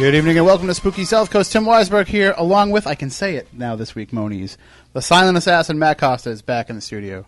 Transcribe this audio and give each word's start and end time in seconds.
Good 0.00 0.14
evening 0.14 0.38
and 0.38 0.46
welcome 0.46 0.66
to 0.66 0.72
Spooky 0.72 1.04
South 1.04 1.30
Coast. 1.30 1.52
Tim 1.52 1.66
Weisberg 1.66 2.06
here, 2.06 2.32
along 2.38 2.70
with, 2.70 2.86
I 2.86 2.94
can 2.94 3.10
say 3.10 3.34
it 3.36 3.48
now 3.52 3.76
this 3.76 3.94
week, 3.94 4.14
Moniz. 4.14 4.56
The 4.94 5.02
silent 5.02 5.36
assassin, 5.36 5.78
Matt 5.78 5.98
Costa, 5.98 6.30
is 6.30 6.40
back 6.40 6.70
in 6.70 6.76
the 6.76 6.80
studio. 6.80 7.26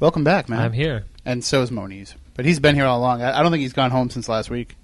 Welcome 0.00 0.22
back, 0.22 0.50
man. 0.50 0.60
I'm 0.60 0.74
here. 0.74 1.06
And 1.24 1.42
so 1.42 1.62
is 1.62 1.70
Moniz. 1.70 2.14
But 2.34 2.44
he's 2.44 2.60
been 2.60 2.74
here 2.74 2.84
all 2.84 2.98
along. 2.98 3.22
I, 3.22 3.38
I 3.38 3.42
don't 3.42 3.50
think 3.50 3.62
he's 3.62 3.72
gone 3.72 3.90
home 3.90 4.10
since 4.10 4.28
last 4.28 4.50
week. 4.50 4.76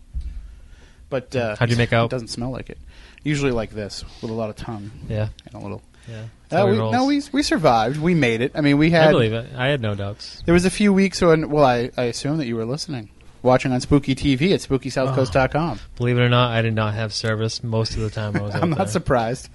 But 1.11 1.37
uh, 1.37 1.57
How'd 1.57 1.69
you 1.71 1.77
make 1.77 1.93
out? 1.93 2.07
It 2.07 2.11
doesn't 2.11 2.29
smell 2.29 2.53
like 2.53 2.71
it. 2.71 2.79
Usually 3.23 3.53
like 3.53 3.69
this, 3.73 4.03
with 4.23 4.31
a 4.31 4.35
lot 4.35 4.49
of 4.49 4.57
tongue 4.57 4.91
Yeah. 5.07 5.29
and 5.45 5.55
a 5.55 5.59
little. 5.59 5.83
Yeah. 6.09 6.21
Uh, 6.21 6.25
That's 6.49 6.61
how 6.63 6.67
he 6.69 6.81
we, 6.81 6.91
no, 6.91 7.05
we, 7.05 7.23
we 7.33 7.43
survived. 7.43 7.99
We 8.01 8.15
made 8.15 8.41
it. 8.41 8.53
I 8.55 8.63
mean, 8.63 8.79
we 8.79 8.91
had. 8.93 9.09
I 9.09 9.13
believe 9.13 9.35
it. 9.35 9.51
I 9.55 9.67
had 9.67 9.83
no 9.83 9.95
doubts. 9.95 10.43
There 10.47 10.55
was 10.55 10.65
a 10.65 10.71
few 10.71 10.91
weeks 10.91 11.21
when, 11.21 11.51
well, 11.51 11.67
I, 11.67 11.91
I 11.99 12.05
assume 12.05 12.39
that 12.39 12.47
you 12.47 12.57
were 12.57 12.65
listening, 12.65 13.11
watching 13.43 13.73
on 13.73 13.81
Spooky 13.81 14.15
TV 14.15 14.53
at 14.53 14.61
SpookySouthCoast.com. 14.61 15.81
Believe 15.97 16.19
it 16.19 16.23
or 16.23 16.29
not, 16.29 16.53
I 16.53 16.63
did 16.63 16.75
not 16.75 16.95
have 16.95 17.13
service 17.13 17.63
most 17.63 17.95
of 17.95 18.01
the 18.01 18.11
time 18.11 18.37
I 18.37 18.41
was. 18.43 18.55
I'm 18.57 18.71
there. 18.71 18.79
not 18.81 18.91
surprised. 18.91 19.49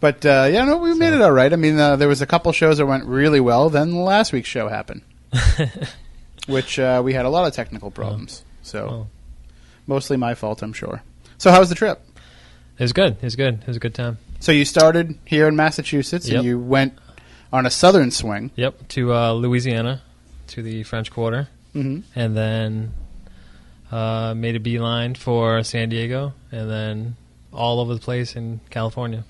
But 0.00 0.24
uh, 0.26 0.48
yeah, 0.50 0.64
no, 0.64 0.76
we 0.76 0.94
made 0.94 1.12
it 1.14 1.22
all 1.22 1.32
right. 1.32 1.52
I 1.52 1.56
mean, 1.56 1.78
uh, 1.78 1.96
there 1.96 2.08
was 2.08 2.20
a 2.22 2.26
couple 2.26 2.52
shows 2.52 2.78
that 2.78 2.86
went 2.86 3.04
really 3.06 3.40
well. 3.40 3.70
Then 3.70 3.94
last 3.94 4.32
week's 4.32 4.48
show 4.48 4.68
happened, 4.68 5.02
which 6.46 6.78
uh, 6.78 7.00
we 7.04 7.12
had 7.14 7.24
a 7.24 7.28
lot 7.30 7.46
of 7.46 7.54
technical 7.54 7.90
problems. 7.90 8.44
So 8.62 8.88
Oh. 8.88 9.06
mostly 9.86 10.16
my 10.16 10.34
fault, 10.34 10.62
I'm 10.62 10.72
sure. 10.72 11.02
So 11.38 11.50
how 11.50 11.60
was 11.60 11.68
the 11.68 11.74
trip? 11.74 12.00
It 12.78 12.82
was 12.82 12.92
good. 12.92 13.12
It 13.12 13.22
was 13.22 13.36
good. 13.36 13.54
It 13.62 13.66
was 13.66 13.76
a 13.76 13.80
good 13.80 13.94
time. 13.94 14.18
So 14.40 14.52
you 14.52 14.64
started 14.66 15.18
here 15.24 15.48
in 15.48 15.56
Massachusetts, 15.56 16.28
Yep. 16.28 16.36
and 16.36 16.44
you 16.46 16.58
went 16.58 16.94
on 17.52 17.64
a 17.64 17.70
southern 17.70 18.10
swing. 18.10 18.50
Yep. 18.56 18.88
To 18.88 19.14
uh, 19.14 19.32
Louisiana, 19.32 20.02
to 20.48 20.62
the 20.62 20.82
French 20.82 21.10
Quarter, 21.10 21.48
hmm 21.72 22.00
and 22.14 22.36
then 22.36 22.92
uh, 23.92 24.34
made 24.36 24.56
a 24.56 24.60
beeline 24.60 25.14
for 25.14 25.62
San 25.62 25.88
Diego, 25.88 26.32
and 26.52 26.70
then 26.70 27.16
all 27.52 27.80
over 27.80 27.94
the 27.94 28.00
place 28.00 28.36
in 28.36 28.60
California. 28.70 29.24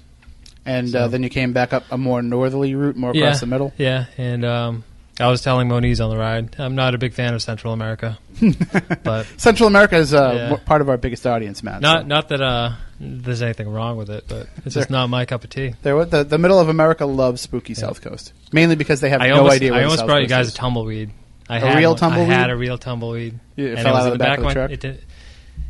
And 0.64 0.94
uh, 0.96 1.06
then 1.08 1.22
you 1.22 1.28
came 1.28 1.52
back 1.52 1.72
up 1.72 1.84
a 1.90 1.98
more 1.98 2.22
northerly 2.22 2.74
route, 2.74 2.96
more 2.96 3.10
across 3.10 3.22
yeah, 3.22 3.38
the 3.38 3.46
middle. 3.46 3.72
Yeah, 3.78 4.06
and 4.18 4.44
um, 4.44 4.84
I 5.20 5.28
was 5.28 5.40
telling 5.42 5.68
Moniz 5.68 6.00
on 6.00 6.10
the 6.10 6.16
ride, 6.16 6.56
I'm 6.58 6.74
not 6.74 6.94
a 6.94 6.98
big 6.98 7.12
fan 7.14 7.34
of 7.34 7.42
Central 7.42 7.72
America, 7.72 8.18
but 9.04 9.26
Central 9.36 9.68
America 9.68 9.96
is 9.96 10.12
uh, 10.12 10.48
Yeah. 10.50 10.56
part 10.64 10.80
of 10.80 10.88
our 10.88 10.96
biggest 10.96 11.24
audience, 11.26 11.62
Matt. 11.62 11.80
not 11.80 12.02
so. 12.02 12.06
not 12.08 12.28
that 12.30 12.42
uh, 12.42 12.72
there's 12.98 13.42
anything 13.42 13.68
wrong 13.68 13.96
with 13.96 14.10
it, 14.10 14.24
but 14.26 14.48
it's 14.64 14.74
just 14.74 14.90
not 14.90 15.08
my 15.08 15.24
cup 15.24 15.44
of 15.44 15.50
tea. 15.50 15.74
There, 15.82 16.04
the, 16.04 16.24
the 16.24 16.38
middle 16.38 16.58
of 16.58 16.68
America 16.68 17.06
loves 17.06 17.40
spooky 17.42 17.74
South 17.74 18.00
Coast, 18.02 18.32
mainly 18.52 18.74
because 18.74 19.00
they 19.00 19.10
have 19.10 19.20
I 19.20 19.28
no 19.28 19.36
almost, 19.38 19.54
idea. 19.56 19.72
I 19.72 19.82
almost 19.84 20.00
South 20.00 20.08
brought 20.08 20.22
you 20.22 20.28
guys 20.28 20.48
is. 20.48 20.54
a 20.54 20.56
tumbleweed. 20.56 21.10
I 21.48 21.56
A 21.58 21.60
had 21.60 21.78
real 21.78 21.90
one. 21.90 21.98
tumbleweed? 21.98 22.30
I 22.30 22.34
had 22.34 22.50
a 22.50 22.56
real 22.56 22.78
tumbleweed. 22.78 23.38
It 23.56 23.74
and 23.74 23.82
fell 23.82 23.96
it 23.96 24.00
out 24.00 24.06
in 24.06 24.12
of 24.12 24.12
the 24.14 24.18
back 24.18 24.28
back 24.28 24.38
of 24.38 24.42
the 24.42 24.46
my, 24.48 24.52
truck? 24.52 24.70
It, 24.70 24.80
did, 24.80 25.04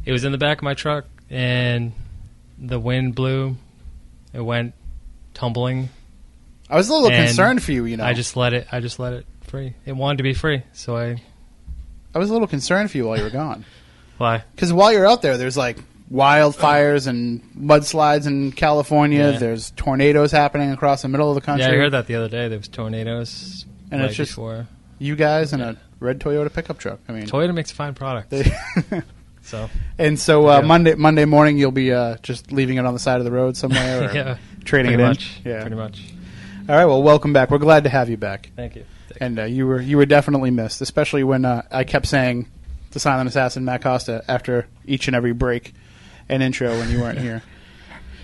it 0.04 0.12
was 0.12 0.24
in 0.24 0.32
the 0.32 0.38
back 0.38 0.58
of 0.58 0.62
my 0.64 0.74
truck, 0.74 1.04
and 1.30 1.92
the 2.58 2.78
wind 2.80 3.14
blew. 3.14 3.56
It 4.32 4.40
went 4.40 4.74
tumbling. 5.34 5.88
I 6.70 6.76
was 6.76 6.88
a 6.88 6.92
little 6.94 7.10
concerned 7.10 7.62
for 7.62 7.72
you. 7.72 7.84
You 7.84 7.96
know, 7.98 8.04
I 8.04 8.12
just 8.14 8.36
let 8.36 8.52
it. 8.54 8.66
I 8.72 8.80
just 8.80 8.98
let 8.98 9.12
it 9.12 9.26
free. 9.42 9.74
It 9.84 9.92
wanted 9.96 10.16
to 10.18 10.22
be 10.24 10.34
free, 10.34 10.62
so 10.72 10.96
I. 10.96 11.22
I 12.14 12.18
was 12.18 12.30
a 12.30 12.32
little 12.32 12.48
concerned 12.48 12.90
for 12.90 12.96
you 12.96 13.06
while 13.06 13.18
you 13.18 13.24
were 13.24 13.28
gone 13.30 13.66
Why? 14.18 14.42
because 14.54 14.72
while 14.72 14.90
you're 14.90 15.06
out 15.06 15.20
there, 15.20 15.36
there's 15.36 15.56
like 15.58 15.76
wildfires 16.10 17.06
and 17.06 17.42
mudslides 17.54 18.26
in 18.26 18.52
California. 18.52 19.32
Yeah. 19.32 19.38
There's 19.38 19.70
tornadoes 19.72 20.32
happening 20.32 20.70
across 20.70 21.02
the 21.02 21.08
middle 21.08 21.28
of 21.28 21.34
the 21.34 21.40
country. 21.42 21.66
Yeah, 21.66 21.72
I 21.72 21.76
heard 21.76 21.92
that 21.92 22.06
the 22.06 22.14
other 22.14 22.28
day. 22.30 22.48
There 22.48 22.56
was 22.58 22.68
tornadoes. 22.68 23.66
And 23.90 24.00
right 24.00 24.08
it's 24.08 24.16
just- 24.16 24.30
before. 24.32 24.66
You 24.98 25.16
guys 25.16 25.52
in 25.52 25.60
a 25.60 25.76
red 26.00 26.18
Toyota 26.20 26.52
pickup 26.52 26.78
truck. 26.78 27.00
I 27.08 27.12
mean, 27.12 27.26
Toyota 27.26 27.54
makes 27.54 27.72
a 27.72 27.74
fine 27.74 27.94
product. 27.94 28.30
they- 28.30 28.50
so 29.42 29.68
and 29.98 30.18
so 30.18 30.48
uh, 30.48 30.60
Yeah. 30.60 30.66
Monday 30.66 30.94
Monday 30.94 31.24
morning 31.24 31.58
you'll 31.58 31.70
be 31.70 31.92
uh, 31.92 32.16
just 32.22 32.52
leaving 32.52 32.76
it 32.78 32.86
on 32.86 32.92
the 32.94 33.00
side 33.00 33.18
of 33.18 33.24
the 33.24 33.32
road 33.32 33.56
somewhere, 33.56 34.08
or 34.08 34.12
yeah, 34.14 34.36
trading 34.64 34.90
pretty 34.92 35.02
it 35.02 35.06
much. 35.06 35.40
in. 35.44 35.50
Yeah. 35.52 35.60
pretty 35.60 35.76
much. 35.76 36.02
All 36.68 36.74
right. 36.74 36.86
Well, 36.86 37.02
welcome 37.02 37.32
back. 37.32 37.50
We're 37.50 37.58
glad 37.58 37.84
to 37.84 37.90
have 37.90 38.08
you 38.08 38.16
back. 38.16 38.50
Thank 38.56 38.74
you. 38.76 38.84
and 39.20 39.38
uh, 39.38 39.44
you 39.44 39.66
were 39.66 39.80
you 39.80 39.96
were 39.96 40.06
definitely 40.06 40.50
missed, 40.50 40.80
especially 40.80 41.24
when 41.24 41.44
uh, 41.44 41.62
I 41.70 41.84
kept 41.84 42.06
saying 42.06 42.48
the 42.90 43.00
silent 43.00 43.28
assassin 43.28 43.64
Matt 43.64 43.82
Costa 43.82 44.24
after 44.28 44.66
each 44.86 45.06
and 45.08 45.14
every 45.14 45.32
break 45.32 45.74
and 46.28 46.42
intro 46.42 46.70
when 46.70 46.90
you 46.90 47.00
weren't 47.00 47.18
here. 47.18 47.42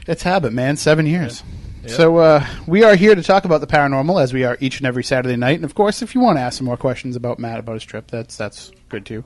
It's 0.09 0.22
habit, 0.25 0.53
man. 0.53 0.77
Seven 0.77 1.06
years. 1.06 1.44
So 1.88 2.19
uh, 2.19 2.47
we 2.66 2.84
are 2.84 2.94
here 2.94 3.15
to 3.15 3.22
talk 3.22 3.44
about 3.44 3.60
the 3.60 3.66
paranormal, 3.66 4.22
as 4.22 4.32
we 4.32 4.44
are 4.44 4.56
each 4.60 4.78
and 4.78 4.87
every 4.87 5.03
Saturday 5.03 5.37
night. 5.37 5.56
And 5.56 5.65
of 5.65 5.75
course, 5.75 6.00
if 6.00 6.15
you 6.15 6.20
want 6.20 6.38
to 6.38 6.41
ask 6.41 6.59
some 6.59 6.66
more 6.66 6.76
questions 6.76 7.16
about 7.16 7.38
Matt 7.38 7.59
about 7.59 7.75
his 7.75 7.84
trip, 7.84 8.09
that's 8.09 8.37
that's 8.37 8.70
good 8.88 9.04
too. 9.04 9.25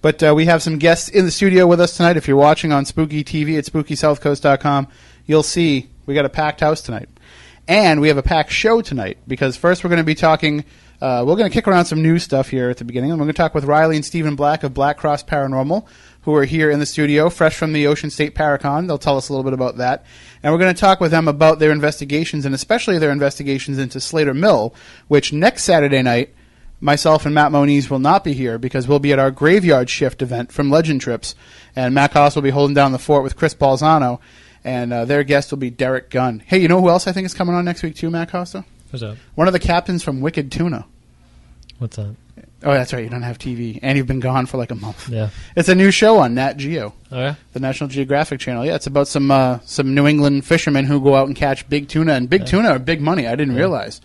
But 0.00 0.22
uh, 0.22 0.32
we 0.34 0.46
have 0.46 0.62
some 0.62 0.78
guests 0.78 1.08
in 1.08 1.24
the 1.24 1.30
studio 1.30 1.66
with 1.66 1.80
us 1.80 1.96
tonight. 1.96 2.16
If 2.16 2.28
you're 2.28 2.36
watching 2.36 2.72
on 2.72 2.84
Spooky 2.84 3.24
TV 3.24 3.58
at 3.58 3.64
SpookySouthCoast.com, 3.64 4.86
you'll 5.26 5.42
see 5.42 5.88
we 6.06 6.14
got 6.14 6.24
a 6.24 6.30
packed 6.30 6.60
house 6.60 6.80
tonight. 6.80 7.08
And 7.66 8.00
we 8.00 8.08
have 8.08 8.16
a 8.16 8.22
packed 8.22 8.52
show 8.52 8.80
tonight 8.80 9.18
because 9.26 9.56
first 9.56 9.82
we're 9.82 9.90
going 9.90 9.98
to 9.98 10.04
be 10.04 10.14
talking. 10.14 10.64
Uh, 11.00 11.24
we're 11.26 11.36
going 11.36 11.50
to 11.50 11.54
kick 11.54 11.68
around 11.68 11.84
some 11.84 12.02
new 12.02 12.18
stuff 12.18 12.48
here 12.48 12.70
at 12.70 12.76
the 12.76 12.84
beginning. 12.84 13.10
And 13.10 13.20
we're 13.20 13.26
going 13.26 13.34
to 13.34 13.38
talk 13.38 13.54
with 13.54 13.64
Ryleigh 13.64 13.96
and 13.96 14.04
Stephen 14.04 14.36
Black 14.36 14.62
of 14.62 14.72
Black 14.72 14.98
Cross 14.98 15.24
Paranormal, 15.24 15.86
who 16.22 16.34
are 16.34 16.44
here 16.44 16.70
in 16.70 16.78
the 16.78 16.86
studio, 16.86 17.28
fresh 17.28 17.56
from 17.56 17.72
the 17.72 17.86
Ocean 17.88 18.10
State 18.10 18.34
Paracon. 18.34 18.86
They'll 18.86 18.98
tell 18.98 19.16
us 19.16 19.28
a 19.28 19.32
little 19.32 19.44
bit 19.44 19.52
about 19.52 19.76
that. 19.78 20.06
And 20.42 20.52
we're 20.52 20.58
going 20.58 20.74
to 20.74 20.80
talk 20.80 21.00
with 21.00 21.10
them 21.10 21.28
about 21.28 21.58
their 21.58 21.72
investigations 21.72 22.44
and 22.44 22.54
especially 22.54 22.98
their 22.98 23.10
investigations 23.10 23.78
into 23.78 24.00
Slater 24.00 24.34
Mill, 24.34 24.74
which 25.08 25.32
next 25.32 25.64
Saturday 25.64 26.02
night, 26.02 26.34
myself 26.80 27.26
and 27.26 27.34
Matt 27.34 27.52
Moniz 27.52 27.90
will 27.90 27.98
not 27.98 28.24
be 28.24 28.32
here 28.32 28.58
because 28.58 28.86
we'll 28.86 28.98
be 28.98 29.12
at 29.12 29.18
our 29.18 29.30
graveyard 29.30 29.90
shift 29.90 30.22
event 30.22 30.52
from 30.52 30.70
Legend 30.70 31.00
Trips. 31.00 31.34
And 31.74 31.94
Matt 31.94 32.12
Koss 32.12 32.34
will 32.34 32.42
be 32.42 32.50
holding 32.50 32.74
down 32.74 32.92
the 32.92 32.98
fort 32.98 33.24
with 33.24 33.36
Chris 33.36 33.54
Balzano. 33.54 34.20
And 34.64 34.92
uh, 34.92 35.04
their 35.04 35.24
guest 35.24 35.50
will 35.50 35.58
be 35.58 35.70
Derek 35.70 36.10
Gunn. 36.10 36.42
Hey, 36.44 36.58
you 36.58 36.68
know 36.68 36.80
who 36.80 36.88
else 36.88 37.06
I 37.06 37.12
think 37.12 37.26
is 37.26 37.34
coming 37.34 37.54
on 37.54 37.64
next 37.64 37.82
week 37.82 37.94
too, 37.94 38.10
Matt 38.10 38.30
Costa? 38.30 38.64
What's 38.90 39.02
up? 39.02 39.16
One 39.34 39.46
of 39.46 39.52
the 39.52 39.58
captains 39.58 40.02
from 40.02 40.20
Wicked 40.20 40.50
Tuna. 40.50 40.86
What's 41.78 41.98
up? 41.98 42.14
Oh, 42.64 42.72
that's 42.72 42.92
right. 42.92 43.04
You 43.04 43.08
don't 43.10 43.22
have 43.22 43.38
TV, 43.38 43.78
and 43.82 43.96
you've 43.96 44.08
been 44.08 44.18
gone 44.20 44.46
for 44.46 44.56
like 44.58 44.70
a 44.72 44.74
month. 44.74 45.08
Yeah. 45.08 45.30
It's 45.54 45.68
a 45.68 45.74
new 45.76 45.90
show 45.92 46.18
on 46.18 46.34
Nat 46.34 46.54
Geo, 46.56 46.92
Oh 47.12 47.18
yeah. 47.18 47.34
the 47.52 47.60
National 47.60 47.88
Geographic 47.88 48.40
Channel. 48.40 48.66
Yeah, 48.66 48.74
it's 48.74 48.86
about 48.88 49.06
some 49.06 49.30
uh, 49.30 49.60
some 49.64 49.94
New 49.94 50.06
England 50.08 50.44
fishermen 50.44 50.84
who 50.84 51.00
go 51.00 51.14
out 51.14 51.28
and 51.28 51.36
catch 51.36 51.68
big 51.68 51.88
tuna, 51.88 52.14
and 52.14 52.28
big 52.28 52.46
tuna 52.46 52.70
are 52.70 52.78
big 52.80 53.00
money. 53.00 53.26
I 53.28 53.36
didn't 53.36 53.54
realize. 53.54 54.00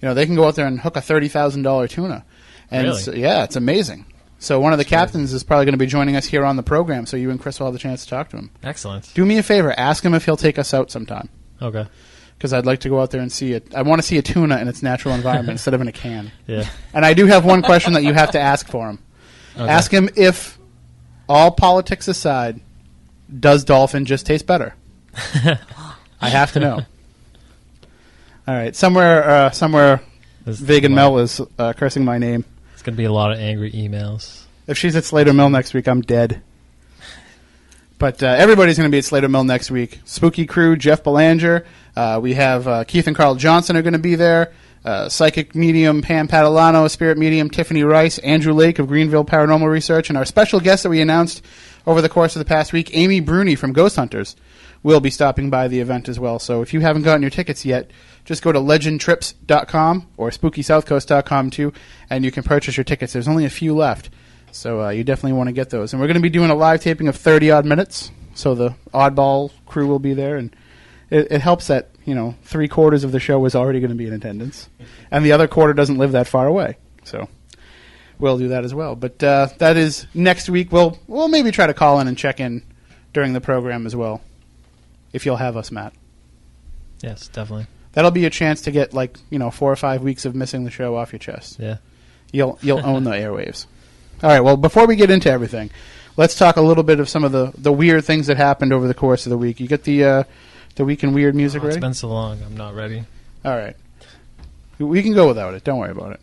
You 0.00 0.08
know, 0.08 0.14
they 0.14 0.24
can 0.26 0.36
go 0.36 0.46
out 0.46 0.54
there 0.54 0.66
and 0.66 0.80
hook 0.80 0.96
a 0.96 1.00
thirty 1.02 1.28
thousand 1.28 1.62
dollar 1.64 1.86
tuna, 1.86 2.24
and 2.70 2.86
Really? 2.88 3.00
so- 3.02 3.12
yeah, 3.12 3.44
it's 3.44 3.56
amazing. 3.56 4.06
So 4.40 4.60
one 4.60 4.72
of 4.72 4.78
the 4.78 4.84
captains 4.84 5.32
is 5.32 5.42
probably 5.42 5.64
going 5.64 5.72
to 5.72 5.78
be 5.78 5.86
joining 5.86 6.14
us 6.14 6.24
here 6.24 6.44
on 6.44 6.54
the 6.56 6.62
program, 6.62 7.06
so 7.06 7.16
you 7.16 7.30
and 7.30 7.40
Chris 7.40 7.58
will 7.58 7.66
have 7.66 7.72
the 7.72 7.78
chance 7.80 8.04
to 8.04 8.10
talk 8.10 8.28
to 8.30 8.36
him. 8.36 8.50
Excellent. 8.62 9.12
Do 9.12 9.26
me 9.26 9.36
a 9.36 9.42
favor, 9.42 9.74
ask 9.76 10.04
him 10.04 10.14
if 10.14 10.24
he'll 10.24 10.36
take 10.36 10.58
us 10.60 10.72
out 10.72 10.92
sometime, 10.92 11.28
Okay. 11.60 11.86
Because 12.38 12.52
I'd 12.52 12.66
like 12.66 12.80
to 12.80 12.88
go 12.88 13.00
out 13.00 13.10
there 13.10 13.20
and 13.20 13.32
see 13.32 13.52
it. 13.52 13.74
I 13.74 13.82
want 13.82 14.00
to 14.00 14.06
see 14.06 14.16
a 14.16 14.22
tuna 14.22 14.58
in 14.58 14.68
its 14.68 14.80
natural 14.80 15.14
environment 15.20 15.50
instead 15.50 15.74
of 15.74 15.80
in 15.80 15.88
a 15.88 15.92
can. 15.92 16.30
Yeah. 16.46 16.68
And 16.94 17.04
I 17.04 17.12
do 17.12 17.26
have 17.26 17.44
one 17.44 17.62
question 17.62 17.94
that 17.94 18.04
you 18.04 18.14
have 18.14 18.30
to 18.32 18.40
ask 18.40 18.68
for 18.68 18.88
him. 18.88 19.00
Okay. 19.56 19.68
Ask 19.68 19.90
him 19.92 20.08
if, 20.16 20.56
all 21.28 21.50
politics 21.50 22.06
aside, 22.08 22.60
does 23.38 23.64
dolphin 23.64 24.04
just 24.04 24.24
taste 24.24 24.46
better? 24.46 24.74
I 26.20 26.28
have 26.28 26.52
to 26.52 26.60
know. 26.60 26.80
All 28.46 28.54
right, 28.54 28.74
somewhere, 28.74 29.28
uh, 29.28 29.50
somewhere, 29.50 30.00
Vegan 30.46 30.94
Mel 30.94 31.18
is 31.18 31.40
uh, 31.58 31.74
cursing 31.74 32.04
my 32.04 32.16
name. 32.16 32.44
It's 32.72 32.82
gonna 32.82 32.96
be 32.96 33.04
a 33.04 33.12
lot 33.12 33.32
of 33.32 33.38
angry 33.38 33.72
emails. 33.72 34.44
If 34.66 34.78
she's 34.78 34.96
at 34.96 35.04
Slater 35.04 35.34
Mill 35.34 35.50
next 35.50 35.74
week, 35.74 35.86
I'm 35.86 36.00
dead. 36.00 36.42
But 37.98 38.22
uh, 38.22 38.26
everybody's 38.26 38.76
going 38.76 38.88
to 38.88 38.94
be 38.94 38.98
at 38.98 39.04
Slater 39.04 39.28
Mill 39.28 39.44
next 39.44 39.70
week. 39.70 40.00
Spooky 40.04 40.46
Crew, 40.46 40.76
Jeff 40.76 41.02
Belanger. 41.02 41.66
Uh, 41.96 42.20
we 42.22 42.34
have 42.34 42.68
uh, 42.68 42.84
Keith 42.84 43.08
and 43.08 43.16
Carl 43.16 43.34
Johnson 43.34 43.76
are 43.76 43.82
going 43.82 43.92
to 43.92 43.98
be 43.98 44.14
there. 44.14 44.52
Uh, 44.84 45.08
psychic 45.08 45.56
medium 45.56 46.00
Pam 46.00 46.28
Patalano, 46.28 46.88
spirit 46.88 47.18
medium 47.18 47.50
Tiffany 47.50 47.82
Rice, 47.82 48.18
Andrew 48.18 48.54
Lake 48.54 48.78
of 48.78 48.86
Greenville 48.86 49.24
Paranormal 49.24 49.68
Research, 49.68 50.08
and 50.08 50.16
our 50.16 50.24
special 50.24 50.60
guest 50.60 50.84
that 50.84 50.90
we 50.90 51.00
announced 51.00 51.44
over 51.84 52.00
the 52.00 52.08
course 52.08 52.36
of 52.36 52.40
the 52.40 52.44
past 52.44 52.72
week, 52.72 52.90
Amy 52.94 53.18
Bruni 53.18 53.56
from 53.56 53.72
Ghost 53.72 53.96
Hunters, 53.96 54.36
will 54.84 55.00
be 55.00 55.10
stopping 55.10 55.50
by 55.50 55.66
the 55.66 55.80
event 55.80 56.08
as 56.08 56.20
well. 56.20 56.38
So 56.38 56.62
if 56.62 56.72
you 56.72 56.80
haven't 56.80 57.02
gotten 57.02 57.22
your 57.22 57.30
tickets 57.30 57.64
yet, 57.64 57.90
just 58.24 58.42
go 58.42 58.52
to 58.52 58.60
legendtrips.com 58.60 60.06
or 60.16 60.30
spookysouthcoast.com 60.30 61.50
too, 61.50 61.72
and 62.08 62.24
you 62.24 62.30
can 62.30 62.44
purchase 62.44 62.76
your 62.76 62.84
tickets. 62.84 63.12
There's 63.12 63.28
only 63.28 63.44
a 63.44 63.50
few 63.50 63.74
left. 63.74 64.10
So 64.52 64.82
uh, 64.82 64.88
you 64.90 65.04
definitely 65.04 65.34
want 65.34 65.48
to 65.48 65.52
get 65.52 65.70
those. 65.70 65.92
And 65.92 66.00
we're 66.00 66.08
going 66.08 66.16
to 66.16 66.20
be 66.20 66.30
doing 66.30 66.50
a 66.50 66.54
live 66.54 66.80
taping 66.80 67.08
of 67.08 67.16
30 67.16 67.50
odd 67.50 67.64
minutes. 67.64 68.10
So 68.34 68.54
the 68.54 68.74
oddball 68.94 69.50
crew 69.66 69.86
will 69.86 69.98
be 69.98 70.14
there. 70.14 70.36
And 70.36 70.54
it, 71.10 71.28
it 71.30 71.40
helps 71.40 71.66
that, 71.68 71.90
you 72.04 72.14
know, 72.14 72.34
three 72.42 72.68
quarters 72.68 73.04
of 73.04 73.12
the 73.12 73.20
show 73.20 73.44
is 73.44 73.54
already 73.54 73.80
going 73.80 73.90
to 73.90 73.96
be 73.96 74.06
in 74.06 74.12
attendance. 74.12 74.68
And 75.10 75.24
the 75.24 75.32
other 75.32 75.48
quarter 75.48 75.72
doesn't 75.72 75.98
live 75.98 76.12
that 76.12 76.26
far 76.26 76.46
away. 76.46 76.76
So 77.04 77.28
we'll 78.18 78.38
do 78.38 78.48
that 78.48 78.64
as 78.64 78.74
well. 78.74 78.94
But 78.96 79.22
uh, 79.22 79.48
that 79.58 79.76
is 79.76 80.06
next 80.14 80.48
week. 80.48 80.72
We'll, 80.72 80.98
we'll 81.06 81.28
maybe 81.28 81.50
try 81.50 81.66
to 81.66 81.74
call 81.74 82.00
in 82.00 82.08
and 82.08 82.16
check 82.16 82.40
in 82.40 82.62
during 83.12 83.32
the 83.32 83.40
program 83.40 83.86
as 83.86 83.96
well. 83.96 84.22
If 85.12 85.24
you'll 85.26 85.36
have 85.36 85.56
us, 85.56 85.70
Matt. 85.70 85.94
Yes, 87.02 87.28
definitely. 87.28 87.66
That'll 87.92 88.10
be 88.10 88.26
a 88.26 88.30
chance 88.30 88.62
to 88.62 88.70
get 88.70 88.92
like 88.92 89.18
you 89.30 89.38
know 89.38 89.50
four 89.50 89.72
or 89.72 89.76
five 89.76 90.02
weeks 90.02 90.24
of 90.24 90.34
missing 90.34 90.64
the 90.64 90.70
show 90.70 90.96
off 90.96 91.12
your 91.12 91.18
chest. 91.18 91.58
Yeah. 91.58 91.78
You'll 92.32 92.58
you'll 92.60 92.84
own 92.84 93.04
the 93.04 93.12
airwaves. 93.12 93.66
All 94.22 94.30
right. 94.30 94.40
Well, 94.40 94.56
before 94.56 94.86
we 94.86 94.96
get 94.96 95.10
into 95.10 95.30
everything, 95.30 95.70
let's 96.16 96.34
talk 96.34 96.56
a 96.56 96.60
little 96.62 96.82
bit 96.82 96.98
of 97.00 97.08
some 97.08 97.24
of 97.24 97.32
the, 97.32 97.52
the 97.56 97.72
weird 97.72 98.04
things 98.04 98.26
that 98.26 98.36
happened 98.36 98.72
over 98.72 98.88
the 98.88 98.94
course 98.94 99.26
of 99.26 99.30
the 99.30 99.38
week. 99.38 99.60
You 99.60 99.68
get 99.68 99.84
the 99.84 100.04
uh, 100.04 100.22
the 100.76 100.84
week 100.84 101.02
in 101.04 101.12
weird 101.12 101.34
music 101.34 101.62
Oh, 101.62 101.66
it's 101.66 101.74
ready? 101.74 101.80
been 101.80 101.94
so 101.94 102.08
long. 102.08 102.40
I'm 102.42 102.56
not 102.56 102.74
ready. 102.74 103.04
All 103.44 103.56
right. 103.56 103.76
We 104.78 105.02
can 105.02 105.12
go 105.14 105.26
without 105.28 105.54
it. 105.54 105.64
Don't 105.64 105.78
worry 105.78 105.90
about 105.90 106.12
it. 106.12 106.20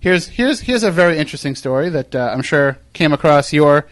Here's 0.00 0.28
here's 0.28 0.60
here's 0.60 0.82
a 0.84 0.90
very 0.92 1.18
interesting 1.18 1.54
story 1.56 1.88
that 1.88 2.14
uh, 2.14 2.30
I'm 2.32 2.42
sure 2.42 2.78
came 2.92 3.12
across 3.12 3.52
your 3.52 3.86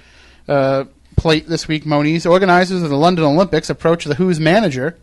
uh, 0.47 0.85
plate 1.17 1.49
this 1.49 1.67
week. 1.67 1.85
Moniz 1.85 2.27
organizers 2.27 2.83
of 2.83 2.91
the 2.91 2.97
London 2.97 3.25
Olympics 3.25 3.69
approached 3.71 4.07
the 4.07 4.15
Who's 4.15 4.39
manager 4.39 4.97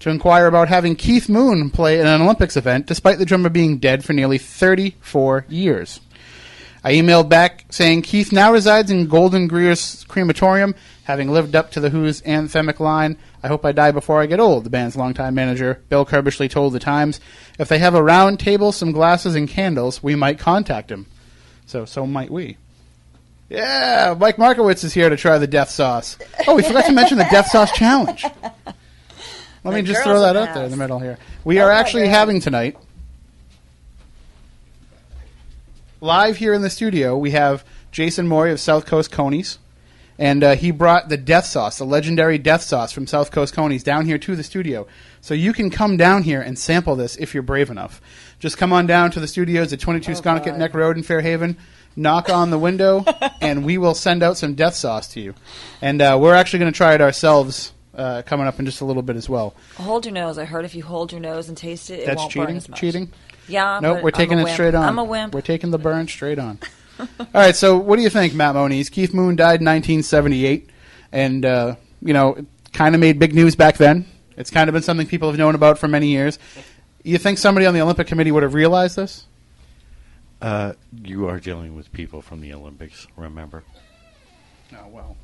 to 0.00 0.10
inquire 0.10 0.46
about 0.46 0.68
having 0.68 0.94
Keith 0.96 1.28
Moon 1.28 1.68
play 1.70 2.00
in 2.00 2.06
an 2.06 2.22
Olympics 2.22 2.56
event, 2.56 2.86
despite 2.86 3.18
the 3.18 3.26
drummer 3.26 3.48
being 3.50 3.76
dead 3.78 4.04
for 4.04 4.12
nearly 4.14 4.38
34 4.38 5.44
years. 5.48 6.00
I 6.84 6.94
emailed 6.94 7.28
back 7.28 7.64
saying 7.70 8.02
Keith 8.02 8.32
now 8.32 8.52
resides 8.52 8.90
in 8.90 9.06
Golders 9.06 9.48
Green 9.48 9.76
crematorium, 10.08 10.74
having 11.04 11.30
lived 11.30 11.56
up 11.56 11.70
to 11.72 11.80
the 11.80 11.90
Who's 11.90 12.22
anthemic 12.22 12.80
line. 12.80 13.16
I 13.42 13.48
hope 13.48 13.64
I 13.64 13.72
die 13.72 13.90
before 13.90 14.20
I 14.20 14.26
get 14.26 14.40
old, 14.40 14.64
the 14.64 14.70
band's 14.70 14.96
longtime 14.96 15.34
manager, 15.34 15.82
Bill 15.88 16.06
Curbishley, 16.06 16.50
told 16.50 16.72
The 16.72 16.78
Times. 16.78 17.20
If 17.58 17.68
they 17.68 17.78
have 17.78 17.94
a 17.94 18.02
round 18.02 18.40
table, 18.40 18.72
some 18.72 18.92
glasses, 18.92 19.34
and 19.34 19.48
candles, 19.48 20.02
we 20.02 20.14
might 20.14 20.38
contact 20.38 20.90
him. 20.90 21.06
So, 21.66 21.84
so 21.84 22.06
might 22.06 22.30
we. 22.30 22.56
Yeah, 23.48 24.14
Mike 24.18 24.38
Markowitz 24.38 24.84
is 24.84 24.92
here 24.92 25.08
to 25.08 25.16
try 25.16 25.38
the 25.38 25.46
death 25.46 25.70
sauce. 25.70 26.18
Oh, 26.46 26.54
we 26.54 26.62
forgot 26.62 26.86
to 26.86 26.92
mention 26.92 27.18
the 27.18 27.24
death 27.30 27.48
sauce 27.48 27.72
challenge. 27.72 28.24
Let 29.64 29.74
me 29.74 29.82
just 29.82 30.02
throw 30.02 30.20
that 30.20 30.36
out 30.36 30.54
there 30.54 30.64
in 30.64 30.70
the 30.70 30.76
middle 30.76 30.98
here. 30.98 31.18
We 31.44 31.58
Oh 31.60 31.64
are 31.64 31.70
actually 31.70 32.08
having 32.08 32.40
tonight 32.40 32.76
live 36.00 36.36
here 36.36 36.54
in 36.54 36.62
the 36.62 36.70
studio, 36.70 37.16
we 37.16 37.32
have 37.32 37.64
Jason 37.90 38.28
Morey 38.28 38.52
of 38.52 38.60
South 38.60 38.86
Coast 38.86 39.10
Coneys, 39.10 39.58
and 40.18 40.42
uh, 40.42 40.54
he 40.54 40.70
brought 40.70 41.08
the 41.08 41.16
death 41.16 41.46
sauce, 41.46 41.78
the 41.78 41.84
legendary 41.84 42.38
death 42.38 42.62
sauce 42.62 42.92
from 42.92 43.06
South 43.06 43.30
Coast 43.30 43.54
Coneys, 43.54 43.82
down 43.82 44.06
here 44.06 44.18
to 44.18 44.36
the 44.36 44.42
studio. 44.42 44.86
So 45.20 45.34
you 45.34 45.52
can 45.52 45.70
come 45.70 45.96
down 45.96 46.22
here 46.22 46.40
and 46.40 46.58
sample 46.58 46.96
this 46.96 47.16
if 47.16 47.34
you're 47.34 47.42
brave 47.42 47.70
enough. 47.70 48.00
Just 48.38 48.58
come 48.58 48.72
on 48.72 48.86
down 48.86 49.10
to 49.12 49.20
the 49.20 49.28
studios 49.28 49.72
at 49.72 49.80
22 49.80 50.14
Sconticut 50.16 50.52
God. 50.52 50.58
Neck 50.58 50.74
Road 50.74 50.96
in 50.96 51.02
Fairhaven. 51.02 51.56
Knock 51.96 52.30
on 52.30 52.50
the 52.50 52.58
window, 52.58 53.04
and 53.40 53.64
we 53.64 53.76
will 53.76 53.94
send 53.94 54.22
out 54.22 54.36
some 54.36 54.54
death 54.54 54.74
sauce 54.74 55.08
to 55.08 55.20
you. 55.20 55.34
And 55.82 56.00
uh, 56.00 56.16
we're 56.20 56.34
actually 56.34 56.60
going 56.60 56.72
to 56.72 56.76
try 56.76 56.94
it 56.94 57.00
ourselves 57.00 57.72
uh, 57.98 58.22
coming 58.22 58.46
up 58.46 58.60
in 58.60 58.66
just 58.66 58.80
a 58.80 58.84
little 58.84 59.02
bit 59.02 59.16
as 59.16 59.28
well. 59.28 59.54
Hold 59.76 60.06
your 60.06 60.14
nose. 60.14 60.38
I 60.38 60.44
heard 60.44 60.64
if 60.64 60.76
you 60.76 60.84
hold 60.84 61.10
your 61.10 61.20
nose 61.20 61.48
and 61.48 61.56
taste 61.56 61.90
it, 61.90 62.00
it 62.00 62.06
That's 62.06 62.20
won't 62.20 62.34
burn 62.34 62.56
as 62.56 62.68
much. 62.68 62.78
Cheating. 62.78 63.12
Yeah. 63.48 63.80
Nope, 63.80 64.02
we're 64.02 64.08
I'm 64.08 64.12
taking 64.12 64.38
a 64.40 64.46
it 64.46 64.52
straight 64.52 64.74
on. 64.74 64.84
I'm 64.84 64.98
a 64.98 65.04
wimp. 65.04 65.34
We're 65.34 65.40
taking 65.40 65.70
the 65.70 65.78
burn 65.78 66.08
straight 66.08 66.38
on. 66.38 66.58
All 66.98 67.06
right, 67.32 67.54
so 67.54 67.76
what 67.76 67.96
do 67.96 68.02
you 68.02 68.10
think, 68.10 68.34
Matt 68.34 68.54
Moniz? 68.54 68.90
Keith 68.90 69.14
Moon 69.14 69.36
died 69.36 69.60
in 69.60 69.66
1978, 69.66 70.68
and 71.12 71.44
uh, 71.44 71.76
you 72.02 72.12
know, 72.12 72.44
kind 72.72 72.94
of 72.94 73.00
made 73.00 73.18
big 73.18 73.34
news 73.34 73.54
back 73.54 73.76
then. 73.76 74.06
It's 74.36 74.50
kind 74.50 74.68
of 74.68 74.72
been 74.72 74.82
something 74.82 75.06
people 75.06 75.28
have 75.28 75.38
known 75.38 75.54
about 75.54 75.78
for 75.78 75.88
many 75.88 76.08
years. 76.08 76.38
You 77.02 77.18
think 77.18 77.38
somebody 77.38 77.66
on 77.66 77.74
the 77.74 77.80
Olympic 77.80 78.06
Committee 78.06 78.32
would 78.32 78.42
have 78.42 78.54
realized 78.54 78.96
this? 78.96 79.24
Uh, 80.40 80.74
you 81.02 81.26
are 81.26 81.40
dealing 81.40 81.74
with 81.74 81.92
people 81.92 82.22
from 82.22 82.40
the 82.40 82.52
Olympics, 82.52 83.08
remember? 83.16 83.64
Oh 84.72 84.86
well, 84.88 85.16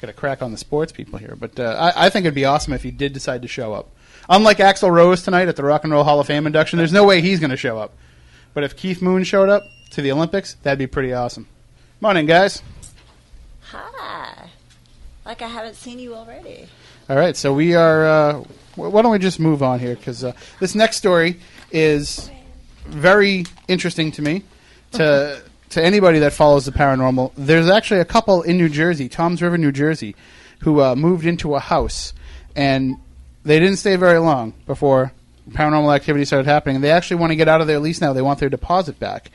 got 0.00 0.10
a 0.10 0.12
crack 0.12 0.42
on 0.42 0.50
the 0.50 0.56
sports 0.56 0.90
people 0.92 1.18
here, 1.18 1.36
but 1.38 1.58
uh, 1.60 1.92
I, 1.94 2.06
I 2.06 2.10
think 2.10 2.24
it'd 2.24 2.34
be 2.34 2.44
awesome 2.44 2.72
if 2.72 2.82
he 2.82 2.90
did 2.90 3.12
decide 3.12 3.42
to 3.42 3.48
show 3.48 3.72
up. 3.72 3.90
Unlike 4.32 4.58
Axl 4.58 4.92
Rose 4.92 5.24
tonight 5.24 5.48
at 5.48 5.56
the 5.56 5.64
Rock 5.64 5.82
and 5.82 5.92
Roll 5.92 6.04
Hall 6.04 6.20
of 6.20 6.28
Fame 6.28 6.46
induction, 6.46 6.76
there's 6.76 6.92
no 6.92 7.04
way 7.04 7.20
he's 7.20 7.40
going 7.40 7.50
to 7.50 7.56
show 7.56 7.78
up. 7.78 7.96
But 8.54 8.62
if 8.62 8.76
Keith 8.76 9.02
Moon 9.02 9.24
showed 9.24 9.48
up 9.48 9.64
to 9.90 10.02
the 10.02 10.12
Olympics, 10.12 10.54
that'd 10.62 10.78
be 10.78 10.86
pretty 10.86 11.12
awesome. 11.12 11.48
Morning, 12.00 12.26
guys. 12.26 12.62
Hi. 13.62 14.50
Like 15.26 15.42
I 15.42 15.48
haven't 15.48 15.74
seen 15.74 15.98
you 15.98 16.14
already. 16.14 16.68
All 17.08 17.16
right, 17.16 17.36
so 17.36 17.52
we 17.52 17.74
are. 17.74 18.06
Uh, 18.06 18.44
why 18.76 19.02
don't 19.02 19.10
we 19.10 19.18
just 19.18 19.40
move 19.40 19.64
on 19.64 19.80
here? 19.80 19.96
Because 19.96 20.22
uh, 20.22 20.32
this 20.60 20.76
next 20.76 20.98
story 20.98 21.40
is 21.72 22.30
very 22.86 23.46
interesting 23.66 24.12
to 24.12 24.22
me. 24.22 24.44
To 24.92 25.42
to 25.70 25.84
anybody 25.84 26.20
that 26.20 26.32
follows 26.32 26.66
the 26.66 26.72
paranormal, 26.72 27.32
there's 27.36 27.68
actually 27.68 28.00
a 28.00 28.04
couple 28.04 28.42
in 28.42 28.56
New 28.58 28.68
Jersey, 28.68 29.08
Tom's 29.08 29.42
River, 29.42 29.58
New 29.58 29.72
Jersey, 29.72 30.14
who 30.60 30.80
uh, 30.80 30.94
moved 30.94 31.26
into 31.26 31.56
a 31.56 31.60
house, 31.60 32.12
and 32.54 32.96
they 33.44 33.58
didn't 33.58 33.76
stay 33.76 33.96
very 33.96 34.18
long 34.18 34.54
before 34.66 35.12
paranormal 35.50 35.94
activity 35.94 36.24
started 36.24 36.46
happening. 36.46 36.80
They 36.80 36.90
actually 36.90 37.16
want 37.16 37.30
to 37.32 37.36
get 37.36 37.48
out 37.48 37.60
of 37.60 37.66
their 37.66 37.78
lease 37.78 38.00
now. 38.00 38.12
They 38.12 38.22
want 38.22 38.38
their 38.38 38.48
deposit 38.48 38.98
back. 38.98 39.30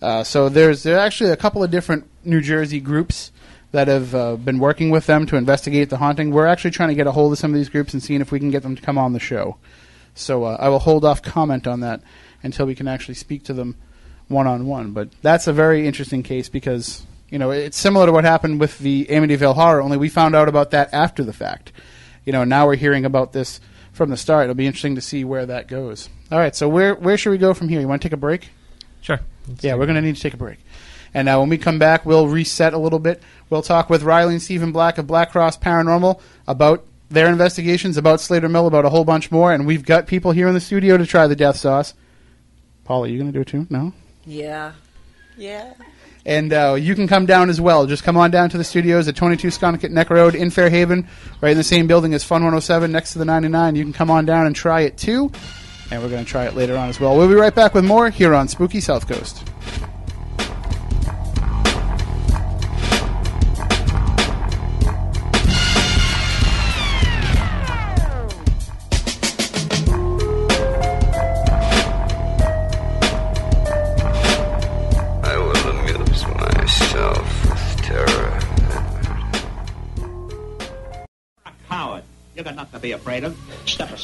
Uh, 0.00 0.22
so 0.24 0.48
there's 0.48 0.82
there 0.82 0.96
are 0.96 1.00
actually 1.00 1.30
a 1.30 1.36
couple 1.36 1.62
of 1.62 1.70
different 1.70 2.08
New 2.24 2.40
Jersey 2.40 2.80
groups 2.80 3.32
that 3.72 3.88
have 3.88 4.14
uh, 4.14 4.36
been 4.36 4.58
working 4.58 4.90
with 4.90 5.06
them 5.06 5.26
to 5.26 5.36
investigate 5.36 5.90
the 5.90 5.98
haunting. 5.98 6.30
We're 6.30 6.46
actually 6.46 6.70
trying 6.70 6.88
to 6.88 6.94
get 6.94 7.06
a 7.06 7.12
hold 7.12 7.32
of 7.32 7.38
some 7.38 7.50
of 7.50 7.56
these 7.56 7.68
groups 7.68 7.92
and 7.92 8.02
seeing 8.02 8.20
if 8.20 8.32
we 8.32 8.38
can 8.38 8.50
get 8.50 8.62
them 8.62 8.76
to 8.76 8.82
come 8.82 8.96
on 8.96 9.12
the 9.12 9.20
show. 9.20 9.56
So 10.14 10.44
uh, 10.44 10.56
I 10.58 10.68
will 10.68 10.78
hold 10.78 11.04
off 11.04 11.22
comment 11.22 11.66
on 11.66 11.80
that 11.80 12.00
until 12.42 12.66
we 12.66 12.74
can 12.74 12.88
actually 12.88 13.14
speak 13.14 13.44
to 13.44 13.52
them 13.52 13.76
one 14.28 14.46
on 14.46 14.66
one. 14.66 14.92
But 14.92 15.10
that's 15.22 15.46
a 15.46 15.52
very 15.52 15.86
interesting 15.86 16.22
case 16.22 16.48
because 16.48 17.04
you 17.28 17.38
know 17.38 17.50
it's 17.50 17.76
similar 17.78 18.06
to 18.06 18.12
what 18.12 18.24
happened 18.24 18.60
with 18.60 18.78
the 18.78 19.06
Amityville 19.06 19.54
horror. 19.54 19.82
Only 19.82 19.96
we 19.96 20.08
found 20.08 20.34
out 20.34 20.48
about 20.48 20.70
that 20.70 20.92
after 20.92 21.24
the 21.24 21.32
fact. 21.32 21.72
You 22.28 22.32
know 22.32 22.44
now 22.44 22.66
we're 22.66 22.76
hearing 22.76 23.06
about 23.06 23.32
this 23.32 23.58
from 23.90 24.10
the 24.10 24.16
start. 24.18 24.44
It'll 24.44 24.54
be 24.54 24.66
interesting 24.66 24.96
to 24.96 25.00
see 25.00 25.24
where 25.24 25.46
that 25.46 25.66
goes. 25.66 26.10
All 26.30 26.38
right, 26.38 26.54
so 26.54 26.68
where 26.68 26.94
where 26.94 27.16
should 27.16 27.30
we 27.30 27.38
go 27.38 27.54
from 27.54 27.70
here? 27.70 27.80
You 27.80 27.88
want 27.88 28.02
to 28.02 28.06
take 28.06 28.12
a 28.12 28.18
break? 28.18 28.50
Sure. 29.00 29.20
Yeah, 29.62 29.76
we're 29.76 29.86
going 29.86 29.96
to 29.96 30.02
need 30.02 30.16
to 30.16 30.20
take 30.20 30.34
a 30.34 30.36
break. 30.36 30.58
And 31.14 31.26
uh, 31.26 31.38
when 31.38 31.48
we 31.48 31.56
come 31.56 31.78
back, 31.78 32.04
we'll 32.04 32.28
reset 32.28 32.74
a 32.74 32.78
little 32.78 32.98
bit. 32.98 33.22
We'll 33.48 33.62
talk 33.62 33.88
with 33.88 34.02
Ryleigh 34.02 34.32
and 34.32 34.42
Stephen 34.42 34.72
Black 34.72 34.98
of 34.98 35.06
Black 35.06 35.32
Cross 35.32 35.56
Paranormal 35.60 36.20
about 36.46 36.84
their 37.08 37.28
investigations, 37.28 37.96
about 37.96 38.20
Slater 38.20 38.50
Mill, 38.50 38.66
about 38.66 38.84
a 38.84 38.90
whole 38.90 39.06
bunch 39.06 39.30
more. 39.30 39.54
And 39.54 39.66
we've 39.66 39.86
got 39.86 40.06
people 40.06 40.32
here 40.32 40.48
in 40.48 40.52
the 40.52 40.60
studio 40.60 40.98
to 40.98 41.06
try 41.06 41.28
the 41.28 41.34
death 41.34 41.56
sauce. 41.56 41.94
Paul, 42.84 43.04
are 43.04 43.08
you 43.08 43.18
going 43.18 43.32
to 43.32 43.38
do 43.38 43.40
it 43.40 43.46
too? 43.46 43.66
No? 43.70 43.94
Yeah. 44.26 44.74
Yeah. 45.38 45.72
And 46.28 46.52
uh, 46.52 46.76
you 46.78 46.94
can 46.94 47.08
come 47.08 47.24
down 47.24 47.48
as 47.48 47.58
well. 47.58 47.86
Just 47.86 48.04
come 48.04 48.18
on 48.18 48.30
down 48.30 48.50
to 48.50 48.58
the 48.58 48.62
studios 48.62 49.08
at 49.08 49.16
22 49.16 49.50
Sconticut 49.50 49.90
Neck 49.90 50.10
Road 50.10 50.34
in 50.34 50.50
Fairhaven, 50.50 51.08
right 51.40 51.52
in 51.52 51.56
the 51.56 51.64
same 51.64 51.86
building 51.86 52.12
as 52.12 52.22
Fun 52.22 52.42
107 52.42 52.92
next 52.92 53.14
to 53.14 53.18
the 53.18 53.24
99. 53.24 53.76
You 53.76 53.82
can 53.82 53.94
come 53.94 54.10
on 54.10 54.26
down 54.26 54.46
and 54.46 54.54
try 54.54 54.82
it 54.82 54.98
too. 54.98 55.32
And 55.90 56.02
we're 56.02 56.10
going 56.10 56.26
to 56.26 56.30
try 56.30 56.44
it 56.44 56.54
later 56.54 56.76
on 56.76 56.90
as 56.90 57.00
well. 57.00 57.16
We'll 57.16 57.28
be 57.28 57.34
right 57.34 57.54
back 57.54 57.72
with 57.72 57.86
more 57.86 58.10
here 58.10 58.34
on 58.34 58.46
Spooky 58.46 58.80
South 58.80 59.08
Coast. 59.08 59.47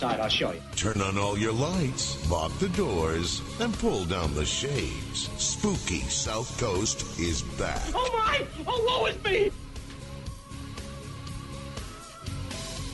Step 0.04 0.18
aside, 0.18 0.23
I'll 0.23 0.28
show 0.28 0.52
you. 0.52 0.61
Turn 0.76 1.00
on 1.00 1.16
all 1.16 1.38
your 1.38 1.52
lights, 1.52 2.30
lock 2.30 2.52
the 2.58 2.68
doors, 2.70 3.40
and 3.58 3.73
pull 3.78 4.04
down 4.04 4.34
the 4.34 4.44
shades. 4.44 5.30
Spooky 5.38 6.00
South 6.00 6.61
Coast 6.61 7.18
is 7.18 7.40
back. 7.58 7.80
Oh 7.94 8.11
my! 8.12 8.46
Oh, 8.66 9.00
woe 9.00 9.06
is 9.06 9.25
me! 9.25 9.50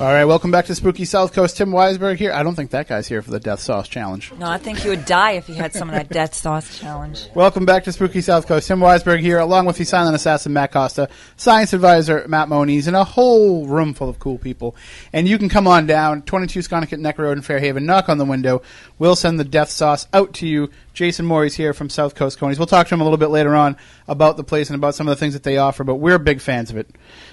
All 0.01 0.07
right, 0.07 0.25
welcome 0.25 0.51
back 0.51 0.65
to 0.65 0.75
Spooky 0.75 1.05
South 1.05 1.35
Coast. 1.35 1.59
Tim 1.59 1.73
Weisberg 1.73 2.17
here. 2.17 2.33
I 2.33 2.43
don't 2.43 2.55
think 2.55 2.71
that 2.71 2.89
guy's 2.89 3.07
here 3.07 3.21
for 3.21 3.31
the 3.31 3.39
Death 3.39 3.61
Sauce 3.61 3.87
Challenge. 3.87 4.33
No, 4.39 4.47
I 4.47 4.57
think 4.57 4.79
he 4.79 4.89
would 4.89 5.05
die 5.05 5.33
if 5.33 5.47
he 5.47 5.53
had 5.53 5.75
some 5.75 5.91
of 5.91 5.95
that 5.95 6.09
death 6.09 6.33
sauce 6.33 6.79
challenge. 6.79 7.27
Welcome 7.35 7.67
back 7.67 7.85
to 7.85 7.93
Spooky 7.93 8.23
South 8.23 8.47
Coast. 8.47 8.67
Tim 8.67 8.81
Weisberg 8.81 9.21
here, 9.21 9.39
along 9.39 9.67
with 9.67 9.77
the 9.77 9.85
silent 9.85 10.17
assassin 10.17 10.55
Matt 10.55 10.73
Costa, 10.73 11.11
science 11.37 11.75
advisor 11.75 12.27
Matt 12.29 12.49
Moniz, 12.49 12.87
and 12.87 12.97
a 12.97 13.05
whole 13.05 13.67
room 13.67 13.93
full 13.93 14.09
of 14.09 14.19
cool 14.19 14.39
people. 14.39 14.75
And 15.13 15.29
you 15.29 15.37
can 15.37 15.51
come 15.51 15.67
on 15.67 15.85
down, 15.85 16.23
22 16.23 16.63
Sconticut 16.63 16.99
Neck 16.99 17.19
Road 17.19 17.37
in 17.37 17.43
Fairhaven, 17.43 17.85
knock 17.85 18.09
on 18.09 18.17
the 18.17 18.25
window. 18.25 18.63
We'll 18.99 19.17
send 19.17 19.39
the 19.39 19.45
Death 19.45 19.69
Sauce 19.69 20.09
out 20.15 20.33
to 20.37 20.47
you 20.47 20.71
Jason 20.95 21.25
Morey's 21.25 21.55
here 21.55 21.73
from 21.73 21.89
South 21.89 22.15
Coast 22.15 22.39
Coneys. 22.39 22.59
We'll 22.59 22.67
talk 22.67 22.89
to 22.89 22.95
him 22.95 23.01
a 23.01 23.05
little 23.05 23.17
bit 23.17 23.29
later 23.29 23.55
on 23.55 23.77
about 24.09 24.37
the 24.37 24.45
place 24.45 24.71
and 24.71 24.77
about 24.77 24.95
some 24.95 25.09
of 25.09 25.13
the 25.17 25.21
things 25.21 25.35
that 25.35 25.43
they 25.43 25.57
offer. 25.57 25.85
But 25.85 25.97
we're 25.97 26.19
big 26.19 26.41
fans 26.41 26.71
of 26.71 26.77
it, 26.77 26.91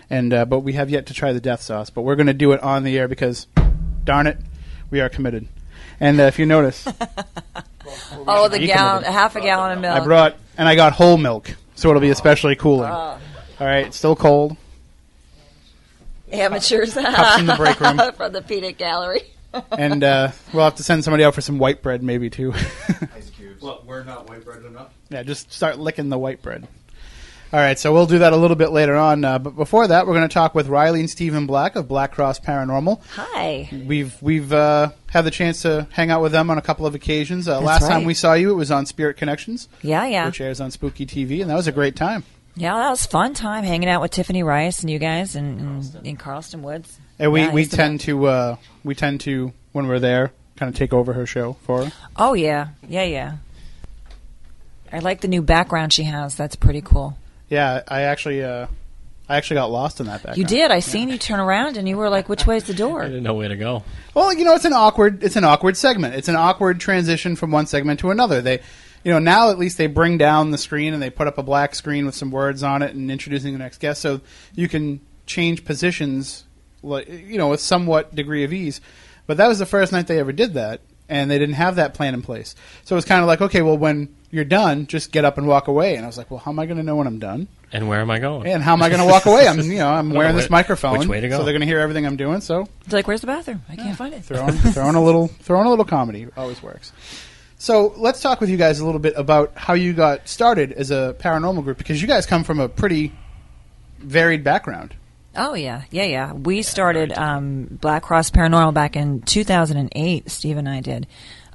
and 0.09 0.33
uh, 0.33 0.45
but 0.45 0.59
we 0.61 0.73
have 0.73 0.89
yet 0.89 1.05
to 1.07 1.13
try 1.13 1.33
the 1.33 1.41
death 1.41 1.61
sauce. 1.61 1.89
But 1.89 2.01
we're 2.03 2.15
going 2.15 2.27
to 2.27 2.33
do 2.33 2.51
it 2.51 2.61
on 2.63 2.83
the 2.83 2.97
air 2.97 3.07
because, 3.07 3.47
darn 4.03 4.27
it, 4.27 4.37
we 4.89 4.99
are 5.01 5.09
committed. 5.09 5.47
And 5.99 6.19
uh, 6.19 6.23
if 6.23 6.37
you 6.39 6.45
notice, 6.45 6.87
Oh, 8.27 8.47
the 8.49 8.59
gallon, 8.59 9.03
committed. 9.03 9.13
half 9.13 9.35
a 9.35 9.41
gallon 9.41 9.71
of 9.73 9.79
milk. 9.81 10.01
I 10.01 10.03
brought 10.03 10.37
and 10.57 10.67
I 10.67 10.75
got 10.75 10.93
whole 10.93 11.17
milk, 11.17 11.55
so 11.75 11.89
it'll 11.89 12.01
be 12.01 12.09
especially 12.09 12.55
cooling. 12.55 12.89
All 12.91 13.19
right, 13.59 13.93
still 13.93 14.15
cold. 14.15 14.57
amateurs 16.31 16.93
Cups 16.93 17.39
in 17.39 17.45
the 17.45 17.55
break 17.55 17.79
room. 17.81 17.97
from 18.15 18.33
the 18.33 18.41
peanut 18.41 18.77
gallery. 18.77 19.21
and 19.71 20.03
uh, 20.03 20.31
we'll 20.53 20.65
have 20.65 20.75
to 20.75 20.83
send 20.83 21.03
somebody 21.03 21.23
out 21.23 21.33
for 21.33 21.41
some 21.41 21.57
white 21.57 21.81
bread, 21.81 22.03
maybe 22.03 22.29
too. 22.29 22.53
Ice 22.53 23.29
cubes. 23.35 23.61
Well, 23.61 23.81
we're 23.87 24.03
not 24.03 24.29
white 24.29 24.43
bread 24.43 24.63
enough. 24.65 24.93
yeah, 25.09 25.23
just 25.23 25.51
start 25.53 25.79
licking 25.79 26.09
the 26.09 26.17
white 26.17 26.41
bread. 26.41 26.67
All 27.53 27.59
right, 27.61 27.79
so 27.79 27.93
we'll 27.93 28.07
do 28.07 28.19
that 28.19 28.33
a 28.33 28.35
little 28.35 28.57
bit 28.57 28.71
later 28.71 28.95
on. 28.97 29.23
Uh, 29.23 29.39
but 29.39 29.55
before 29.55 29.87
that, 29.87 30.05
we're 30.05 30.13
going 30.13 30.27
to 30.27 30.33
talk 30.33 30.53
with 30.53 30.67
Ryleigh 30.67 30.99
and 30.99 31.09
Stephen 31.09 31.45
Black 31.47 31.77
of 31.77 31.87
Black 31.87 32.11
Cross 32.11 32.41
Paranormal. 32.41 33.01
Hi. 33.11 33.69
We've 33.85 34.21
we've 34.21 34.51
uh, 34.51 34.89
had 35.09 35.21
the 35.23 35.31
chance 35.31 35.61
to 35.61 35.87
hang 35.91 36.11
out 36.11 36.21
with 36.21 36.33
them 36.33 36.49
on 36.49 36.57
a 36.57 36.61
couple 36.61 36.85
of 36.85 36.93
occasions. 36.93 37.47
Uh, 37.47 37.61
last 37.61 37.87
time 37.87 38.03
we 38.03 38.13
saw 38.13 38.33
you, 38.33 38.51
it 38.51 38.55
was 38.55 38.69
on 38.69 38.85
Spirit 38.85 39.15
Connections, 39.15 39.69
Yeah, 39.81 40.05
yeah. 40.05 40.25
which 40.25 40.41
airs 40.41 40.59
on 40.59 40.71
Spooky 40.71 41.05
TV, 41.05 41.39
and 41.41 41.49
that 41.49 41.55
was 41.55 41.67
a 41.67 41.71
great 41.71 41.95
time. 41.95 42.23
Yeah, 42.57 42.73
that 42.75 42.89
was 42.89 43.05
a 43.05 43.09
fun 43.09 43.33
time 43.33 43.63
hanging 43.63 43.87
out 43.87 44.01
with 44.01 44.11
Tiffany 44.11 44.43
Rice 44.43 44.81
and 44.81 44.89
you 44.89 44.99
guys 44.99 45.35
in 45.37 46.17
Carlston 46.17 46.61
Woods. 46.61 46.99
And 47.17 47.31
we, 47.31 47.41
Yeah, 47.43 47.53
we 47.53 47.65
tend 47.65 48.01
to 48.01 48.25
uh, 48.25 48.55
we 48.83 48.93
tend 48.93 49.21
to 49.21 49.53
when 49.71 49.87
we're 49.87 49.99
there, 49.99 50.33
kind 50.57 50.69
of 50.69 50.75
take 50.75 50.91
over 50.91 51.13
her 51.13 51.25
show 51.25 51.53
for 51.63 51.85
her. 51.85 51.91
Oh 52.17 52.33
yeah, 52.33 52.69
yeah, 52.89 53.03
yeah. 53.03 53.37
I 54.91 54.99
like 54.99 55.21
the 55.21 55.27
new 55.29 55.41
background 55.41 55.93
she 55.93 56.03
has. 56.03 56.35
That's 56.35 56.55
pretty 56.57 56.81
cool. 56.81 57.17
Yeah, 57.49 57.81
I 57.87 58.01
actually 58.03 58.43
uh, 58.43 58.67
I 59.29 59.37
actually 59.37 59.55
got 59.55 59.71
lost 59.71 59.99
in 59.99 60.05
that 60.05 60.23
background. 60.23 60.37
You 60.37 60.45
did. 60.45 60.71
I 60.71 60.79
seen 60.79 61.09
you 61.09 61.17
turn 61.17 61.39
around 61.39 61.77
and 61.77 61.87
you 61.87 61.97
were 61.97 62.09
like, 62.09 62.29
"Which 62.29 62.47
way 62.47 62.57
is 62.57 62.63
the 62.63 62.73
door?" 62.73 63.01
I 63.03 63.07
didn't 63.07 63.23
know 63.23 63.33
where 63.33 63.49
to 63.49 63.55
go. 63.55 63.83
Well, 64.13 64.33
you 64.33 64.45
know, 64.45 64.55
it's 64.55 64.65
an 64.65 64.73
awkward 64.73 65.23
it's 65.23 65.35
an 65.35 65.43
awkward 65.43 65.75
segment. 65.75 66.15
It's 66.15 66.27
an 66.27 66.35
awkward 66.35 66.79
transition 66.79 67.35
from 67.35 67.51
one 67.51 67.67
segment 67.67 67.99
to 68.01 68.11
another. 68.11 68.41
They 68.41 68.61
you 69.03 69.11
know, 69.11 69.19
now 69.19 69.49
at 69.51 69.59
least 69.59 69.77
they 69.77 69.87
bring 69.87 70.17
down 70.17 70.51
the 70.51 70.57
screen 70.57 70.93
and 70.93 71.01
they 71.01 71.09
put 71.09 71.27
up 71.27 71.37
a 71.37 71.43
black 71.43 71.75
screen 71.75 72.05
with 72.05 72.15
some 72.15 72.31
words 72.31 72.63
on 72.63 72.81
it 72.81 72.93
and 72.93 73.11
introducing 73.11 73.53
the 73.53 73.59
next 73.59 73.79
guest 73.79 74.01
so 74.01 74.21
you 74.53 74.67
can 74.67 74.99
change 75.25 75.63
positions 75.65 76.45
like 76.83 77.07
you 77.09 77.37
know, 77.37 77.49
with 77.49 77.59
somewhat 77.59 78.15
degree 78.15 78.43
of 78.43 78.53
ease. 78.53 78.81
But 79.25 79.37
that 79.37 79.47
was 79.47 79.59
the 79.59 79.65
first 79.65 79.91
night 79.91 80.07
they 80.07 80.19
ever 80.19 80.31
did 80.31 80.53
that 80.53 80.81
and 81.09 81.29
they 81.31 81.39
didn't 81.39 81.55
have 81.55 81.75
that 81.75 81.93
plan 81.93 82.13
in 82.13 82.21
place. 82.21 82.55
So 82.83 82.95
it 82.95 82.97
was 82.97 83.05
kind 83.05 83.21
of 83.21 83.27
like, 83.27 83.41
okay, 83.41 83.61
well 83.61 83.77
when 83.77 84.15
you're 84.29 84.45
done, 84.45 84.87
just 84.87 85.11
get 85.11 85.23
up 85.25 85.37
and 85.37 85.47
walk 85.47 85.67
away. 85.67 85.95
And 85.95 86.03
I 86.03 86.07
was 86.07 86.17
like, 86.17 86.29
well, 86.29 86.39
how 86.39 86.51
am 86.51 86.59
I 86.59 86.65
going 86.65 86.77
to 86.77 86.83
know 86.83 86.97
when 86.97 87.07
I'm 87.07 87.19
done? 87.19 87.47
And 87.71 87.87
where 87.89 87.99
am 88.01 88.11
I 88.11 88.19
going? 88.19 88.47
And 88.47 88.61
how 88.63 88.73
am 88.73 88.81
I 88.81 88.89
going 88.89 89.01
to 89.01 89.05
walk 89.07 89.25
away? 89.25 89.47
I'm, 89.47 89.59
you 89.59 89.77
know, 89.79 89.89
I'm 89.89 90.09
wearing 90.13 90.35
this 90.35 90.49
microphone, 90.49 90.99
which 90.99 91.07
way 91.07 91.21
to 91.21 91.29
go? 91.29 91.37
so 91.37 91.43
they're 91.43 91.53
going 91.53 91.61
to 91.61 91.67
hear 91.67 91.79
everything 91.79 92.05
I'm 92.05 92.17
doing. 92.17 92.41
So 92.41 92.67
It's 92.85 92.93
like, 92.93 93.07
"Where's 93.07 93.21
the 93.21 93.27
bathroom? 93.27 93.61
I 93.69 93.75
can't 93.75 93.97
find 93.97 94.13
it." 94.13 94.23
throwing 94.23 94.53
throwing 94.73 94.95
a 94.95 95.03
little 95.03 95.27
throwing 95.27 95.65
a 95.67 95.69
little 95.69 95.85
comedy 95.85 96.27
always 96.37 96.61
works. 96.63 96.91
So 97.57 97.93
let's 97.97 98.21
talk 98.21 98.39
with 98.39 98.49
you 98.49 98.57
guys 98.57 98.79
a 98.79 98.85
little 98.85 98.99
bit 98.99 99.13
about 99.17 99.51
how 99.55 99.73
you 99.73 99.93
got 99.93 100.27
started 100.29 100.71
as 100.73 100.91
a 100.91 101.15
paranormal 101.19 101.63
group 101.63 101.77
because 101.77 102.01
you 102.01 102.07
guys 102.07 102.25
come 102.25 102.43
from 102.43 102.59
a 102.59 102.69
pretty 102.69 103.11
varied 103.99 104.43
background. 104.43 104.93
Oh 105.39 105.53
yeah, 105.53 105.83
yeah, 105.91 106.05
yeah. 106.05 106.33
We 106.33 106.63
started 106.63 107.13
um, 107.13 107.65
Black 107.65 108.01
Cross 108.01 108.31
Paranormal 108.31 108.73
back 108.73 108.95
in 108.95 109.21
2008. 109.21 110.31
Steve 110.31 110.57
and 110.57 110.67
I 110.67 110.81
did. 110.81 111.05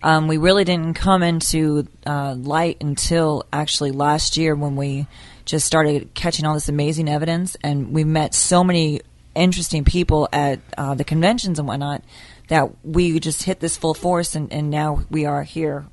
Um, 0.04 0.28
we 0.28 0.36
really 0.36 0.62
didn't 0.62 0.94
come 0.94 1.24
into 1.24 1.88
uh, 2.06 2.36
light 2.38 2.76
until 2.80 3.44
actually 3.52 3.90
last 3.90 4.36
year 4.36 4.54
when 4.54 4.76
we 4.76 5.08
just 5.44 5.66
started 5.66 6.14
catching 6.14 6.46
all 6.46 6.54
this 6.54 6.68
amazing 6.68 7.08
evidence, 7.08 7.56
and 7.64 7.92
we 7.92 8.04
met 8.04 8.34
so 8.34 8.62
many 8.62 9.00
interesting 9.34 9.84
people 9.84 10.28
at 10.32 10.60
uh, 10.78 10.94
the 10.94 11.04
conventions 11.04 11.58
and 11.58 11.66
whatnot 11.66 12.04
that 12.48 12.84
we 12.84 13.18
just 13.18 13.42
hit 13.42 13.58
this 13.58 13.76
full 13.76 13.94
force, 13.94 14.36
and, 14.36 14.52
and 14.52 14.70
now 14.70 15.02
we 15.10 15.24
are 15.24 15.42
here 15.42 15.86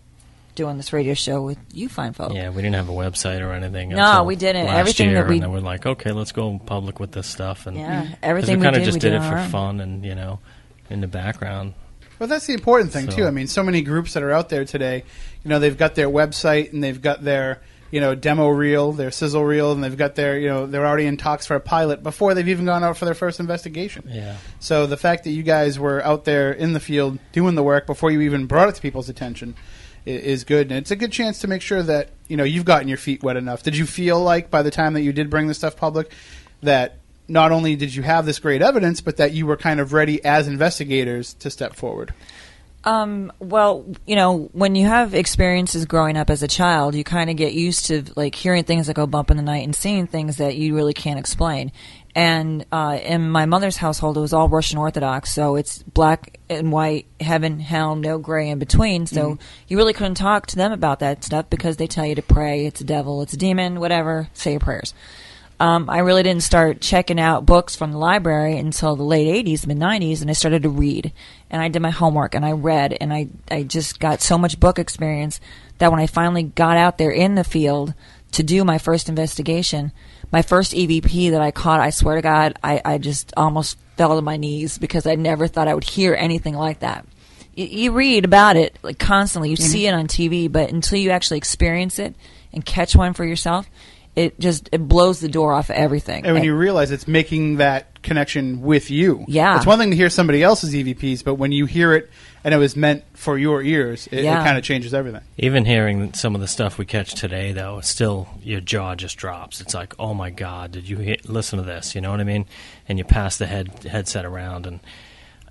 doing 0.59 0.77
this 0.77 0.93
radio 0.93 1.13
show 1.13 1.41
with 1.41 1.57
you 1.73 1.89
fine 1.89 2.13
folks. 2.13 2.35
Yeah, 2.35 2.49
we 2.49 2.61
didn't 2.61 2.75
have 2.75 2.89
a 2.89 2.93
website 2.93 3.41
or 3.41 3.51
anything. 3.53 3.89
No, 3.89 4.03
until 4.05 4.25
we 4.25 4.35
didn't. 4.35 4.65
last 4.67 4.77
Everything 4.77 5.09
year, 5.09 5.21
that 5.23 5.27
we- 5.29 5.35
and 5.35 5.43
then 5.43 5.51
we're 5.51 5.59
like, 5.59 5.85
okay, 5.85 6.11
let's 6.11 6.31
go 6.31 6.59
public 6.65 6.99
with 6.99 7.11
this 7.13 7.27
stuff, 7.27 7.65
and 7.65 7.77
Yeah, 7.77 8.01
'cause 8.05 8.15
everything 8.21 8.55
we 8.55 8.57
we 8.59 8.63
kind 8.65 8.75
of 8.75 8.83
just 8.83 8.95
we 8.97 8.99
did 8.99 9.11
did 9.11 9.21
it 9.23 9.27
for 9.29 9.37
own. 9.37 9.49
fun, 9.49 9.79
and 9.81 10.05
you 10.05 10.13
know, 10.15 10.39
in 10.89 11.01
the 11.01 11.07
background. 11.07 11.73
Well, 12.19 12.27
that's 12.27 12.45
the 12.47 12.53
important 12.53 12.91
thing 12.91 13.09
So- 13.09 13.15
too. 13.17 13.25
I 13.27 13.31
mean, 13.31 13.47
so 13.47 13.63
many 13.63 13.81
groups 13.81 14.13
that 14.13 14.23
are 14.23 14.31
out 14.31 14.49
there 14.49 14.65
today, 14.65 15.03
you 15.43 15.49
know, 15.49 15.57
they've 15.59 15.77
got 15.77 15.95
their 15.95 16.09
website 16.09 16.73
and 16.73 16.83
they've 16.83 17.01
got 17.01 17.23
their 17.23 17.61
you 17.91 17.99
know 17.99 18.13
demo 18.13 18.49
reel, 18.49 18.91
their 18.91 19.09
sizzle 19.09 19.43
reel, 19.43 19.71
and 19.71 19.83
they've 19.83 19.97
got 19.97 20.13
their 20.13 20.37
you 20.37 20.47
know 20.47 20.67
they're 20.67 20.85
already 20.85 21.07
in 21.07 21.17
talks 21.17 21.47
for 21.47 21.55
a 21.55 21.59
pilot 21.59 22.03
before 22.03 22.35
they've 22.35 22.47
even 22.49 22.65
gone 22.65 22.83
out 22.83 22.97
for 22.97 23.05
their 23.05 23.15
first 23.15 23.39
investigation. 23.39 24.03
Yeah. 24.07 24.35
So 24.59 24.85
the 24.85 24.95
fact 24.97 25.23
that 25.23 25.31
you 25.31 25.41
guys 25.41 25.79
were 25.79 26.05
out 26.05 26.23
there 26.25 26.51
in 26.51 26.73
the 26.73 26.79
field 26.79 27.17
doing 27.31 27.55
the 27.55 27.63
work 27.63 27.87
before 27.87 28.11
you 28.11 28.21
even 28.21 28.45
brought 28.45 28.69
it 28.69 28.75
to 28.75 28.81
people's 28.81 29.09
attention 29.09 29.55
i- 29.55 29.61
is 30.05 30.43
good, 30.43 30.67
and 30.71 30.77
it's 30.77 30.91
a 30.91 30.95
good 30.95 31.11
chance 31.11 31.39
to 31.39 31.47
make 31.47 31.61
sure 31.61 31.83
that 31.83 32.09
you 32.27 32.37
know 32.37 32.43
you've 32.43 32.65
gotten 32.65 32.87
your 32.87 32.97
feet 32.97 33.23
wet 33.23 33.37
enough. 33.37 33.63
Did 33.63 33.77
you 33.77 33.85
feel 33.85 34.21
like 34.21 34.49
by 34.49 34.61
the 34.61 34.71
time 34.71 34.93
that 34.93 35.01
you 35.01 35.13
did 35.13 35.29
bring 35.29 35.47
the 35.47 35.53
stuff 35.53 35.75
public 35.75 36.11
that 36.61 36.97
not 37.27 37.51
only 37.51 37.75
did 37.75 37.93
you 37.93 38.03
have 38.03 38.25
this 38.25 38.39
great 38.39 38.61
evidence, 38.61 39.01
but 39.01 39.17
that 39.17 39.33
you 39.33 39.45
were 39.45 39.57
kind 39.57 39.79
of 39.79 39.93
ready 39.93 40.23
as 40.25 40.47
investigators 40.47 41.33
to 41.35 41.49
step 41.49 41.75
forward? 41.75 42.13
Um, 42.85 43.33
well, 43.39 43.85
you 44.07 44.15
know, 44.15 44.49
when 44.53 44.75
you 44.75 44.87
have 44.87 45.13
experiences 45.13 45.85
growing 45.85 46.15
up 46.15 46.29
as 46.29 46.43
a 46.43 46.47
child, 46.47 46.95
you 46.95 47.03
kind 47.03 47.29
of 47.29 47.35
get 47.35 47.53
used 47.53 47.87
to 47.87 48.03
like 48.15 48.35
hearing 48.35 48.63
things 48.63 48.87
that 48.87 48.95
go 48.95 49.05
bump 49.05 49.31
in 49.31 49.37
the 49.37 49.43
night 49.43 49.65
and 49.65 49.75
seeing 49.75 50.07
things 50.07 50.37
that 50.37 50.55
you 50.55 50.75
really 50.75 50.93
can't 50.93 51.19
explain. 51.19 51.71
And 52.15 52.65
uh, 52.71 52.99
in 53.03 53.29
my 53.29 53.45
mother's 53.45 53.77
household, 53.77 54.17
it 54.17 54.21
was 54.21 54.33
all 54.33 54.49
Russian 54.49 54.79
Orthodox, 54.79 55.31
so 55.31 55.57
it's 55.57 55.83
black 55.83 56.39
and 56.49 56.71
white, 56.71 57.05
heaven, 57.19 57.59
hell, 57.59 57.95
no 57.95 58.17
gray 58.17 58.49
in 58.49 58.59
between. 58.59 59.05
So 59.05 59.37
you 59.67 59.77
really 59.77 59.93
couldn't 59.93 60.15
talk 60.15 60.47
to 60.47 60.55
them 60.55 60.71
about 60.71 60.99
that 60.99 61.23
stuff 61.23 61.49
because 61.49 61.77
they 61.77 61.85
tell 61.85 62.05
you 62.05 62.15
to 62.15 62.21
pray, 62.23 62.65
it's 62.65 62.81
a 62.81 62.85
devil, 62.85 63.21
it's 63.21 63.33
a 63.33 63.37
demon, 63.37 63.79
whatever, 63.79 64.29
say 64.33 64.51
your 64.51 64.59
prayers. 64.59 64.93
Um, 65.59 65.89
I 65.89 65.99
really 65.99 66.23
didn't 66.23 66.43
start 66.43 66.79
checking 66.79 67.19
out 67.19 67.45
books 67.45 67.75
from 67.75 67.91
the 67.91 67.97
library 67.97 68.57
until 68.57 68.95
the 68.95 69.03
late 69.03 69.45
80s, 69.45 69.67
mid 69.67 69.77
90s, 69.77 70.21
and 70.21 70.29
I 70.29 70.33
started 70.33 70.63
to 70.63 70.69
read. 70.69 71.11
And 71.49 71.61
I 71.61 71.67
did 71.67 71.81
my 71.81 71.89
homework 71.89 72.33
and 72.33 72.45
I 72.45 72.53
read, 72.53 72.97
and 72.99 73.13
I, 73.13 73.27
I 73.51 73.63
just 73.63 73.99
got 73.99 74.21
so 74.21 74.37
much 74.37 74.59
book 74.59 74.79
experience 74.79 75.41
that 75.79 75.91
when 75.91 75.99
I 75.99 76.07
finally 76.07 76.43
got 76.43 76.77
out 76.77 76.97
there 76.97 77.11
in 77.11 77.35
the 77.35 77.43
field 77.43 77.93
to 78.31 78.43
do 78.43 78.63
my 78.63 78.77
first 78.77 79.09
investigation, 79.09 79.91
my 80.31 80.41
first 80.41 80.73
EVP 80.73 81.31
that 81.31 81.41
I 81.41 81.51
caught, 81.51 81.81
I 81.81 81.89
swear 81.89 82.15
to 82.15 82.21
God, 82.21 82.57
I, 82.63 82.81
I 82.85 82.97
just 82.97 83.33
almost 83.35 83.77
fell 83.97 84.15
to 84.15 84.21
my 84.21 84.37
knees 84.37 84.77
because 84.77 85.05
I 85.05 85.15
never 85.15 85.47
thought 85.47 85.67
I 85.67 85.73
would 85.73 85.83
hear 85.83 86.15
anything 86.15 86.53
like 86.53 86.79
that. 86.79 87.05
You, 87.55 87.65
you 87.65 87.91
read 87.91 88.23
about 88.23 88.55
it 88.55 88.77
like 88.81 88.99
constantly, 88.99 89.49
you 89.49 89.57
see 89.57 89.87
it 89.87 89.93
on 89.93 90.07
TV, 90.07 90.49
but 90.49 90.71
until 90.71 90.99
you 90.99 91.09
actually 91.09 91.39
experience 91.39 91.99
it 91.99 92.15
and 92.53 92.65
catch 92.65 92.95
one 92.95 93.13
for 93.13 93.25
yourself, 93.25 93.69
it 94.15 94.39
just 94.39 94.69
it 94.71 94.87
blows 94.87 95.19
the 95.19 95.29
door 95.29 95.53
off 95.53 95.69
of 95.69 95.75
everything. 95.75 96.25
And 96.25 96.33
when 96.33 96.43
you 96.43 96.55
realize 96.55 96.91
it's 96.91 97.07
making 97.07 97.57
that 97.57 98.01
connection 98.01 98.61
with 98.61 98.89
you. 98.89 99.25
Yeah. 99.27 99.57
It's 99.57 99.65
one 99.65 99.77
thing 99.79 99.91
to 99.91 99.95
hear 99.95 100.09
somebody 100.09 100.41
else's 100.43 100.73
EVPs, 100.73 101.23
but 101.23 101.35
when 101.35 101.51
you 101.51 101.65
hear 101.65 101.93
it 101.93 102.09
and 102.43 102.53
it 102.53 102.57
was 102.57 102.75
meant 102.75 103.03
for 103.13 103.37
your 103.37 103.61
ears, 103.61 104.07
it, 104.11 104.23
Yeah. 104.23 104.39
it 104.39 104.43
kind 104.45 104.57
of 104.57 104.63
changes 104.63 104.93
everything. 104.93 105.21
Even 105.37 105.65
hearing 105.65 106.13
some 106.13 106.33
of 106.35 106.41
the 106.41 106.47
stuff 106.47 106.77
we 106.77 106.85
catch 106.85 107.13
today, 107.13 107.51
though, 107.51 107.81
still 107.81 108.27
your 108.41 108.61
jaw 108.61 108.95
just 108.95 109.17
drops. 109.17 109.59
It's 109.61 109.73
like, 109.73 109.93
oh 109.99 110.13
my 110.13 110.29
god, 110.29 110.71
did 110.71 110.87
you 110.87 110.97
hear, 110.97 111.17
listen 111.25 111.59
to 111.59 111.65
this? 111.65 111.93
You 111.95 112.01
know 112.01 112.11
what 112.11 112.21
I 112.21 112.23
mean? 112.25 112.45
And 112.87 112.97
you 112.97 113.03
pass 113.03 113.37
the 113.37 113.45
head 113.47 113.83
headset 113.83 114.25
around, 114.25 114.65
and 114.65 114.79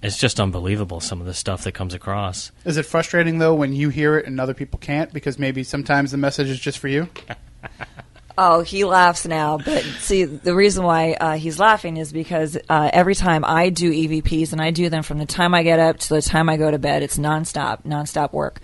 it's 0.02 0.16
just 0.18 0.40
unbelievable. 0.40 1.00
Some 1.00 1.20
of 1.20 1.26
the 1.26 1.34
stuff 1.34 1.64
that 1.64 1.72
comes 1.72 1.92
across. 1.92 2.50
Is 2.64 2.76
it 2.78 2.86
frustrating 2.86 3.38
though 3.38 3.54
when 3.54 3.72
you 3.74 3.90
hear 3.90 4.16
it 4.18 4.26
and 4.26 4.40
other 4.40 4.54
people 4.54 4.78
can't 4.78 5.12
because 5.12 5.38
maybe 5.38 5.62
sometimes 5.64 6.10
the 6.12 6.16
message 6.18 6.48
is 6.48 6.58
just 6.58 6.78
for 6.78 6.88
you? 6.88 7.08
Oh, 8.40 8.60
he 8.62 8.84
laughs 8.84 9.26
now, 9.26 9.58
but 9.58 9.82
see, 9.98 10.22
the 10.24 10.54
reason 10.54 10.84
why 10.84 11.14
uh, 11.14 11.32
he's 11.36 11.58
laughing 11.58 11.96
is 11.96 12.12
because 12.12 12.56
uh, 12.68 12.88
every 12.92 13.16
time 13.16 13.44
I 13.44 13.68
do 13.70 13.90
EVPs, 13.90 14.52
and 14.52 14.60
I 14.60 14.70
do 14.70 14.88
them 14.88 15.02
from 15.02 15.18
the 15.18 15.26
time 15.26 15.54
I 15.54 15.64
get 15.64 15.80
up 15.80 15.98
to 15.98 16.14
the 16.14 16.22
time 16.22 16.48
I 16.48 16.56
go 16.56 16.70
to 16.70 16.78
bed, 16.78 17.02
it's 17.02 17.18
nonstop, 17.18 17.82
nonstop 17.84 18.32
work. 18.32 18.60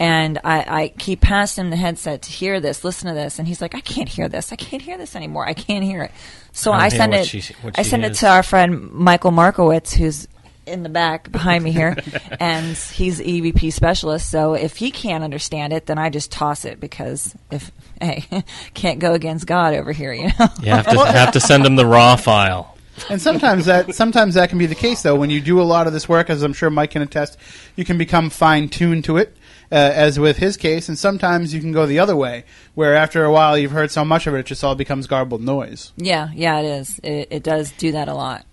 And 0.00 0.38
I, 0.44 0.82
I 0.84 0.88
keep 0.96 1.20
passing 1.20 1.64
him 1.64 1.70
the 1.70 1.76
headset 1.76 2.22
to 2.22 2.30
hear 2.30 2.58
this, 2.60 2.84
listen 2.84 3.08
to 3.08 3.14
this, 3.14 3.38
and 3.38 3.46
he's 3.48 3.60
like, 3.60 3.74
"I 3.74 3.80
can't 3.80 4.08
hear 4.08 4.28
this. 4.28 4.50
I 4.52 4.56
can't 4.56 4.80
hear 4.80 4.96
this 4.96 5.14
anymore. 5.16 5.44
I 5.46 5.54
can't 5.54 5.84
hear 5.84 6.04
it." 6.04 6.12
So 6.52 6.70
I 6.72 6.84
I 6.84 6.88
send 6.88 7.14
it. 7.14 7.26
she- 7.26 7.54
I 7.74 7.82
send 7.82 8.04
it 8.04 8.14
to 8.14 8.28
our 8.28 8.42
friend 8.44 8.90
Michael 8.92 9.32
Markowitz, 9.32 9.92
who's 9.92 10.26
in 10.68 10.82
the 10.82 10.88
back 10.88 11.30
behind 11.30 11.64
me 11.64 11.72
here, 11.72 11.96
and 12.40 12.76
he's 12.76 13.20
EVP 13.20 13.72
specialist. 13.72 14.30
So 14.30 14.54
if 14.54 14.76
he 14.76 14.90
can't 14.90 15.24
understand 15.24 15.72
it, 15.72 15.86
then 15.86 15.98
I 15.98 16.10
just 16.10 16.30
toss 16.30 16.64
it 16.64 16.80
because 16.80 17.34
if 17.50 17.70
hey, 18.00 18.24
can't 18.74 18.98
go 18.98 19.14
against 19.14 19.46
God 19.46 19.74
over 19.74 19.92
here, 19.92 20.12
you 20.12 20.28
know. 20.28 20.48
You 20.62 20.70
have 20.70 20.86
to 20.86 20.98
have 21.06 21.32
to 21.32 21.40
send 21.40 21.66
him 21.66 21.76
the 21.76 21.86
raw 21.86 22.16
file. 22.16 22.78
And 23.08 23.20
sometimes 23.20 23.66
that 23.66 23.94
sometimes 23.94 24.34
that 24.34 24.48
can 24.48 24.58
be 24.58 24.66
the 24.66 24.74
case 24.74 25.02
though. 25.02 25.14
When 25.14 25.30
you 25.30 25.40
do 25.40 25.60
a 25.60 25.62
lot 25.62 25.86
of 25.86 25.92
this 25.92 26.08
work, 26.08 26.30
as 26.30 26.42
I'm 26.42 26.52
sure 26.52 26.70
Mike 26.70 26.92
can 26.92 27.02
attest, 27.02 27.38
you 27.76 27.84
can 27.84 27.98
become 27.98 28.30
fine 28.30 28.68
tuned 28.68 29.04
to 29.04 29.16
it. 29.16 29.34
Uh, 29.70 29.74
as 29.74 30.18
with 30.18 30.38
his 30.38 30.56
case, 30.56 30.88
and 30.88 30.98
sometimes 30.98 31.52
you 31.52 31.60
can 31.60 31.72
go 31.72 31.84
the 31.84 31.98
other 31.98 32.16
way, 32.16 32.42
where 32.74 32.96
after 32.96 33.26
a 33.26 33.30
while 33.30 33.58
you've 33.58 33.70
heard 33.70 33.90
so 33.90 34.02
much 34.02 34.26
of 34.26 34.34
it, 34.34 34.38
it 34.38 34.46
just 34.46 34.64
all 34.64 34.74
becomes 34.74 35.06
garbled 35.06 35.42
noise. 35.42 35.92
Yeah, 35.98 36.30
yeah, 36.34 36.60
it 36.60 36.64
is. 36.64 36.98
It, 37.02 37.28
it 37.30 37.42
does 37.42 37.70
do 37.72 37.92
that 37.92 38.08
a 38.08 38.14
lot. 38.14 38.46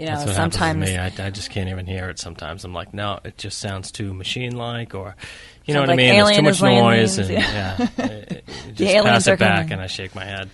You 0.00 0.06
know, 0.06 0.12
That's 0.12 0.26
what 0.26 0.34
sometimes 0.34 0.88
happens 0.88 1.14
to 1.14 1.20
me. 1.20 1.24
I, 1.24 1.26
I 1.26 1.30
just 1.30 1.50
can't 1.50 1.68
even 1.68 1.86
hear 1.86 2.08
it. 2.08 2.18
Sometimes 2.18 2.64
I'm 2.64 2.72
like, 2.72 2.94
no, 2.94 3.20
it 3.22 3.36
just 3.36 3.58
sounds 3.58 3.90
too 3.92 4.14
machine-like, 4.14 4.94
or 4.94 5.14
you 5.66 5.74
know 5.74 5.80
what 5.80 5.90
I 5.90 5.96
mean? 5.96 6.14
There's 6.14 6.36
too 6.36 6.42
much 6.42 6.62
noise, 6.62 7.18
and 7.18 7.28
yeah. 7.30 7.76
yeah, 7.78 7.86
it- 8.06 8.32
it- 8.32 8.74
just 8.74 9.04
pass 9.04 9.26
it 9.26 9.38
back, 9.38 9.56
coming. 9.56 9.72
and 9.74 9.82
I 9.82 9.86
shake 9.88 10.14
my 10.14 10.24
head. 10.24 10.48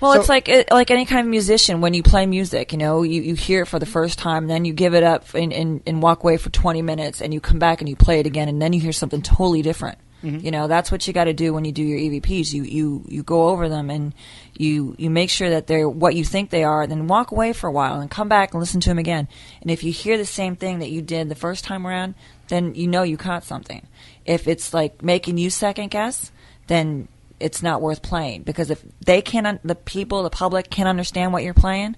Well, 0.00 0.12
So- 0.12 0.20
it's 0.20 0.28
like 0.28 0.48
it, 0.48 0.70
like 0.70 0.90
any 0.90 1.06
kind 1.06 1.20
of 1.26 1.30
musician. 1.30 1.80
When 1.80 1.94
you 1.94 2.02
play 2.02 2.26
music, 2.26 2.72
you 2.72 2.78
know, 2.78 3.02
you, 3.02 3.22
you 3.22 3.34
hear 3.34 3.62
it 3.62 3.66
for 3.66 3.78
the 3.78 3.86
first 3.86 4.18
time, 4.18 4.46
then 4.46 4.64
you 4.66 4.72
give 4.74 4.94
it 4.94 5.02
up 5.04 5.32
and, 5.34 5.52
and, 5.52 5.80
and 5.86 6.02
walk 6.02 6.22
away 6.22 6.36
for 6.36 6.50
twenty 6.50 6.82
minutes, 6.82 7.22
and 7.22 7.32
you 7.32 7.40
come 7.40 7.58
back 7.58 7.80
and 7.80 7.88
you 7.88 7.96
play 7.96 8.20
it 8.20 8.26
again, 8.26 8.48
and 8.48 8.60
then 8.60 8.72
you 8.74 8.80
hear 8.80 8.92
something 8.92 9.22
totally 9.22 9.62
different. 9.62 9.96
You 10.22 10.50
know, 10.50 10.68
that's 10.68 10.92
what 10.92 11.06
you 11.06 11.12
got 11.12 11.24
to 11.24 11.32
do 11.32 11.52
when 11.52 11.64
you 11.64 11.72
do 11.72 11.82
your 11.82 11.98
EVPs. 11.98 12.52
You 12.52 12.62
you 12.64 13.04
you 13.08 13.22
go 13.22 13.48
over 13.48 13.68
them 13.68 13.90
and 13.90 14.14
you 14.54 14.94
you 14.98 15.10
make 15.10 15.30
sure 15.30 15.50
that 15.50 15.66
they're 15.66 15.88
what 15.88 16.14
you 16.14 16.24
think 16.24 16.50
they 16.50 16.64
are, 16.64 16.86
then 16.86 17.08
walk 17.08 17.30
away 17.30 17.52
for 17.52 17.66
a 17.66 17.72
while 17.72 18.00
and 18.00 18.10
come 18.10 18.28
back 18.28 18.52
and 18.52 18.60
listen 18.60 18.80
to 18.80 18.90
them 18.90 18.98
again. 18.98 19.28
And 19.60 19.70
if 19.70 19.82
you 19.82 19.92
hear 19.92 20.16
the 20.16 20.26
same 20.26 20.56
thing 20.56 20.78
that 20.78 20.90
you 20.90 21.02
did 21.02 21.28
the 21.28 21.34
first 21.34 21.64
time 21.64 21.86
around, 21.86 22.14
then 22.48 22.74
you 22.74 22.86
know 22.86 23.02
you 23.02 23.16
caught 23.16 23.44
something. 23.44 23.86
If 24.24 24.46
it's 24.46 24.72
like 24.72 25.02
making 25.02 25.38
you 25.38 25.50
second 25.50 25.90
guess, 25.90 26.30
then 26.66 27.08
it's 27.40 27.62
not 27.62 27.82
worth 27.82 28.02
playing 28.02 28.42
because 28.42 28.70
if 28.70 28.82
they 29.04 29.20
can't, 29.20 29.60
the 29.66 29.74
people, 29.74 30.22
the 30.22 30.30
public 30.30 30.70
can't 30.70 30.88
understand 30.88 31.32
what 31.32 31.42
you're 31.42 31.54
playing, 31.54 31.96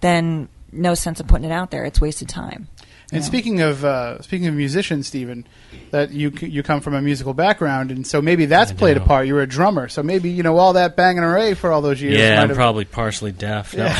then 0.00 0.48
no 0.72 0.94
sense 0.94 1.20
of 1.20 1.26
putting 1.26 1.44
it 1.44 1.52
out 1.52 1.70
there. 1.70 1.84
It's 1.84 2.00
wasted 2.00 2.28
time. 2.28 2.68
And 3.12 3.24
speaking 3.24 3.60
of 3.60 3.84
uh, 3.84 4.20
speaking 4.22 4.48
of 4.48 4.54
musicians, 4.54 5.06
Stephen, 5.06 5.46
that 5.92 6.10
you 6.10 6.30
you 6.40 6.62
come 6.64 6.80
from 6.80 6.94
a 6.94 7.00
musical 7.00 7.34
background, 7.34 7.90
and 7.92 8.04
so 8.06 8.20
maybe 8.20 8.46
that's 8.46 8.72
I 8.72 8.74
played 8.74 8.96
a 8.96 9.00
part. 9.00 9.26
You 9.28 9.34
were 9.34 9.42
a 9.42 9.46
drummer, 9.46 9.88
so 9.88 10.02
maybe 10.02 10.30
you 10.30 10.42
know 10.42 10.56
all 10.58 10.72
that 10.72 10.96
banging 10.96 11.22
array 11.22 11.54
for 11.54 11.70
all 11.70 11.80
those 11.82 12.02
years. 12.02 12.18
Yeah, 12.18 12.36
might 12.36 12.42
I'm 12.42 12.48
have- 12.48 12.56
probably 12.56 12.84
partially 12.84 13.30
deaf. 13.32 13.74
No. 13.76 13.94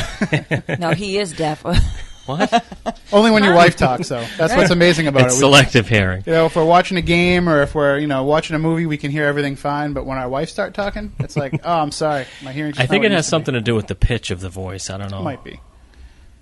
No, 0.79 0.91
he 0.91 1.17
is 1.17 1.31
deaf. 1.31 1.63
what? 2.25 2.65
only 3.13 3.31
when 3.31 3.45
your 3.45 3.55
wife 3.55 3.77
talks, 3.77 4.09
though. 4.09 4.25
That's 4.37 4.53
what's 4.53 4.71
amazing 4.71 5.07
about 5.07 5.27
It's 5.27 5.35
it. 5.35 5.37
We- 5.37 5.39
selective 5.39 5.87
hearing. 5.87 6.23
you 6.25 6.33
know, 6.33 6.45
if 6.47 6.57
we're 6.57 6.65
watching 6.65 6.97
a 6.97 7.01
game 7.01 7.47
or 7.47 7.61
if 7.61 7.73
we're 7.75 7.97
you 7.99 8.07
know 8.07 8.25
watching 8.25 8.57
a 8.57 8.59
movie, 8.59 8.85
we 8.85 8.97
can 8.97 9.09
hear 9.11 9.25
everything 9.25 9.55
fine. 9.55 9.93
But 9.93 10.05
when 10.05 10.17
our 10.17 10.27
wife 10.27 10.49
start 10.49 10.73
talking, 10.73 11.13
it's 11.19 11.37
like, 11.37 11.53
oh, 11.63 11.79
I'm 11.79 11.91
sorry, 11.93 12.25
my 12.43 12.51
hearing. 12.51 12.73
I 12.77 12.85
think 12.87 13.05
it 13.05 13.11
has 13.11 13.25
something 13.25 13.53
to 13.53 13.61
do 13.61 13.73
with 13.73 13.87
the 13.87 13.95
pitch 13.95 14.31
of 14.31 14.41
the 14.41 14.49
voice. 14.49 14.89
I 14.89 14.97
don't 14.97 15.11
know. 15.11 15.21
Might 15.23 15.45
be. 15.45 15.61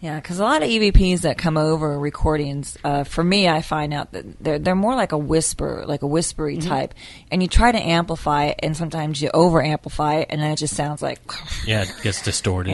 Yeah, 0.05 0.17
because 0.17 0.37
a 0.37 0.43
lot 0.43 0.61
of 0.61 0.69
EVPs 0.69 1.21
that 1.21 1.35
come 1.35 1.57
over 1.57 1.97
recordings, 1.97 2.77
uh, 2.83 3.05
for 3.05 3.23
me, 3.23 3.49
I 3.49 3.63
find 3.63 3.91
out 3.91 4.11
that 4.11 4.37
they're 4.39 4.59
they're 4.59 4.75
more 4.75 4.93
like 4.93 5.13
a 5.13 5.17
whisper, 5.17 5.83
like 5.87 6.03
a 6.03 6.07
whispery 6.07 6.57
type, 6.57 6.93
and 7.31 7.41
you 7.41 7.47
try 7.47 7.71
to 7.71 7.79
amplify 7.79 8.45
it, 8.45 8.59
and 8.61 8.77
sometimes 8.77 9.19
you 9.19 9.31
over 9.33 9.63
amplify 9.63 10.17
it, 10.17 10.27
and 10.29 10.39
then 10.39 10.51
it 10.51 10.57
just 10.57 10.75
sounds 10.75 11.01
like, 11.01 11.19
Yeah, 11.65 11.81
it 11.81 11.91
gets 12.03 12.21
distorted. 12.21 12.69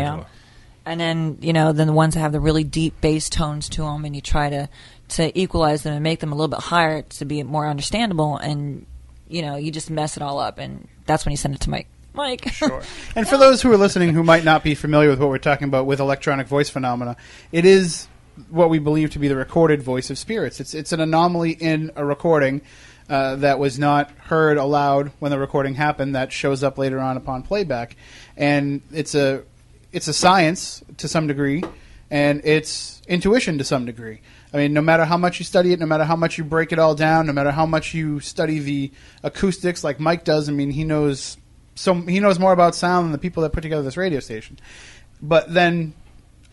And 0.86 1.00
then 1.00 1.38
you 1.40 1.54
know, 1.54 1.72
then 1.72 1.88
the 1.88 1.94
ones 1.94 2.16
that 2.16 2.20
have 2.20 2.34
the 2.34 2.42
really 2.42 2.66
deep 2.66 3.00
bass 3.00 3.30
tones 3.30 3.70
to 3.70 3.84
them, 3.84 4.04
and 4.04 4.14
you 4.14 4.22
try 4.22 4.50
to 4.50 4.68
to 5.12 5.40
equalize 5.40 5.84
them 5.84 5.94
and 5.94 6.04
make 6.04 6.20
them 6.20 6.34
a 6.34 6.36
little 6.36 6.50
bit 6.50 6.60
higher 6.60 7.04
to 7.04 7.24
be 7.24 7.44
more 7.44 7.66
understandable, 7.66 8.36
and 8.36 8.86
you 9.30 9.42
know, 9.42 9.56
you 9.56 9.72
just 9.72 9.90
mess 9.90 10.18
it 10.18 10.22
all 10.22 10.38
up, 10.38 10.58
and 10.58 10.86
that's 11.06 11.24
when 11.24 11.32
you 11.32 11.38
send 11.38 11.56
it 11.56 11.62
to 11.62 11.70
Mike. 11.70 11.88
Mike, 12.14 12.50
Sure. 12.50 12.82
And 13.16 13.28
for 13.28 13.38
those 13.38 13.62
who 13.62 13.72
are 13.72 13.78
listening 13.78 14.14
who 14.14 14.24
might 14.24 14.44
not 14.44 14.64
be 14.64 14.76
familiar 14.76 15.10
with 15.10 15.20
what 15.20 15.30
we're 15.30 15.38
talking 15.38 15.68
about 15.68 15.86
with 15.86 16.00
electronic 16.00 16.48
voice 16.48 16.70
phenomena, 16.70 17.16
it 17.52 17.66
is 17.66 18.08
what 18.50 18.70
we 18.70 18.80
believe 18.80 19.12
to 19.12 19.20
be 19.20 19.28
the 19.28 19.36
recorded 19.36 19.82
voice 19.82 20.10
of 20.10 20.18
spirits. 20.18 20.60
It's 20.60 20.74
it's 20.74 20.92
an 20.92 21.00
anomaly 21.00 21.52
in 21.52 21.92
a 21.96 22.06
recording 22.06 22.62
uh, 23.10 23.36
that 23.38 23.60
was 23.60 23.78
not 23.78 24.12
heard 24.12 24.58
aloud 24.58 25.12
when 25.20 25.32
the 25.32 25.40
recording 25.40 25.76
happened 25.76 26.16
that 26.16 26.32
shows 26.32 26.64
up 26.64 26.78
later 26.78 27.00
on 27.00 27.18
upon 27.18 27.44
playback, 27.44 27.96
and 28.38 28.82
it's 28.92 29.16
a 29.16 29.44
it's 29.92 30.08
a 30.08 30.14
science 30.14 30.84
to 30.98 31.08
some 31.08 31.28
degree, 31.28 31.64
and 32.10 32.42
it's 32.44 33.02
intuition 33.08 33.58
to 33.58 33.64
some 33.64 33.86
degree. 33.86 34.22
I 34.54 34.58
mean, 34.58 34.74
no 34.74 34.82
matter 34.82 35.06
how 35.06 35.18
much 35.18 35.40
you 35.40 35.46
study 35.46 35.72
it, 35.74 35.80
no 35.80 35.86
matter 35.86 36.04
how 36.04 36.16
much 36.16 36.38
you 36.38 36.44
break 36.44 36.72
it 36.72 36.80
all 36.80 36.96
down, 36.96 37.26
no 37.26 37.34
matter 37.34 37.52
how 37.52 37.66
much 37.66 37.94
you 37.94 38.20
study 38.20 38.60
the 38.60 38.92
acoustics, 39.24 39.84
like 39.84 40.00
Mike 40.00 40.24
does. 40.26 40.50
I 40.50 40.52
mean, 40.52 40.72
he 40.72 40.84
knows 40.84 41.38
so 41.76 41.94
he 41.94 42.20
knows 42.20 42.40
more 42.40 42.54
about 42.54 42.76
sound 42.76 43.06
than 43.06 43.12
the 43.12 43.18
people 43.18 43.44
that 43.44 43.54
put 43.54 43.62
together 43.62 43.82
this 43.82 43.98
radio 43.98 44.20
station. 44.20 44.60
But 45.22 45.54
then 45.54 45.94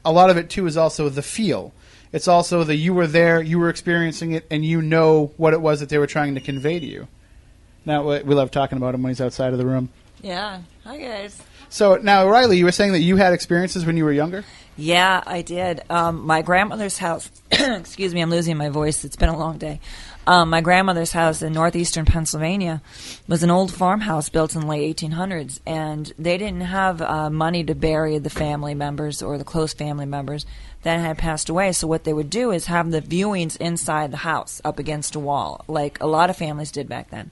a 0.04 0.12
lot 0.12 0.30
of 0.30 0.36
it 0.36 0.50
too 0.50 0.66
is 0.66 0.76
also 0.76 1.08
the 1.08 1.22
feel. 1.22 1.72
It's 2.12 2.28
also 2.28 2.64
the 2.64 2.74
you 2.74 2.94
were 2.94 3.06
there, 3.06 3.42
you 3.42 3.58
were 3.58 3.68
experiencing 3.68 4.32
it, 4.32 4.46
and 4.50 4.64
you 4.64 4.80
know 4.80 5.32
what 5.36 5.52
it 5.52 5.60
was 5.60 5.80
that 5.80 5.88
they 5.88 5.98
were 5.98 6.06
trying 6.06 6.34
to 6.36 6.40
convey 6.40 6.80
to 6.80 6.86
you. 6.86 7.08
Now 7.84 8.08
we 8.08 8.22
we 8.22 8.34
love 8.34 8.50
talking 8.50 8.78
about 8.78 8.94
him 8.94 9.02
when 9.02 9.10
he's 9.10 9.20
outside 9.20 9.52
of 9.52 9.58
the 9.58 9.66
room. 9.66 9.90
yeah, 10.22 10.60
hi 10.84 10.98
guys. 10.98 11.42
So 11.70 11.96
now, 11.96 12.24
Ryleigh, 12.26 12.56
you 12.56 12.64
were 12.64 12.72
saying 12.72 12.92
that 12.92 13.00
you 13.00 13.16
had 13.16 13.34
experiences 13.34 13.84
when 13.84 13.96
you 13.96 14.04
were 14.04 14.12
younger. 14.12 14.44
Yeah, 14.76 15.22
I 15.26 15.42
did. 15.42 15.82
Um, 15.90 16.24
my 16.24 16.40
grandmother's 16.40 16.96
house. 16.96 17.30
excuse 17.50 18.14
me, 18.14 18.22
I'm 18.22 18.30
losing 18.30 18.56
my 18.56 18.70
voice. 18.70 19.04
It's 19.04 19.16
been 19.16 19.28
a 19.28 19.36
long 19.36 19.58
day. 19.58 19.80
Um, 20.28 20.50
my 20.50 20.60
grandmother's 20.60 21.12
house 21.12 21.40
in 21.40 21.54
northeastern 21.54 22.04
Pennsylvania 22.04 22.82
was 23.26 23.42
an 23.42 23.50
old 23.50 23.72
farmhouse 23.72 24.28
built 24.28 24.54
in 24.54 24.60
the 24.60 24.66
late 24.66 24.94
1800s, 24.94 25.58
and 25.64 26.12
they 26.18 26.36
didn't 26.36 26.60
have 26.60 27.00
uh, 27.00 27.30
money 27.30 27.64
to 27.64 27.74
bury 27.74 28.18
the 28.18 28.28
family 28.28 28.74
members 28.74 29.22
or 29.22 29.38
the 29.38 29.44
close 29.44 29.72
family 29.72 30.04
members 30.04 30.44
that 30.82 31.00
had 31.00 31.16
passed 31.16 31.48
away. 31.48 31.72
So 31.72 31.86
what 31.86 32.04
they 32.04 32.12
would 32.12 32.28
do 32.28 32.50
is 32.50 32.66
have 32.66 32.90
the 32.90 33.00
viewings 33.00 33.56
inside 33.56 34.10
the 34.10 34.18
house, 34.18 34.60
up 34.66 34.78
against 34.78 35.14
a 35.14 35.18
wall, 35.18 35.64
like 35.66 35.98
a 35.98 36.06
lot 36.06 36.28
of 36.28 36.36
families 36.36 36.72
did 36.72 36.90
back 36.90 37.08
then 37.08 37.30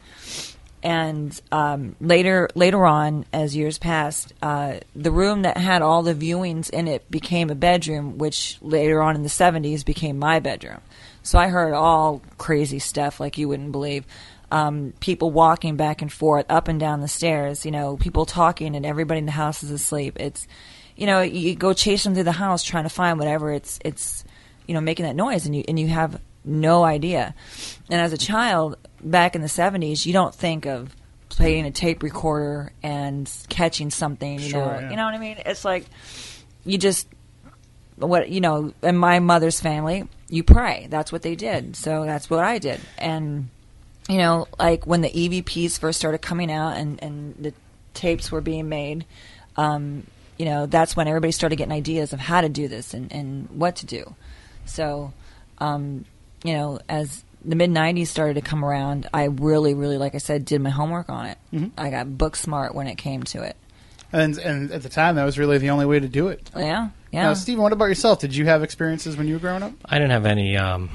and 0.86 1.40
um, 1.50 1.96
later 2.00 2.48
later 2.54 2.86
on, 2.86 3.24
as 3.32 3.56
years 3.56 3.76
passed, 3.76 4.32
uh, 4.40 4.74
the 4.94 5.10
room 5.10 5.42
that 5.42 5.56
had 5.56 5.82
all 5.82 6.04
the 6.04 6.14
viewings 6.14 6.70
in 6.70 6.86
it 6.86 7.10
became 7.10 7.50
a 7.50 7.56
bedroom, 7.56 8.18
which 8.18 8.56
later 8.62 9.02
on 9.02 9.16
in 9.16 9.24
the 9.24 9.28
'70s 9.28 9.84
became 9.84 10.16
my 10.16 10.38
bedroom. 10.38 10.80
So 11.26 11.40
I 11.40 11.48
heard 11.48 11.74
all 11.74 12.22
crazy 12.38 12.78
stuff 12.78 13.18
like 13.18 13.36
you 13.36 13.48
wouldn't 13.48 13.72
believe. 13.72 14.04
Um, 14.52 14.92
people 15.00 15.32
walking 15.32 15.74
back 15.76 16.00
and 16.00 16.12
forth, 16.12 16.46
up 16.48 16.68
and 16.68 16.78
down 16.78 17.00
the 17.00 17.08
stairs. 17.08 17.64
You 17.64 17.72
know, 17.72 17.96
people 17.96 18.26
talking, 18.26 18.76
and 18.76 18.86
everybody 18.86 19.18
in 19.18 19.26
the 19.26 19.32
house 19.32 19.64
is 19.64 19.72
asleep. 19.72 20.16
It's, 20.20 20.46
you 20.94 21.04
know, 21.06 21.22
you 21.22 21.56
go 21.56 21.72
them 21.72 22.14
through 22.14 22.22
the 22.22 22.30
house 22.30 22.62
trying 22.62 22.84
to 22.84 22.90
find 22.90 23.18
whatever 23.18 23.50
it's 23.52 23.80
it's, 23.84 24.24
you 24.68 24.74
know, 24.74 24.80
making 24.80 25.04
that 25.04 25.16
noise, 25.16 25.46
and 25.46 25.56
you 25.56 25.64
and 25.66 25.80
you 25.80 25.88
have 25.88 26.20
no 26.44 26.84
idea. 26.84 27.34
And 27.90 28.00
as 28.00 28.12
a 28.12 28.18
child 28.18 28.76
back 29.02 29.34
in 29.34 29.40
the 29.42 29.48
70s, 29.48 30.06
you 30.06 30.12
don't 30.12 30.32
think 30.34 30.64
of 30.64 30.94
playing 31.28 31.66
a 31.66 31.72
tape 31.72 32.04
recorder 32.04 32.72
and 32.84 33.28
catching 33.48 33.90
something, 33.90 34.34
you 34.34 34.50
Sure, 34.50 34.60
know. 34.64 34.78
yeah. 34.78 34.90
You 34.90 34.96
know 34.96 35.04
what 35.06 35.14
I 35.14 35.18
mean? 35.18 35.38
It's 35.44 35.64
like 35.64 35.86
you 36.64 36.78
just 36.78 37.08
what 37.96 38.28
you 38.28 38.40
know, 38.40 38.72
in 38.84 38.96
my 38.96 39.18
mother's 39.18 39.60
family, 39.60 40.04
you 40.28 40.42
pray. 40.42 40.86
That's 40.90 41.12
what 41.12 41.22
they 41.22 41.36
did. 41.36 41.76
So 41.76 42.04
that's 42.04 42.28
what 42.28 42.44
I 42.44 42.58
did. 42.58 42.80
And 42.98 43.48
you 44.08 44.18
know, 44.18 44.46
like 44.58 44.86
when 44.86 45.00
the 45.00 45.10
EVPs 45.10 45.78
first 45.78 45.98
started 45.98 46.18
coming 46.18 46.50
out 46.50 46.76
and 46.76 47.02
and 47.02 47.34
the 47.36 47.52
tapes 47.94 48.30
were 48.30 48.40
being 48.40 48.68
made, 48.68 49.04
um, 49.56 50.06
you 50.38 50.44
know, 50.44 50.66
that's 50.66 50.96
when 50.96 51.08
everybody 51.08 51.32
started 51.32 51.56
getting 51.56 51.72
ideas 51.72 52.12
of 52.12 52.20
how 52.20 52.40
to 52.40 52.48
do 52.48 52.68
this 52.68 52.94
and 52.94 53.12
and 53.12 53.48
what 53.50 53.76
to 53.76 53.86
do. 53.86 54.14
So, 54.64 55.12
um, 55.58 56.04
you 56.44 56.52
know, 56.52 56.80
as 56.88 57.24
the 57.44 57.56
mid 57.56 57.70
'90s 57.70 58.08
started 58.08 58.34
to 58.34 58.40
come 58.40 58.64
around, 58.64 59.08
I 59.14 59.24
really, 59.24 59.74
really, 59.74 59.98
like 59.98 60.14
I 60.14 60.18
said, 60.18 60.44
did 60.44 60.60
my 60.60 60.70
homework 60.70 61.08
on 61.08 61.26
it. 61.26 61.38
I 61.78 61.90
got 61.90 62.18
book 62.18 62.36
smart 62.36 62.74
when 62.74 62.86
it 62.86 62.96
came 62.96 63.22
to 63.24 63.42
it. 63.42 63.56
And 64.12 64.38
and 64.38 64.70
at 64.70 64.82
the 64.82 64.88
time, 64.88 65.16
that 65.16 65.24
was 65.24 65.38
really 65.38 65.58
the 65.58 65.70
only 65.70 65.86
way 65.86 65.98
to 66.00 66.08
do 66.08 66.28
it. 66.28 66.50
Yeah, 66.56 66.90
yeah. 67.12 67.24
Now, 67.24 67.34
Stephen, 67.34 67.62
what 67.62 67.72
about 67.72 67.86
yourself? 67.86 68.20
Did 68.20 68.34
you 68.34 68.46
have 68.46 68.62
experiences 68.62 69.16
when 69.16 69.26
you 69.26 69.34
were 69.34 69.40
growing 69.40 69.62
up? 69.62 69.72
I 69.84 69.98
didn't 69.98 70.12
have 70.12 70.26
any 70.26 70.56
um, 70.56 70.90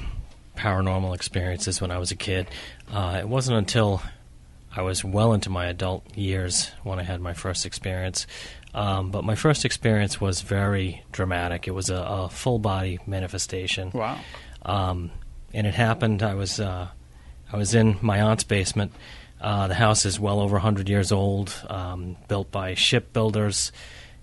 paranormal 0.56 1.14
experiences 1.14 1.80
when 1.80 1.90
I 1.90 1.98
was 1.98 2.10
a 2.10 2.16
kid. 2.16 2.48
Uh, 2.92 3.18
it 3.20 3.28
wasn't 3.28 3.58
until 3.58 4.02
I 4.74 4.82
was 4.82 5.04
well 5.04 5.32
into 5.32 5.50
my 5.50 5.66
adult 5.66 6.16
years 6.16 6.70
when 6.82 6.98
I 6.98 7.02
had 7.02 7.20
my 7.20 7.34
first 7.34 7.66
experience. 7.66 8.26
Um, 8.74 9.10
but 9.10 9.24
my 9.24 9.34
first 9.34 9.64
experience 9.64 10.20
was 10.20 10.40
very 10.40 11.02
dramatic. 11.12 11.68
It 11.68 11.72
was 11.72 11.90
a, 11.90 11.96
a 11.96 12.28
full 12.30 12.58
body 12.58 12.98
manifestation. 13.06 13.90
Wow. 13.92 14.18
Um, 14.64 15.10
and 15.52 15.66
it 15.66 15.74
happened. 15.74 16.22
I 16.22 16.34
was 16.34 16.58
uh, 16.58 16.88
I 17.52 17.56
was 17.56 17.74
in 17.74 17.98
my 18.00 18.22
aunt's 18.22 18.44
basement. 18.44 18.92
Uh, 19.40 19.66
the 19.66 19.74
house 19.74 20.06
is 20.06 20.20
well 20.20 20.40
over 20.40 20.54
100 20.54 20.88
years 20.88 21.10
old, 21.10 21.52
um, 21.68 22.16
built 22.28 22.50
by 22.52 22.74
shipbuilders, 22.74 23.72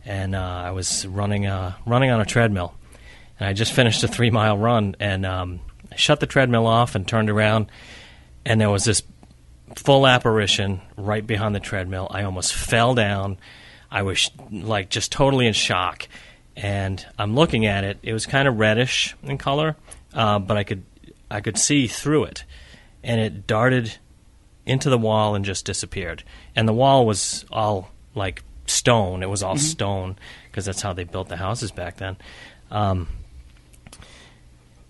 and 0.05 0.35
uh, 0.35 0.63
I 0.65 0.71
was 0.71 1.05
running 1.05 1.45
uh, 1.45 1.73
running 1.85 2.11
on 2.11 2.21
a 2.21 2.25
treadmill. 2.25 2.73
And 3.39 3.47
I 3.47 3.53
just 3.53 3.71
finished 3.71 4.03
a 4.03 4.07
three 4.07 4.31
mile 4.31 4.57
run, 4.57 4.95
and 4.99 5.25
um, 5.25 5.61
I 5.91 5.95
shut 5.95 6.19
the 6.19 6.27
treadmill 6.27 6.67
off 6.67 6.95
and 6.95 7.07
turned 7.07 7.29
around, 7.29 7.71
and 8.45 8.59
there 8.59 8.69
was 8.69 8.83
this 8.85 9.01
full 9.75 10.05
apparition 10.07 10.81
right 10.97 11.25
behind 11.25 11.55
the 11.55 11.59
treadmill. 11.59 12.07
I 12.11 12.23
almost 12.23 12.53
fell 12.53 12.95
down. 12.95 13.37
I 13.91 14.03
was 14.03 14.29
like 14.51 14.89
just 14.89 15.11
totally 15.11 15.47
in 15.47 15.53
shock, 15.53 16.07
and 16.55 17.05
I'm 17.17 17.35
looking 17.35 17.65
at 17.65 17.83
it. 17.83 17.97
It 18.03 18.13
was 18.13 18.25
kind 18.25 18.47
of 18.47 18.59
reddish 18.59 19.15
in 19.23 19.37
color, 19.37 19.77
uh, 20.13 20.39
but 20.39 20.57
I 20.57 20.63
could 20.63 20.83
I 21.31 21.41
could 21.41 21.57
see 21.57 21.87
through 21.87 22.25
it, 22.25 22.43
and 23.03 23.21
it 23.21 23.47
darted 23.47 23.97
into 24.65 24.89
the 24.89 24.97
wall 24.97 25.33
and 25.33 25.45
just 25.45 25.65
disappeared. 25.65 26.23
And 26.55 26.67
the 26.67 26.73
wall 26.73 27.05
was 27.05 27.45
all 27.51 27.89
like 28.13 28.43
stone. 28.69 29.23
It 29.23 29.29
was 29.29 29.43
all 29.43 29.57
stone 29.57 30.15
because 30.49 30.65
that's 30.65 30.81
how 30.81 30.93
they 30.93 31.03
built 31.03 31.29
the 31.29 31.37
houses 31.37 31.71
back 31.71 31.97
then. 31.97 32.17
Um, 32.71 33.07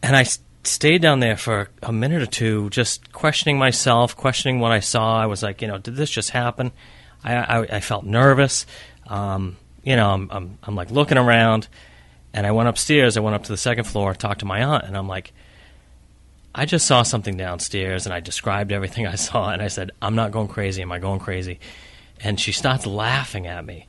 and 0.01 0.15
I 0.15 0.21
s- 0.21 0.39
stayed 0.63 1.01
down 1.01 1.19
there 1.19 1.37
for 1.37 1.69
a 1.83 1.91
minute 1.91 2.21
or 2.21 2.25
two, 2.25 2.69
just 2.69 3.11
questioning 3.11 3.57
myself, 3.57 4.15
questioning 4.15 4.59
what 4.59 4.71
I 4.71 4.79
saw. 4.79 5.19
I 5.19 5.25
was 5.25 5.43
like, 5.43 5.61
you 5.61 5.67
know, 5.67 5.77
did 5.77 5.95
this 5.95 6.09
just 6.09 6.31
happen? 6.31 6.71
I, 7.23 7.35
I, 7.35 7.59
I 7.77 7.79
felt 7.79 8.05
nervous. 8.05 8.65
Um, 9.07 9.57
you 9.83 9.95
know, 9.95 10.09
I'm, 10.09 10.29
I'm, 10.31 10.57
I'm 10.63 10.75
like 10.75 10.91
looking 10.91 11.17
around, 11.17 11.67
and 12.33 12.45
I 12.45 12.51
went 12.51 12.69
upstairs. 12.69 13.17
I 13.17 13.21
went 13.21 13.35
up 13.35 13.43
to 13.43 13.51
the 13.51 13.57
second 13.57 13.85
floor, 13.85 14.13
talked 14.13 14.41
to 14.41 14.45
my 14.45 14.63
aunt, 14.63 14.85
and 14.85 14.95
I'm 14.95 15.07
like, 15.07 15.33
I 16.53 16.65
just 16.65 16.85
saw 16.87 17.03
something 17.03 17.37
downstairs, 17.37 18.05
and 18.05 18.13
I 18.13 18.19
described 18.19 18.71
everything 18.71 19.07
I 19.07 19.15
saw, 19.15 19.49
and 19.49 19.61
I 19.61 19.67
said, 19.67 19.91
I'm 20.01 20.15
not 20.15 20.31
going 20.31 20.47
crazy. 20.47 20.81
Am 20.81 20.91
I 20.91 20.99
going 20.99 21.19
crazy? 21.19 21.59
And 22.21 22.39
she 22.39 22.51
starts 22.51 22.85
laughing 22.85 23.47
at 23.47 23.65
me. 23.65 23.87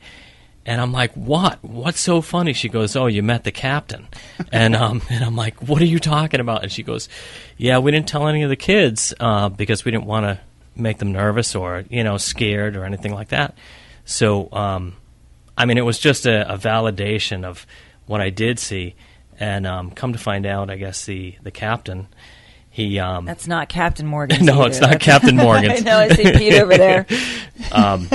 And 0.67 0.81
I'm 0.81 0.93
like, 0.93 1.13
what? 1.15 1.59
What's 1.65 2.01
so 2.01 2.21
funny? 2.21 2.53
She 2.53 2.69
goes, 2.69 2.95
oh, 2.95 3.07
you 3.07 3.23
met 3.23 3.45
the 3.45 3.51
captain. 3.51 4.09
and, 4.53 4.77
um, 4.77 5.03
and 5.11 5.25
I'm 5.25 5.37
like, 5.37 5.61
what 5.63 5.81
are 5.83 5.87
you 5.87 5.99
talking 5.99 6.41
about? 6.41 6.63
And 6.63 6.71
she 6.71 6.83
goes, 6.83 7.09
yeah, 7.57 7.79
we 7.79 7.91
didn't 7.91 8.09
tell 8.09 8.29
any 8.29 8.43
of 8.43 8.51
the 8.51 8.57
kids 8.57 9.15
uh, 9.21 9.49
because 9.49 9.85
we 9.85 9.91
didn't 9.91 10.07
want 10.07 10.27
to 10.27 10.41
make 10.77 10.99
them 10.99 11.13
nervous 11.13 11.55
or, 11.55 11.85
you 11.91 12.05
know, 12.05 12.17
scared 12.19 12.77
or 12.77 12.85
anything 12.85 13.13
like 13.13 13.29
that. 13.29 13.55
So, 14.05 14.49
um, 14.53 14.97
I 15.57 15.65
mean, 15.65 15.79
it 15.79 15.85
was 15.85 15.99
just 15.99 16.27
a, 16.27 16.53
a 16.53 16.57
validation 16.57 17.45
of 17.45 17.67
what 18.07 18.21
I 18.21 18.31
did 18.31 18.59
see. 18.59 18.95
And 19.39 19.67
um, 19.67 19.91
come 19.91 20.13
to 20.13 20.19
find 20.19 20.45
out, 20.47 20.69
I 20.71 20.77
guess 20.77 21.07
the, 21.07 21.37
the 21.43 21.51
captain, 21.51 22.09
he. 22.71 22.99
Um, 22.99 23.25
That's 23.25 23.47
not 23.47 23.69
Captain 23.69 24.07
Morgan. 24.07 24.45
no, 24.47 24.65
it's 24.65 24.81
not 24.81 25.01
Captain 25.01 25.37
Morgan. 25.37 25.71
I 25.73 25.79
know. 25.79 25.99
I 25.99 26.09
see 26.09 26.33
Pete 26.33 26.55
over 26.55 26.77
there. 26.77 27.07
um, 27.73 28.09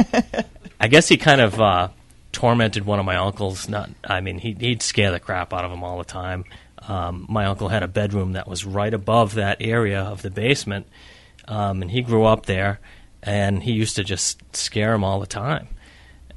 I 0.80 0.88
guess 0.88 1.08
he 1.08 1.18
kind 1.18 1.42
of 1.42 1.60
uh, 1.60 1.90
tormented 2.32 2.86
one 2.86 3.00
of 3.00 3.06
my 3.06 3.18
uncles. 3.18 3.70
Not, 3.70 3.90
I 4.04 4.22
mean, 4.22 4.40
he, 4.40 4.54
he'd 4.54 4.82
scare 4.82 5.12
the 5.12 5.20
crap 5.20 5.54
out 5.54 5.66
of 5.66 5.72
him 5.72 5.84
all 5.84 5.98
the 5.98 6.06
time. 6.06 6.46
Um, 6.88 7.26
my 7.30 7.46
uncle 7.46 7.70
had 7.70 7.84
a 7.84 7.88
bedroom 7.88 8.34
that 8.34 8.48
was 8.48 8.66
right 8.66 8.94
above 8.94 9.36
that 9.36 9.58
area 9.60 10.02
of 10.02 10.22
the 10.22 10.30
basement, 10.30 10.88
um, 11.48 11.82
and 11.82 11.92
he 11.92 12.02
grew 12.02 12.26
up 12.26 12.46
there, 12.46 12.80
and 13.24 13.64
he 13.64 13.72
used 13.72 13.96
to 13.96 14.04
just 14.04 14.42
scare 14.56 14.94
him 14.94 15.04
all 15.04 15.20
the 15.20 15.28
time. 15.28 15.68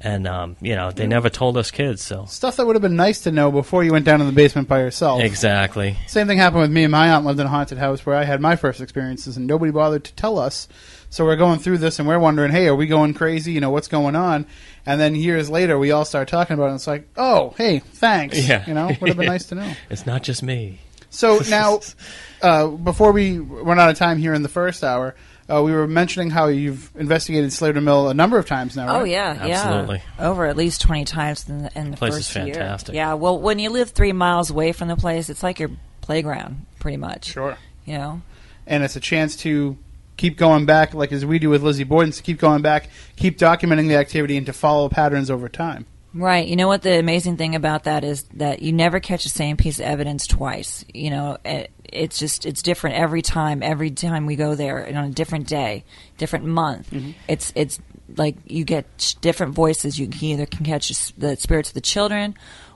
And 0.01 0.27
um, 0.27 0.55
you 0.61 0.75
know, 0.75 0.91
they 0.91 1.07
never 1.07 1.29
told 1.29 1.57
us 1.57 1.71
kids, 1.71 2.01
so 2.01 2.25
Stuff 2.25 2.55
that 2.55 2.65
would 2.65 2.75
have 2.75 2.81
been 2.81 2.95
nice 2.95 3.21
to 3.21 3.31
know 3.31 3.51
before 3.51 3.83
you 3.83 3.91
went 3.91 4.05
down 4.05 4.21
in 4.21 4.27
the 4.27 4.33
basement 4.33 4.67
by 4.69 4.79
yourself. 4.79 5.21
exactly. 5.21 5.97
Same 6.07 6.25
thing 6.27 6.37
happened 6.37 6.61
with 6.61 6.71
me 6.71 6.83
and 6.83 6.91
my 6.91 7.09
aunt 7.11 7.25
lived 7.25 7.39
in 7.39 7.45
a 7.45 7.49
haunted 7.49 7.77
house 7.77 8.05
where 8.05 8.15
I 8.15 8.23
had 8.23 8.39
my 8.39 8.55
first 8.55 8.79
experiences 8.79 9.35
and 9.35 9.45
nobody 9.45 9.71
bothered 9.71 10.05
to 10.05 10.13
tell 10.13 10.39
us. 10.39 10.69
So 11.09 11.25
we're 11.25 11.35
going 11.35 11.59
through 11.59 11.79
this 11.79 11.99
and 11.99 12.07
we're 12.07 12.19
wondering, 12.19 12.51
hey, 12.51 12.67
are 12.67 12.75
we 12.75 12.85
going 12.87 13.13
crazy? 13.13 13.51
You 13.51 13.59
know, 13.61 13.71
what's 13.71 13.87
going 13.87 14.15
on? 14.15 14.45
And 14.85 15.01
then 15.01 15.15
years 15.15 15.49
later, 15.49 15.77
we 15.77 15.91
all 15.91 16.05
start 16.05 16.27
talking 16.27 16.53
about 16.53 16.65
it. 16.65 16.69
And 16.69 16.75
it's 16.75 16.87
like, 16.87 17.07
oh, 17.17 17.53
hey, 17.57 17.79
thanks. 17.79 18.47
Yeah, 18.47 18.63
You 18.67 18.75
know, 18.75 18.87
would 18.87 19.09
have 19.09 19.17
been 19.17 19.25
nice 19.37 19.45
to 19.47 19.55
know. 19.55 19.73
It's 19.89 20.05
not 20.05 20.23
just 20.23 20.43
me. 20.43 20.79
So 21.09 21.39
now, 21.49 21.79
uh, 22.41 22.67
before 22.67 23.11
we 23.11 23.39
run 23.39 23.79
out 23.79 23.89
of 23.89 23.97
time 23.97 24.17
here 24.19 24.33
in 24.33 24.43
the 24.43 24.49
first 24.49 24.83
hour, 24.83 25.15
uh, 25.49 25.63
we 25.63 25.71
were 25.71 25.87
mentioning 25.87 26.29
how 26.29 26.47
you've 26.47 26.91
investigated 26.95 27.51
Slater 27.51 27.81
Mill 27.81 28.09
a 28.09 28.13
number 28.13 28.37
of 28.37 28.45
times 28.45 28.75
now. 28.75 28.97
Oh 28.97 29.01
right? 29.01 29.11
yeah, 29.11 29.37
Absolutely. 29.39 30.01
yeah, 30.17 30.29
over 30.29 30.45
at 30.45 30.55
least 30.55 30.81
twenty 30.81 31.05
times 31.05 31.47
in 31.49 31.63
the, 31.63 31.79
in 31.79 31.91
the 31.91 31.97
Place 31.97 32.15
first 32.15 32.29
is 32.31 32.35
year. 32.35 32.53
fantastic. 32.55 32.95
Yeah, 32.95 33.13
well, 33.15 33.39
when 33.39 33.59
you 33.59 33.69
live 33.69 33.89
three 33.91 34.13
miles 34.13 34.49
away 34.49 34.71
from 34.71 34.87
the 34.87 34.95
place, 34.95 35.29
it's 35.29 35.43
like 35.43 35.59
your 35.59 35.71
playground, 36.01 36.65
pretty 36.79 36.97
much. 36.97 37.25
Sure. 37.25 37.57
You 37.85 37.97
know, 37.97 38.21
and 38.67 38.83
it's 38.83 38.95
a 38.95 38.99
chance 38.99 39.35
to 39.37 39.77
keep 40.17 40.37
going 40.37 40.65
back, 40.65 40.93
like 40.93 41.11
as 41.11 41.25
we 41.25 41.39
do 41.39 41.49
with 41.49 41.63
Lizzie 41.63 41.83
Borden, 41.85 42.11
to 42.11 42.21
keep 42.21 42.39
going 42.39 42.61
back, 42.61 42.89
keep 43.15 43.37
documenting 43.37 43.87
the 43.87 43.95
activity, 43.95 44.37
and 44.37 44.45
to 44.45 44.53
follow 44.53 44.89
patterns 44.89 45.31
over 45.31 45.49
time. 45.49 45.85
Right. 46.13 46.47
You 46.47 46.55
know 46.55 46.67
what 46.67 46.81
the 46.81 46.97
amazing 46.97 47.37
thing 47.37 47.55
about 47.55 47.83
that 47.83 48.03
is 48.03 48.23
that 48.33 48.61
you 48.61 48.73
never 48.73 48.99
catch 48.99 49.23
the 49.23 49.29
same 49.29 49.57
piece 49.57 49.79
of 49.79 49.85
evidence 49.85 50.25
twice. 50.27 50.83
You 50.93 51.11
know, 51.11 51.37
it, 51.45 51.71
it's 51.93 52.17
just 52.19 52.45
it's 52.45 52.61
different 52.61 52.95
every 52.97 53.21
time. 53.21 53.61
Every 53.63 53.91
time 53.91 54.25
we 54.25 54.35
go 54.35 54.55
there, 54.55 54.79
and 54.79 54.97
on 54.97 55.05
a 55.05 55.09
different 55.09 55.47
day, 55.47 55.83
different 56.17 56.45
month. 56.45 56.93
It's 57.27 57.51
it's 57.55 57.79
like 58.17 58.35
you 58.45 58.63
get 58.63 59.15
different 59.21 59.53
voices. 59.53 59.99
You 59.99 60.07
can 60.07 60.23
either 60.23 60.45
can 60.45 60.65
catch 60.65 60.89
the 61.17 61.35
spirits 61.37 61.69
of 61.69 61.73
the 61.75 61.81
children, 61.81 62.35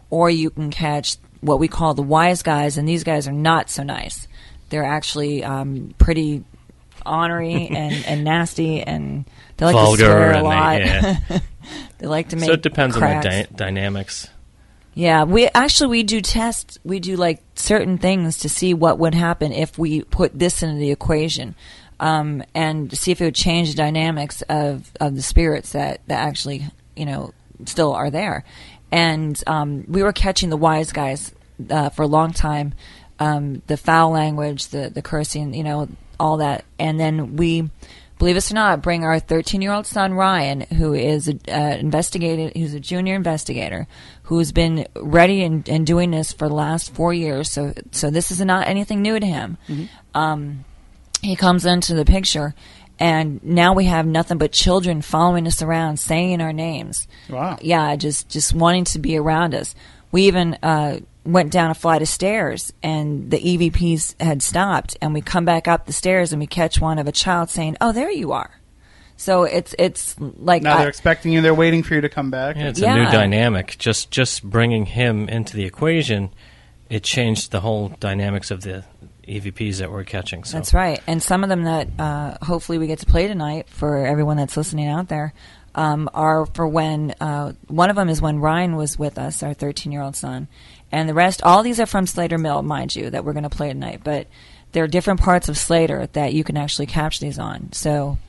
or 0.09 0.29
you 0.29 0.49
can 0.49 0.69
catch 0.71 1.17
what 1.41 1.59
we 1.59 1.67
call 1.67 1.93
the 1.93 2.01
wise 2.03 2.41
guys, 2.43 2.77
and 2.77 2.87
these 2.87 3.03
guys 3.03 3.27
are 3.27 3.31
not 3.33 3.69
so 3.69 3.83
nice. 3.83 4.27
They're 4.69 4.85
actually 4.85 5.43
um, 5.43 5.93
pretty 5.97 6.43
ornery 7.05 7.67
and, 7.71 8.05
and 8.05 8.23
nasty, 8.23 8.81
and 8.81 9.25
they 9.57 9.65
like 9.65 9.73
Vulgar 9.73 9.97
to 9.97 10.05
swear 10.05 10.31
a 10.31 10.37
and 10.37 10.45
they- 10.45 10.49
lot. 10.49 10.79
yeah. 10.81 11.39
they 11.99 12.07
like 12.07 12.29
to 12.29 12.35
make 12.37 12.47
So 12.47 12.53
it 12.53 12.61
depends 12.61 12.95
cracks. 12.97 13.25
on 13.25 13.31
the 13.31 13.43
dy- 13.43 13.55
dynamics. 13.55 14.27
Yeah, 14.95 15.23
we 15.23 15.47
actually 15.47 15.89
we 15.89 16.03
do 16.03 16.21
tests. 16.21 16.77
We 16.83 16.99
do 16.99 17.15
like 17.15 17.41
certain 17.55 17.97
things 17.97 18.37
to 18.39 18.49
see 18.49 18.73
what 18.73 18.99
would 18.99 19.15
happen 19.15 19.51
if 19.51 19.77
we 19.77 20.03
put 20.03 20.37
this 20.37 20.61
into 20.61 20.75
the 20.75 20.91
equation, 20.91 21.55
um, 21.99 22.43
and 22.53 22.95
see 22.95 23.11
if 23.11 23.19
it 23.19 23.25
would 23.25 23.35
change 23.35 23.71
the 23.71 23.77
dynamics 23.77 24.43
of, 24.43 24.91
of 24.99 25.15
the 25.15 25.23
spirits 25.23 25.71
that, 25.71 26.01
that 26.07 26.19
actually 26.19 26.67
you 26.95 27.05
know 27.05 27.33
still 27.65 27.93
are 27.93 28.11
there. 28.11 28.43
And 28.91 29.41
um, 29.47 29.85
we 29.87 30.03
were 30.03 30.13
catching 30.13 30.51
the 30.51 30.57
wise 30.57 30.91
guys 30.91 31.33
uh, 31.71 31.89
for 31.89 32.03
a 32.03 32.07
long 32.07 32.31
time, 32.31 32.75
um, 33.17 33.63
the 33.65 33.77
foul 33.77 34.11
language, 34.11 34.67
the 34.67 34.91
the 34.93 35.01
cursing, 35.01 35.55
you 35.55 35.63
know, 35.63 35.89
all 36.19 36.37
that, 36.37 36.65
and 36.77 36.99
then 36.99 37.35
we 37.35 37.69
believe 38.23 38.37
it 38.37 38.51
or 38.51 38.53
not, 38.53 38.81
bring 38.81 39.03
our 39.03 39.19
13 39.19 39.61
year 39.61 39.73
old 39.73 39.85
son 39.85 40.13
Ryan, 40.13 40.61
who 40.61 40.93
is 40.93 41.27
a 41.27 41.37
uh, 41.49 41.75
investigated, 41.75 42.55
who's 42.55 42.73
a 42.73 42.79
junior 42.79 43.15
investigator, 43.15 43.85
who's 44.23 44.53
been 44.53 44.87
ready 44.95 45.43
and, 45.43 45.67
and 45.67 45.85
doing 45.85 46.11
this 46.11 46.31
for 46.31 46.47
the 46.47 46.55
last 46.55 46.93
four 46.93 47.13
years. 47.13 47.51
So, 47.51 47.73
so 47.91 48.09
this 48.09 48.31
is 48.31 48.39
not 48.39 48.69
anything 48.69 49.01
new 49.01 49.19
to 49.19 49.25
him. 49.25 49.57
Um, 50.13 50.63
he 51.21 51.35
comes 51.35 51.65
into 51.65 51.95
the 51.95 52.05
picture, 52.05 52.55
and 52.97 53.43
now 53.43 53.73
we 53.73 53.85
have 53.85 54.05
nothing 54.05 54.37
but 54.37 54.53
children 54.53 55.01
following 55.01 55.45
us 55.45 55.61
around, 55.61 55.97
saying 55.97 56.39
our 56.39 56.53
names. 56.53 57.09
Wow. 57.29 57.57
Yeah, 57.61 57.93
just 57.97 58.29
just 58.29 58.53
wanting 58.53 58.85
to 58.85 58.99
be 58.99 59.17
around 59.17 59.53
us. 59.53 59.75
We 60.13 60.27
even 60.27 60.57
uh, 60.63 60.99
went 61.25 61.51
down 61.51 61.71
a 61.71 61.73
flight 61.73 62.01
of 62.01 62.07
stairs, 62.07 62.73
and 62.83 63.31
the 63.31 63.37
EVPs 63.39 64.21
had 64.21 64.41
stopped, 64.41 64.97
and 65.01 65.13
we 65.13 65.21
come 65.21 65.45
back 65.45 65.67
up 65.67 65.85
the 65.85 65.93
stairs, 65.93 66.33
and 66.33 66.39
we 66.39 66.47
catch 66.47 66.81
one 66.81 66.99
of 66.99 67.07
a 67.07 67.11
child 67.11 67.49
saying, 67.49 67.77
"Oh, 67.79 67.91
there 67.91 68.11
you 68.11 68.31
are." 68.33 68.51
So 69.15 69.43
it's 69.43 69.73
it's 69.79 70.15
like 70.19 70.63
Now 70.63 70.75
I- 70.75 70.79
they're 70.79 70.89
expecting 70.89 71.31
you. 71.31 71.41
They're 71.41 71.53
waiting 71.53 71.83
for 71.83 71.93
you 71.95 72.01
to 72.01 72.09
come 72.09 72.29
back. 72.31 72.55
Yeah, 72.55 72.69
it's 72.69 72.79
a 72.79 72.83
Yeah. 72.83 72.95
new 72.95 73.05
dynamic. 73.11 73.75
Just 73.77 74.11
just 74.11 74.43
bringing 74.43 74.85
him 74.87 75.29
into 75.29 75.55
the 75.55 75.63
equation, 75.65 76.29
it 76.89 77.03
changed 77.03 77.51
the 77.51 77.61
whole 77.61 77.89
dynamics 77.99 78.51
of 78.51 78.61
the 78.61 78.83
EVPs 79.27 79.77
that 79.77 79.89
we're 79.91 80.03
catching. 80.03 80.43
So 80.43 80.57
That's 80.57 80.73
right. 80.73 80.99
And 81.07 81.23
some 81.23 81.43
of 81.43 81.49
them 81.49 81.63
that 81.63 81.87
uh, 81.97 82.37
hopefully 82.43 82.77
we 82.77 82.87
get 82.87 82.99
to 82.99 83.05
play 83.05 83.27
tonight 83.27 83.69
for 83.69 84.05
everyone 84.05 84.35
that's 84.35 84.57
listening 84.57 84.87
out 84.89 85.07
there 85.07 85.33
um, 85.75 86.09
are 86.13 86.45
for 86.47 86.67
when 86.67 87.15
uh, 87.21 87.53
one 87.67 87.89
of 87.89 87.95
them 87.95 88.09
is 88.09 88.21
when 88.21 88.39
Ryan 88.39 88.75
was 88.75 88.99
with 88.99 89.17
us, 89.17 89.41
our 89.41 89.53
13 89.53 89.93
year 89.93 90.01
old 90.01 90.15
son, 90.17 90.47
and 90.93 91.09
the 91.09 91.13
rest. 91.13 91.41
All 91.41 91.63
these 91.63 91.79
are 91.79 91.87
from 91.87 92.05
Slater 92.05 92.37
Mill, 92.37 92.61
mind 92.61 92.95
you, 92.95 93.09
that 93.09 93.25
we're 93.25 93.33
going 93.33 93.43
to 93.43 93.49
play 93.49 93.67
tonight. 93.67 94.01
But 94.03 94.27
there 94.73 94.83
are 94.83 94.87
different 94.87 95.19
parts 95.19 95.49
of 95.49 95.57
Slater 95.57 96.07
that 96.13 96.33
you 96.33 96.43
can 96.43 96.55
actually 96.55 96.85
capture 96.85 97.19
these 97.19 97.39
on. 97.39 97.73
So 97.73 98.19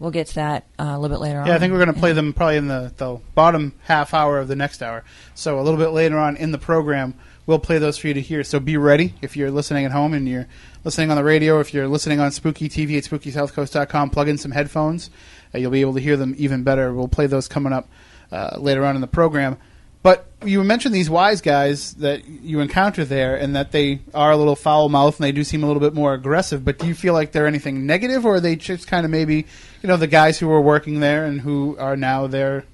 we'll 0.00 0.10
get 0.10 0.26
to 0.28 0.34
that 0.34 0.64
uh, 0.80 0.84
a 0.84 0.98
little 0.98 1.16
bit 1.16 1.22
later 1.22 1.38
on. 1.38 1.46
Yeah, 1.46 1.54
I 1.54 1.58
think 1.60 1.72
we're 1.72 1.84
going 1.84 1.94
to 1.94 2.00
play 2.00 2.12
them 2.12 2.32
probably 2.32 2.56
in 2.56 2.66
the, 2.66 2.92
the 2.96 3.20
bottom 3.36 3.72
half 3.84 4.12
hour 4.12 4.40
of 4.40 4.48
the 4.48 4.56
next 4.56 4.82
hour. 4.82 5.04
So 5.36 5.60
a 5.60 5.62
little 5.62 5.78
bit 5.78 5.90
later 5.90 6.18
on 6.18 6.36
in 6.36 6.50
the 6.50 6.58
program, 6.58 7.14
we'll 7.46 7.60
play 7.60 7.78
those 7.78 7.96
for 7.96 8.08
you 8.08 8.14
to 8.14 8.20
hear. 8.20 8.42
So 8.42 8.58
be 8.58 8.76
ready 8.76 9.14
if 9.22 9.36
you're 9.36 9.52
listening 9.52 9.84
at 9.84 9.92
home 9.92 10.12
and 10.12 10.28
you're 10.28 10.48
listening 10.82 11.10
on 11.10 11.16
the 11.16 11.24
radio. 11.24 11.60
If 11.60 11.72
you're 11.72 11.86
listening 11.86 12.18
on 12.18 12.32
Spooky 12.32 12.68
TV 12.68 12.98
at 12.98 13.04
SpookySouthCoast.com, 13.04 14.10
plug 14.10 14.28
in 14.28 14.38
some 14.38 14.50
headphones. 14.50 15.08
Uh, 15.54 15.58
you'll 15.58 15.70
be 15.70 15.82
able 15.82 15.94
to 15.94 16.00
hear 16.00 16.16
them 16.16 16.34
even 16.36 16.64
better. 16.64 16.92
We'll 16.92 17.06
play 17.06 17.28
those 17.28 17.46
coming 17.46 17.72
up 17.72 17.88
uh, 18.32 18.56
later 18.58 18.84
on 18.84 18.96
in 18.96 19.00
the 19.02 19.06
program. 19.06 19.56
But 20.02 20.26
you 20.44 20.62
mentioned 20.62 20.94
these 20.94 21.10
wise 21.10 21.40
guys 21.40 21.94
that 21.94 22.26
you 22.26 22.60
encounter 22.60 23.04
there, 23.04 23.34
and 23.36 23.56
that 23.56 23.72
they 23.72 24.00
are 24.14 24.30
a 24.30 24.36
little 24.36 24.56
foul 24.56 24.88
mouthed 24.88 25.18
and 25.18 25.24
they 25.24 25.32
do 25.32 25.42
seem 25.44 25.64
a 25.64 25.66
little 25.66 25.80
bit 25.80 25.94
more 25.94 26.14
aggressive. 26.14 26.64
But 26.64 26.78
do 26.78 26.86
you 26.86 26.94
feel 26.94 27.14
like 27.14 27.32
they're 27.32 27.46
anything 27.46 27.86
negative, 27.86 28.24
or 28.24 28.36
are 28.36 28.40
they 28.40 28.56
just 28.56 28.86
kind 28.86 29.04
of 29.04 29.10
maybe, 29.10 29.46
you 29.82 29.88
know, 29.88 29.96
the 29.96 30.06
guys 30.06 30.38
who 30.38 30.48
were 30.48 30.60
working 30.60 31.00
there 31.00 31.24
and 31.24 31.40
who 31.40 31.76
are 31.78 31.96
now 31.96 32.26
there 32.26 32.64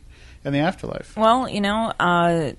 in 0.44 0.52
the 0.52 0.58
afterlife? 0.58 1.16
Well, 1.16 1.48
you 1.48 1.62
know, 1.62 1.92
uh, 1.98 2.52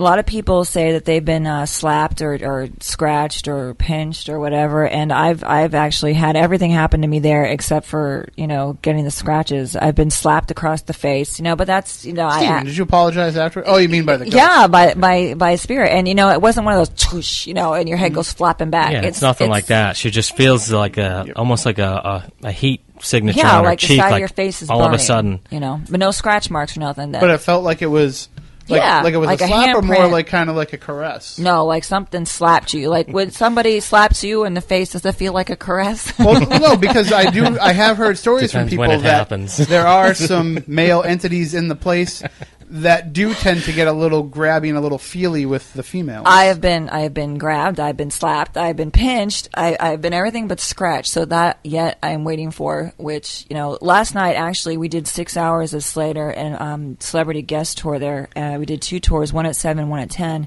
a 0.00 0.02
lot 0.02 0.18
of 0.18 0.24
people 0.24 0.64
say 0.64 0.92
that 0.92 1.04
they've 1.04 1.24
been 1.24 1.46
uh, 1.46 1.66
slapped 1.66 2.22
or, 2.22 2.32
or 2.42 2.68
scratched 2.80 3.48
or 3.48 3.74
pinched 3.74 4.30
or 4.30 4.40
whatever, 4.40 4.86
and 4.88 5.12
I've 5.12 5.44
I've 5.44 5.74
actually 5.74 6.14
had 6.14 6.36
everything 6.36 6.70
happen 6.70 7.02
to 7.02 7.06
me 7.06 7.18
there 7.18 7.44
except 7.44 7.86
for 7.86 8.28
you 8.34 8.46
know 8.46 8.78
getting 8.80 9.04
the 9.04 9.10
scratches. 9.10 9.76
I've 9.76 9.94
been 9.94 10.10
slapped 10.10 10.50
across 10.50 10.82
the 10.82 10.94
face, 10.94 11.38
you 11.38 11.44
know, 11.44 11.54
but 11.54 11.66
that's 11.66 12.06
you 12.06 12.14
know 12.14 12.30
Stephen, 12.30 12.54
I. 12.54 12.64
did 12.64 12.76
you 12.76 12.82
apologize 12.84 13.36
after? 13.36 13.62
Oh, 13.66 13.76
you 13.76 13.90
mean 13.90 14.06
by 14.06 14.16
the 14.16 14.24
ghost. 14.24 14.36
yeah, 14.36 14.66
by 14.66 14.94
by 14.94 15.34
by 15.34 15.56
spirit, 15.56 15.90
and 15.90 16.08
you 16.08 16.14
know 16.14 16.30
it 16.30 16.40
wasn't 16.40 16.64
one 16.64 16.78
of 16.78 16.88
those, 16.88 17.12
whoosh, 17.12 17.46
you 17.46 17.52
know, 17.54 17.74
and 17.74 17.86
your 17.88 17.98
head 17.98 18.14
goes 18.14 18.32
flapping 18.32 18.70
back. 18.70 18.92
Yeah, 18.92 19.02
it's, 19.02 19.20
nothing 19.20 19.50
like 19.50 19.66
that. 19.66 19.98
She 19.98 20.10
just 20.10 20.34
feels 20.34 20.72
like 20.72 20.96
a 20.96 21.32
almost 21.36 21.66
like 21.66 21.78
a, 21.78 22.30
a, 22.42 22.46
a 22.48 22.52
heat 22.52 22.82
signature 23.02 23.40
Yeah, 23.40 23.58
on 23.58 23.64
her 23.64 23.70
like 23.70 23.80
the 23.80 23.86
cheek. 23.86 23.98
side 24.00 24.06
of 24.06 24.12
like 24.12 24.20
your 24.20 24.28
face 24.28 24.62
is 24.62 24.70
all 24.70 24.82
of 24.82 24.92
a 24.92 24.98
sudden. 24.98 25.40
you 25.50 25.60
know, 25.60 25.80
but 25.90 26.00
no 26.00 26.10
scratch 26.10 26.50
marks 26.50 26.76
or 26.76 26.80
nothing. 26.80 27.12
That, 27.12 27.20
But 27.20 27.30
it 27.30 27.38
felt 27.38 27.64
like 27.64 27.82
it 27.82 27.86
was, 27.86 28.28
like, 28.70 28.80
Yeah, 28.80 29.02
like 29.02 29.14
it 29.14 29.18
was 29.18 29.26
like 29.26 29.40
a 29.40 29.44
a 29.44 29.48
slap 29.48 29.76
or 29.76 29.82
more 29.82 30.06
like 30.08 30.26
kind 30.26 30.48
of 30.50 30.56
like 30.56 30.72
a 30.72 30.78
caress. 30.78 31.38
no, 31.38 31.64
like 31.66 31.84
something 31.84 32.24
slapped 32.24 32.72
you. 32.74 32.88
Like 32.88 33.08
when 33.08 33.30
somebody 33.30 33.80
slaps 33.80 34.22
you 34.24 34.44
in 34.44 34.54
the 34.54 34.60
face, 34.60 34.90
does 34.92 35.04
it 35.04 35.12
feel 35.16 35.32
like 35.32 35.50
a 35.50 35.56
caress? 35.56 36.12
Well, 36.18 36.40
no, 36.60 36.76
because 36.76 37.12
I 37.12 37.30
do. 37.30 37.58
I 37.58 37.72
have 37.72 37.96
heard 37.96 38.16
stories 38.18 38.52
from 38.52 38.68
people 38.68 38.82
when 38.86 38.90
it 38.92 39.02
that 39.02 39.12
happens. 39.16 39.56
there 39.56 39.86
are 39.86 40.14
some 40.14 40.62
male 40.66 41.02
entities 41.02 41.54
in 41.54 41.68
the 41.68 41.74
place 41.76 42.22
that 42.70 43.12
do 43.12 43.34
tend 43.34 43.62
to 43.64 43.72
get 43.72 43.88
a 43.88 43.92
little 43.92 44.26
grabby 44.26 44.68
and 44.68 44.78
a 44.78 44.80
little 44.80 44.98
feely 44.98 45.44
with 45.44 45.72
the 45.72 45.82
females. 45.82 46.24
I 46.26 46.44
have 46.44 46.60
been, 46.60 46.88
I 46.88 47.00
have 47.00 47.12
been 47.12 47.36
grabbed, 47.36 47.80
I've 47.80 47.96
been 47.96 48.10
slapped, 48.10 48.56
I've 48.56 48.76
been 48.76 48.92
pinched, 48.92 49.48
I, 49.54 49.76
I've 49.78 50.00
been 50.00 50.12
everything 50.12 50.46
but 50.46 50.60
scratched. 50.60 51.10
So 51.10 51.24
that 51.26 51.58
yet 51.64 51.98
I'm 52.02 52.24
waiting 52.24 52.50
for. 52.50 52.92
Which 52.96 53.44
you 53.50 53.56
know, 53.56 53.76
last 53.80 54.14
night 54.14 54.34
actually 54.34 54.76
we 54.76 54.88
did 54.88 55.08
six 55.08 55.36
hours 55.36 55.74
of 55.74 55.82
Slater 55.82 56.30
and 56.30 56.56
um, 56.60 56.96
celebrity 57.00 57.42
guest 57.42 57.78
tour 57.78 57.98
there. 57.98 58.28
Uh, 58.36 58.56
we 58.58 58.66
did 58.66 58.82
two 58.82 59.00
tours, 59.00 59.32
one 59.32 59.46
at 59.46 59.56
seven, 59.56 59.88
one 59.88 60.00
at 60.00 60.10
ten. 60.10 60.46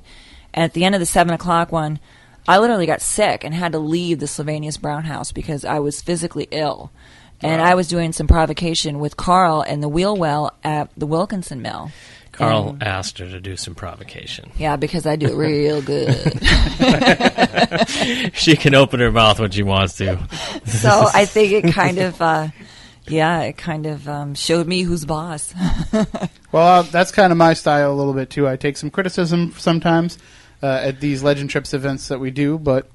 And 0.54 0.64
at 0.64 0.74
the 0.74 0.86
end 0.86 0.96
of 0.96 1.02
the 1.02 1.06
seven 1.06 1.34
o'clock 1.34 1.72
one, 1.72 2.00
I 2.48 2.60
literally 2.60 2.86
got 2.86 3.02
sick 3.02 3.44
and 3.44 3.54
had 3.54 3.72
to 3.72 3.80
leave 3.80 4.20
the 4.20 4.28
Sylvanus 4.28 4.78
Brown 4.78 5.06
house 5.06 5.32
because 5.32 5.66
I 5.66 5.80
was 5.80 6.02
physically 6.02 6.48
ill. 6.52 6.92
And 7.44 7.62
I 7.62 7.76
was 7.76 7.88
doing 7.88 8.14
some 8.14 8.28
provocation 8.28 9.00
with 9.00 9.18
Carl 9.18 9.62
and 9.62 9.84
the 9.84 9.90
wheel 9.90 10.16
well 10.16 10.54
at 10.64 10.90
the 10.98 11.06
Wilkinson 11.06 11.62
Mill. 11.62 11.92
Carl 12.32 12.70
And- 12.70 12.84
asked 12.84 13.20
her 13.20 13.30
to 13.30 13.40
do 13.40 13.56
some 13.58 13.76
provocation. 13.76 14.50
yeah, 14.58 14.76
because 14.76 15.06
I 15.06 15.16
do 15.18 15.28
it 15.28 15.36
real 15.36 15.82
good. 15.82 16.40
she 18.34 18.56
can 18.56 18.74
open 18.76 19.00
her 19.00 19.12
mouth 19.12 19.40
when 19.40 19.52
she 19.52 19.62
wants 19.64 19.98
to. 19.98 20.18
so 20.66 21.10
I 21.14 21.26
think 21.26 21.52
it 21.52 21.74
kind 21.74 22.00
of, 22.00 22.20
uh, 22.22 22.48
yeah, 23.08 23.42
it 23.42 23.58
kind 23.58 23.86
of 23.86 24.08
um, 24.10 24.34
showed 24.36 24.68
me 24.68 24.82
who's 24.82 25.06
boss. 25.06 25.54
Well, 26.52 26.82
uh, 26.82 26.84
that's 26.84 27.12
kind 27.12 27.32
of 27.32 27.38
my 27.40 27.56
style 27.56 27.92
a 27.92 27.96
little 27.98 28.14
bit 28.14 28.30
too. 28.30 28.48
I 28.48 28.58
take 28.58 28.78
some 28.78 28.92
criticism 28.92 29.56
sometimes 29.58 30.20
uh, 30.62 30.68
at 30.84 31.00
these 31.00 31.24
Legend 31.24 31.50
Trips 31.50 31.74
events 31.74 32.10
that 32.10 32.20
we 32.20 32.30
do, 32.30 32.60
but 32.60 32.92